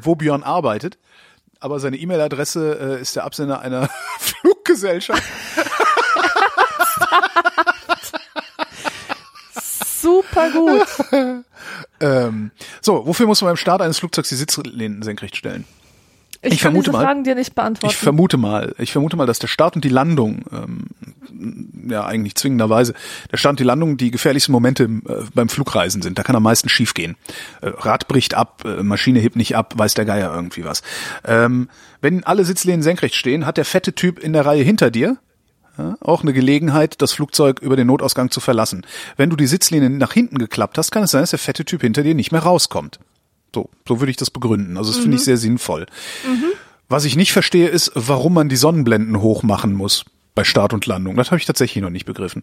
wo 0.00 0.14
Björn 0.14 0.42
arbeitet, 0.42 0.98
aber 1.60 1.80
seine 1.80 1.96
E-Mail-Adresse 1.96 2.96
äh, 2.98 3.00
ist 3.02 3.16
der 3.16 3.24
Absender 3.24 3.60
einer 3.60 3.88
Fluggesellschaft. 4.18 5.22
Super 10.00 10.50
gut. 10.50 10.86
Ähm, 12.00 12.52
so, 12.80 13.04
wofür 13.06 13.26
muss 13.26 13.40
man 13.42 13.48
beim 13.50 13.56
Start 13.56 13.82
eines 13.82 13.98
Flugzeugs 13.98 14.28
die 14.28 14.36
Sitzlehnen 14.36 15.02
senkrecht 15.02 15.36
stellen? 15.36 15.64
Ich, 16.40 16.52
Ich 16.52 16.60
kann 16.60 16.70
vermute 16.70 16.90
diese 16.90 16.92
mal- 16.96 17.04
Fragen 17.04 17.24
dir 17.24 17.34
nicht 17.34 17.56
beantworten. 17.56 17.92
Ich 17.92 17.96
vermute 17.98 18.36
mal, 18.36 18.74
ich 18.78 18.92
vermute 18.92 19.16
mal, 19.16 19.26
dass 19.26 19.40
der 19.40 19.48
Start 19.48 19.74
und 19.74 19.84
die 19.84 19.88
Landung, 19.88 20.44
ähm, 20.52 20.86
ja 21.90 22.06
eigentlich 22.06 22.36
zwingenderweise, 22.36 22.94
der 23.32 23.36
Start 23.38 23.54
und 23.54 23.60
die 23.60 23.64
Landung 23.64 23.96
die 23.96 24.12
gefährlichsten 24.12 24.52
Momente 24.52 24.84
im, 24.84 25.02
äh, 25.08 25.24
beim 25.34 25.48
Flugreisen 25.48 26.00
sind. 26.00 26.16
Da 26.16 26.22
kann 26.22 26.36
am 26.36 26.44
meisten 26.44 26.68
schiefgehen. 26.68 27.16
Äh, 27.60 27.70
Rad 27.70 28.06
bricht 28.06 28.34
ab, 28.34 28.62
äh, 28.64 28.84
Maschine 28.84 29.18
hebt 29.18 29.34
nicht 29.34 29.56
ab, 29.56 29.74
weiß 29.76 29.94
der 29.94 30.04
Geier 30.04 30.32
irgendwie 30.32 30.64
was. 30.64 30.82
Ähm, 31.24 31.68
wenn 32.00 32.22
alle 32.22 32.44
Sitzlehnen 32.44 32.82
senkrecht 32.82 33.16
stehen, 33.16 33.44
hat 33.46 33.56
der 33.56 33.64
fette 33.64 33.92
Typ 33.94 34.20
in 34.20 34.32
der 34.32 34.46
Reihe 34.46 34.62
hinter 34.62 34.92
dir 34.92 35.18
ja, 35.78 35.96
auch 36.00 36.22
eine 36.22 36.32
Gelegenheit, 36.32 37.00
das 37.00 37.12
Flugzeug 37.12 37.60
über 37.60 37.76
den 37.76 37.86
Notausgang 37.86 38.30
zu 38.30 38.40
verlassen. 38.40 38.84
Wenn 39.16 39.30
du 39.30 39.36
die 39.36 39.46
Sitzlehne 39.46 39.88
nach 39.88 40.12
hinten 40.12 40.38
geklappt 40.38 40.76
hast, 40.76 40.90
kann 40.90 41.04
es 41.04 41.12
sein, 41.12 41.22
dass 41.22 41.30
der 41.30 41.38
fette 41.38 41.64
Typ 41.64 41.80
hinter 41.82 42.02
dir 42.02 42.14
nicht 42.14 42.32
mehr 42.32 42.42
rauskommt. 42.42 42.98
So, 43.54 43.70
so 43.86 44.00
würde 44.00 44.10
ich 44.10 44.16
das 44.16 44.30
begründen. 44.30 44.76
Also 44.76 44.90
das 44.92 45.00
finde 45.00 45.16
ich 45.16 45.24
sehr 45.24 45.36
sinnvoll. 45.38 45.86
Was 46.88 47.04
ich 47.04 47.16
nicht 47.16 47.32
verstehe, 47.32 47.68
ist, 47.68 47.92
warum 47.94 48.34
man 48.34 48.48
die 48.48 48.56
Sonnenblenden 48.56 49.20
hochmachen 49.20 49.72
muss 49.72 50.04
bei 50.34 50.44
Start 50.44 50.72
und 50.72 50.84
Landung. 50.86 51.16
Das 51.16 51.30
habe 51.30 51.38
ich 51.38 51.46
tatsächlich 51.46 51.82
noch 51.82 51.90
nicht 51.90 52.04
begriffen. 52.06 52.42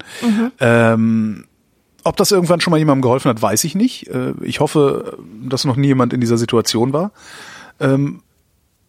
Ähm, 0.59 1.45
ob 2.03 2.17
das 2.17 2.31
irgendwann 2.31 2.61
schon 2.61 2.71
mal 2.71 2.77
jemandem 2.77 3.01
geholfen 3.01 3.29
hat, 3.29 3.41
weiß 3.41 3.63
ich 3.63 3.75
nicht. 3.75 4.07
Äh, 4.07 4.33
Ich 4.41 4.59
hoffe, 4.59 5.17
dass 5.43 5.65
noch 5.65 5.75
nie 5.75 5.87
jemand 5.87 6.13
in 6.13 6.21
dieser 6.21 6.37
Situation 6.37 6.93
war. 6.93 7.11
Ähm, 7.79 8.21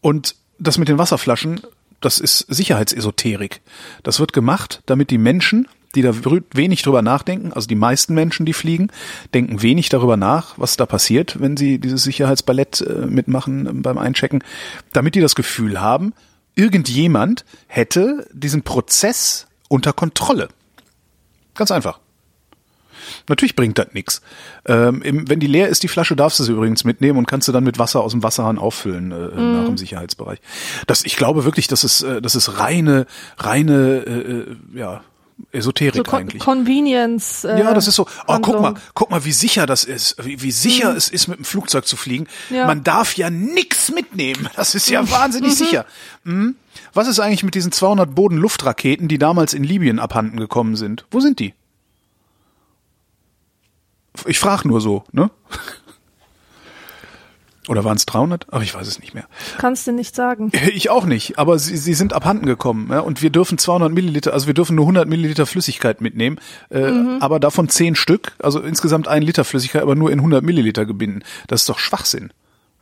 Und 0.00 0.36
das 0.58 0.78
mit 0.78 0.88
den 0.88 0.98
Wasserflaschen, 0.98 1.60
das 2.00 2.18
ist 2.18 2.40
Sicherheitsesoterik. 2.48 3.60
Das 4.02 4.20
wird 4.20 4.32
gemacht, 4.32 4.82
damit 4.86 5.10
die 5.10 5.18
Menschen, 5.18 5.68
die 5.94 6.02
da 6.02 6.12
wenig 6.52 6.82
drüber 6.82 7.02
nachdenken, 7.02 7.52
also 7.52 7.66
die 7.66 7.74
meisten 7.74 8.14
Menschen, 8.14 8.44
die 8.44 8.52
fliegen, 8.52 8.88
denken 9.32 9.62
wenig 9.62 9.88
darüber 9.88 10.16
nach, 10.16 10.58
was 10.58 10.76
da 10.76 10.84
passiert, 10.84 11.40
wenn 11.40 11.56
sie 11.56 11.78
dieses 11.78 12.02
Sicherheitsballett 12.04 12.82
äh, 12.82 13.06
mitmachen 13.06 13.66
äh, 13.66 13.72
beim 13.72 13.98
Einchecken, 13.98 14.44
damit 14.92 15.14
die 15.14 15.20
das 15.20 15.34
Gefühl 15.34 15.80
haben, 15.80 16.12
irgendjemand 16.54 17.44
hätte 17.66 18.28
diesen 18.32 18.62
Prozess 18.62 19.46
unter 19.68 19.92
Kontrolle. 19.92 20.48
Ganz 21.54 21.70
einfach. 21.70 22.00
Natürlich 23.28 23.56
bringt 23.56 23.78
das 23.78 23.88
nix. 23.92 24.20
Ähm, 24.66 25.02
wenn 25.04 25.40
die 25.40 25.46
leer 25.46 25.68
ist, 25.68 25.82
die 25.82 25.88
Flasche, 25.88 26.16
darfst 26.16 26.38
du 26.38 26.44
sie 26.44 26.52
übrigens 26.52 26.84
mitnehmen 26.84 27.18
und 27.18 27.26
kannst 27.26 27.48
du 27.48 27.52
dann 27.52 27.64
mit 27.64 27.78
Wasser 27.78 28.00
aus 28.00 28.12
dem 28.12 28.22
Wasserhahn 28.22 28.58
auffüllen 28.58 29.12
äh, 29.12 29.40
nach 29.40 29.66
dem 29.66 29.76
Sicherheitsbereich. 29.76 30.40
Das, 30.86 31.04
ich 31.04 31.16
glaube 31.16 31.44
wirklich, 31.44 31.66
das 31.66 31.84
ist, 31.84 32.02
äh, 32.02 32.22
das 32.22 32.34
ist 32.34 32.58
reine, 32.58 33.06
reine, 33.38 34.04
äh, 34.06 34.10
äh, 34.10 34.56
ja, 34.78 35.02
Esoterik 35.52 35.96
so 35.96 36.02
Con 36.02 36.20
eigentlich. 36.20 36.42
Convenience. 36.42 37.44
Äh, 37.44 37.60
Ja, 37.60 37.74
das 37.74 37.88
ist 37.88 37.96
so. 37.96 38.04
Oh, 38.26 38.38
guck 38.38 38.46
Handlung. 38.46 38.62
mal, 38.62 38.74
guck 38.94 39.10
mal, 39.10 39.24
wie 39.24 39.32
sicher 39.32 39.66
das 39.66 39.84
ist, 39.84 40.16
wie, 40.24 40.40
wie 40.42 40.50
sicher 40.50 40.96
es 40.96 41.08
ist, 41.08 41.28
mit 41.28 41.38
dem 41.38 41.44
Flugzeug 41.44 41.86
zu 41.86 41.96
fliegen. 41.96 42.26
Ja. 42.48 42.66
Man 42.66 42.82
darf 42.84 43.16
ja 43.16 43.28
nix 43.28 43.92
mitnehmen. 43.92 44.48
Das 44.56 44.74
ist 44.74 44.88
ja 44.88 45.08
wahnsinnig 45.10 45.54
sicher. 45.54 45.84
Mhm. 46.24 46.56
Was 46.94 47.06
ist 47.08 47.20
eigentlich 47.20 47.42
mit 47.42 47.54
diesen 47.54 47.70
200 47.72 48.14
Bodenluftraketen, 48.14 49.08
die 49.08 49.18
damals 49.18 49.52
in 49.52 49.62
Libyen 49.62 49.98
abhanden 49.98 50.38
gekommen 50.38 50.76
sind? 50.76 51.04
Wo 51.10 51.20
sind 51.20 51.38
die? 51.38 51.52
Ich 54.26 54.38
frage 54.38 54.68
nur 54.68 54.80
so, 54.80 55.04
ne? 55.12 55.30
Oder 57.68 57.84
waren 57.84 57.96
es 57.96 58.06
300? 58.06 58.46
Ach, 58.52 58.62
ich 58.62 58.74
weiß 58.74 58.86
es 58.86 59.00
nicht 59.00 59.14
mehr. 59.14 59.26
Kannst 59.58 59.86
du 59.86 59.92
nicht 59.92 60.14
sagen. 60.14 60.52
Ich 60.72 60.90
auch 60.90 61.04
nicht, 61.04 61.38
aber 61.38 61.58
sie, 61.58 61.76
sie 61.76 61.94
sind 61.94 62.12
abhanden 62.12 62.46
gekommen 62.46 62.88
ja, 62.90 63.00
und 63.00 63.22
wir 63.22 63.30
dürfen 63.30 63.58
200 63.58 63.92
Milliliter, 63.92 64.32
also 64.32 64.46
wir 64.46 64.54
dürfen 64.54 64.76
nur 64.76 64.84
100 64.84 65.08
Milliliter 65.08 65.46
Flüssigkeit 65.46 66.00
mitnehmen, 66.00 66.38
äh, 66.70 66.92
aber 67.20 67.40
davon 67.40 67.68
10 67.68 67.96
Stück, 67.96 68.32
also 68.38 68.60
insgesamt 68.60 69.08
ein 69.08 69.22
Liter 69.22 69.44
Flüssigkeit, 69.44 69.82
aber 69.82 69.94
nur 69.94 70.12
in 70.12 70.20
100 70.20 70.44
Milliliter 70.44 70.86
gebinden. 70.86 71.22
Das 71.48 71.62
ist 71.62 71.68
doch 71.68 71.78
Schwachsinn. 71.78 72.32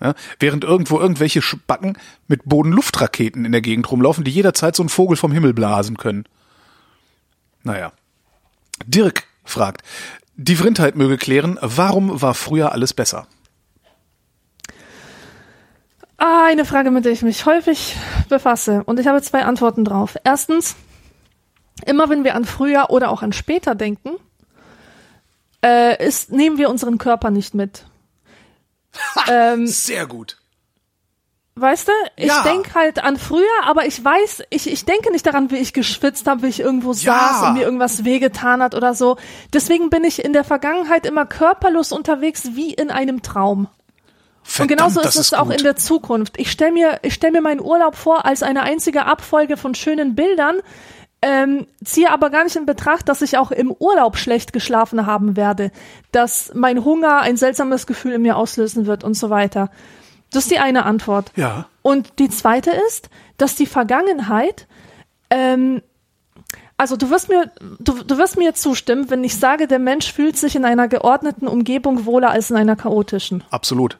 Ja, 0.00 0.14
während 0.38 0.64
irgendwo 0.64 0.98
irgendwelche 0.98 1.40
Spacken 1.40 1.96
mit 2.26 2.42
Bodenluftraketen 2.44 3.44
in 3.44 3.52
der 3.52 3.60
Gegend 3.62 3.90
rumlaufen, 3.90 4.24
die 4.24 4.32
jederzeit 4.32 4.74
so 4.74 4.82
einen 4.82 4.90
Vogel 4.90 5.16
vom 5.16 5.32
Himmel 5.32 5.54
blasen 5.54 5.96
können. 5.96 6.24
Naja. 7.62 7.92
Dirk 8.86 9.24
fragt, 9.44 9.82
die 10.36 10.56
Vrindheit 10.56 10.96
möge 10.96 11.16
klären, 11.16 11.58
warum 11.60 12.20
war 12.20 12.34
früher 12.34 12.72
alles 12.72 12.94
besser? 12.94 13.26
Ah, 16.16 16.46
eine 16.46 16.64
Frage, 16.64 16.90
mit 16.90 17.04
der 17.04 17.12
ich 17.12 17.22
mich 17.22 17.44
häufig 17.44 17.96
befasse. 18.28 18.82
Und 18.84 19.00
ich 19.00 19.06
habe 19.06 19.20
zwei 19.22 19.44
Antworten 19.44 19.84
drauf. 19.84 20.16
Erstens, 20.24 20.76
immer 21.84 22.08
wenn 22.08 22.24
wir 22.24 22.34
an 22.34 22.44
früher 22.44 22.90
oder 22.90 23.10
auch 23.10 23.22
an 23.22 23.32
später 23.32 23.74
denken, 23.74 24.10
äh, 25.64 26.06
ist, 26.06 26.30
nehmen 26.30 26.56
wir 26.56 26.70
unseren 26.70 26.98
Körper 26.98 27.30
nicht 27.30 27.54
mit. 27.54 27.84
ähm, 29.28 29.66
Sehr 29.66 30.06
gut. 30.06 30.38
Weißt 31.56 31.88
du, 31.88 31.92
ich 32.16 32.26
Ja. 32.26 32.42
denk 32.42 32.74
halt 32.74 33.02
an 33.04 33.16
früher, 33.16 33.44
aber 33.64 33.86
ich 33.86 34.04
weiß, 34.04 34.42
ich, 34.50 34.70
ich 34.70 34.84
denke 34.84 35.12
nicht 35.12 35.24
daran, 35.26 35.50
wie 35.50 35.56
ich 35.58 35.72
geschwitzt 35.72 36.26
habe, 36.26 36.42
wie 36.42 36.48
ich 36.48 36.60
irgendwo 36.60 36.92
Ja. 36.92 37.30
saß 37.32 37.48
und 37.48 37.54
mir 37.54 37.62
irgendwas 37.64 38.04
wehgetan 38.04 38.62
hat 38.62 38.74
oder 38.74 38.94
so. 38.94 39.16
Deswegen 39.52 39.88
bin 39.90 40.04
ich 40.04 40.24
in 40.24 40.32
der 40.32 40.44
Vergangenheit 40.44 41.06
immer 41.06 41.26
körperlos 41.26 41.92
unterwegs 41.92 42.50
wie 42.54 42.74
in 42.74 42.90
einem 42.90 43.22
Traum. 43.22 43.68
Und 44.58 44.68
genauso 44.68 45.00
ist 45.00 45.16
es 45.16 45.32
auch 45.32 45.48
in 45.48 45.62
der 45.62 45.76
Zukunft. 45.76 46.38
Ich 46.38 46.50
stelle 46.50 46.72
mir, 46.72 46.98
ich 47.02 47.14
stell 47.14 47.30
mir 47.30 47.40
meinen 47.40 47.60
Urlaub 47.62 47.96
vor 47.96 48.26
als 48.26 48.42
eine 48.42 48.62
einzige 48.62 49.06
Abfolge 49.06 49.56
von 49.56 49.74
schönen 49.74 50.14
Bildern, 50.14 50.56
ähm, 51.22 51.66
ziehe 51.82 52.10
aber 52.10 52.28
gar 52.28 52.44
nicht 52.44 52.54
in 52.56 52.66
Betracht, 52.66 53.08
dass 53.08 53.22
ich 53.22 53.38
auch 53.38 53.50
im 53.50 53.70
Urlaub 53.72 54.18
schlecht 54.18 54.52
geschlafen 54.52 55.06
haben 55.06 55.36
werde, 55.38 55.70
dass 56.12 56.50
mein 56.54 56.84
Hunger 56.84 57.20
ein 57.22 57.38
seltsames 57.38 57.86
Gefühl 57.86 58.12
in 58.12 58.20
mir 58.22 58.36
auslösen 58.36 58.84
wird 58.84 59.02
und 59.04 59.14
so 59.14 59.30
weiter. 59.30 59.70
Das 60.34 60.44
ist 60.44 60.50
die 60.50 60.58
eine 60.58 60.84
Antwort. 60.84 61.32
Ja. 61.36 61.66
Und 61.82 62.18
die 62.18 62.28
zweite 62.28 62.70
ist, 62.88 63.08
dass 63.36 63.54
die 63.54 63.66
Vergangenheit, 63.66 64.66
ähm, 65.30 65.82
also 66.76 66.96
du 66.96 67.10
wirst 67.10 67.28
mir, 67.28 67.50
du, 67.78 68.02
du 68.02 68.18
wirst 68.18 68.36
mir 68.36 68.54
zustimmen, 68.54 69.10
wenn 69.10 69.22
ich 69.22 69.38
sage, 69.38 69.68
der 69.68 69.78
Mensch 69.78 70.12
fühlt 70.12 70.36
sich 70.36 70.56
in 70.56 70.64
einer 70.64 70.88
geordneten 70.88 71.46
Umgebung 71.46 72.04
wohler 72.04 72.30
als 72.30 72.50
in 72.50 72.56
einer 72.56 72.76
chaotischen. 72.76 73.44
Absolut. 73.50 73.98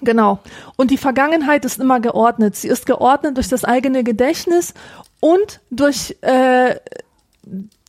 Genau. 0.00 0.40
Und 0.76 0.90
die 0.90 0.96
Vergangenheit 0.96 1.64
ist 1.64 1.78
immer 1.78 2.00
geordnet. 2.00 2.56
Sie 2.56 2.68
ist 2.68 2.86
geordnet 2.86 3.36
durch 3.36 3.48
das 3.48 3.64
eigene 3.64 4.02
Gedächtnis 4.02 4.74
und 5.20 5.60
durch 5.70 6.16
äh, 6.22 6.76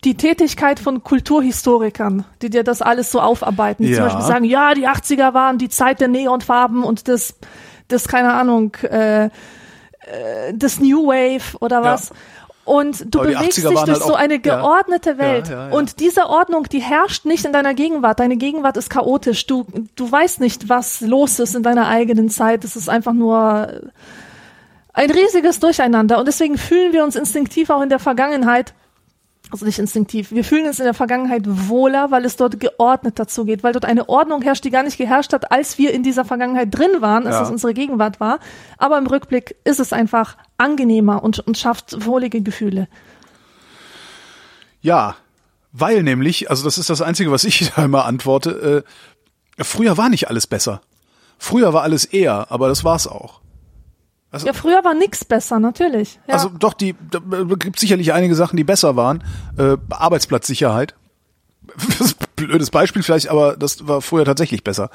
die 0.03 0.15
Tätigkeit 0.15 0.80
von 0.80 1.03
Kulturhistorikern, 1.03 2.26
die 2.41 2.49
dir 2.49 2.64
das 2.64 2.82
alles 2.82 3.11
so 3.11 3.22
aufarbeiten. 3.22 3.84
Die 3.84 3.90
Ja. 3.90 3.95
zum 3.98 4.06
Beispiel 4.06 4.26
sagen, 4.26 4.45
ja, 4.45 4.73
die 4.73 4.88
80er 4.88 5.34
waren 5.34 5.57
die 5.57 5.69
Zeit 5.69 5.99
der 5.99 6.07
Neonfarben 6.07 6.84
und 6.84 7.07
des, 7.07 7.36
des 7.90 8.07
keine 8.07 8.34
Ahnung, 8.34 8.76
äh, 8.84 9.26
äh, 9.26 9.30
des 10.53 10.80
New 10.80 11.07
Wave 11.07 11.57
oder 11.60 11.77
Ja. 11.77 11.84
was. 11.84 12.11
Und 12.65 13.14
du 13.14 13.19
bewegst 13.19 13.60
80er 13.60 13.69
dich 13.69 13.80
durch 13.80 13.99
halt 13.99 14.03
so 14.03 14.15
eine 14.15 14.34
ja. 14.36 14.40
geordnete 14.40 15.19
Welt. 15.19 15.49
Ja, 15.49 15.53
ja, 15.53 15.69
ja. 15.69 15.76
Und 15.76 15.99
diese 15.99 16.27
Ordnung, 16.27 16.64
die 16.64 16.80
herrscht 16.80 17.26
nicht 17.26 17.45
in 17.45 17.53
deiner 17.53 17.76
Gegenwart. 17.76 18.19
Deine 18.19 18.38
Gegenwart 18.38 18.76
ist 18.77 18.90
chaotisch. 18.90 19.45
Du, 19.45 19.65
du 19.95 20.11
weißt 20.11 20.40
nicht, 20.40 20.68
was 20.68 21.02
los 21.02 21.40
ist 21.40 21.56
in 21.56 21.61
deiner 21.61 21.88
eigenen 21.88 22.30
Zeit. 22.30 22.64
Es 22.64 22.76
ist 22.76 22.90
einfach 22.90 23.14
nur 23.14 23.91
ein 24.94 25.11
riesiges 25.11 25.60
Durcheinander. 25.60 26.18
Und 26.18 26.27
deswegen 26.27 26.57
fühlen 26.57 26.91
wir 26.91 27.03
uns 27.03 27.15
instinktiv 27.15 27.69
auch 27.69 27.82
in 27.82 27.90
der 27.90 27.99
Vergangenheit 27.99 28.73
also 29.51 29.65
nicht 29.65 29.80
instinktiv, 29.80 30.31
wir 30.31 30.43
fühlen 30.43 30.65
uns 30.67 30.80
in 30.80 30.85
der 30.85 30.93
Vergangenheit 30.93 31.43
wohler, 31.45 32.11
weil 32.11 32.26
es 32.26 32.35
dort 32.35 32.59
geordnet 32.59 33.19
dazu 33.19 33.45
geht, 33.45 33.63
weil 33.63 33.73
dort 33.73 33.85
eine 33.85 34.09
Ordnung 34.09 34.41
herrscht, 34.41 34.63
die 34.63 34.69
gar 34.72 34.84
nicht 34.84 34.97
geherrscht 34.97 35.34
hat, 35.34 35.51
als 35.51 35.77
wir 35.77 35.93
in 35.93 36.03
dieser 36.03 36.26
Vergangenheit 36.26 36.69
drin 36.77 37.01
waren, 37.01 37.26
als 37.27 37.35
Ja. 37.35 37.43
es 37.43 37.49
unsere 37.49 37.73
Gegenwart 37.73 38.19
war. 38.19 38.39
Aber 38.77 38.97
im 38.97 39.07
Rückblick 39.07 39.55
ist 39.63 39.80
es 39.80 39.93
einfach 39.93 40.38
angenehmer 40.57 41.23
und, 41.23 41.39
und 41.39 41.57
schafft 41.57 42.05
wohlige 42.05 42.41
Gefühle. 42.41 42.88
Ja, 44.81 45.15
weil 45.72 46.03
nämlich, 46.03 46.49
also 46.49 46.63
das 46.63 46.77
ist 46.77 46.89
das 46.89 47.01
Einzige, 47.01 47.31
was 47.31 47.43
ich 47.43 47.72
da 47.76 47.85
immer 47.85 48.05
antworte, 48.05 48.84
äh, 49.57 49.63
früher 49.63 49.97
war 49.97 50.09
nicht 50.09 50.30
alles 50.30 50.47
besser. 50.47 50.81
Früher 51.38 51.73
war 51.73 51.84
alles 51.84 52.05
eher, 52.05 52.47
aber 52.49 52.67
das 52.69 52.84
war's 52.84 53.07
auch. 53.07 53.41
Ja, 54.34 54.53
früher 54.53 54.84
war 54.84 54.93
nix 54.93 55.23
besser, 55.23 55.60
natürlich. 55.60 56.19
Ja. 56.27 56.34
Also 56.34 56.49
doch, 56.49 56.73
die 56.73 56.95
da 57.10 57.19
gibt 57.56 57.80
sicherlich 57.80 58.11
einige 58.11 58.35
Sachen, 58.35 58.57
die 58.57 58.64
besser 58.64 58.95
waren. 58.95 59.23
Äh, 59.57 59.77
Arbeitsplatzsicherheit. 59.89 60.95
Das 61.88 61.99
ist 61.99 62.22
ein 62.22 62.27
blödes 62.35 62.69
Beispiel 62.69 63.02
vielleicht, 63.02 63.30
aber 63.30 63.57
das 63.57 63.88
war 63.88 64.02
früher 64.02 64.23
tatsächlich 64.23 64.64
besser. 64.64 64.89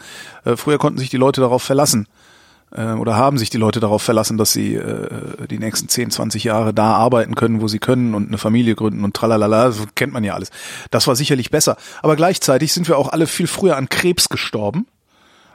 Äh, 0.45 0.57
früher 0.57 0.79
konnten 0.79 0.99
sich 0.99 1.11
die 1.11 1.17
Leute 1.17 1.41
darauf 1.41 1.63
verlassen 1.63 2.07
äh, 2.71 2.93
oder 2.93 3.17
haben 3.17 3.39
sich 3.39 3.51
die 3.51 3.59
Leute 3.59 3.81
darauf 3.81 4.03
verlassen, 4.03 4.39
dass 4.39 4.53
sie 4.53 4.75
äh, 4.75 5.47
die 5.49 5.59
nächsten 5.59 5.89
10, 5.89 6.11
20 6.11 6.45
Jahre 6.45 6.73
da 6.73 6.95
arbeiten 6.95 7.35
können, 7.35 7.61
wo 7.61 7.69
sie 7.69 7.79
können 7.79 8.15
und 8.15 8.29
eine 8.29 8.39
Familie 8.39 8.75
gründen 8.75 9.05
und 9.05 9.15
tralalala, 9.15 9.73
kennt 9.95 10.13
man 10.13 10.25
ja 10.25 10.35
alles. 10.35 10.51
Das 10.91 11.07
war 11.07 11.17
sicherlich 11.17 11.51
besser. 11.51 11.77
Aber 12.03 12.17
gleichzeitig 12.17 12.73
sind 12.73 12.89
wir 12.89 12.99
auch 12.99 13.09
alle 13.09 13.27
viel 13.27 13.47
früher 13.47 13.77
an 13.77 13.89
Krebs 13.89 14.29
gestorben. 14.29 14.87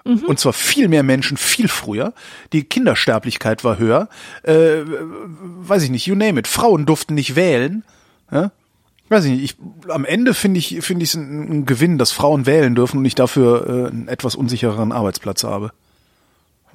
Und 0.06 0.40
zwar 0.40 0.54
viel 0.54 0.88
mehr 0.88 1.02
Menschen 1.02 1.36
viel 1.36 1.68
früher. 1.68 2.14
Die 2.54 2.64
Kindersterblichkeit 2.64 3.64
war 3.64 3.80
höher. 3.80 4.08
Äh, 4.44 4.84
weiß 4.86 5.82
ich 5.82 5.90
nicht, 5.90 6.06
you 6.06 6.14
name 6.14 6.40
it. 6.40 6.48
Frauen 6.48 6.86
durften 6.86 7.16
nicht 7.16 7.36
wählen. 7.36 7.84
Ja? 8.32 8.52
Weiß 9.10 9.26
ich 9.26 9.32
nicht. 9.32 9.44
Ich, 9.44 9.90
am 9.90 10.06
Ende 10.06 10.36
finde 10.36 10.60
ich 10.60 10.82
finde 10.82 11.04
ich 11.04 11.10
es 11.10 11.16
ein, 11.16 11.50
ein 11.50 11.66
Gewinn, 11.66 11.98
dass 11.98 12.12
Frauen 12.12 12.46
wählen 12.46 12.76
dürfen 12.76 13.00
und 13.00 13.06
ich 13.06 13.16
dafür 13.16 13.68
äh, 13.68 13.88
einen 13.90 14.08
etwas 14.08 14.36
unsichereren 14.36 14.92
Arbeitsplatz 14.92 15.44
habe. 15.44 15.72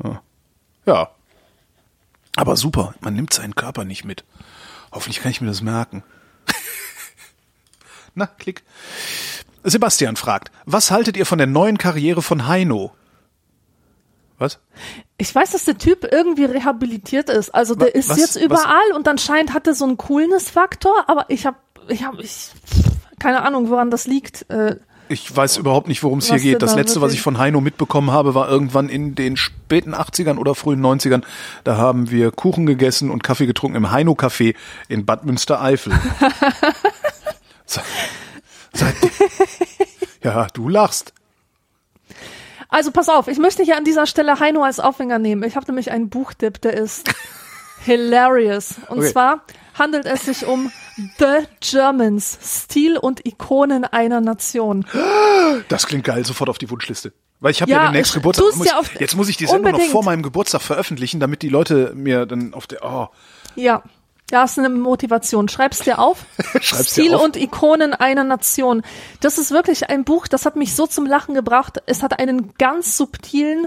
Ja. 0.02 0.23
ja. 0.86 1.11
Aber 2.35 2.57
super, 2.57 2.94
man 3.01 3.15
nimmt 3.15 3.32
seinen 3.32 3.55
Körper 3.55 3.85
nicht 3.85 4.05
mit. 4.05 4.24
Hoffentlich 4.90 5.20
kann 5.20 5.31
ich 5.31 5.40
mir 5.40 5.47
das 5.47 5.62
merken. 5.62 6.02
Na, 8.16 8.27
klick. 8.27 8.65
Sebastian 9.62 10.16
fragt, 10.16 10.51
was 10.65 10.90
haltet 10.90 11.16
ihr 11.16 11.27
von 11.27 11.39
der 11.39 11.47
neuen 11.47 11.78
Karriere 11.78 12.23
von 12.23 12.48
Heino? 12.48 12.93
Was? 14.41 14.59
Ich 15.19 15.33
weiß, 15.35 15.51
dass 15.53 15.67
der 15.67 15.77
Typ 15.79 16.09
irgendwie 16.11 16.47
rehabilitiert 16.47 17.29
ist. 17.29 17.51
Also 17.55 17.75
der 17.75 17.89
Wa- 17.89 17.93
ist 17.93 18.09
was- 18.09 18.19
jetzt 18.19 18.37
was- 18.37 18.43
überall 18.43 18.93
und 18.97 19.07
anscheinend 19.07 19.53
hat 19.55 19.67
er 19.67 19.75
so 19.75 19.85
einen 19.85 19.99
Coolness-Faktor, 19.99 21.05
aber 21.09 21.27
ich 21.29 21.45
habe, 21.47 21.59
ich 21.89 22.03
habe, 22.05 22.21
ich, 22.23 22.49
keine 23.19 23.43
Ahnung, 23.43 23.69
woran 23.71 23.91
das 23.91 24.07
liegt. 24.07 24.49
Äh, 24.51 24.77
Ich 25.11 25.37
weiß 25.37 25.59
überhaupt 25.59 25.89
nicht, 25.89 26.03
worum 26.03 26.21
es 26.21 26.27
hier 26.27 26.37
Was 26.37 26.43
geht. 26.43 26.62
Das 26.62 26.71
da 26.73 26.79
letzte, 26.79 27.01
was 27.03 27.12
ich 27.12 27.21
von 27.21 27.37
Heino 27.37 27.61
mitbekommen 27.61 28.12
habe, 28.12 28.35
war 28.35 28.49
irgendwann 28.49 28.89
in 28.89 29.15
den 29.15 29.37
späten 29.37 29.93
80ern 29.95 30.39
oder 30.39 30.55
frühen 30.55 30.81
90ern. 30.81 31.23
Da 31.65 31.77
haben 31.77 32.11
wir 32.11 32.31
Kuchen 32.31 32.65
gegessen 32.65 33.11
und 33.11 33.23
Kaffee 33.23 33.47
getrunken 33.47 33.77
im 33.77 33.91
Heino-Café 33.91 34.55
in 34.89 35.05
Bad 35.05 35.25
Münstereifel. 35.27 35.93
Se- 37.67 37.83
Seit, 38.73 38.95
ja, 40.23 40.47
du 40.55 40.69
lachst. 40.69 41.12
Also 42.70 42.90
pass 42.92 43.09
auf, 43.09 43.26
ich 43.28 43.38
möchte 43.38 43.62
hier 43.62 43.76
an 43.76 43.84
dieser 43.84 44.06
Stelle 44.06 44.38
Heino 44.40 44.62
als 44.62 44.78
Aufhänger 44.80 45.18
nehmen. 45.18 45.42
Ich 45.42 45.56
habe 45.56 45.66
nämlich 45.66 45.90
einen 45.90 46.09
Buchtipp, 46.09 46.60
der 46.60 46.74
ist 46.74 47.10
hilarious. 47.84 48.74
Und 48.88 48.98
Okay. 48.98 49.12
zwar 49.12 49.42
handelt 49.78 50.06
es 50.06 50.24
sich 50.26 50.47
um 50.47 50.70
The 51.18 51.47
Germans, 51.60 52.38
Stil 52.42 52.97
und 52.98 53.26
Ikonen 53.26 53.84
einer 53.84 54.20
Nation. 54.20 54.86
Das 55.68 55.86
klingt 55.86 56.05
geil, 56.05 56.24
sofort 56.26 56.51
auf 56.51 56.59
die 56.59 56.70
Wunschliste. 56.70 57.12
Weil 57.40 57.52
ich 57.52 57.62
habe 57.62 57.70
ja, 57.70 57.78
Ja, 57.84 57.88
den 57.88 57.92
nächsten 57.92 58.16
Geburtstag. 58.16 58.55
Muss, 58.56 58.72
auf- 58.74 59.01
jetzt 59.01 59.16
muss 59.16 59.28
ich 59.30 59.38
die 59.38 59.47
Sendung 59.47 59.62
noch 59.62 59.70
unbedingt. 59.70 59.92
vor 59.92 60.05
meinem 60.05 60.22
Geburtstag 60.22 60.60
veröffentlichen, 60.60 61.20
damit 61.20 61.40
die 61.40 61.48
Leute 61.48 61.92
mir 61.94 62.26
dann 62.26 62.52
auf 62.52 62.66
der. 62.66 62.84
Oh, 62.84 63.09
Ja, 63.56 63.82
ja, 64.31 64.44
ist 64.44 64.59
eine 64.59 64.69
Motivation. 64.69 65.48
Schreib's 65.48 65.81
dir 65.81 65.98
auf. 65.98 66.24
Schreib's 66.61 66.94
dir 66.94 67.02
Stil 67.05 67.15
auf. 67.15 67.24
und 67.24 67.36
Ikonen 67.36 67.94
einer 67.94 68.24
Nation. 68.24 68.82
Das 69.20 69.39
ist 69.39 69.51
wirklich 69.51 69.90
ein 69.90 70.05
Buch, 70.05 70.28
das 70.28 70.47
hat 70.47 70.57
mich 70.57 70.74
so 70.74 70.86
zum 70.86 71.07
Lachen 71.07 71.35
gebracht. 71.35 71.82
Es 71.86 72.02
hat 72.02 72.19
einen 72.19 72.55
ganz 72.55 72.97
subtilen, 72.97 73.66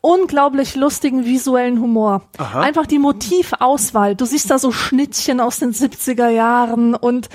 unglaublich 0.00 0.76
lustigen 0.76 1.24
visuellen 1.24 1.80
Humor. 1.80 2.22
Aha. 2.38 2.60
Einfach 2.60 2.86
die 2.86 2.98
Motivauswahl. 2.98 4.14
Du 4.14 4.24
siehst 4.24 4.50
da 4.50 4.58
so 4.58 4.72
Schnittchen 4.72 5.40
aus 5.40 5.58
den 5.58 5.72
70er 5.72 6.28
Jahren 6.28 6.94
und 6.94 7.28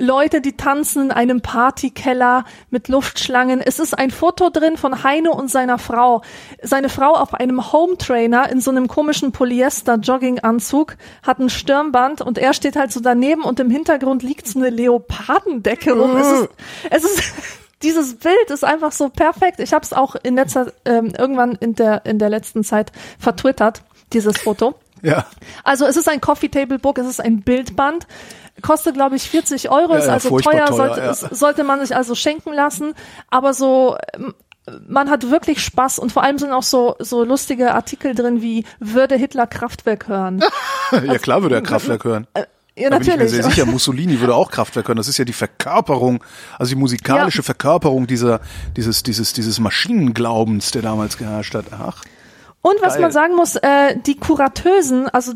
Leute, 0.00 0.40
die 0.40 0.56
tanzen 0.56 1.04
in 1.04 1.12
einem 1.12 1.42
Partykeller 1.42 2.44
mit 2.70 2.88
Luftschlangen. 2.88 3.60
Es 3.60 3.78
ist 3.78 3.96
ein 3.96 4.10
Foto 4.10 4.50
drin 4.50 4.76
von 4.76 5.04
Heino 5.04 5.32
und 5.32 5.50
seiner 5.50 5.78
Frau. 5.78 6.22
Seine 6.62 6.88
Frau 6.88 7.12
auf 7.12 7.34
einem 7.34 7.72
Hometrainer 7.72 8.50
in 8.50 8.60
so 8.60 8.70
einem 8.70 8.88
komischen 8.88 9.32
Polyester-Jogginganzug 9.32 10.96
hat 11.22 11.38
ein 11.38 11.50
Stirnband 11.50 12.22
und 12.22 12.38
er 12.38 12.54
steht 12.54 12.76
halt 12.76 12.92
so 12.92 13.00
daneben 13.00 13.42
und 13.42 13.60
im 13.60 13.70
Hintergrund 13.70 14.22
liegt 14.22 14.48
so 14.48 14.58
eine 14.58 14.70
Leopardendecke 14.70 15.92
rum. 15.92 16.16
Es 16.16 16.32
ist, 16.32 16.48
es 16.90 17.04
ist 17.04 17.32
dieses 17.82 18.16
Bild 18.16 18.50
ist 18.50 18.64
einfach 18.64 18.92
so 18.92 19.08
perfekt. 19.08 19.60
Ich 19.60 19.72
habe 19.72 19.84
es 19.84 19.92
auch 19.92 20.16
in 20.22 20.34
letzter 20.34 20.72
ähm, 20.84 21.12
irgendwann 21.16 21.56
in 21.56 21.74
der 21.74 22.04
in 22.06 22.18
der 22.18 22.30
letzten 22.30 22.64
Zeit 22.64 22.92
vertwittert 23.18 23.82
dieses 24.12 24.38
Foto. 24.38 24.74
ja. 25.02 25.26
Also 25.64 25.86
es 25.86 25.96
ist 25.96 26.08
ein 26.08 26.20
Coffee 26.20 26.48
Table 26.48 26.78
Book, 26.78 26.98
es 26.98 27.06
ist 27.06 27.20
ein 27.20 27.42
Bildband, 27.42 28.06
kostet 28.60 28.94
glaube 28.94 29.16
ich 29.16 29.28
40 29.28 29.70
Euro, 29.70 29.92
Ja, 29.94 29.98
ist 29.98 30.08
also 30.08 30.38
teuer, 30.40 30.66
teuer, 30.66 30.76
sollte, 30.76 31.00
ja. 31.00 31.14
sollte 31.14 31.64
man 31.64 31.80
sich 31.80 31.94
also 31.96 32.14
schenken 32.14 32.52
lassen. 32.52 32.94
Aber 33.30 33.54
so 33.54 33.96
ähm, 34.14 34.34
man 34.88 35.10
hat 35.10 35.30
wirklich 35.30 35.62
Spaß 35.64 35.98
und 35.98 36.12
vor 36.12 36.22
allem 36.22 36.38
sind 36.38 36.52
auch 36.52 36.62
so 36.62 36.94
so 37.00 37.24
lustige 37.24 37.74
Artikel 37.74 38.14
drin 38.14 38.42
wie 38.42 38.64
würde 38.78 39.16
Hitler 39.16 39.46
Kraftwerk 39.46 40.06
hören. 40.08 40.42
ja, 40.92 41.18
klar 41.18 41.42
würde 41.42 41.56
er 41.56 41.62
Kraftwerk 41.62 42.04
hören. 42.04 42.26
Ja, 42.76 42.88
Da 42.88 42.98
bin 42.98 43.02
ich 43.02 43.08
mir 43.08 43.16
natürlich. 43.16 43.30
sehr 43.32 43.42
sicher, 43.44 43.66
Mussolini 43.66 44.20
würde 44.20 44.34
auch 44.34 44.50
Kraftwerk 44.50 44.88
hören. 44.88 44.96
Das 44.96 45.08
ist 45.08 45.18
ja 45.18 45.24
die 45.24 45.32
Verkörperung, 45.32 46.22
also 46.58 46.70
die 46.70 46.78
musikalische 46.78 47.38
Ja. 47.38 47.42
Verkörperung 47.44 48.06
dieser, 48.06 48.40
dieses, 48.76 49.02
dieses, 49.02 49.32
dieses 49.32 49.58
Maschinenglaubens, 49.58 50.70
der 50.70 50.82
damals 50.82 51.18
geherrscht 51.18 51.54
hat. 51.54 51.66
Ach, 51.72 52.02
Und 52.62 52.74
was 52.82 52.92
Geil. 52.94 53.02
man 53.02 53.10
sagen 53.10 53.36
muss, 53.36 53.56
äh, 53.56 53.96
die 54.04 54.16
Kuratösen, 54.16 55.08
also 55.08 55.32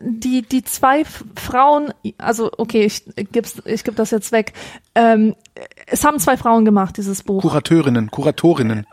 die 0.00 0.40
die 0.42 0.64
zwei 0.64 1.04
Frauen, 1.36 1.92
also 2.16 2.50
okay, 2.56 2.84
ich 2.86 3.04
gib's, 3.32 3.60
ich 3.66 3.84
geb 3.84 3.96
das 3.96 4.10
jetzt 4.10 4.32
weg. 4.32 4.54
Ähm, 4.94 5.34
es 5.86 6.04
haben 6.04 6.18
zwei 6.18 6.38
Frauen 6.38 6.64
gemacht, 6.64 6.96
dieses 6.96 7.22
Buch. 7.22 7.42
Kurateurinnen, 7.42 8.10
Kuratorinnen. 8.10 8.86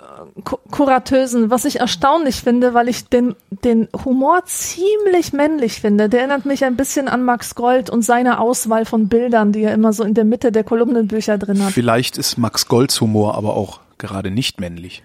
Ku- 0.44 0.58
Kuratösen, 0.70 1.50
was 1.50 1.64
ich 1.64 1.80
erstaunlich 1.80 2.42
finde, 2.42 2.74
weil 2.74 2.90
ich 2.90 3.08
den, 3.08 3.36
den 3.64 3.88
Humor 4.04 4.44
ziemlich 4.46 5.32
männlich 5.32 5.80
finde. 5.80 6.10
Der 6.10 6.20
erinnert 6.22 6.46
mich 6.46 6.66
ein 6.66 6.76
bisschen 6.76 7.08
an 7.08 7.24
Max 7.24 7.56
Gold 7.56 7.90
und 7.90 8.02
seine 8.04 8.40
Auswahl 8.42 8.84
von 8.86 9.08
Bildern, 9.08 9.54
die 9.54 9.62
er 9.64 9.74
immer 9.74 9.94
so 9.94 10.04
in 10.04 10.14
der 10.14 10.26
Mitte 10.26 10.52
der 10.52 10.66
Kolumnenbücher 10.66 11.38
drin 11.38 11.64
hat. 11.64 11.72
Vielleicht 11.72 12.18
ist 12.18 12.38
Max 12.38 12.68
Golds 12.68 13.00
Humor 13.00 13.36
aber 13.36 13.56
auch 13.56 13.80
gerade 13.98 14.30
nicht 14.30 14.60
männlich. 14.60 15.04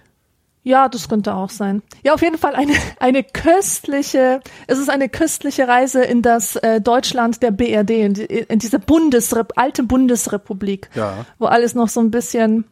Ja, 0.68 0.88
das 0.88 1.08
könnte 1.08 1.32
auch 1.34 1.50
sein. 1.50 1.80
Ja, 2.02 2.12
auf 2.14 2.22
jeden 2.22 2.38
Fall 2.38 2.56
eine, 2.56 2.72
eine 2.98 3.22
köstliche, 3.22 4.40
es 4.66 4.80
ist 4.80 4.90
eine 4.90 5.08
köstliche 5.08 5.68
Reise 5.68 6.02
in 6.02 6.22
das 6.22 6.56
äh, 6.56 6.80
Deutschland 6.80 7.40
der 7.40 7.52
BRD, 7.52 7.90
in, 7.90 8.14
die, 8.14 8.24
in 8.24 8.58
diese 8.58 8.80
Bundesrep 8.80 9.52
alte 9.54 9.84
Bundesrepublik, 9.84 10.90
Ja. 10.94 11.24
wo 11.38 11.46
alles 11.46 11.74
noch 11.76 11.88
so 11.88 12.00
ein 12.00 12.10
bisschen 12.10 12.64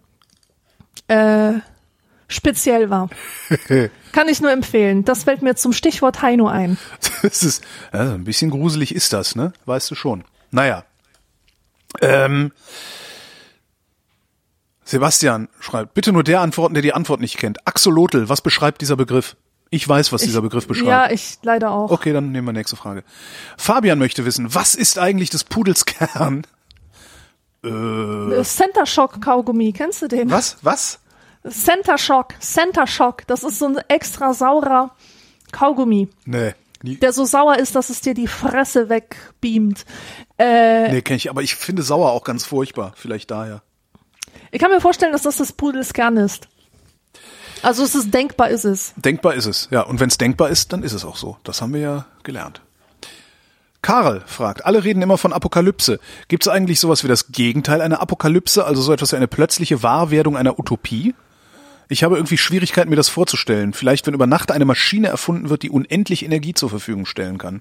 äh, 1.06 1.52
speziell 2.26 2.90
war. 2.90 3.10
Kann 4.12 4.28
ich 4.28 4.40
nur 4.40 4.50
empfehlen. 4.50 5.04
Das 5.04 5.22
fällt 5.22 5.42
mir 5.42 5.54
zum 5.54 5.72
Stichwort 5.72 6.20
Heino 6.20 6.48
ein. 6.48 6.78
Das 7.22 7.44
ist, 7.44 7.62
ja, 7.92 8.14
ein 8.14 8.24
bisschen 8.24 8.50
gruselig 8.50 8.92
ist 8.92 9.12
das, 9.12 9.36
ne? 9.36 9.52
Weißt 9.66 9.88
du 9.92 9.94
schon. 9.94 10.24
Naja. 10.50 10.84
Ähm, 12.00 12.50
Sebastian 14.94 15.48
schreibt, 15.58 15.94
bitte 15.94 16.12
nur 16.12 16.22
der 16.22 16.40
antworten, 16.40 16.74
der 16.74 16.82
die 16.82 16.92
Antwort 16.92 17.20
nicht 17.20 17.36
kennt. 17.36 17.66
Axolotl, 17.66 18.28
was 18.28 18.40
beschreibt 18.40 18.80
dieser 18.80 18.94
Begriff? 18.94 19.34
Ich 19.70 19.88
weiß, 19.88 20.12
was 20.12 20.22
dieser 20.22 20.40
Begriff 20.40 20.68
beschreibt. 20.68 20.88
Ja, 20.88 21.10
ich 21.10 21.38
leider 21.42 21.72
auch. 21.72 21.90
Okay, 21.90 22.12
dann 22.12 22.30
nehmen 22.30 22.46
wir 22.46 22.52
nächste 22.52 22.76
Frage. 22.76 23.02
Fabian 23.58 23.98
möchte 23.98 24.24
wissen, 24.24 24.54
was 24.54 24.76
ist 24.76 25.00
eigentlich 25.00 25.30
des 25.30 25.42
Pudels 25.42 25.84
Kern? 25.84 26.46
Center 27.62 28.86
Shock 28.86 29.20
Kaugummi, 29.20 29.72
kennst 29.72 30.00
du 30.02 30.06
den? 30.06 30.30
Was? 30.30 30.58
Was? 30.62 31.00
Center 31.48 31.98
Shock, 31.98 32.34
Center 32.38 32.86
Shock, 32.86 33.26
das 33.26 33.42
ist 33.42 33.58
so 33.58 33.66
ein 33.66 33.78
extra 33.88 34.32
saurer 34.32 34.94
Kaugummi. 35.50 36.08
Nee. 36.24 36.54
Nie, 36.84 36.98
der 36.98 37.12
so 37.12 37.24
sauer 37.24 37.58
ist, 37.58 37.74
dass 37.74 37.90
es 37.90 38.00
dir 38.00 38.14
die 38.14 38.28
Fresse 38.28 38.88
wegbeamt. 38.90 39.86
Äh, 40.38 40.92
nee, 40.92 41.02
kenne 41.02 41.16
ich. 41.16 41.30
Aber 41.30 41.42
ich 41.42 41.56
finde 41.56 41.82
sauer 41.82 42.12
auch 42.12 42.22
ganz 42.22 42.44
furchtbar. 42.44 42.92
Vielleicht 42.94 43.32
daher. 43.32 43.62
Ich 44.54 44.60
kann 44.60 44.70
mir 44.70 44.80
vorstellen, 44.80 45.10
dass 45.10 45.22
das 45.22 45.38
des 45.38 45.52
Pudels 45.52 45.92
Kern 45.92 46.16
ist. 46.16 46.46
Also 47.62 47.82
es 47.82 47.96
ist 47.96 48.14
denkbar, 48.14 48.50
ist 48.50 48.62
es. 48.62 48.94
Denkbar 48.94 49.34
ist 49.34 49.46
es, 49.46 49.66
ja. 49.72 49.80
Und 49.80 49.98
wenn 49.98 50.08
es 50.08 50.16
denkbar 50.16 50.48
ist, 50.48 50.72
dann 50.72 50.84
ist 50.84 50.92
es 50.92 51.04
auch 51.04 51.16
so. 51.16 51.38
Das 51.42 51.60
haben 51.60 51.74
wir 51.74 51.80
ja 51.80 52.06
gelernt. 52.22 52.60
Karl 53.82 54.22
fragt, 54.26 54.64
alle 54.64 54.84
reden 54.84 55.02
immer 55.02 55.18
von 55.18 55.32
Apokalypse. 55.32 55.98
Gibt 56.28 56.46
es 56.46 56.48
eigentlich 56.48 56.78
sowas 56.78 57.02
wie 57.02 57.08
das 57.08 57.32
Gegenteil 57.32 57.82
einer 57.82 58.00
Apokalypse, 58.00 58.64
also 58.64 58.80
so 58.80 58.92
etwas 58.92 59.10
wie 59.10 59.16
eine 59.16 59.26
plötzliche 59.26 59.82
Wahrwerdung 59.82 60.36
einer 60.36 60.56
Utopie? 60.56 61.16
Ich 61.88 62.04
habe 62.04 62.14
irgendwie 62.14 62.38
Schwierigkeiten, 62.38 62.90
mir 62.90 62.96
das 62.96 63.08
vorzustellen. 63.08 63.72
Vielleicht, 63.72 64.06
wenn 64.06 64.14
über 64.14 64.28
Nacht 64.28 64.52
eine 64.52 64.66
Maschine 64.66 65.08
erfunden 65.08 65.50
wird, 65.50 65.64
die 65.64 65.70
unendlich 65.70 66.24
Energie 66.24 66.54
zur 66.54 66.70
Verfügung 66.70 67.06
stellen 67.06 67.38
kann. 67.38 67.60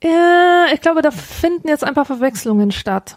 Äh, 0.00 0.72
ich 0.72 0.80
glaube, 0.80 1.02
da 1.02 1.10
finden 1.10 1.66
jetzt 1.66 1.82
ein 1.82 1.94
paar 1.94 2.04
Verwechslungen 2.04 2.70
statt. 2.70 3.16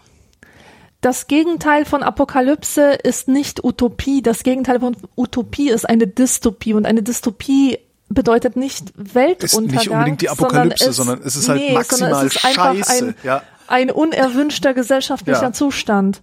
Das 1.02 1.26
Gegenteil 1.26 1.84
von 1.84 2.04
Apokalypse 2.04 2.92
ist 2.92 3.26
nicht 3.26 3.64
Utopie. 3.64 4.22
Das 4.22 4.44
Gegenteil 4.44 4.78
von 4.78 4.96
Utopie 5.16 5.68
ist 5.68 5.84
eine 5.88 6.06
Dystopie. 6.06 6.74
Und 6.74 6.86
eine 6.86 7.02
Dystopie 7.02 7.80
bedeutet 8.08 8.56
nicht 8.56 8.92
Weltuntergang. 8.94 9.64
Ist 9.64 9.72
nicht 9.72 9.90
unbedingt 9.90 10.20
die 10.20 10.28
Apokalypse, 10.28 10.92
sondern 10.92 10.92
es, 10.92 10.96
sondern 10.96 11.26
es 11.26 11.36
ist 11.36 11.48
halt 11.48 11.60
nee, 11.60 11.72
maximal 11.72 12.26
es 12.26 12.34
ist 12.34 12.40
scheiße. 12.40 13.06
Ein, 13.06 13.14
ja. 13.24 13.42
ein 13.66 13.90
unerwünschter 13.90 14.74
gesellschaftlicher 14.74 15.42
ja. 15.42 15.52
Zustand. 15.52 16.22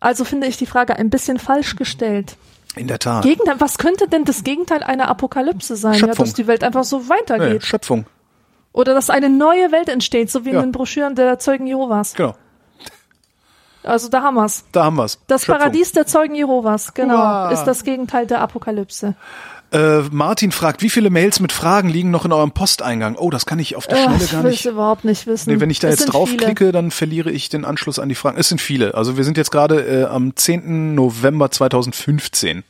Also 0.00 0.24
finde 0.24 0.48
ich 0.48 0.56
die 0.56 0.66
Frage 0.66 0.96
ein 0.96 1.08
bisschen 1.08 1.38
falsch 1.38 1.76
gestellt. 1.76 2.36
In 2.74 2.88
der 2.88 2.98
Tat. 2.98 3.22
Gegenteil, 3.22 3.60
was 3.60 3.78
könnte 3.78 4.08
denn 4.08 4.24
das 4.24 4.42
Gegenteil 4.42 4.82
einer 4.82 5.06
Apokalypse 5.06 5.76
sein? 5.76 5.94
Schöpfung. 5.94 6.08
Ja, 6.08 6.24
dass 6.24 6.34
die 6.34 6.48
Welt 6.48 6.64
einfach 6.64 6.84
so 6.84 7.08
weitergeht. 7.08 7.52
Nee, 7.52 7.60
Schöpfung. 7.60 8.06
Oder 8.72 8.94
dass 8.94 9.10
eine 9.10 9.28
neue 9.28 9.70
Welt 9.70 9.88
entsteht, 9.88 10.28
so 10.28 10.44
wie 10.44 10.50
in 10.50 10.60
den 10.60 10.72
Broschüren 10.72 11.14
der 11.14 11.38
Zeugen 11.38 11.68
Jehovas. 11.68 12.14
Genau. 12.14 12.34
Also 13.82 14.08
da 14.08 14.22
haben 14.22 14.34
wir's. 14.34 14.64
Da 14.72 14.84
haben 14.84 14.96
wir's. 14.96 15.18
Das 15.26 15.42
Schöpfung. 15.42 15.58
Paradies 15.58 15.92
der 15.92 16.06
Zeugen 16.06 16.34
Jehovas, 16.34 16.94
genau, 16.94 17.16
Uah. 17.16 17.50
ist 17.52 17.64
das 17.64 17.84
Gegenteil 17.84 18.26
der 18.26 18.40
Apokalypse. 18.40 19.14
Äh, 19.70 20.00
Martin 20.10 20.50
fragt, 20.50 20.80
wie 20.80 20.88
viele 20.88 21.10
Mails 21.10 21.40
mit 21.40 21.52
Fragen 21.52 21.90
liegen 21.90 22.10
noch 22.10 22.24
in 22.24 22.32
eurem 22.32 22.52
Posteingang? 22.52 23.16
Oh, 23.16 23.28
das 23.28 23.44
kann 23.44 23.58
ich 23.58 23.76
auf 23.76 23.86
der 23.86 23.96
Schnelle 23.96 24.26
gar 24.26 24.42
nicht. 24.42 24.60
Ich 24.60 24.66
überhaupt 24.66 25.04
nicht 25.04 25.26
wissen. 25.26 25.52
Nee, 25.52 25.60
wenn 25.60 25.68
ich 25.68 25.78
da 25.78 25.88
es 25.88 26.00
jetzt 26.00 26.12
draufklicke, 26.12 26.72
dann 26.72 26.90
verliere 26.90 27.30
ich 27.30 27.50
den 27.50 27.66
Anschluss 27.66 27.98
an 27.98 28.08
die 28.08 28.14
Fragen. 28.14 28.38
Es 28.38 28.48
sind 28.48 28.62
viele. 28.62 28.94
Also 28.94 29.18
wir 29.18 29.24
sind 29.24 29.36
jetzt 29.36 29.50
gerade 29.50 29.82
äh, 29.82 30.04
am 30.06 30.34
10. 30.34 30.94
November 30.94 31.50
2015. 31.50 32.64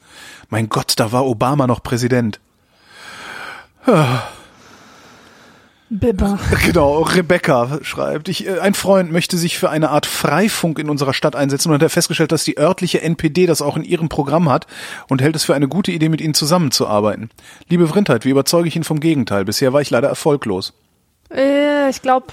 Mein 0.51 0.69
Gott, 0.69 0.95
da 0.97 1.13
war 1.13 1.25
Obama 1.25 1.69
noch 1.69 1.85
Präsident. 1.85 2.41
Ah. 3.87 4.23
Bibber. 5.91 6.39
Genau, 6.65 7.03
Rebecca 7.03 7.79
schreibt, 7.83 8.29
ich, 8.29 8.47
äh, 8.47 8.59
ein 8.59 8.75
Freund 8.75 9.11
möchte 9.11 9.39
sich 9.39 9.59
für 9.59 9.71
eine 9.71 9.91
Art 9.91 10.07
Freifunk 10.07 10.79
in 10.79 10.91
unserer 10.91 11.15
Stadt 11.15 11.35
einsetzen 11.35 11.69
und 11.69 11.75
hat 11.75 11.83
er 11.83 11.91
festgestellt, 11.91 12.33
dass 12.33 12.45
die 12.45 12.59
örtliche 12.59 13.01
NPD 13.01 13.47
das 13.47 13.63
auch 13.63 13.77
in 13.77 13.85
ihrem 13.85 14.09
Programm 14.09 14.51
hat 14.51 14.67
und 15.09 15.23
hält 15.23 15.37
es 15.37 15.45
für 15.45 15.55
eine 15.55 15.69
gute 15.69 15.93
Idee, 15.93 16.09
mit 16.09 16.21
ihnen 16.21 16.35
zusammenzuarbeiten. 16.35 17.31
Liebe 17.69 17.87
Vrindheit, 17.87 18.25
wie 18.25 18.31
überzeuge 18.31 18.69
ich 18.69 18.77
ihn 18.77 18.85
vom 18.85 19.01
Gegenteil? 19.01 19.45
Bisher 19.45 19.73
war 19.73 19.81
ich 19.81 19.91
leider 19.91 20.09
erfolglos. 20.09 20.75
Äh, 21.31 21.89
ich 21.91 22.03
glaube, 22.03 22.27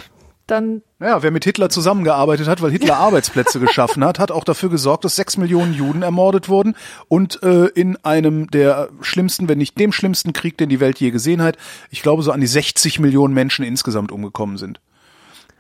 dann. 0.48 0.82
Ja, 1.02 1.22
wer 1.22 1.32
mit 1.32 1.44
Hitler 1.44 1.70
zusammengearbeitet 1.70 2.48
hat, 2.48 2.62
weil 2.62 2.72
Hitler 2.72 2.96
Arbeitsplätze 3.00 3.60
geschaffen 3.60 4.06
hat, 4.06 4.18
hat 4.18 4.32
auch 4.32 4.46
dafür 4.46 4.70
gesorgt, 4.70 5.04
dass 5.04 5.18
sechs 5.18 5.36
Millionen 5.36 5.74
Juden 5.74 6.04
ermordet 6.04 6.48
wurden 6.48 6.74
und 7.10 7.44
äh, 7.44 7.66
in 7.66 7.98
einem 8.06 8.50
der 8.50 8.88
schlimmsten, 9.02 9.50
wenn 9.50 9.58
nicht 9.58 9.78
dem 9.78 9.92
schlimmsten 9.92 10.32
Krieg, 10.32 10.58
den 10.58 10.70
die 10.70 10.80
Welt 10.80 11.00
je 11.00 11.12
gesehen 11.12 11.42
hat, 11.42 11.58
ich 11.90 12.02
glaube 12.02 12.24
so 12.24 12.32
an 12.32 12.40
die 12.40 12.48
60 12.48 13.00
Millionen 13.00 13.34
Menschen 13.34 13.66
insgesamt 13.66 14.14
umgekommen 14.14 14.58
sind. 14.58 14.80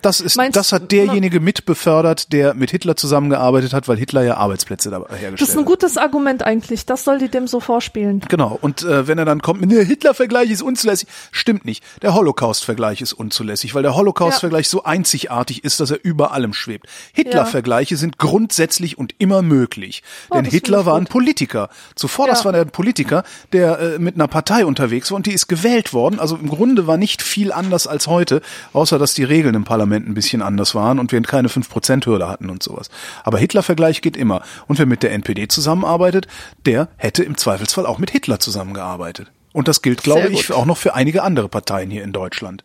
Das 0.01 0.21
ist, 0.21 0.37
Meinst, 0.37 0.55
das 0.55 0.71
hat 0.71 0.91
derjenige 0.91 1.39
mitbefördert, 1.39 2.31
der 2.31 2.53
mit 2.53 2.69
Hitler 2.69 2.95
zusammengearbeitet 2.95 3.73
hat, 3.73 3.87
weil 3.87 3.97
Hitler 3.97 4.23
ja 4.23 4.37
Arbeitsplätze 4.37 4.91
da 4.91 4.97
hergestellt 4.97 5.31
hat. 5.31 5.41
Das 5.41 5.49
ist 5.49 5.57
ein 5.57 5.65
gutes 5.65 5.97
Argument 5.97 6.43
eigentlich. 6.43 6.85
Das 6.85 7.03
soll 7.03 7.17
die 7.17 7.27
dem 7.27 7.47
so 7.47 7.59
vorspielen. 7.59 8.21
Genau. 8.29 8.59
Und 8.61 8.83
äh, 8.83 9.07
wenn 9.07 9.17
er 9.17 9.25
dann 9.25 9.41
kommt, 9.41 9.71
der 9.71 9.83
Hitler-Vergleich 9.83 10.51
ist 10.51 10.61
unzulässig, 10.61 11.07
stimmt 11.31 11.65
nicht. 11.65 11.83
Der 12.03 12.13
Holocaust-Vergleich 12.13 13.01
ist 13.01 13.13
unzulässig, 13.13 13.73
weil 13.73 13.81
der 13.81 13.95
Holocaust-Vergleich 13.95 14.67
ja. 14.67 14.69
so 14.69 14.83
einzigartig 14.83 15.63
ist, 15.63 15.79
dass 15.79 15.89
er 15.89 15.97
über 16.03 16.33
allem 16.33 16.53
schwebt. 16.53 16.85
Hitler-Vergleiche 17.13 17.95
ja. 17.95 17.99
sind 17.99 18.19
grundsätzlich 18.19 18.99
und 18.99 19.15
immer 19.17 19.41
möglich. 19.41 20.03
Oh, 20.29 20.35
Denn 20.35 20.45
Hitler 20.45 20.85
war 20.85 20.97
ein 20.97 21.05
Politiker. 21.05 21.69
Zuvor, 21.95 22.27
ja. 22.27 22.33
das 22.33 22.45
war 22.45 22.51
der 22.51 22.65
Politiker, 22.65 23.23
der 23.53 23.79
äh, 23.79 23.97
mit 23.97 24.13
einer 24.15 24.27
Partei 24.27 24.67
unterwegs 24.67 25.09
war 25.09 25.15
und 25.15 25.25
die 25.25 25.33
ist 25.33 25.47
gewählt 25.47 25.93
worden. 25.93 26.19
Also 26.19 26.35
im 26.35 26.47
Grunde 26.47 26.85
war 26.85 26.97
nicht 26.97 27.23
viel 27.23 27.51
anders 27.51 27.87
als 27.87 28.05
heute, 28.05 28.43
außer 28.71 28.99
dass 28.99 29.15
die 29.15 29.23
Regeln 29.23 29.55
im 29.55 29.63
Parlament 29.63 29.84
Parlament 29.85 30.09
ein 30.09 30.15
bisschen 30.15 30.41
anders 30.41 30.73
waren 30.73 30.97
und 30.97 31.11
wir 31.11 31.21
keine 31.21 31.47
5%-Hürde 31.47 32.27
hatten 32.27 32.49
und 32.49 32.63
sowas. 32.63 32.89
Aber 33.23 33.37
Hitler-Vergleich 33.37 34.01
geht 34.01 34.17
immer. 34.17 34.41
Und 34.67 34.79
wer 34.79 34.87
mit 34.87 35.03
der 35.03 35.11
NPD 35.11 35.47
zusammenarbeitet, 35.47 36.27
der 36.65 36.87
hätte 36.97 37.23
im 37.23 37.37
Zweifelsfall 37.37 37.85
auch 37.85 37.99
mit 37.99 38.09
Hitler 38.09 38.39
zusammengearbeitet. 38.39 39.31
Und 39.53 39.67
das 39.67 39.81
gilt, 39.81 40.01
glaube 40.01 40.29
ich, 40.29 40.51
auch 40.51 40.65
noch 40.65 40.77
für 40.77 40.95
einige 40.95 41.21
andere 41.21 41.49
Parteien 41.49 41.91
hier 41.91 42.03
in 42.03 42.13
Deutschland. 42.13 42.63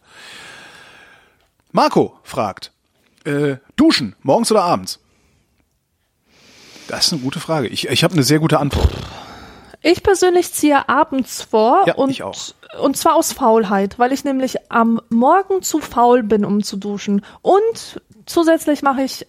Marco 1.73 2.19
fragt, 2.25 2.73
äh, 3.25 3.57
duschen, 3.77 4.17
morgens 4.23 4.51
oder 4.51 4.63
abends? 4.63 4.99
Das 6.89 7.07
ist 7.07 7.13
eine 7.13 7.23
gute 7.23 7.39
Frage. 7.39 7.69
Ich, 7.69 7.87
ich 7.87 8.03
habe 8.03 8.15
eine 8.15 8.25
sehr 8.25 8.41
gute 8.41 8.59
Antwort. 8.59 8.91
Ich 9.83 10.03
persönlich 10.03 10.53
ziehe 10.53 10.89
abends 10.89 11.43
vor 11.43 11.85
ja, 11.87 11.95
und, 11.95 12.11
ich 12.11 12.23
auch. 12.23 12.37
Und 12.79 12.97
zwar 12.97 13.17
aus 13.17 13.33
Faulheit, 13.33 13.99
weil 13.99 14.13
ich 14.13 14.25
nämlich 14.25 14.71
am 14.71 15.01
Morgen 15.09 15.63
zu 15.63 15.81
faul 15.81 16.23
bin, 16.23 16.45
um 16.45 16.63
zu 16.63 16.77
duschen. 16.77 17.25
Und 17.43 18.01
zusätzlich 18.27 18.83
mache 18.83 19.03
ich, 19.03 19.27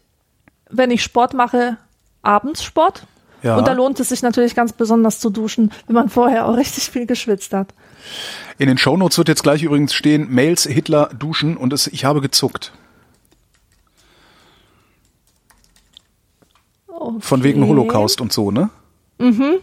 wenn 0.70 0.92
ich 0.92 1.04
Sport 1.04 1.34
mache, 1.34 1.78
abends 2.22 2.64
Sport. 2.64 3.08
Ja. 3.44 3.58
Und 3.58 3.68
da 3.68 3.74
lohnt 3.74 4.00
es 4.00 4.10
sich 4.10 4.22
natürlich 4.22 4.54
ganz 4.54 4.74
besonders 4.74 5.20
zu 5.20 5.32
duschen, 5.32 5.72
wenn 5.88 5.96
man 5.96 6.10
vorher 6.10 6.46
auch 6.46 6.56
richtig 6.56 6.92
viel 6.92 7.08
geschwitzt 7.08 7.54
hat. 7.54 7.74
In 8.60 8.68
den 8.68 8.78
Shownotes 8.78 9.18
wird 9.18 9.30
jetzt 9.30 9.42
gleich 9.42 9.64
übrigens 9.64 9.94
stehen, 9.94 10.30
Mails 10.30 10.66
Hitler 10.66 11.10
duschen 11.18 11.58
und 11.58 11.74
es, 11.74 11.88
ich 11.88 12.06
habe 12.06 12.22
gezuckt. 12.22 12.72
Okay. 16.88 17.18
Von 17.20 17.44
wegen 17.44 17.66
Holocaust 17.66 18.22
und 18.22 18.32
so, 18.32 18.52
ne? 18.52 18.70
Mhm. 19.18 19.60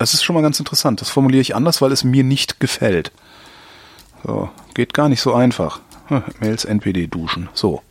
Das 0.00 0.14
ist 0.14 0.22
schon 0.22 0.32
mal 0.32 0.40
ganz 0.40 0.58
interessant. 0.58 1.02
Das 1.02 1.10
formuliere 1.10 1.42
ich 1.42 1.54
anders, 1.54 1.82
weil 1.82 1.92
es 1.92 2.04
mir 2.04 2.24
nicht 2.24 2.58
gefällt. 2.58 3.12
So, 4.24 4.48
geht 4.72 4.94
gar 4.94 5.10
nicht 5.10 5.20
so 5.20 5.34
einfach. 5.34 5.80
Hm, 6.06 6.22
Mails 6.40 6.64
NPD 6.64 7.06
duschen. 7.06 7.50
So. 7.52 7.82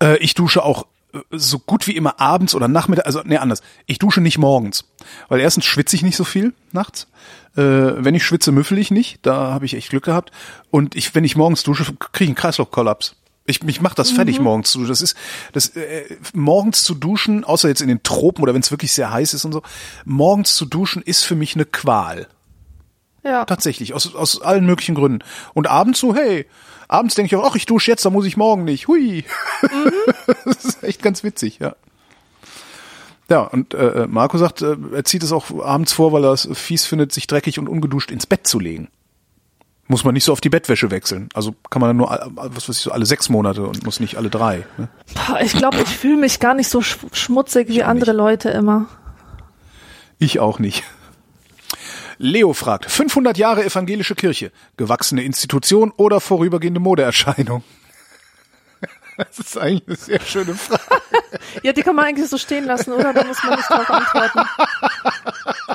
Äh, 0.00 0.16
ich 0.16 0.32
dusche 0.32 0.64
auch 0.64 0.86
äh, 1.12 1.18
so 1.30 1.58
gut 1.58 1.86
wie 1.86 1.94
immer 1.94 2.18
abends 2.20 2.54
oder 2.54 2.68
nachmittags, 2.68 3.04
also 3.04 3.20
nee, 3.26 3.36
anders. 3.36 3.60
Ich 3.84 3.98
dusche 3.98 4.22
nicht 4.22 4.38
morgens, 4.38 4.86
weil 5.28 5.40
erstens 5.40 5.66
schwitze 5.66 5.94
ich 5.94 6.02
nicht 6.02 6.16
so 6.16 6.24
viel 6.24 6.54
nachts. 6.72 7.06
Äh, 7.54 7.62
wenn 7.62 8.14
ich 8.14 8.24
schwitze, 8.24 8.50
müffel 8.50 8.78
ich 8.78 8.90
nicht. 8.90 9.18
Da 9.20 9.52
habe 9.52 9.66
ich 9.66 9.74
echt 9.74 9.90
Glück 9.90 10.04
gehabt. 10.04 10.32
Und 10.70 10.96
ich, 10.96 11.14
wenn 11.14 11.24
ich 11.24 11.36
morgens 11.36 11.62
dusche, 11.64 11.84
kriege 11.84 12.24
ich 12.24 12.28
einen 12.30 12.34
Kreislaufkollaps. 12.34 13.14
Ich, 13.46 13.62
ich 13.62 13.80
mache 13.80 13.94
das 13.94 14.10
fertig 14.10 14.38
mhm. 14.38 14.44
morgens 14.44 14.70
zu. 14.70 14.84
Das 14.84 15.00
ist 15.00 15.16
das 15.52 15.68
äh, 15.76 16.16
morgens 16.34 16.82
zu 16.82 16.94
duschen, 16.94 17.44
außer 17.44 17.68
jetzt 17.68 17.80
in 17.80 17.88
den 17.88 18.02
Tropen 18.02 18.42
oder 18.42 18.54
wenn 18.54 18.60
es 18.60 18.70
wirklich 18.70 18.92
sehr 18.92 19.12
heiß 19.12 19.34
ist 19.34 19.44
und 19.44 19.52
so. 19.52 19.62
Morgens 20.04 20.54
zu 20.54 20.66
duschen 20.66 21.02
ist 21.02 21.22
für 21.22 21.36
mich 21.36 21.54
eine 21.54 21.64
Qual. 21.64 22.26
Ja. 23.22 23.44
Tatsächlich 23.44 23.94
aus 23.94 24.14
aus 24.14 24.40
allen 24.42 24.66
möglichen 24.66 24.94
Gründen. 24.94 25.20
Und 25.54 25.68
abends 25.68 26.00
so, 26.00 26.14
hey, 26.14 26.46
abends 26.88 27.14
denke 27.14 27.26
ich 27.26 27.36
auch, 27.36 27.48
ach, 27.50 27.56
ich 27.56 27.66
dusche 27.66 27.90
jetzt, 27.90 28.04
da 28.04 28.10
muss 28.10 28.26
ich 28.26 28.36
morgen 28.36 28.64
nicht. 28.64 28.88
Hui. 28.88 29.24
Mhm. 29.62 29.92
das 30.44 30.64
ist 30.64 30.82
echt 30.82 31.02
ganz 31.02 31.22
witzig, 31.22 31.58
ja. 31.60 31.76
Ja, 33.28 33.40
und 33.40 33.74
äh, 33.74 34.06
Marco 34.08 34.38
sagt, 34.38 34.62
äh, 34.62 34.76
er 34.92 35.04
zieht 35.04 35.24
es 35.24 35.32
auch 35.32 35.60
abends 35.60 35.92
vor, 35.92 36.12
weil 36.12 36.24
er 36.24 36.32
es 36.32 36.48
fies 36.52 36.86
findet, 36.86 37.12
sich 37.12 37.26
dreckig 37.26 37.58
und 37.58 37.68
ungeduscht 37.68 38.12
ins 38.12 38.26
Bett 38.26 38.46
zu 38.46 38.60
legen 38.60 38.88
muss 39.88 40.04
man 40.04 40.14
nicht 40.14 40.24
so 40.24 40.32
auf 40.32 40.40
die 40.40 40.48
Bettwäsche 40.48 40.90
wechseln. 40.90 41.28
Also 41.34 41.54
kann 41.70 41.80
man 41.80 41.90
dann 41.90 41.96
nur, 41.96 42.08
was 42.34 42.68
weiß 42.68 42.76
ich, 42.76 42.82
so 42.82 42.90
alle 42.90 43.06
sechs 43.06 43.28
Monate 43.28 43.66
und 43.66 43.84
muss 43.84 44.00
nicht 44.00 44.16
alle 44.16 44.30
drei. 44.30 44.66
Ne? 44.78 44.88
Ich 45.42 45.52
glaube, 45.52 45.78
ich 45.78 45.88
fühle 45.88 46.16
mich 46.16 46.40
gar 46.40 46.54
nicht 46.54 46.68
so 46.68 46.82
schmutzig 46.82 47.68
wie 47.68 47.82
andere 47.82 48.10
nicht. 48.10 48.18
Leute 48.18 48.50
immer. 48.50 48.86
Ich 50.18 50.40
auch 50.40 50.58
nicht. 50.58 50.82
Leo 52.18 52.54
fragt, 52.54 52.90
500 52.90 53.36
Jahre 53.36 53.64
evangelische 53.64 54.14
Kirche, 54.14 54.50
gewachsene 54.76 55.22
Institution 55.22 55.92
oder 55.96 56.20
vorübergehende 56.20 56.80
Modeerscheinung? 56.80 57.62
Das 59.18 59.38
ist 59.38 59.56
eigentlich 59.56 59.86
eine 59.86 59.96
sehr 59.96 60.20
schöne 60.20 60.54
Frage. 60.54 60.82
ja, 61.62 61.72
die 61.72 61.80
kann 61.80 61.96
man 61.96 62.04
eigentlich 62.04 62.28
so 62.28 62.36
stehen 62.36 62.66
lassen, 62.66 62.92
oder? 62.92 63.14
Da 63.14 63.24
muss 63.24 63.42
man 63.42 63.56
nicht 63.56 63.70
drauf 63.70 63.88
antworten. 63.88 64.40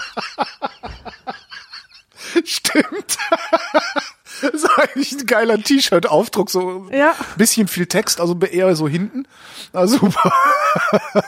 Stimmt. 2.45 3.17
Das 4.41 4.53
ist 4.53 4.69
eigentlich 4.77 5.11
ein 5.11 5.25
geiler 5.25 5.61
T-Shirt-Aufdruck, 5.61 6.49
so 6.49 6.87
ja. 6.91 7.13
bisschen 7.37 7.67
viel 7.67 7.85
Text, 7.85 8.19
also 8.19 8.37
eher 8.39 8.75
so 8.75 8.87
hinten. 8.87 9.27
Na 9.73 9.87
super. 9.87 10.31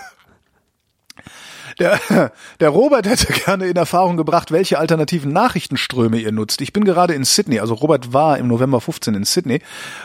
Der, 1.80 2.32
der 2.60 2.70
Robert 2.70 3.08
hätte 3.08 3.34
gerne 3.34 3.66
in 3.68 3.76
Erfahrung 3.76 4.18
gebracht, 4.18 4.52
welche 4.52 4.78
alternativen 4.78 5.32
Nachrichtenströme 5.32 6.18
ihr 6.18 6.32
nutzt. 6.32 6.62
Ich 6.62 6.74
bin 6.74 6.84
gerade 6.84 7.14
in 7.14 7.24
Sydney, 7.24 7.60
also 7.60 7.74
Robert 7.74 8.14
war 8.14 8.38
im 8.38 8.48
November 8.48 8.80
15 8.80 9.16
in 9.16 9.24
Sydney 9.24 9.62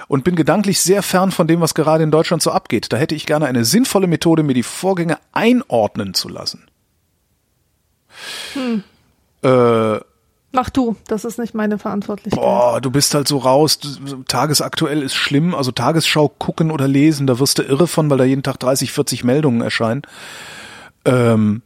und 0.09 0.25
bin 0.25 0.35
gedanklich 0.35 0.81
sehr 0.81 1.03
fern 1.03 1.31
von 1.31 1.47
dem, 1.47 1.61
was 1.61 1.75
gerade 1.75 2.05
in 2.05 2.11
Deutschland 2.11 2.43
so 2.43 2.51
abgeht. 2.53 2.93
Da 2.93 2.97
hätte 2.97 3.15
ich 3.15 3.27
gerne 3.27 3.47
eine 3.47 3.65
sinnvolle 3.65 4.07
Methode, 4.07 4.43
mir 4.43 4.55
die 4.55 4.63
Vorgänge 4.63 5.19
einordnen 5.33 6.15
zu 6.15 6.29
lassen. 6.29 6.67
Hm. 8.55 8.83
Äh, 9.43 10.01
Mach 10.51 10.71
du, 10.71 10.97
das 11.07 11.25
ist 11.25 11.39
nicht 11.39 11.55
meine 11.55 11.79
Verantwortlichkeit. 11.79 12.43
Boah, 12.43 12.81
du 12.81 12.91
bist 12.91 13.15
halt 13.15 13.29
so 13.29 13.39
raus. 13.39 13.79
Tagesaktuell 14.29 15.03
ist 15.03 15.15
schlimm. 15.15 15.55
Also 15.55 15.73
Tagesschau 15.73 16.29
gucken 16.29 16.71
oder 16.71 16.89
lesen, 16.89 17.27
da 17.27 17.39
wirst 17.39 17.59
du 17.59 17.63
irre 17.63 17.87
von, 17.87 18.09
weil 18.09 18.19
da 18.19 18.25
jeden 18.25 18.43
Tag 18.43 18.59
30, 18.59 18.91
40 18.91 19.25
Meldungen 19.25 19.61
erscheinen. 19.61 20.03
Ähm, 21.05 21.63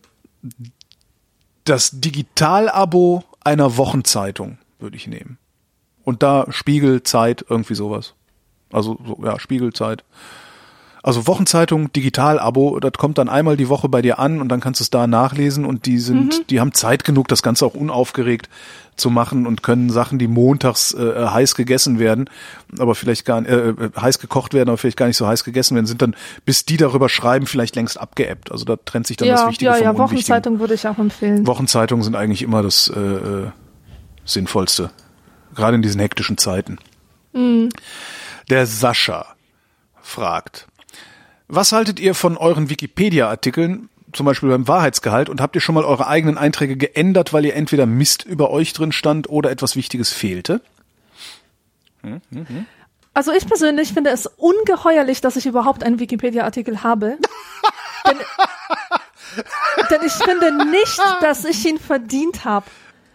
das 1.65 1.91
Digitalabo 1.93 3.23
einer 3.45 3.77
Wochenzeitung 3.77 4.59
würde 4.81 4.97
ich 4.97 5.07
nehmen. 5.07 5.39
Und 6.03 6.25
da 6.25 6.47
Spiegel, 6.51 7.05
Zeit, 7.05 7.45
irgendwie 7.49 7.75
sowas. 7.75 8.15
Also 8.73 8.99
so, 9.07 9.19
ja, 9.25 9.39
Spiegel, 9.39 9.73
Zeit. 9.73 10.05
Also 11.05 11.27
Wochenzeitung, 11.27 11.93
Digital-Abo, 11.93 12.79
das 12.79 12.93
kommt 12.93 13.19
dann 13.19 13.29
einmal 13.29 13.57
die 13.57 13.69
Woche 13.69 13.89
bei 13.89 14.03
dir 14.03 14.21
an 14.21 14.41
und 14.41 14.49
dann 14.49 14.61
kannst 14.61 14.79
du 14.79 14.85
es 14.85 14.91
da 14.91 15.09
nachlesen 15.09 15.65
und 15.65 15.87
die 15.87 15.99
sind, 15.99 16.49
die 16.51 16.61
haben 16.61 16.73
Zeit 16.75 17.03
genug, 17.03 17.27
das 17.27 17.43
Ganze 17.43 17.67
auch 17.67 17.75
unaufgeregt 17.75 18.49
zu 18.95 19.11
machen 19.11 19.47
und 19.49 19.65
können 19.65 19.91
Sachen, 19.91 20.21
die 20.21 20.29
montags 20.29 20.95
äh, 20.95 21.27
heiß 21.27 21.57
gegessen 21.57 21.99
werden, 21.99 22.31
aber 22.79 22.95
vielleicht 22.95 23.25
gar 23.25 23.45
äh, 23.45 23.71
äh, 23.71 23.75
heiß 24.01 24.21
gekocht 24.21 24.55
werden, 24.55 24.69
aber 24.69 24.79
vielleicht 24.79 24.97
gar 24.97 25.07
nicht 25.07 25.17
so 25.17 25.27
heiß 25.27 25.43
gegessen 25.43 25.75
werden, 25.75 25.87
sind 25.87 26.03
dann, 26.03 26.15
bis 26.45 26.67
die 26.67 26.77
darüber 26.77 27.09
schreiben, 27.09 27.47
vielleicht 27.47 27.75
längst 27.75 27.99
abgeebbt. 27.99 28.53
Also 28.53 28.65
da 28.65 28.77
trennt 28.77 29.09
sich 29.09 29.17
dann 29.17 29.27
das 29.27 29.41
ja, 29.41 29.49
Wichtige 29.49 29.71
ja, 29.71 29.75
vom 29.75 29.83
ja, 29.83 29.91
Unwichtigen. 29.91 30.17
Wochenzeitung 30.17 30.61
würde 30.61 30.75
ich 30.75 30.87
auch 30.87 30.99
empfehlen. 30.99 31.47
Wochenzeitungen 31.49 32.05
sind 32.05 32.15
eigentlich 32.15 32.43
immer 32.43 32.63
das 32.63 32.93
äh, 32.95 33.01
äh, 33.01 33.51
Sinnvollste. 34.25 34.91
Gerade 35.57 35.75
in 35.75 35.83
diesen 35.83 36.01
hektischen 36.01 36.39
Zeiten. 36.39 36.79
Der 37.35 38.67
Sascha 38.67 39.27
fragt, 40.03 40.67
was 41.55 41.73
haltet 41.73 42.01
ihr 42.01 42.15
von 42.15 42.39
euren 42.39 42.71
Wikipedia-Artikeln, 42.71 43.91
zum 44.15 44.25
Beispiel 44.25 44.49
beim 44.49 44.67
Wahrheitsgehalt, 44.69 45.29
und 45.29 45.43
habt 45.43 45.55
ihr 45.55 45.61
schon 45.61 45.75
mal 45.75 45.85
eure 45.85 46.07
eigenen 46.07 46.39
Einträge 46.39 46.77
geändert, 46.77 47.35
weil 47.35 47.45
ihr 47.45 47.55
entweder 47.55 47.85
Mist 47.85 48.25
über 48.25 48.51
euch 48.51 48.73
drin 48.73 48.91
stand 48.91 49.29
oder 49.29 49.51
etwas 49.51 49.77
Wichtiges 49.77 50.11
fehlte? 50.13 50.63
Also 53.13 53.33
ich 53.33 53.47
persönlich 53.47 53.93
finde 53.93 54.11
es 54.11 54.27
ungeheuerlich, 54.27 55.21
dass 55.21 55.37
ich 55.37 55.45
überhaupt 55.45 55.85
einen 55.85 55.99
Wikipedia-Artikel 55.99 56.83
habe. 56.83 57.19
denn, 58.07 58.19
denn 59.91 60.01
ich 60.07 60.13
finde 60.13 60.71
nicht, 60.71 61.01
dass 61.21 61.45
ich 61.45 61.67
ihn 61.67 61.79
verdient 61.79 62.47
habe. 62.47 62.65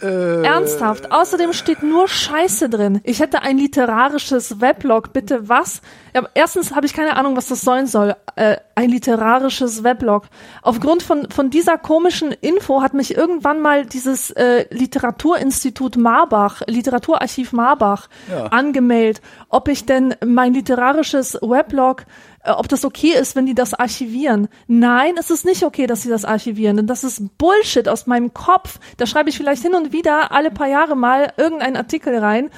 Ernsthaft. 0.01 1.11
Außerdem 1.11 1.53
steht 1.53 1.81
nur 1.83 2.07
Scheiße 2.07 2.69
drin. 2.69 3.01
Ich 3.03 3.19
hätte 3.19 3.41
ein 3.41 3.57
literarisches 3.57 4.61
Weblog. 4.61 5.11
Bitte 5.13 5.49
was? 5.49 5.81
Ja, 6.13 6.23
erstens 6.33 6.75
habe 6.75 6.85
ich 6.85 6.93
keine 6.93 7.15
Ahnung, 7.17 7.35
was 7.35 7.47
das 7.47 7.61
sein 7.61 7.87
soll. 7.87 8.15
Äh, 8.35 8.57
ein 8.75 8.89
literarisches 8.89 9.83
Weblog. 9.83 10.25
Aufgrund 10.61 11.01
von, 11.03 11.29
von 11.31 11.49
dieser 11.49 11.77
komischen 11.77 12.31
Info 12.31 12.81
hat 12.81 12.93
mich 12.93 13.15
irgendwann 13.17 13.59
mal 13.59 13.85
dieses 13.85 14.29
äh, 14.31 14.65
Literaturinstitut 14.69 15.97
Marbach, 15.97 16.61
Literaturarchiv 16.67 17.53
Marbach, 17.53 18.07
Ja. 18.29 18.45
angemeldet, 18.47 19.21
ob 19.49 19.67
ich 19.67 19.85
denn 19.85 20.15
mein 20.25 20.53
literarisches 20.53 21.35
Weblog 21.41 22.01
äh, 22.01 22.36
ob 22.55 22.67
das 22.67 22.85
okay 22.85 23.13
ist, 23.19 23.35
wenn 23.35 23.45
die 23.45 23.55
das 23.55 23.73
archivieren. 23.73 24.47
Nein, 24.67 25.15
es 25.19 25.29
ist 25.29 25.45
nicht 25.45 25.63
okay, 25.63 25.87
dass 25.87 26.03
sie 26.03 26.09
das 26.09 26.25
archivieren, 26.25 26.77
denn 26.77 26.87
das 26.87 27.03
ist 27.03 27.37
Bullshit 27.37 27.87
aus 27.89 28.07
meinem 28.07 28.33
Kopf. 28.33 28.79
Da 28.97 29.05
schreibe 29.05 29.29
ich 29.29 29.37
vielleicht 29.37 29.61
hin 29.61 29.75
und 29.75 29.91
wieder 29.91 30.31
alle 30.31 30.51
paar 30.51 30.67
Jahre 30.67 30.95
mal 30.95 31.33
irgendeinen 31.37 31.77
Artikel 31.77 32.17
rein. 32.17 32.49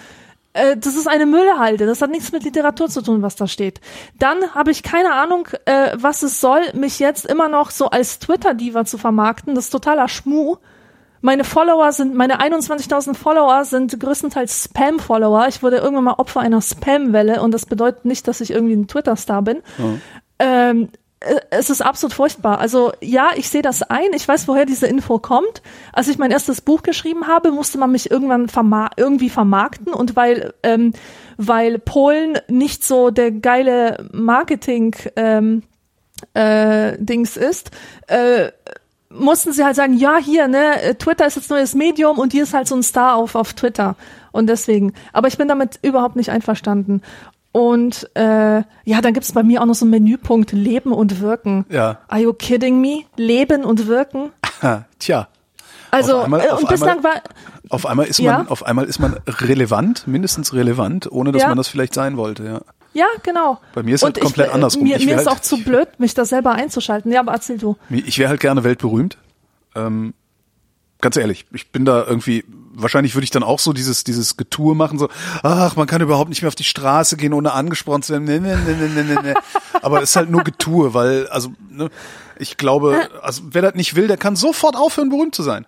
Äh, 0.54 0.78
Das 0.78 0.96
ist 0.96 1.08
eine 1.08 1.26
Müllhalde. 1.26 1.86
Das 1.86 2.02
hat 2.02 2.10
nichts 2.12 2.32
mit 2.32 2.44
Literatur 2.44 2.90
zu 2.90 3.02
tun, 3.02 3.22
was 3.22 3.36
da 3.36 3.48
steht. 3.48 3.82
Dann 4.18 4.54
habe 4.56 4.72
ich 4.72 4.84
keine 4.84 5.14
Ahnung, 5.14 5.48
äh, 5.66 5.92
was 5.96 6.24
es 6.24 6.42
soll, 6.42 6.62
mich 6.74 7.00
jetzt 7.00 7.26
immer 7.26 7.50
noch 7.50 7.72
so 7.72 7.90
als 7.90 8.20
Twitter-Diva 8.20 8.86
zu 8.86 8.98
vermarkten. 8.98 9.56
Das 9.56 9.66
ist 9.66 9.72
totaler 9.72 10.08
Schmuh. 10.08 10.58
Meine 11.22 11.44
Follower 11.44 11.92
sind, 11.92 12.16
meine 12.16 12.40
21.000 12.40 13.16
Follower 13.16 13.66
sind 13.66 14.00
größtenteils 14.00 14.66
Spam-Follower. 14.66 15.48
Ich 15.48 15.62
wurde 15.62 15.78
irgendwann 15.78 16.06
mal 16.06 16.14
Opfer 16.14 16.40
einer 16.40 16.62
Spam-Welle 16.62 17.42
und 17.42 17.54
das 17.54 17.66
bedeutet 17.66 18.06
nicht, 18.06 18.28
dass 18.28 18.42
ich 18.42 18.52
irgendwie 18.52 18.76
ein 18.76 18.88
Twitter-Star 18.88 19.42
bin. 19.42 19.62
Ähm, 20.40 20.90
äh, 21.20 21.36
es 21.50 21.70
ist 21.70 21.82
absolut 21.82 22.14
furchtbar. 22.14 22.60
Also 22.60 22.94
ja, 23.02 23.30
ich 23.36 23.50
sehe 23.50 23.62
das 23.62 23.84
ein. 23.84 24.14
Ich 24.14 24.28
weiß, 24.28 24.48
woher 24.48 24.66
diese 24.66 24.88
Info 24.88 25.20
kommt. 25.20 25.62
Als 25.92 26.08
ich 26.08 26.18
mein 26.18 26.32
erstes 26.32 26.62
Buch 26.62 26.84
geschrieben 26.84 27.28
habe, 27.28 27.52
musste 27.52 27.78
man 27.78 27.92
mich 27.92 28.10
irgendwann 28.10 28.48
verma 28.48 28.90
irgendwie 28.96 29.30
vermarkten 29.30 29.94
und 29.94 30.16
weil 30.16 30.54
ähm, 30.64 30.94
weil 31.38 31.80
Polen 31.80 32.38
nicht 32.48 32.84
so 32.84 33.12
der 33.12 33.32
geile 33.32 34.10
Marketing 34.12 34.96
ähm, 35.16 35.64
äh, 36.34 36.98
Dings 36.98 37.38
ist, 37.38 37.72
äh, 38.08 38.52
mussten 39.12 39.54
sie 39.54 39.64
halt 39.64 39.76
sagen, 39.76 39.94
ja, 39.98 40.18
hier, 40.18 40.48
ne, 40.48 40.82
äh, 40.82 40.96
Twitter 40.96 41.26
ist 41.26 41.36
jetzt 41.36 41.50
neues 41.50 41.74
Medium 41.76 42.20
und 42.20 42.32
hier 42.32 42.44
ist 42.44 42.54
halt 42.54 42.68
so 42.68 42.76
ein 42.76 42.84
Star 42.84 43.16
auf, 43.16 43.36
auf 43.36 43.54
Twitter. 43.54 43.96
Und 44.32 44.48
deswegen. 44.48 44.94
Aber 45.14 45.28
ich 45.28 45.38
bin 45.38 45.48
damit 45.48 45.80
überhaupt 45.82 46.16
nicht 46.16 46.30
einverstanden. 46.30 47.02
Und 47.52 48.08
äh, 48.16 48.62
ja, 48.86 49.02
dann 49.02 49.14
gibt's 49.14 49.32
bei 49.32 49.42
mir 49.42 49.62
auch 49.62 49.66
noch 49.66 49.74
so 49.74 49.84
einen 49.86 49.92
Menüpunkt 49.92 50.52
Leben 50.52 50.92
und 50.92 51.20
Wirken. 51.20 51.66
Ja. 51.70 51.98
Are 52.08 52.22
you 52.22 52.34
kidding 52.34 52.80
me? 52.80 53.06
Leben 53.18 53.66
und 53.66 53.88
Wirken? 53.88 54.32
Tja. 55.00 55.28
Also, 55.90 56.18
Auf 56.20 56.26
einmal- 56.26 56.42
äh, 56.42 56.52
und 56.54 56.68
bislang 56.68 56.98
einmal- 56.98 57.14
war, 57.16 57.22
Auf 57.72 57.86
einmal 57.88 58.06
ist 58.06 58.20
Ja. 58.20 58.38
man, 58.40 58.48
auf 58.50 58.64
einmal 58.66 58.86
ist 58.86 59.00
man 59.00 59.18
relevant, 59.28 60.08
mindestens 60.08 60.54
relevant, 60.54 61.12
ohne 61.12 61.32
dass 61.32 61.42
Ja. 61.42 61.48
man 61.48 61.58
das 61.58 61.68
vielleicht 61.68 61.96
sein 61.96 62.18
wollte, 62.18 62.44
ja. 62.46 62.62
Ja, 63.00 63.08
genau. 63.24 63.60
Bei 63.74 63.82
mir 63.84 63.96
ist 63.96 64.04
und 64.04 64.16
halt 64.16 64.22
komplett 64.22 64.48
ich, 64.48 64.52
äh, 64.52 64.56
andersrum. 64.56 64.84
Mir, 64.84 64.98
mir 65.00 65.16
ist 65.16 65.26
halt- 65.26 65.28
auch 65.28 65.40
zu 65.40 65.58
blöd, 65.64 65.88
mich 66.00 66.14
da 66.14 66.26
selber 66.26 66.52
einzuschalten. 66.52 67.12
Ja, 67.12 67.22
aber 67.22 67.32
erzähl 67.32 67.58
du. 67.58 67.78
Ich 67.90 68.20
wäre 68.20 68.30
halt 68.30 68.40
gerne 68.42 68.64
weltberühmt. 68.64 69.18
Ähm, 69.76 70.14
ganz 71.02 71.16
ehrlich, 71.16 71.46
ich 71.54 71.72
bin 71.72 71.86
da 71.86 72.04
irgendwie, 72.06 72.44
wahrscheinlich 72.74 73.16
würde 73.16 73.24
ich 73.24 73.32
dann 73.32 73.44
auch 73.44 73.60
so 73.60 73.72
dieses, 73.74 74.04
dieses 74.04 74.36
Getue 74.36 74.76
machen, 74.76 75.00
so, 75.00 75.08
ach, 75.44 75.76
man 75.76 75.88
kann 75.88 76.02
überhaupt 76.02 76.30
nicht 76.30 76.42
mehr 76.42 76.50
auf 76.50 76.56
die 76.56 76.64
Straße 76.64 77.16
gehen, 77.18 77.34
ohne 77.34 77.54
angesprochen 77.54 78.02
zu 78.02 78.14
werden. 78.14 78.26
Nee, 78.26 78.40
nee, 78.40 78.56
nee, 78.56 78.88
nee, 78.94 79.04
nee, 79.04 79.20
nee. 79.24 79.34
Aber 79.82 80.02
es 80.02 80.10
ist 80.10 80.16
halt 80.18 80.30
nur 80.30 80.44
Getue, 80.44 80.94
weil, 80.94 81.28
also, 81.28 81.54
ne, 81.70 81.90
ich 82.38 82.58
glaube, 82.58 83.08
also 83.22 83.44
wer 83.52 83.62
das 83.62 83.76
nicht 83.76 83.96
will, 83.96 84.08
der 84.08 84.18
kann 84.18 84.36
sofort 84.36 84.76
aufhören, 84.76 85.10
berühmt 85.10 85.36
zu 85.36 85.44
sein. 85.44 85.66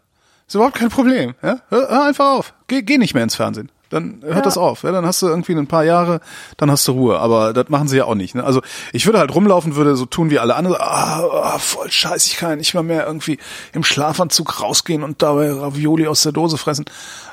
Ist 0.48 0.56
überhaupt 0.56 0.76
kein 0.76 0.90
Problem. 0.90 1.34
Ja? 1.42 1.62
Hör, 1.70 1.90
hör 1.90 2.04
einfach 2.06 2.26
auf. 2.32 2.54
Geh, 2.68 2.82
geh 2.82 2.98
nicht 2.98 3.14
mehr 3.14 3.24
ins 3.24 3.36
Fernsehen. 3.36 3.72
Dann 3.92 4.20
hört 4.24 4.38
Ja. 4.38 4.42
das 4.42 4.58
auf. 4.58 4.84
Ja, 4.84 4.92
dann 4.92 5.06
hast 5.06 5.22
du 5.22 5.28
irgendwie 5.28 5.54
ein 5.54 5.68
paar 5.68 5.84
Jahre, 5.84 6.22
dann 6.58 6.72
hast 6.72 6.88
du 6.88 6.94
Ruhe. 6.94 7.20
Aber 7.20 7.54
das 7.54 7.70
machen 7.70 7.88
sie 7.88 7.98
ja 7.98 8.06
auch 8.06 8.16
nicht. 8.16 8.34
Ne? 8.36 8.44
Also 8.44 8.62
ich 8.94 9.06
würde 9.06 9.20
halt 9.20 9.36
rumlaufen, 9.36 9.76
würde 9.76 9.96
so 9.96 10.06
tun 10.06 10.30
wie 10.32 10.40
alle 10.40 10.56
anderen. 10.56 10.78
Ah, 10.80 11.20
ah, 11.22 11.60
voll 11.60 11.92
scheiße, 11.92 12.28
ich 12.28 12.38
kann 12.38 12.50
ja 12.52 12.56
nicht 12.56 12.74
mal 12.74 12.84
mehr 12.84 13.06
irgendwie 13.06 13.38
im 13.74 13.84
Schlafanzug 13.84 14.62
rausgehen 14.62 15.04
und 15.04 15.22
dabei 15.22 15.52
Ravioli 15.52 16.08
aus 16.08 16.24
der 16.24 16.32
Dose 16.32 16.58
fressen. 16.58 16.86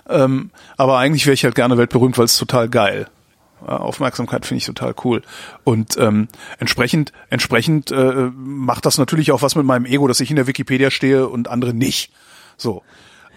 Ähm, 0.08 0.50
aber 0.76 0.98
eigentlich 0.98 1.24
wäre 1.26 1.34
ich 1.34 1.44
halt 1.44 1.54
gerne 1.54 1.78
weltberühmt, 1.78 2.18
weil 2.18 2.24
es 2.26 2.36
total 2.36 2.68
geil. 2.68 3.08
Aufmerksamkeit 3.66 4.46
finde 4.46 4.58
ich 4.58 4.66
total 4.66 4.94
cool. 5.04 5.22
Und 5.64 5.96
ähm, 5.98 6.28
entsprechend, 6.58 7.12
entsprechend 7.28 7.90
äh, 7.90 8.30
macht 8.36 8.86
das 8.86 8.98
natürlich 8.98 9.32
auch 9.32 9.42
was 9.42 9.56
mit 9.56 9.66
meinem 9.66 9.84
Ego, 9.84 10.06
dass 10.06 10.20
ich 10.20 10.30
in 10.30 10.36
der 10.36 10.46
Wikipedia 10.46 10.90
stehe 10.90 11.28
und 11.28 11.48
andere 11.48 11.74
nicht. 11.74 12.12
So. 12.56 12.82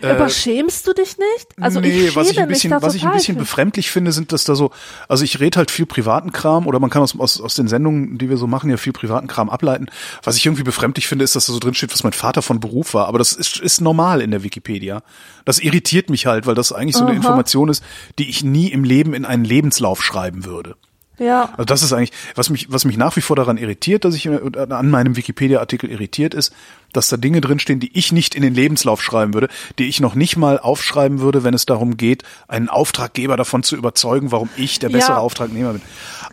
Aber 0.03 0.29
schämst 0.29 0.87
du 0.87 0.93
dich 0.93 1.17
nicht? 1.17 1.47
Also 1.59 1.79
Äh, 1.79 1.83
nee, 1.83 2.07
ich 2.07 2.15
was 2.15 2.29
ich 2.29 2.39
ein 2.39 2.47
bisschen, 2.47 2.71
was 2.81 2.95
ich 2.95 3.05
ein 3.05 3.13
bisschen 3.13 3.37
befremdlich 3.37 3.91
finde, 3.91 4.11
sind, 4.11 4.31
dass 4.31 4.43
da 4.43 4.55
so, 4.55 4.71
also 5.07 5.23
ich 5.23 5.39
rede 5.39 5.57
halt 5.57 5.71
viel 5.71 5.85
privaten 5.85 6.31
Kram 6.31 6.67
oder 6.67 6.79
man 6.79 6.89
kann 6.89 7.01
aus, 7.01 7.17
aus, 7.19 7.41
aus 7.41 7.55
den 7.55 7.67
Sendungen, 7.67 8.17
die 8.17 8.29
wir 8.29 8.37
so 8.37 8.47
machen, 8.47 8.69
ja 8.69 8.77
viel 8.77 8.93
privaten 8.93 9.27
Kram 9.27 9.49
ableiten. 9.49 9.87
Was 10.23 10.37
ich 10.37 10.45
irgendwie 10.45 10.63
befremdlich 10.63 11.07
finde, 11.07 11.23
ist, 11.23 11.35
dass 11.35 11.45
da 11.45 11.53
so 11.53 11.59
drin 11.59 11.73
steht, 11.73 11.93
was 11.93 12.03
mein 12.03 12.13
Vater 12.13 12.41
von 12.41 12.59
Beruf 12.59 12.93
war. 12.93 13.07
Aber 13.07 13.17
das 13.17 13.33
ist, 13.33 13.59
ist 13.59 13.81
normal 13.81 14.21
in 14.21 14.31
der 14.31 14.43
Wikipedia. 14.43 15.03
Das 15.45 15.59
irritiert 15.59 16.09
mich 16.09 16.25
halt, 16.25 16.45
weil 16.45 16.55
das 16.55 16.71
eigentlich 16.71 16.95
so 16.95 17.03
eine 17.03 17.11
Aha. 17.11 17.17
Information 17.17 17.69
ist, 17.69 17.83
die 18.19 18.29
ich 18.29 18.43
nie 18.43 18.67
im 18.67 18.83
Leben 18.83 19.13
in 19.13 19.25
einen 19.25 19.45
Lebenslauf 19.45 20.03
schreiben 20.03 20.45
würde. 20.45 20.75
Ja. 21.21 21.49
Also 21.51 21.65
das 21.65 21.83
ist 21.83 21.93
eigentlich, 21.93 22.11
was 22.33 22.49
mich, 22.49 22.71
was 22.71 22.83
mich 22.83 22.97
nach 22.97 23.15
wie 23.15 23.21
vor 23.21 23.35
daran 23.35 23.57
irritiert, 23.57 24.05
dass 24.05 24.15
ich 24.15 24.25
äh, 24.25 24.39
an 24.69 24.89
meinem 24.89 25.15
Wikipedia-Artikel 25.15 25.91
irritiert 25.91 26.33
ist, 26.33 26.51
dass 26.93 27.09
da 27.09 27.17
Dinge 27.17 27.41
drinstehen, 27.41 27.79
die 27.79 27.95
ich 27.95 28.11
nicht 28.11 28.33
in 28.33 28.41
den 28.41 28.55
Lebenslauf 28.55 29.03
schreiben 29.03 29.35
würde, 29.35 29.47
die 29.77 29.87
ich 29.87 29.99
noch 29.99 30.15
nicht 30.15 30.35
mal 30.35 30.57
aufschreiben 30.57 31.19
würde, 31.19 31.43
wenn 31.43 31.53
es 31.53 31.67
darum 31.67 31.95
geht, 31.95 32.23
einen 32.47 32.69
Auftraggeber 32.69 33.37
davon 33.37 33.61
zu 33.61 33.75
überzeugen, 33.75 34.31
warum 34.31 34.49
ich 34.57 34.79
der 34.79 34.89
bessere 34.89 35.13
Ja. 35.13 35.17
Auftragnehmer 35.19 35.73
bin. 35.73 35.81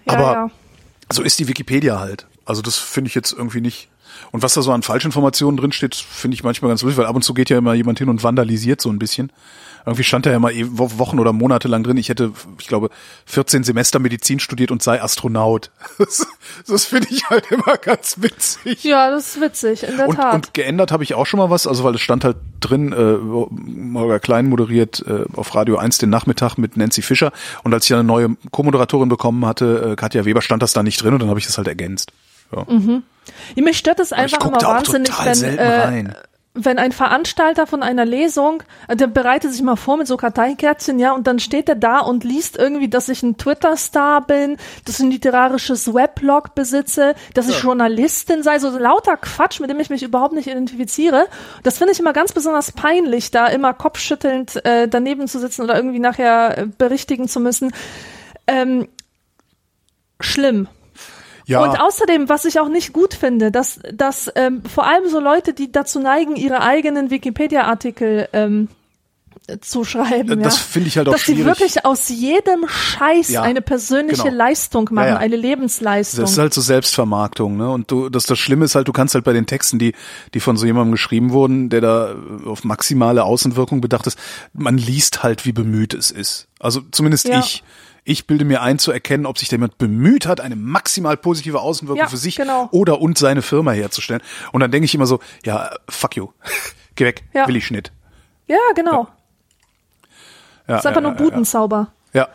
Ja, 0.07 0.15
Aber 0.15 0.33
ja. 0.33 0.51
so 1.13 1.23
ist 1.23 1.39
die 1.39 1.49
Wikipedia 1.49 2.01
halt. 2.01 2.27
Also 2.47 2.63
das 2.63 2.79
finde 2.79 3.09
ich 3.09 3.15
jetzt 3.15 3.33
irgendwie 3.33 3.61
nicht. 3.61 3.89
Und 4.33 4.43
was 4.43 4.55
da 4.55 4.63
so 4.63 4.73
an 4.73 4.83
Falschinformationen 4.83 5.57
drinsteht, 5.57 5.95
finde 5.95 6.35
ich 6.35 6.45
manchmal 6.45 6.71
ganz 6.71 6.83
lustig, 6.83 6.99
weil 6.99 7.07
ab 7.07 7.17
und 7.17 7.23
zu 7.23 7.35
geht 7.35 7.51
ja 7.51 7.59
immer 7.59 7.75
jemand 7.75 7.99
hin 7.99 8.09
und 8.09 8.23
vandalisiert 8.23 8.81
so 8.81 8.91
ein 8.91 8.99
bisschen. 8.99 9.33
Irgendwie 9.87 10.05
stand 10.05 10.27
da 10.27 10.31
ja 10.31 10.39
mal 10.39 10.53
eh 10.53 10.67
Wo- 10.69 10.99
Wochen 10.99 11.19
oder 11.19 11.33
Monate 11.33 11.67
lang 11.67 11.83
drin. 11.83 11.97
Ich 11.97 12.11
hätte, 12.11 12.33
ich 12.59 12.67
glaube, 12.67 12.91
14 13.25 13.65
Semester 13.65 13.99
Medizin 14.01 14.39
studiert 14.39 14.71
und 14.71 14.83
sei 14.83 15.01
Astronaut. 15.03 15.71
Das, 15.99 16.27
das 16.67 16.85
finde 16.85 17.09
ich 17.11 17.29
halt 17.31 17.51
immer 17.51 17.77
ganz 17.77 18.17
witzig. 18.21 18.85
Ja, 18.85 19.11
das 19.11 19.37
ist 19.37 19.41
witzig, 19.41 19.83
in 19.85 19.97
der 19.97 20.09
Und, 20.09 20.17
Tat. 20.17 20.35
und 20.35 20.55
geändert 20.55 20.93
habe 20.93 21.05
ich 21.05 21.15
auch 21.15 21.27
schon 21.27 21.39
mal 21.39 21.49
was, 21.51 21.67
also 21.67 21.85
weil 21.85 21.95
es 21.95 22.01
stand 22.01 22.25
halt 22.25 22.37
drin, 22.61 22.93
äh, 22.93 23.97
Holger 23.99 24.21
Klein 24.21 24.49
moderiert 24.49 25.05
äh, 25.07 25.25
auf 25.37 25.55
Radio 25.55 25.77
1 25.79 25.99
den 25.99 26.11
Nachmittag 26.11 26.57
mit 26.59 26.77
Nancy 26.77 27.03
Fischer 27.03 27.33
und 27.65 27.73
als 27.75 27.87
ich 27.87 27.95
eine 27.95 28.05
neue 28.05 28.37
Co-Moderatorin 28.51 29.09
bekommen 29.09 29.45
hatte, 29.47 29.91
äh, 29.93 29.97
Katja 29.97 30.25
Weber, 30.25 30.43
stand 30.43 30.63
das 30.63 30.73
da 30.73 30.83
nicht 30.83 31.03
drin 31.03 31.15
und 31.15 31.21
dann 31.21 31.29
habe 31.31 31.39
ich 31.41 31.47
das 31.47 31.57
halt 31.59 31.69
ergänzt. 31.69 32.13
Ja. 32.53 32.67
Ja, 33.55 33.63
mich 33.63 33.79
stört 33.79 34.01
es 34.01 34.13
einfach 34.13 34.47
immer 34.47 34.61
wahnsinnig, 34.61 35.13
wenn, 35.25 35.59
äh, 35.59 36.05
wenn 36.55 36.79
ein 36.79 36.93
Veranstalter 36.93 37.67
von 37.67 37.83
einer 37.83 38.05
Lesung, 38.05 38.63
äh, 38.89 38.97
der 38.97 39.07
bereitet 39.07 39.53
sich 39.53 39.63
mal 39.63 39.77
vor 39.77 39.97
mit 39.97 40.07
so 40.07 40.17
Karteikärtchen, 40.17 40.99
ja, 40.99 41.13
und 41.13 41.27
dann 41.27 41.39
steht 41.39 41.69
er 41.69 41.75
da 41.75 42.01
und 42.01 42.25
liest 42.25 42.57
irgendwie, 42.57 42.89
dass 42.89 43.09
ich 43.09 43.23
ein 43.23 43.37
Twitter-Star 43.37 44.27
bin, 44.27 44.57
dass 44.85 44.99
ich 44.99 45.05
ein 45.05 45.11
literarisches 45.11 45.95
Weblog 45.95 46.55
besitze, 46.55 47.15
dass 47.35 47.49
ich 47.49 47.63
Journalistin 47.63 48.43
sei, 48.43 48.59
so 48.59 48.77
lauter 48.77 49.17
Quatsch, 49.17 49.61
mit 49.61 49.71
dem 49.71 49.79
ich 49.79 49.91
mich 49.91 50.03
überhaupt 50.03 50.35
nicht 50.35 50.49
identifiziere. 50.49 51.29
Das 51.63 51.79
finde 51.79 51.93
ich 51.93 52.01
immer 52.01 52.13
ganz 52.13 52.33
besonders 52.33 52.73
peinlich, 52.73 53.31
da 53.31 53.47
immer 53.47 53.75
kopfschüttelnd 53.75 54.65
äh, 54.65 54.89
daneben 54.89 55.29
zu 55.29 55.39
sitzen 55.39 55.63
oder 55.63 55.77
irgendwie 55.77 56.01
nachher 56.01 56.59
äh, 56.59 56.67
berichtigen 56.67 57.29
zu 57.29 57.41
müssen. 57.41 57.73
Ähm, 58.47 58.89
schlimm. 60.21 60.69
Ja. 61.49 61.63
Und 61.63 61.81
außerdem, 61.81 62.29
was 62.29 62.45
ich 62.45 62.61
auch 62.61 62.69
nicht 62.69 62.93
gut 62.93 63.15
finde, 63.15 63.51
dass, 63.51 63.81
dass 63.93 64.31
ähm, 64.35 64.63
vor 64.63 64.87
allem 64.87 65.09
so 65.09 65.19
Leute, 65.19 65.55
die 65.55 65.73
dazu 65.73 65.99
neigen, 65.99 66.37
ihre 66.37 66.61
eigenen 66.61 67.11
Wikipedia-Artikel 67.11 68.29
ähm, 68.35 68.69
zu 69.63 69.83
schreiben, 69.85 70.43
Das 70.43 70.57
ja. 70.57 70.63
finde 70.63 70.89
ich 70.89 70.99
halt 70.99 71.09
auch 71.09 71.13
dass 71.13 71.23
sie 71.25 71.33
schwierig. 71.33 71.47
wirklich 71.47 71.85
aus 71.87 72.11
jedem 72.11 72.69
Scheiß 72.69 73.31
Ja, 73.31 73.43
eine 73.43 73.63
persönliche 73.63 74.25
genau. 74.25 74.37
Leistung 74.37 74.91
machen, 74.93 75.09
Ja, 75.09 75.17
eine 75.17 75.37
Lebensleistung. 75.37 76.21
Das 76.21 76.33
ist 76.33 76.39
halt 76.39 76.53
so 76.53 76.61
Selbstvermarktung, 76.61 77.57
ne? 77.57 77.71
Und 77.71 77.91
du, 77.91 78.11
das, 78.11 78.25
das 78.25 78.39
Schlimme 78.39 78.67
ist 78.67 78.75
halt, 78.75 78.89
du 78.89 78.93
kannst 78.93 79.15
halt 79.15 79.25
bei 79.25 79.33
den 79.33 79.47
Texten, 79.47 79.79
die, 79.79 79.95
die 80.35 80.41
von 80.41 80.59
so 80.59 80.67
jemandem 80.67 80.93
geschrieben 80.93 81.31
wurden, 81.33 81.71
der 81.71 81.81
da 81.81 82.15
auf 82.45 82.65
maximale 82.65 83.25
Außenwirkung 83.25 83.81
bedacht 83.81 84.07
ist, 84.07 84.19
man 84.53 84.77
liest 84.77 85.23
halt, 85.23 85.47
wie 85.47 85.53
bemüht 85.53 85.95
es 85.95 86.11
ist. 86.11 86.49
Also 86.61 86.83
zumindest 86.91 87.27
ich. 87.29 87.65
Ich 88.11 88.27
bilde 88.27 88.47
mir 88.47 88.63
ein 88.63 88.79
zu 88.79 88.91
erkennen, 88.91 89.27
ob 89.27 89.37
sich 89.37 89.51
jemand 89.51 89.77
bemüht 89.77 90.27
hat, 90.27 90.41
eine 90.41 90.57
maximal 90.57 91.19
positive 91.19 91.61
Außenwirkung 91.61 91.99
Ja, 92.01 92.09
für 92.09 92.17
sich 92.17 92.37
genau. 92.37 92.69
oder 92.71 93.03
und 93.03 93.19
seine 93.19 93.43
Firma 93.43 93.73
herzustellen. 93.73 94.23
Und 94.51 94.61
dann 94.61 94.71
denke 94.71 94.87
ich 94.87 94.95
immer 94.95 95.05
so, 95.05 95.21
ja, 95.45 95.71
fuck 95.91 96.17
you. 96.17 96.29
Geh 96.95 97.05
weg, 97.05 97.25
Ja. 97.35 97.47
will 97.47 97.57
ich 97.57 97.67
Schnitt. 97.67 97.93
ja, 98.47 98.57
genau. 98.75 99.09
Ja, 100.67 100.77
Das 100.77 100.81
ist 100.81 100.87
einfach 100.87 101.03
ja, 101.03 101.09
nur 101.09 101.19
ja, 101.19 101.19
ja. 101.19 101.25
Butenzauber. 101.31 101.93
Ja. 102.15 102.29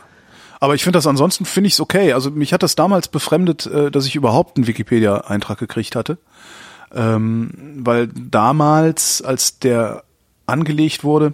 Aber 0.60 0.76
ich 0.76 0.84
finde 0.84 0.98
das 0.98 1.08
ansonsten 1.08 1.44
finde 1.46 1.68
ich 1.70 1.74
es 1.74 1.80
okay. 1.82 2.14
Also 2.14 2.30
mich 2.30 2.54
hat 2.54 2.62
das 2.62 2.76
damals 2.76 3.08
befremdet, 3.08 3.66
äh, 3.66 3.90
dass 3.90 4.06
ich 4.06 4.16
überhaupt 4.16 4.58
einen 4.58 4.68
Wikipedia-Eintrag 4.68 5.58
gekriegt 5.58 5.96
hatte. 5.96 6.20
Ähm, 6.94 7.50
weil 7.80 8.08
damals, 8.08 9.24
als 9.24 9.58
der 9.58 10.04
angelegt 10.46 11.04
wurde, 11.04 11.34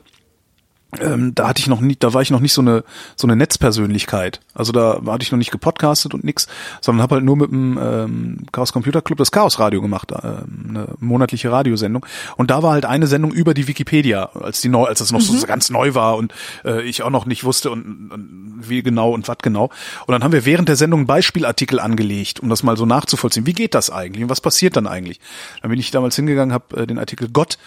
ähm, 1.00 1.36
da 1.36 1.48
hatte 1.48 1.60
ich 1.60 1.68
noch 1.68 1.82
nie, 1.82 1.96
da 1.98 2.14
war 2.14 2.22
ich 2.24 2.32
noch 2.32 2.40
nicht 2.40 2.54
so 2.54 2.62
eine 2.62 2.84
so 3.16 3.28
eine 3.28 3.36
Netzpersönlichkeit. 3.36 4.40
Also 4.56 4.72
da 4.72 5.02
hatte 5.06 5.22
ich 5.22 5.32
noch 5.32 5.38
nicht 5.38 5.52
gepodcastet 5.52 6.16
und 6.16 6.24
nix, 6.24 6.48
sondern 6.82 7.04
habe 7.04 7.16
halt 7.16 7.26
nur 7.26 7.38
mit 7.38 7.52
dem 7.52 7.78
ähm, 7.82 8.38
Chaos 8.52 8.74
Computer 8.74 9.04
Club 9.04 9.20
das 9.20 9.32
Chaos 9.32 9.60
Radio 9.60 9.82
gemacht, 9.82 10.12
ähm, 10.12 10.66
eine 10.70 10.88
monatliche 11.00 11.52
Radiosendung. 11.52 12.06
Und 12.38 12.50
da 12.50 12.64
war 12.64 12.72
halt 12.72 12.86
eine 12.86 13.06
Sendung 13.06 13.32
über 13.32 13.54
die 13.54 13.68
Wikipedia, 13.68 14.32
als 14.34 14.62
die 14.62 14.70
neu, 14.70 14.86
als 14.86 15.00
das 15.00 15.12
noch 15.12 15.22
so 15.22 15.46
ganz 15.46 15.70
neu 15.70 15.94
war 15.94 16.18
und 16.18 16.34
äh, 16.66 16.82
ich 16.82 17.04
auch 17.04 17.12
noch 17.12 17.28
nicht 17.28 17.44
wusste 17.44 17.70
und, 17.70 18.10
und 18.12 18.64
wie 18.68 18.82
genau 18.82 19.14
und 19.14 19.28
was 19.28 19.38
genau. 19.44 19.70
Und 20.08 20.14
dann 20.14 20.24
haben 20.24 20.32
wir 20.32 20.46
während 20.46 20.70
der 20.70 20.76
Sendung 20.76 21.02
einen 21.02 21.08
Beispielartikel 21.08 21.80
angelegt, 21.80 22.40
um 22.40 22.50
das 22.50 22.64
mal 22.64 22.78
so 22.78 22.88
nachzuvollziehen. 22.88 23.46
Wie 23.46 23.54
geht 23.54 23.76
das 23.76 23.92
eigentlich 23.92 24.24
und 24.24 24.30
was 24.30 24.42
passiert 24.42 24.76
dann 24.76 24.88
eigentlich? 24.88 25.20
Dann 25.62 25.70
bin 25.70 25.80
ich 25.80 25.92
damals 25.92 26.16
hingegangen, 26.16 26.52
habe 26.52 26.82
äh, 26.82 26.88
den 26.88 26.98
Artikel 26.98 27.30
Gott 27.30 27.60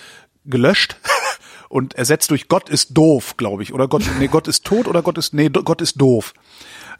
gelöscht 0.44 0.96
und 1.72 1.94
ersetzt 1.94 2.30
durch 2.30 2.48
Gott 2.48 2.68
ist 2.68 2.90
doof, 2.98 3.38
glaube 3.38 3.62
ich. 3.62 3.72
Oder 3.72 3.88
Gott, 3.88 4.02
nee, 4.18 4.26
Gott 4.28 4.46
ist 4.46 4.66
tot 4.66 4.86
oder 4.86 5.00
Gott 5.00 5.16
ist, 5.16 5.32
nee, 5.32 5.48
Gott 5.48 5.80
ist 5.80 5.98
doof. 5.98 6.34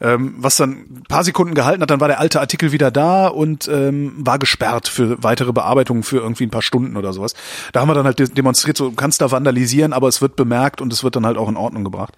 Ähm, 0.01 0.33
was 0.39 0.57
dann 0.57 0.71
ein 0.71 1.03
paar 1.07 1.23
Sekunden 1.23 1.53
gehalten 1.53 1.83
hat, 1.83 1.91
dann 1.91 1.99
war 1.99 2.07
der 2.07 2.19
alte 2.19 2.39
Artikel 2.39 2.71
wieder 2.71 2.89
da 2.89 3.27
und 3.27 3.67
ähm, 3.67 4.13
war 4.17 4.39
gesperrt 4.39 4.87
für 4.87 5.21
weitere 5.23 5.53
Bearbeitungen 5.53 6.01
für 6.01 6.17
irgendwie 6.17 6.47
ein 6.47 6.49
paar 6.49 6.63
Stunden 6.63 6.97
oder 6.97 7.13
sowas. 7.13 7.35
Da 7.71 7.81
haben 7.81 7.87
wir 7.87 7.93
dann 7.93 8.05
halt 8.05 8.17
de- 8.17 8.29
demonstriert, 8.29 8.75
so 8.75 8.91
kannst 8.93 9.21
da 9.21 9.29
vandalisieren, 9.29 9.93
aber 9.93 10.07
es 10.07 10.23
wird 10.23 10.35
bemerkt 10.35 10.81
und 10.81 10.91
es 10.91 11.03
wird 11.03 11.15
dann 11.15 11.27
halt 11.27 11.37
auch 11.37 11.49
in 11.49 11.55
Ordnung 11.55 11.83
gebracht. 11.83 12.15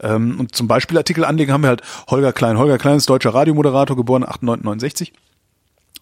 Ähm, 0.00 0.38
und 0.38 0.54
zum 0.54 0.68
Beispiel 0.68 0.96
Artikel 0.98 1.24
anlegen 1.24 1.52
haben 1.52 1.62
wir 1.62 1.70
halt 1.70 1.82
Holger 2.08 2.32
Klein. 2.32 2.56
Holger 2.56 2.78
Klein 2.78 2.98
ist 2.98 3.10
deutscher 3.10 3.34
Radiomoderator, 3.34 3.96
geboren 3.96 4.22
8969 4.22 5.12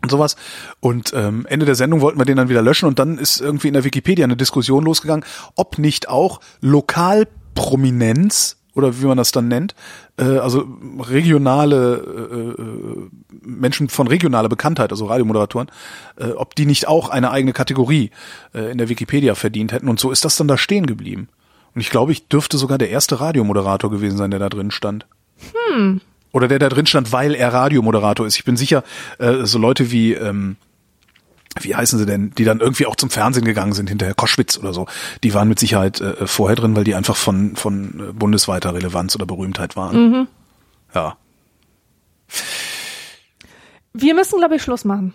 und 0.05 0.10
sowas. 0.10 0.36
Und 0.81 1.12
ähm, 1.14 1.47
Ende 1.48 1.66
der 1.66 1.74
Sendung 1.74 2.01
wollten 2.01 2.18
wir 2.18 2.24
den 2.24 2.36
dann 2.36 2.48
wieder 2.48 2.62
löschen 2.62 2.86
und 2.86 2.98
dann 2.98 3.18
ist 3.18 3.40
irgendwie 3.40 3.68
in 3.68 3.74
der 3.74 3.85
Wikipedia 3.85 4.24
eine 4.24 4.36
Diskussion 4.36 4.85
losgegangen, 4.85 5.24
ob 5.56 5.78
nicht 5.78 6.09
auch 6.09 6.40
Lokalprominenz 6.60 8.59
oder 8.74 9.01
wie 9.01 9.06
man 9.06 9.16
das 9.16 9.32
dann 9.32 9.48
nennt, 9.48 9.74
äh, 10.18 10.24
also 10.24 10.66
regionale 11.01 11.97
äh, 11.97 12.60
äh, 12.60 13.09
Menschen 13.43 13.89
von 13.89 14.09
regionaler 14.09 14.48
Bekanntheit, 14.48 14.90
also 14.90 15.06
Radiomoderatoren, 15.06 15.70
äh, 16.16 16.31
ob 16.31 16.55
die 16.55 16.66
nicht 16.66 16.89
auch 16.89 17.09
eine 17.09 17.31
eigene 17.31 17.52
Kategorie 17.52 18.10
äh, 18.52 18.70
in 18.72 18.78
der 18.78 18.89
Wikipedia 18.89 19.35
verdient 19.35 19.72
hätten. 19.72 19.89
Und 19.89 20.01
so 20.01 20.10
ist 20.10 20.24
das 20.24 20.36
dann 20.36 20.48
da 20.48 20.59
stehen 20.59 20.86
geblieben. 20.86 21.28
Und 21.74 21.81
ich 21.81 21.90
glaube, 21.90 22.12
ich 22.12 22.28
dürfte 22.28 22.56
sogar 22.56 22.78
der 22.78 22.90
erste 22.90 23.20
Radiomoderator 23.20 23.90
gewesen 23.90 24.16
sein, 24.16 24.31
der 24.31 24.40
da 24.40 24.48
drin 24.48 24.70
stand. 24.70 25.06
Oder 26.35 26.48
der 26.48 26.59
da 26.59 26.69
drin 26.69 26.85
stand, 26.85 27.12
weil 27.12 27.36
er 27.36 27.52
Radiomoderator 27.52 28.27
ist. 28.27 28.36
Ich 28.36 28.44
bin 28.44 28.56
sicher, 28.56 28.82
äh, 29.19 29.44
so 29.44 29.56
Leute 29.56 29.93
wie, 29.93 30.15
ähm, 30.15 30.56
wie 31.61 31.77
heißen 31.77 31.97
sie 31.97 32.06
denn, 32.06 32.32
die 32.36 32.43
dann 32.43 32.59
irgendwie 32.59 32.86
auch 32.86 32.97
zum 32.97 33.09
Fernsehen 33.09 33.44
gegangen 33.44 33.73
sind, 33.73 33.89
hinterher 33.89 34.16
Koschwitz 34.16 34.59
oder 34.59 34.74
so, 34.74 34.86
die 35.23 35.32
waren 35.32 35.48
mit 35.48 35.61
Sicherheit 35.61 36.01
äh, 36.01 36.27
vorher 36.27 36.56
drin, 36.56 36.74
weil 36.74 36.82
die 36.82 36.97
einfach 36.97 37.15
von, 37.15 37.55
von 37.55 38.09
äh, 38.09 38.12
bundesweiter 38.12 38.74
Relevanz 38.74 39.15
oder 39.15 39.27
Berühmtheit 39.27 39.77
waren. 39.77 40.27
Ja. 40.93 41.16
Wir 43.93 44.15
müssen, 44.15 44.40
glaube 44.40 44.56
ich, 44.56 44.62
Schluss 44.62 44.85
machen. 44.85 45.15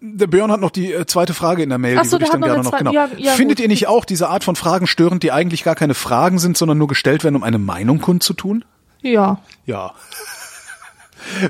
Der 0.00 0.28
Björn 0.28 0.52
hat 0.52 0.60
noch 0.60 0.70
die 0.70 0.92
äh, 0.92 1.04
zweite 1.06 1.34
Frage 1.34 1.64
in 1.64 1.68
der 1.68 1.78
Mail, 1.78 1.98
Ach 1.98 2.02
die 2.02 2.08
so, 2.10 2.12
würde 2.14 2.26
ich 2.26 2.30
dann 2.30 2.42
gerne 2.42 2.62
noch 2.62 2.78
genau. 2.78 2.92
Ja, 2.92 3.08
ja, 3.16 3.32
Findet 3.32 3.56
gut. 3.56 3.64
ihr 3.64 3.68
nicht 3.68 3.88
auch 3.88 4.04
diese 4.04 4.28
Art 4.28 4.44
von 4.44 4.54
Fragen 4.54 4.86
störend, 4.86 5.24
die 5.24 5.32
eigentlich 5.32 5.64
gar 5.64 5.74
keine 5.74 5.94
Fragen 5.94 6.38
sind, 6.38 6.56
sondern 6.56 6.78
nur 6.78 6.86
gestellt 6.86 7.24
werden, 7.24 7.34
um 7.34 7.42
eine 7.42 7.58
Meinung 7.58 8.00
kundzutun? 8.00 8.64
Ja. 9.02 9.40
Ja. 9.66 9.94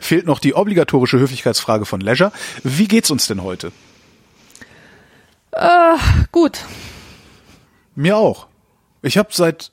Fehlt 0.01 0.27
noch 0.27 0.39
die 0.39 0.55
obligatorische 0.55 1.19
Höflichkeitsfrage 1.19 1.85
von 1.87 2.01
Leisure. 2.01 2.33
Wie 2.63 2.89
geht's 2.89 3.11
uns 3.11 3.27
denn 3.27 3.43
heute? 3.43 3.73
Äh, 5.53 5.97
gut. 6.33 6.65
Mir 7.95 8.17
auch. 8.17 8.47
Ich 9.03 9.19
habe 9.19 9.29
seit, 9.33 9.71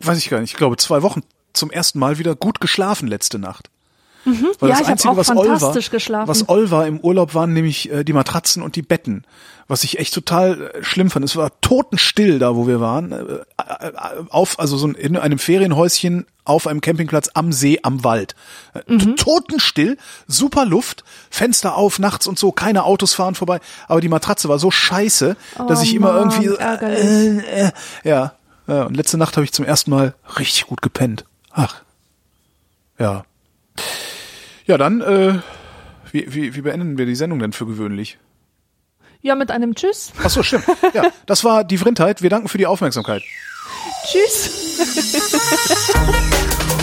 weiß 0.00 0.18
ich 0.18 0.28
gar 0.28 0.40
nicht, 0.40 0.52
ich 0.52 0.56
glaube 0.56 0.76
zwei 0.76 1.02
Wochen 1.02 1.22
zum 1.52 1.70
ersten 1.70 1.98
Mal 1.98 2.18
wieder 2.18 2.34
gut 2.34 2.60
geschlafen 2.60 3.08
letzte 3.08 3.38
Nacht. 3.38 3.70
Weil 4.58 4.70
Ja, 4.70 4.80
ich 4.80 4.88
hab 4.88 4.98
auch 5.06 5.10
Oll 5.10 5.16
war, 5.16 5.24
fantastisch 5.24 5.90
geschlafen. 5.90 6.28
was 6.28 6.48
Oll 6.48 6.70
war 6.72 6.86
im 6.86 6.98
Urlaub 6.98 7.34
waren 7.34 7.52
nämlich 7.52 7.90
äh, 7.92 8.02
die 8.04 8.12
Matratzen 8.12 8.60
und 8.62 8.74
die 8.74 8.82
Betten. 8.82 9.24
Was 9.68 9.82
ich 9.82 9.98
echt 9.98 10.14
total 10.14 10.70
äh, 10.74 10.84
schlimm 10.84 11.10
fand. 11.10 11.24
Es 11.24 11.34
war 11.34 11.60
totenstill 11.60 12.38
da, 12.38 12.54
wo 12.54 12.66
wir 12.68 12.80
waren. 12.80 13.10
Äh, 13.12 13.16
äh, 13.58 13.92
auf, 14.28 14.60
also 14.60 14.76
so 14.76 14.88
in 14.88 15.16
einem 15.16 15.38
Ferienhäuschen 15.38 16.26
auf 16.44 16.68
einem 16.68 16.80
Campingplatz 16.80 17.30
am 17.34 17.52
See, 17.52 17.80
am 17.82 18.04
Wald. 18.04 18.36
Mhm. 18.86 19.16
Totenstill, 19.16 19.98
super 20.28 20.64
Luft, 20.64 21.02
Fenster 21.30 21.76
auf 21.76 21.98
nachts 21.98 22.28
und 22.28 22.38
so, 22.38 22.52
keine 22.52 22.84
Autos 22.84 23.14
fahren 23.14 23.34
vorbei. 23.34 23.58
Aber 23.88 24.00
die 24.00 24.08
Matratze 24.08 24.48
war 24.48 24.60
so 24.60 24.70
scheiße, 24.70 25.36
dass 25.66 25.80
Oh 25.80 25.82
ich 25.82 25.94
immer 25.94 26.12
Mann, 26.12 26.30
irgendwie 26.30 26.54
ärgerlich. 26.56 27.44
äh, 27.44 27.66
äh, 27.66 27.72
ja. 28.04 28.34
ja. 28.68 28.84
Und 28.84 28.96
letzte 28.96 29.18
Nacht 29.18 29.36
habe 29.36 29.44
ich 29.44 29.52
zum 29.52 29.64
ersten 29.64 29.90
Mal 29.90 30.14
richtig 30.38 30.66
gut 30.68 30.82
gepennt. 30.82 31.24
Ach. 31.50 31.82
Ja. 33.00 33.24
Ja, 34.66 34.78
dann, 34.78 35.00
äh, 35.00 35.40
wie, 36.12 36.32
wie, 36.32 36.54
wie 36.54 36.60
beenden 36.60 36.98
wir 36.98 37.06
die 37.06 37.16
Sendung 37.16 37.40
denn 37.40 37.52
für 37.52 37.66
gewöhnlich? 37.66 38.18
Ja, 39.22 39.34
mit 39.34 39.50
einem 39.50 39.74
Tschüss. 39.74 40.12
Ach 40.22 40.30
so, 40.30 40.42
stimmt. 40.42 40.64
Ja, 40.94 41.10
das 41.26 41.44
war 41.44 41.64
die 41.64 41.78
Vrindheit. 41.78 42.22
Wir 42.22 42.30
danken 42.30 42.48
für 42.48 42.58
die 42.58 42.66
Aufmerksamkeit. 42.66 43.22
Tschüss. 44.06 44.76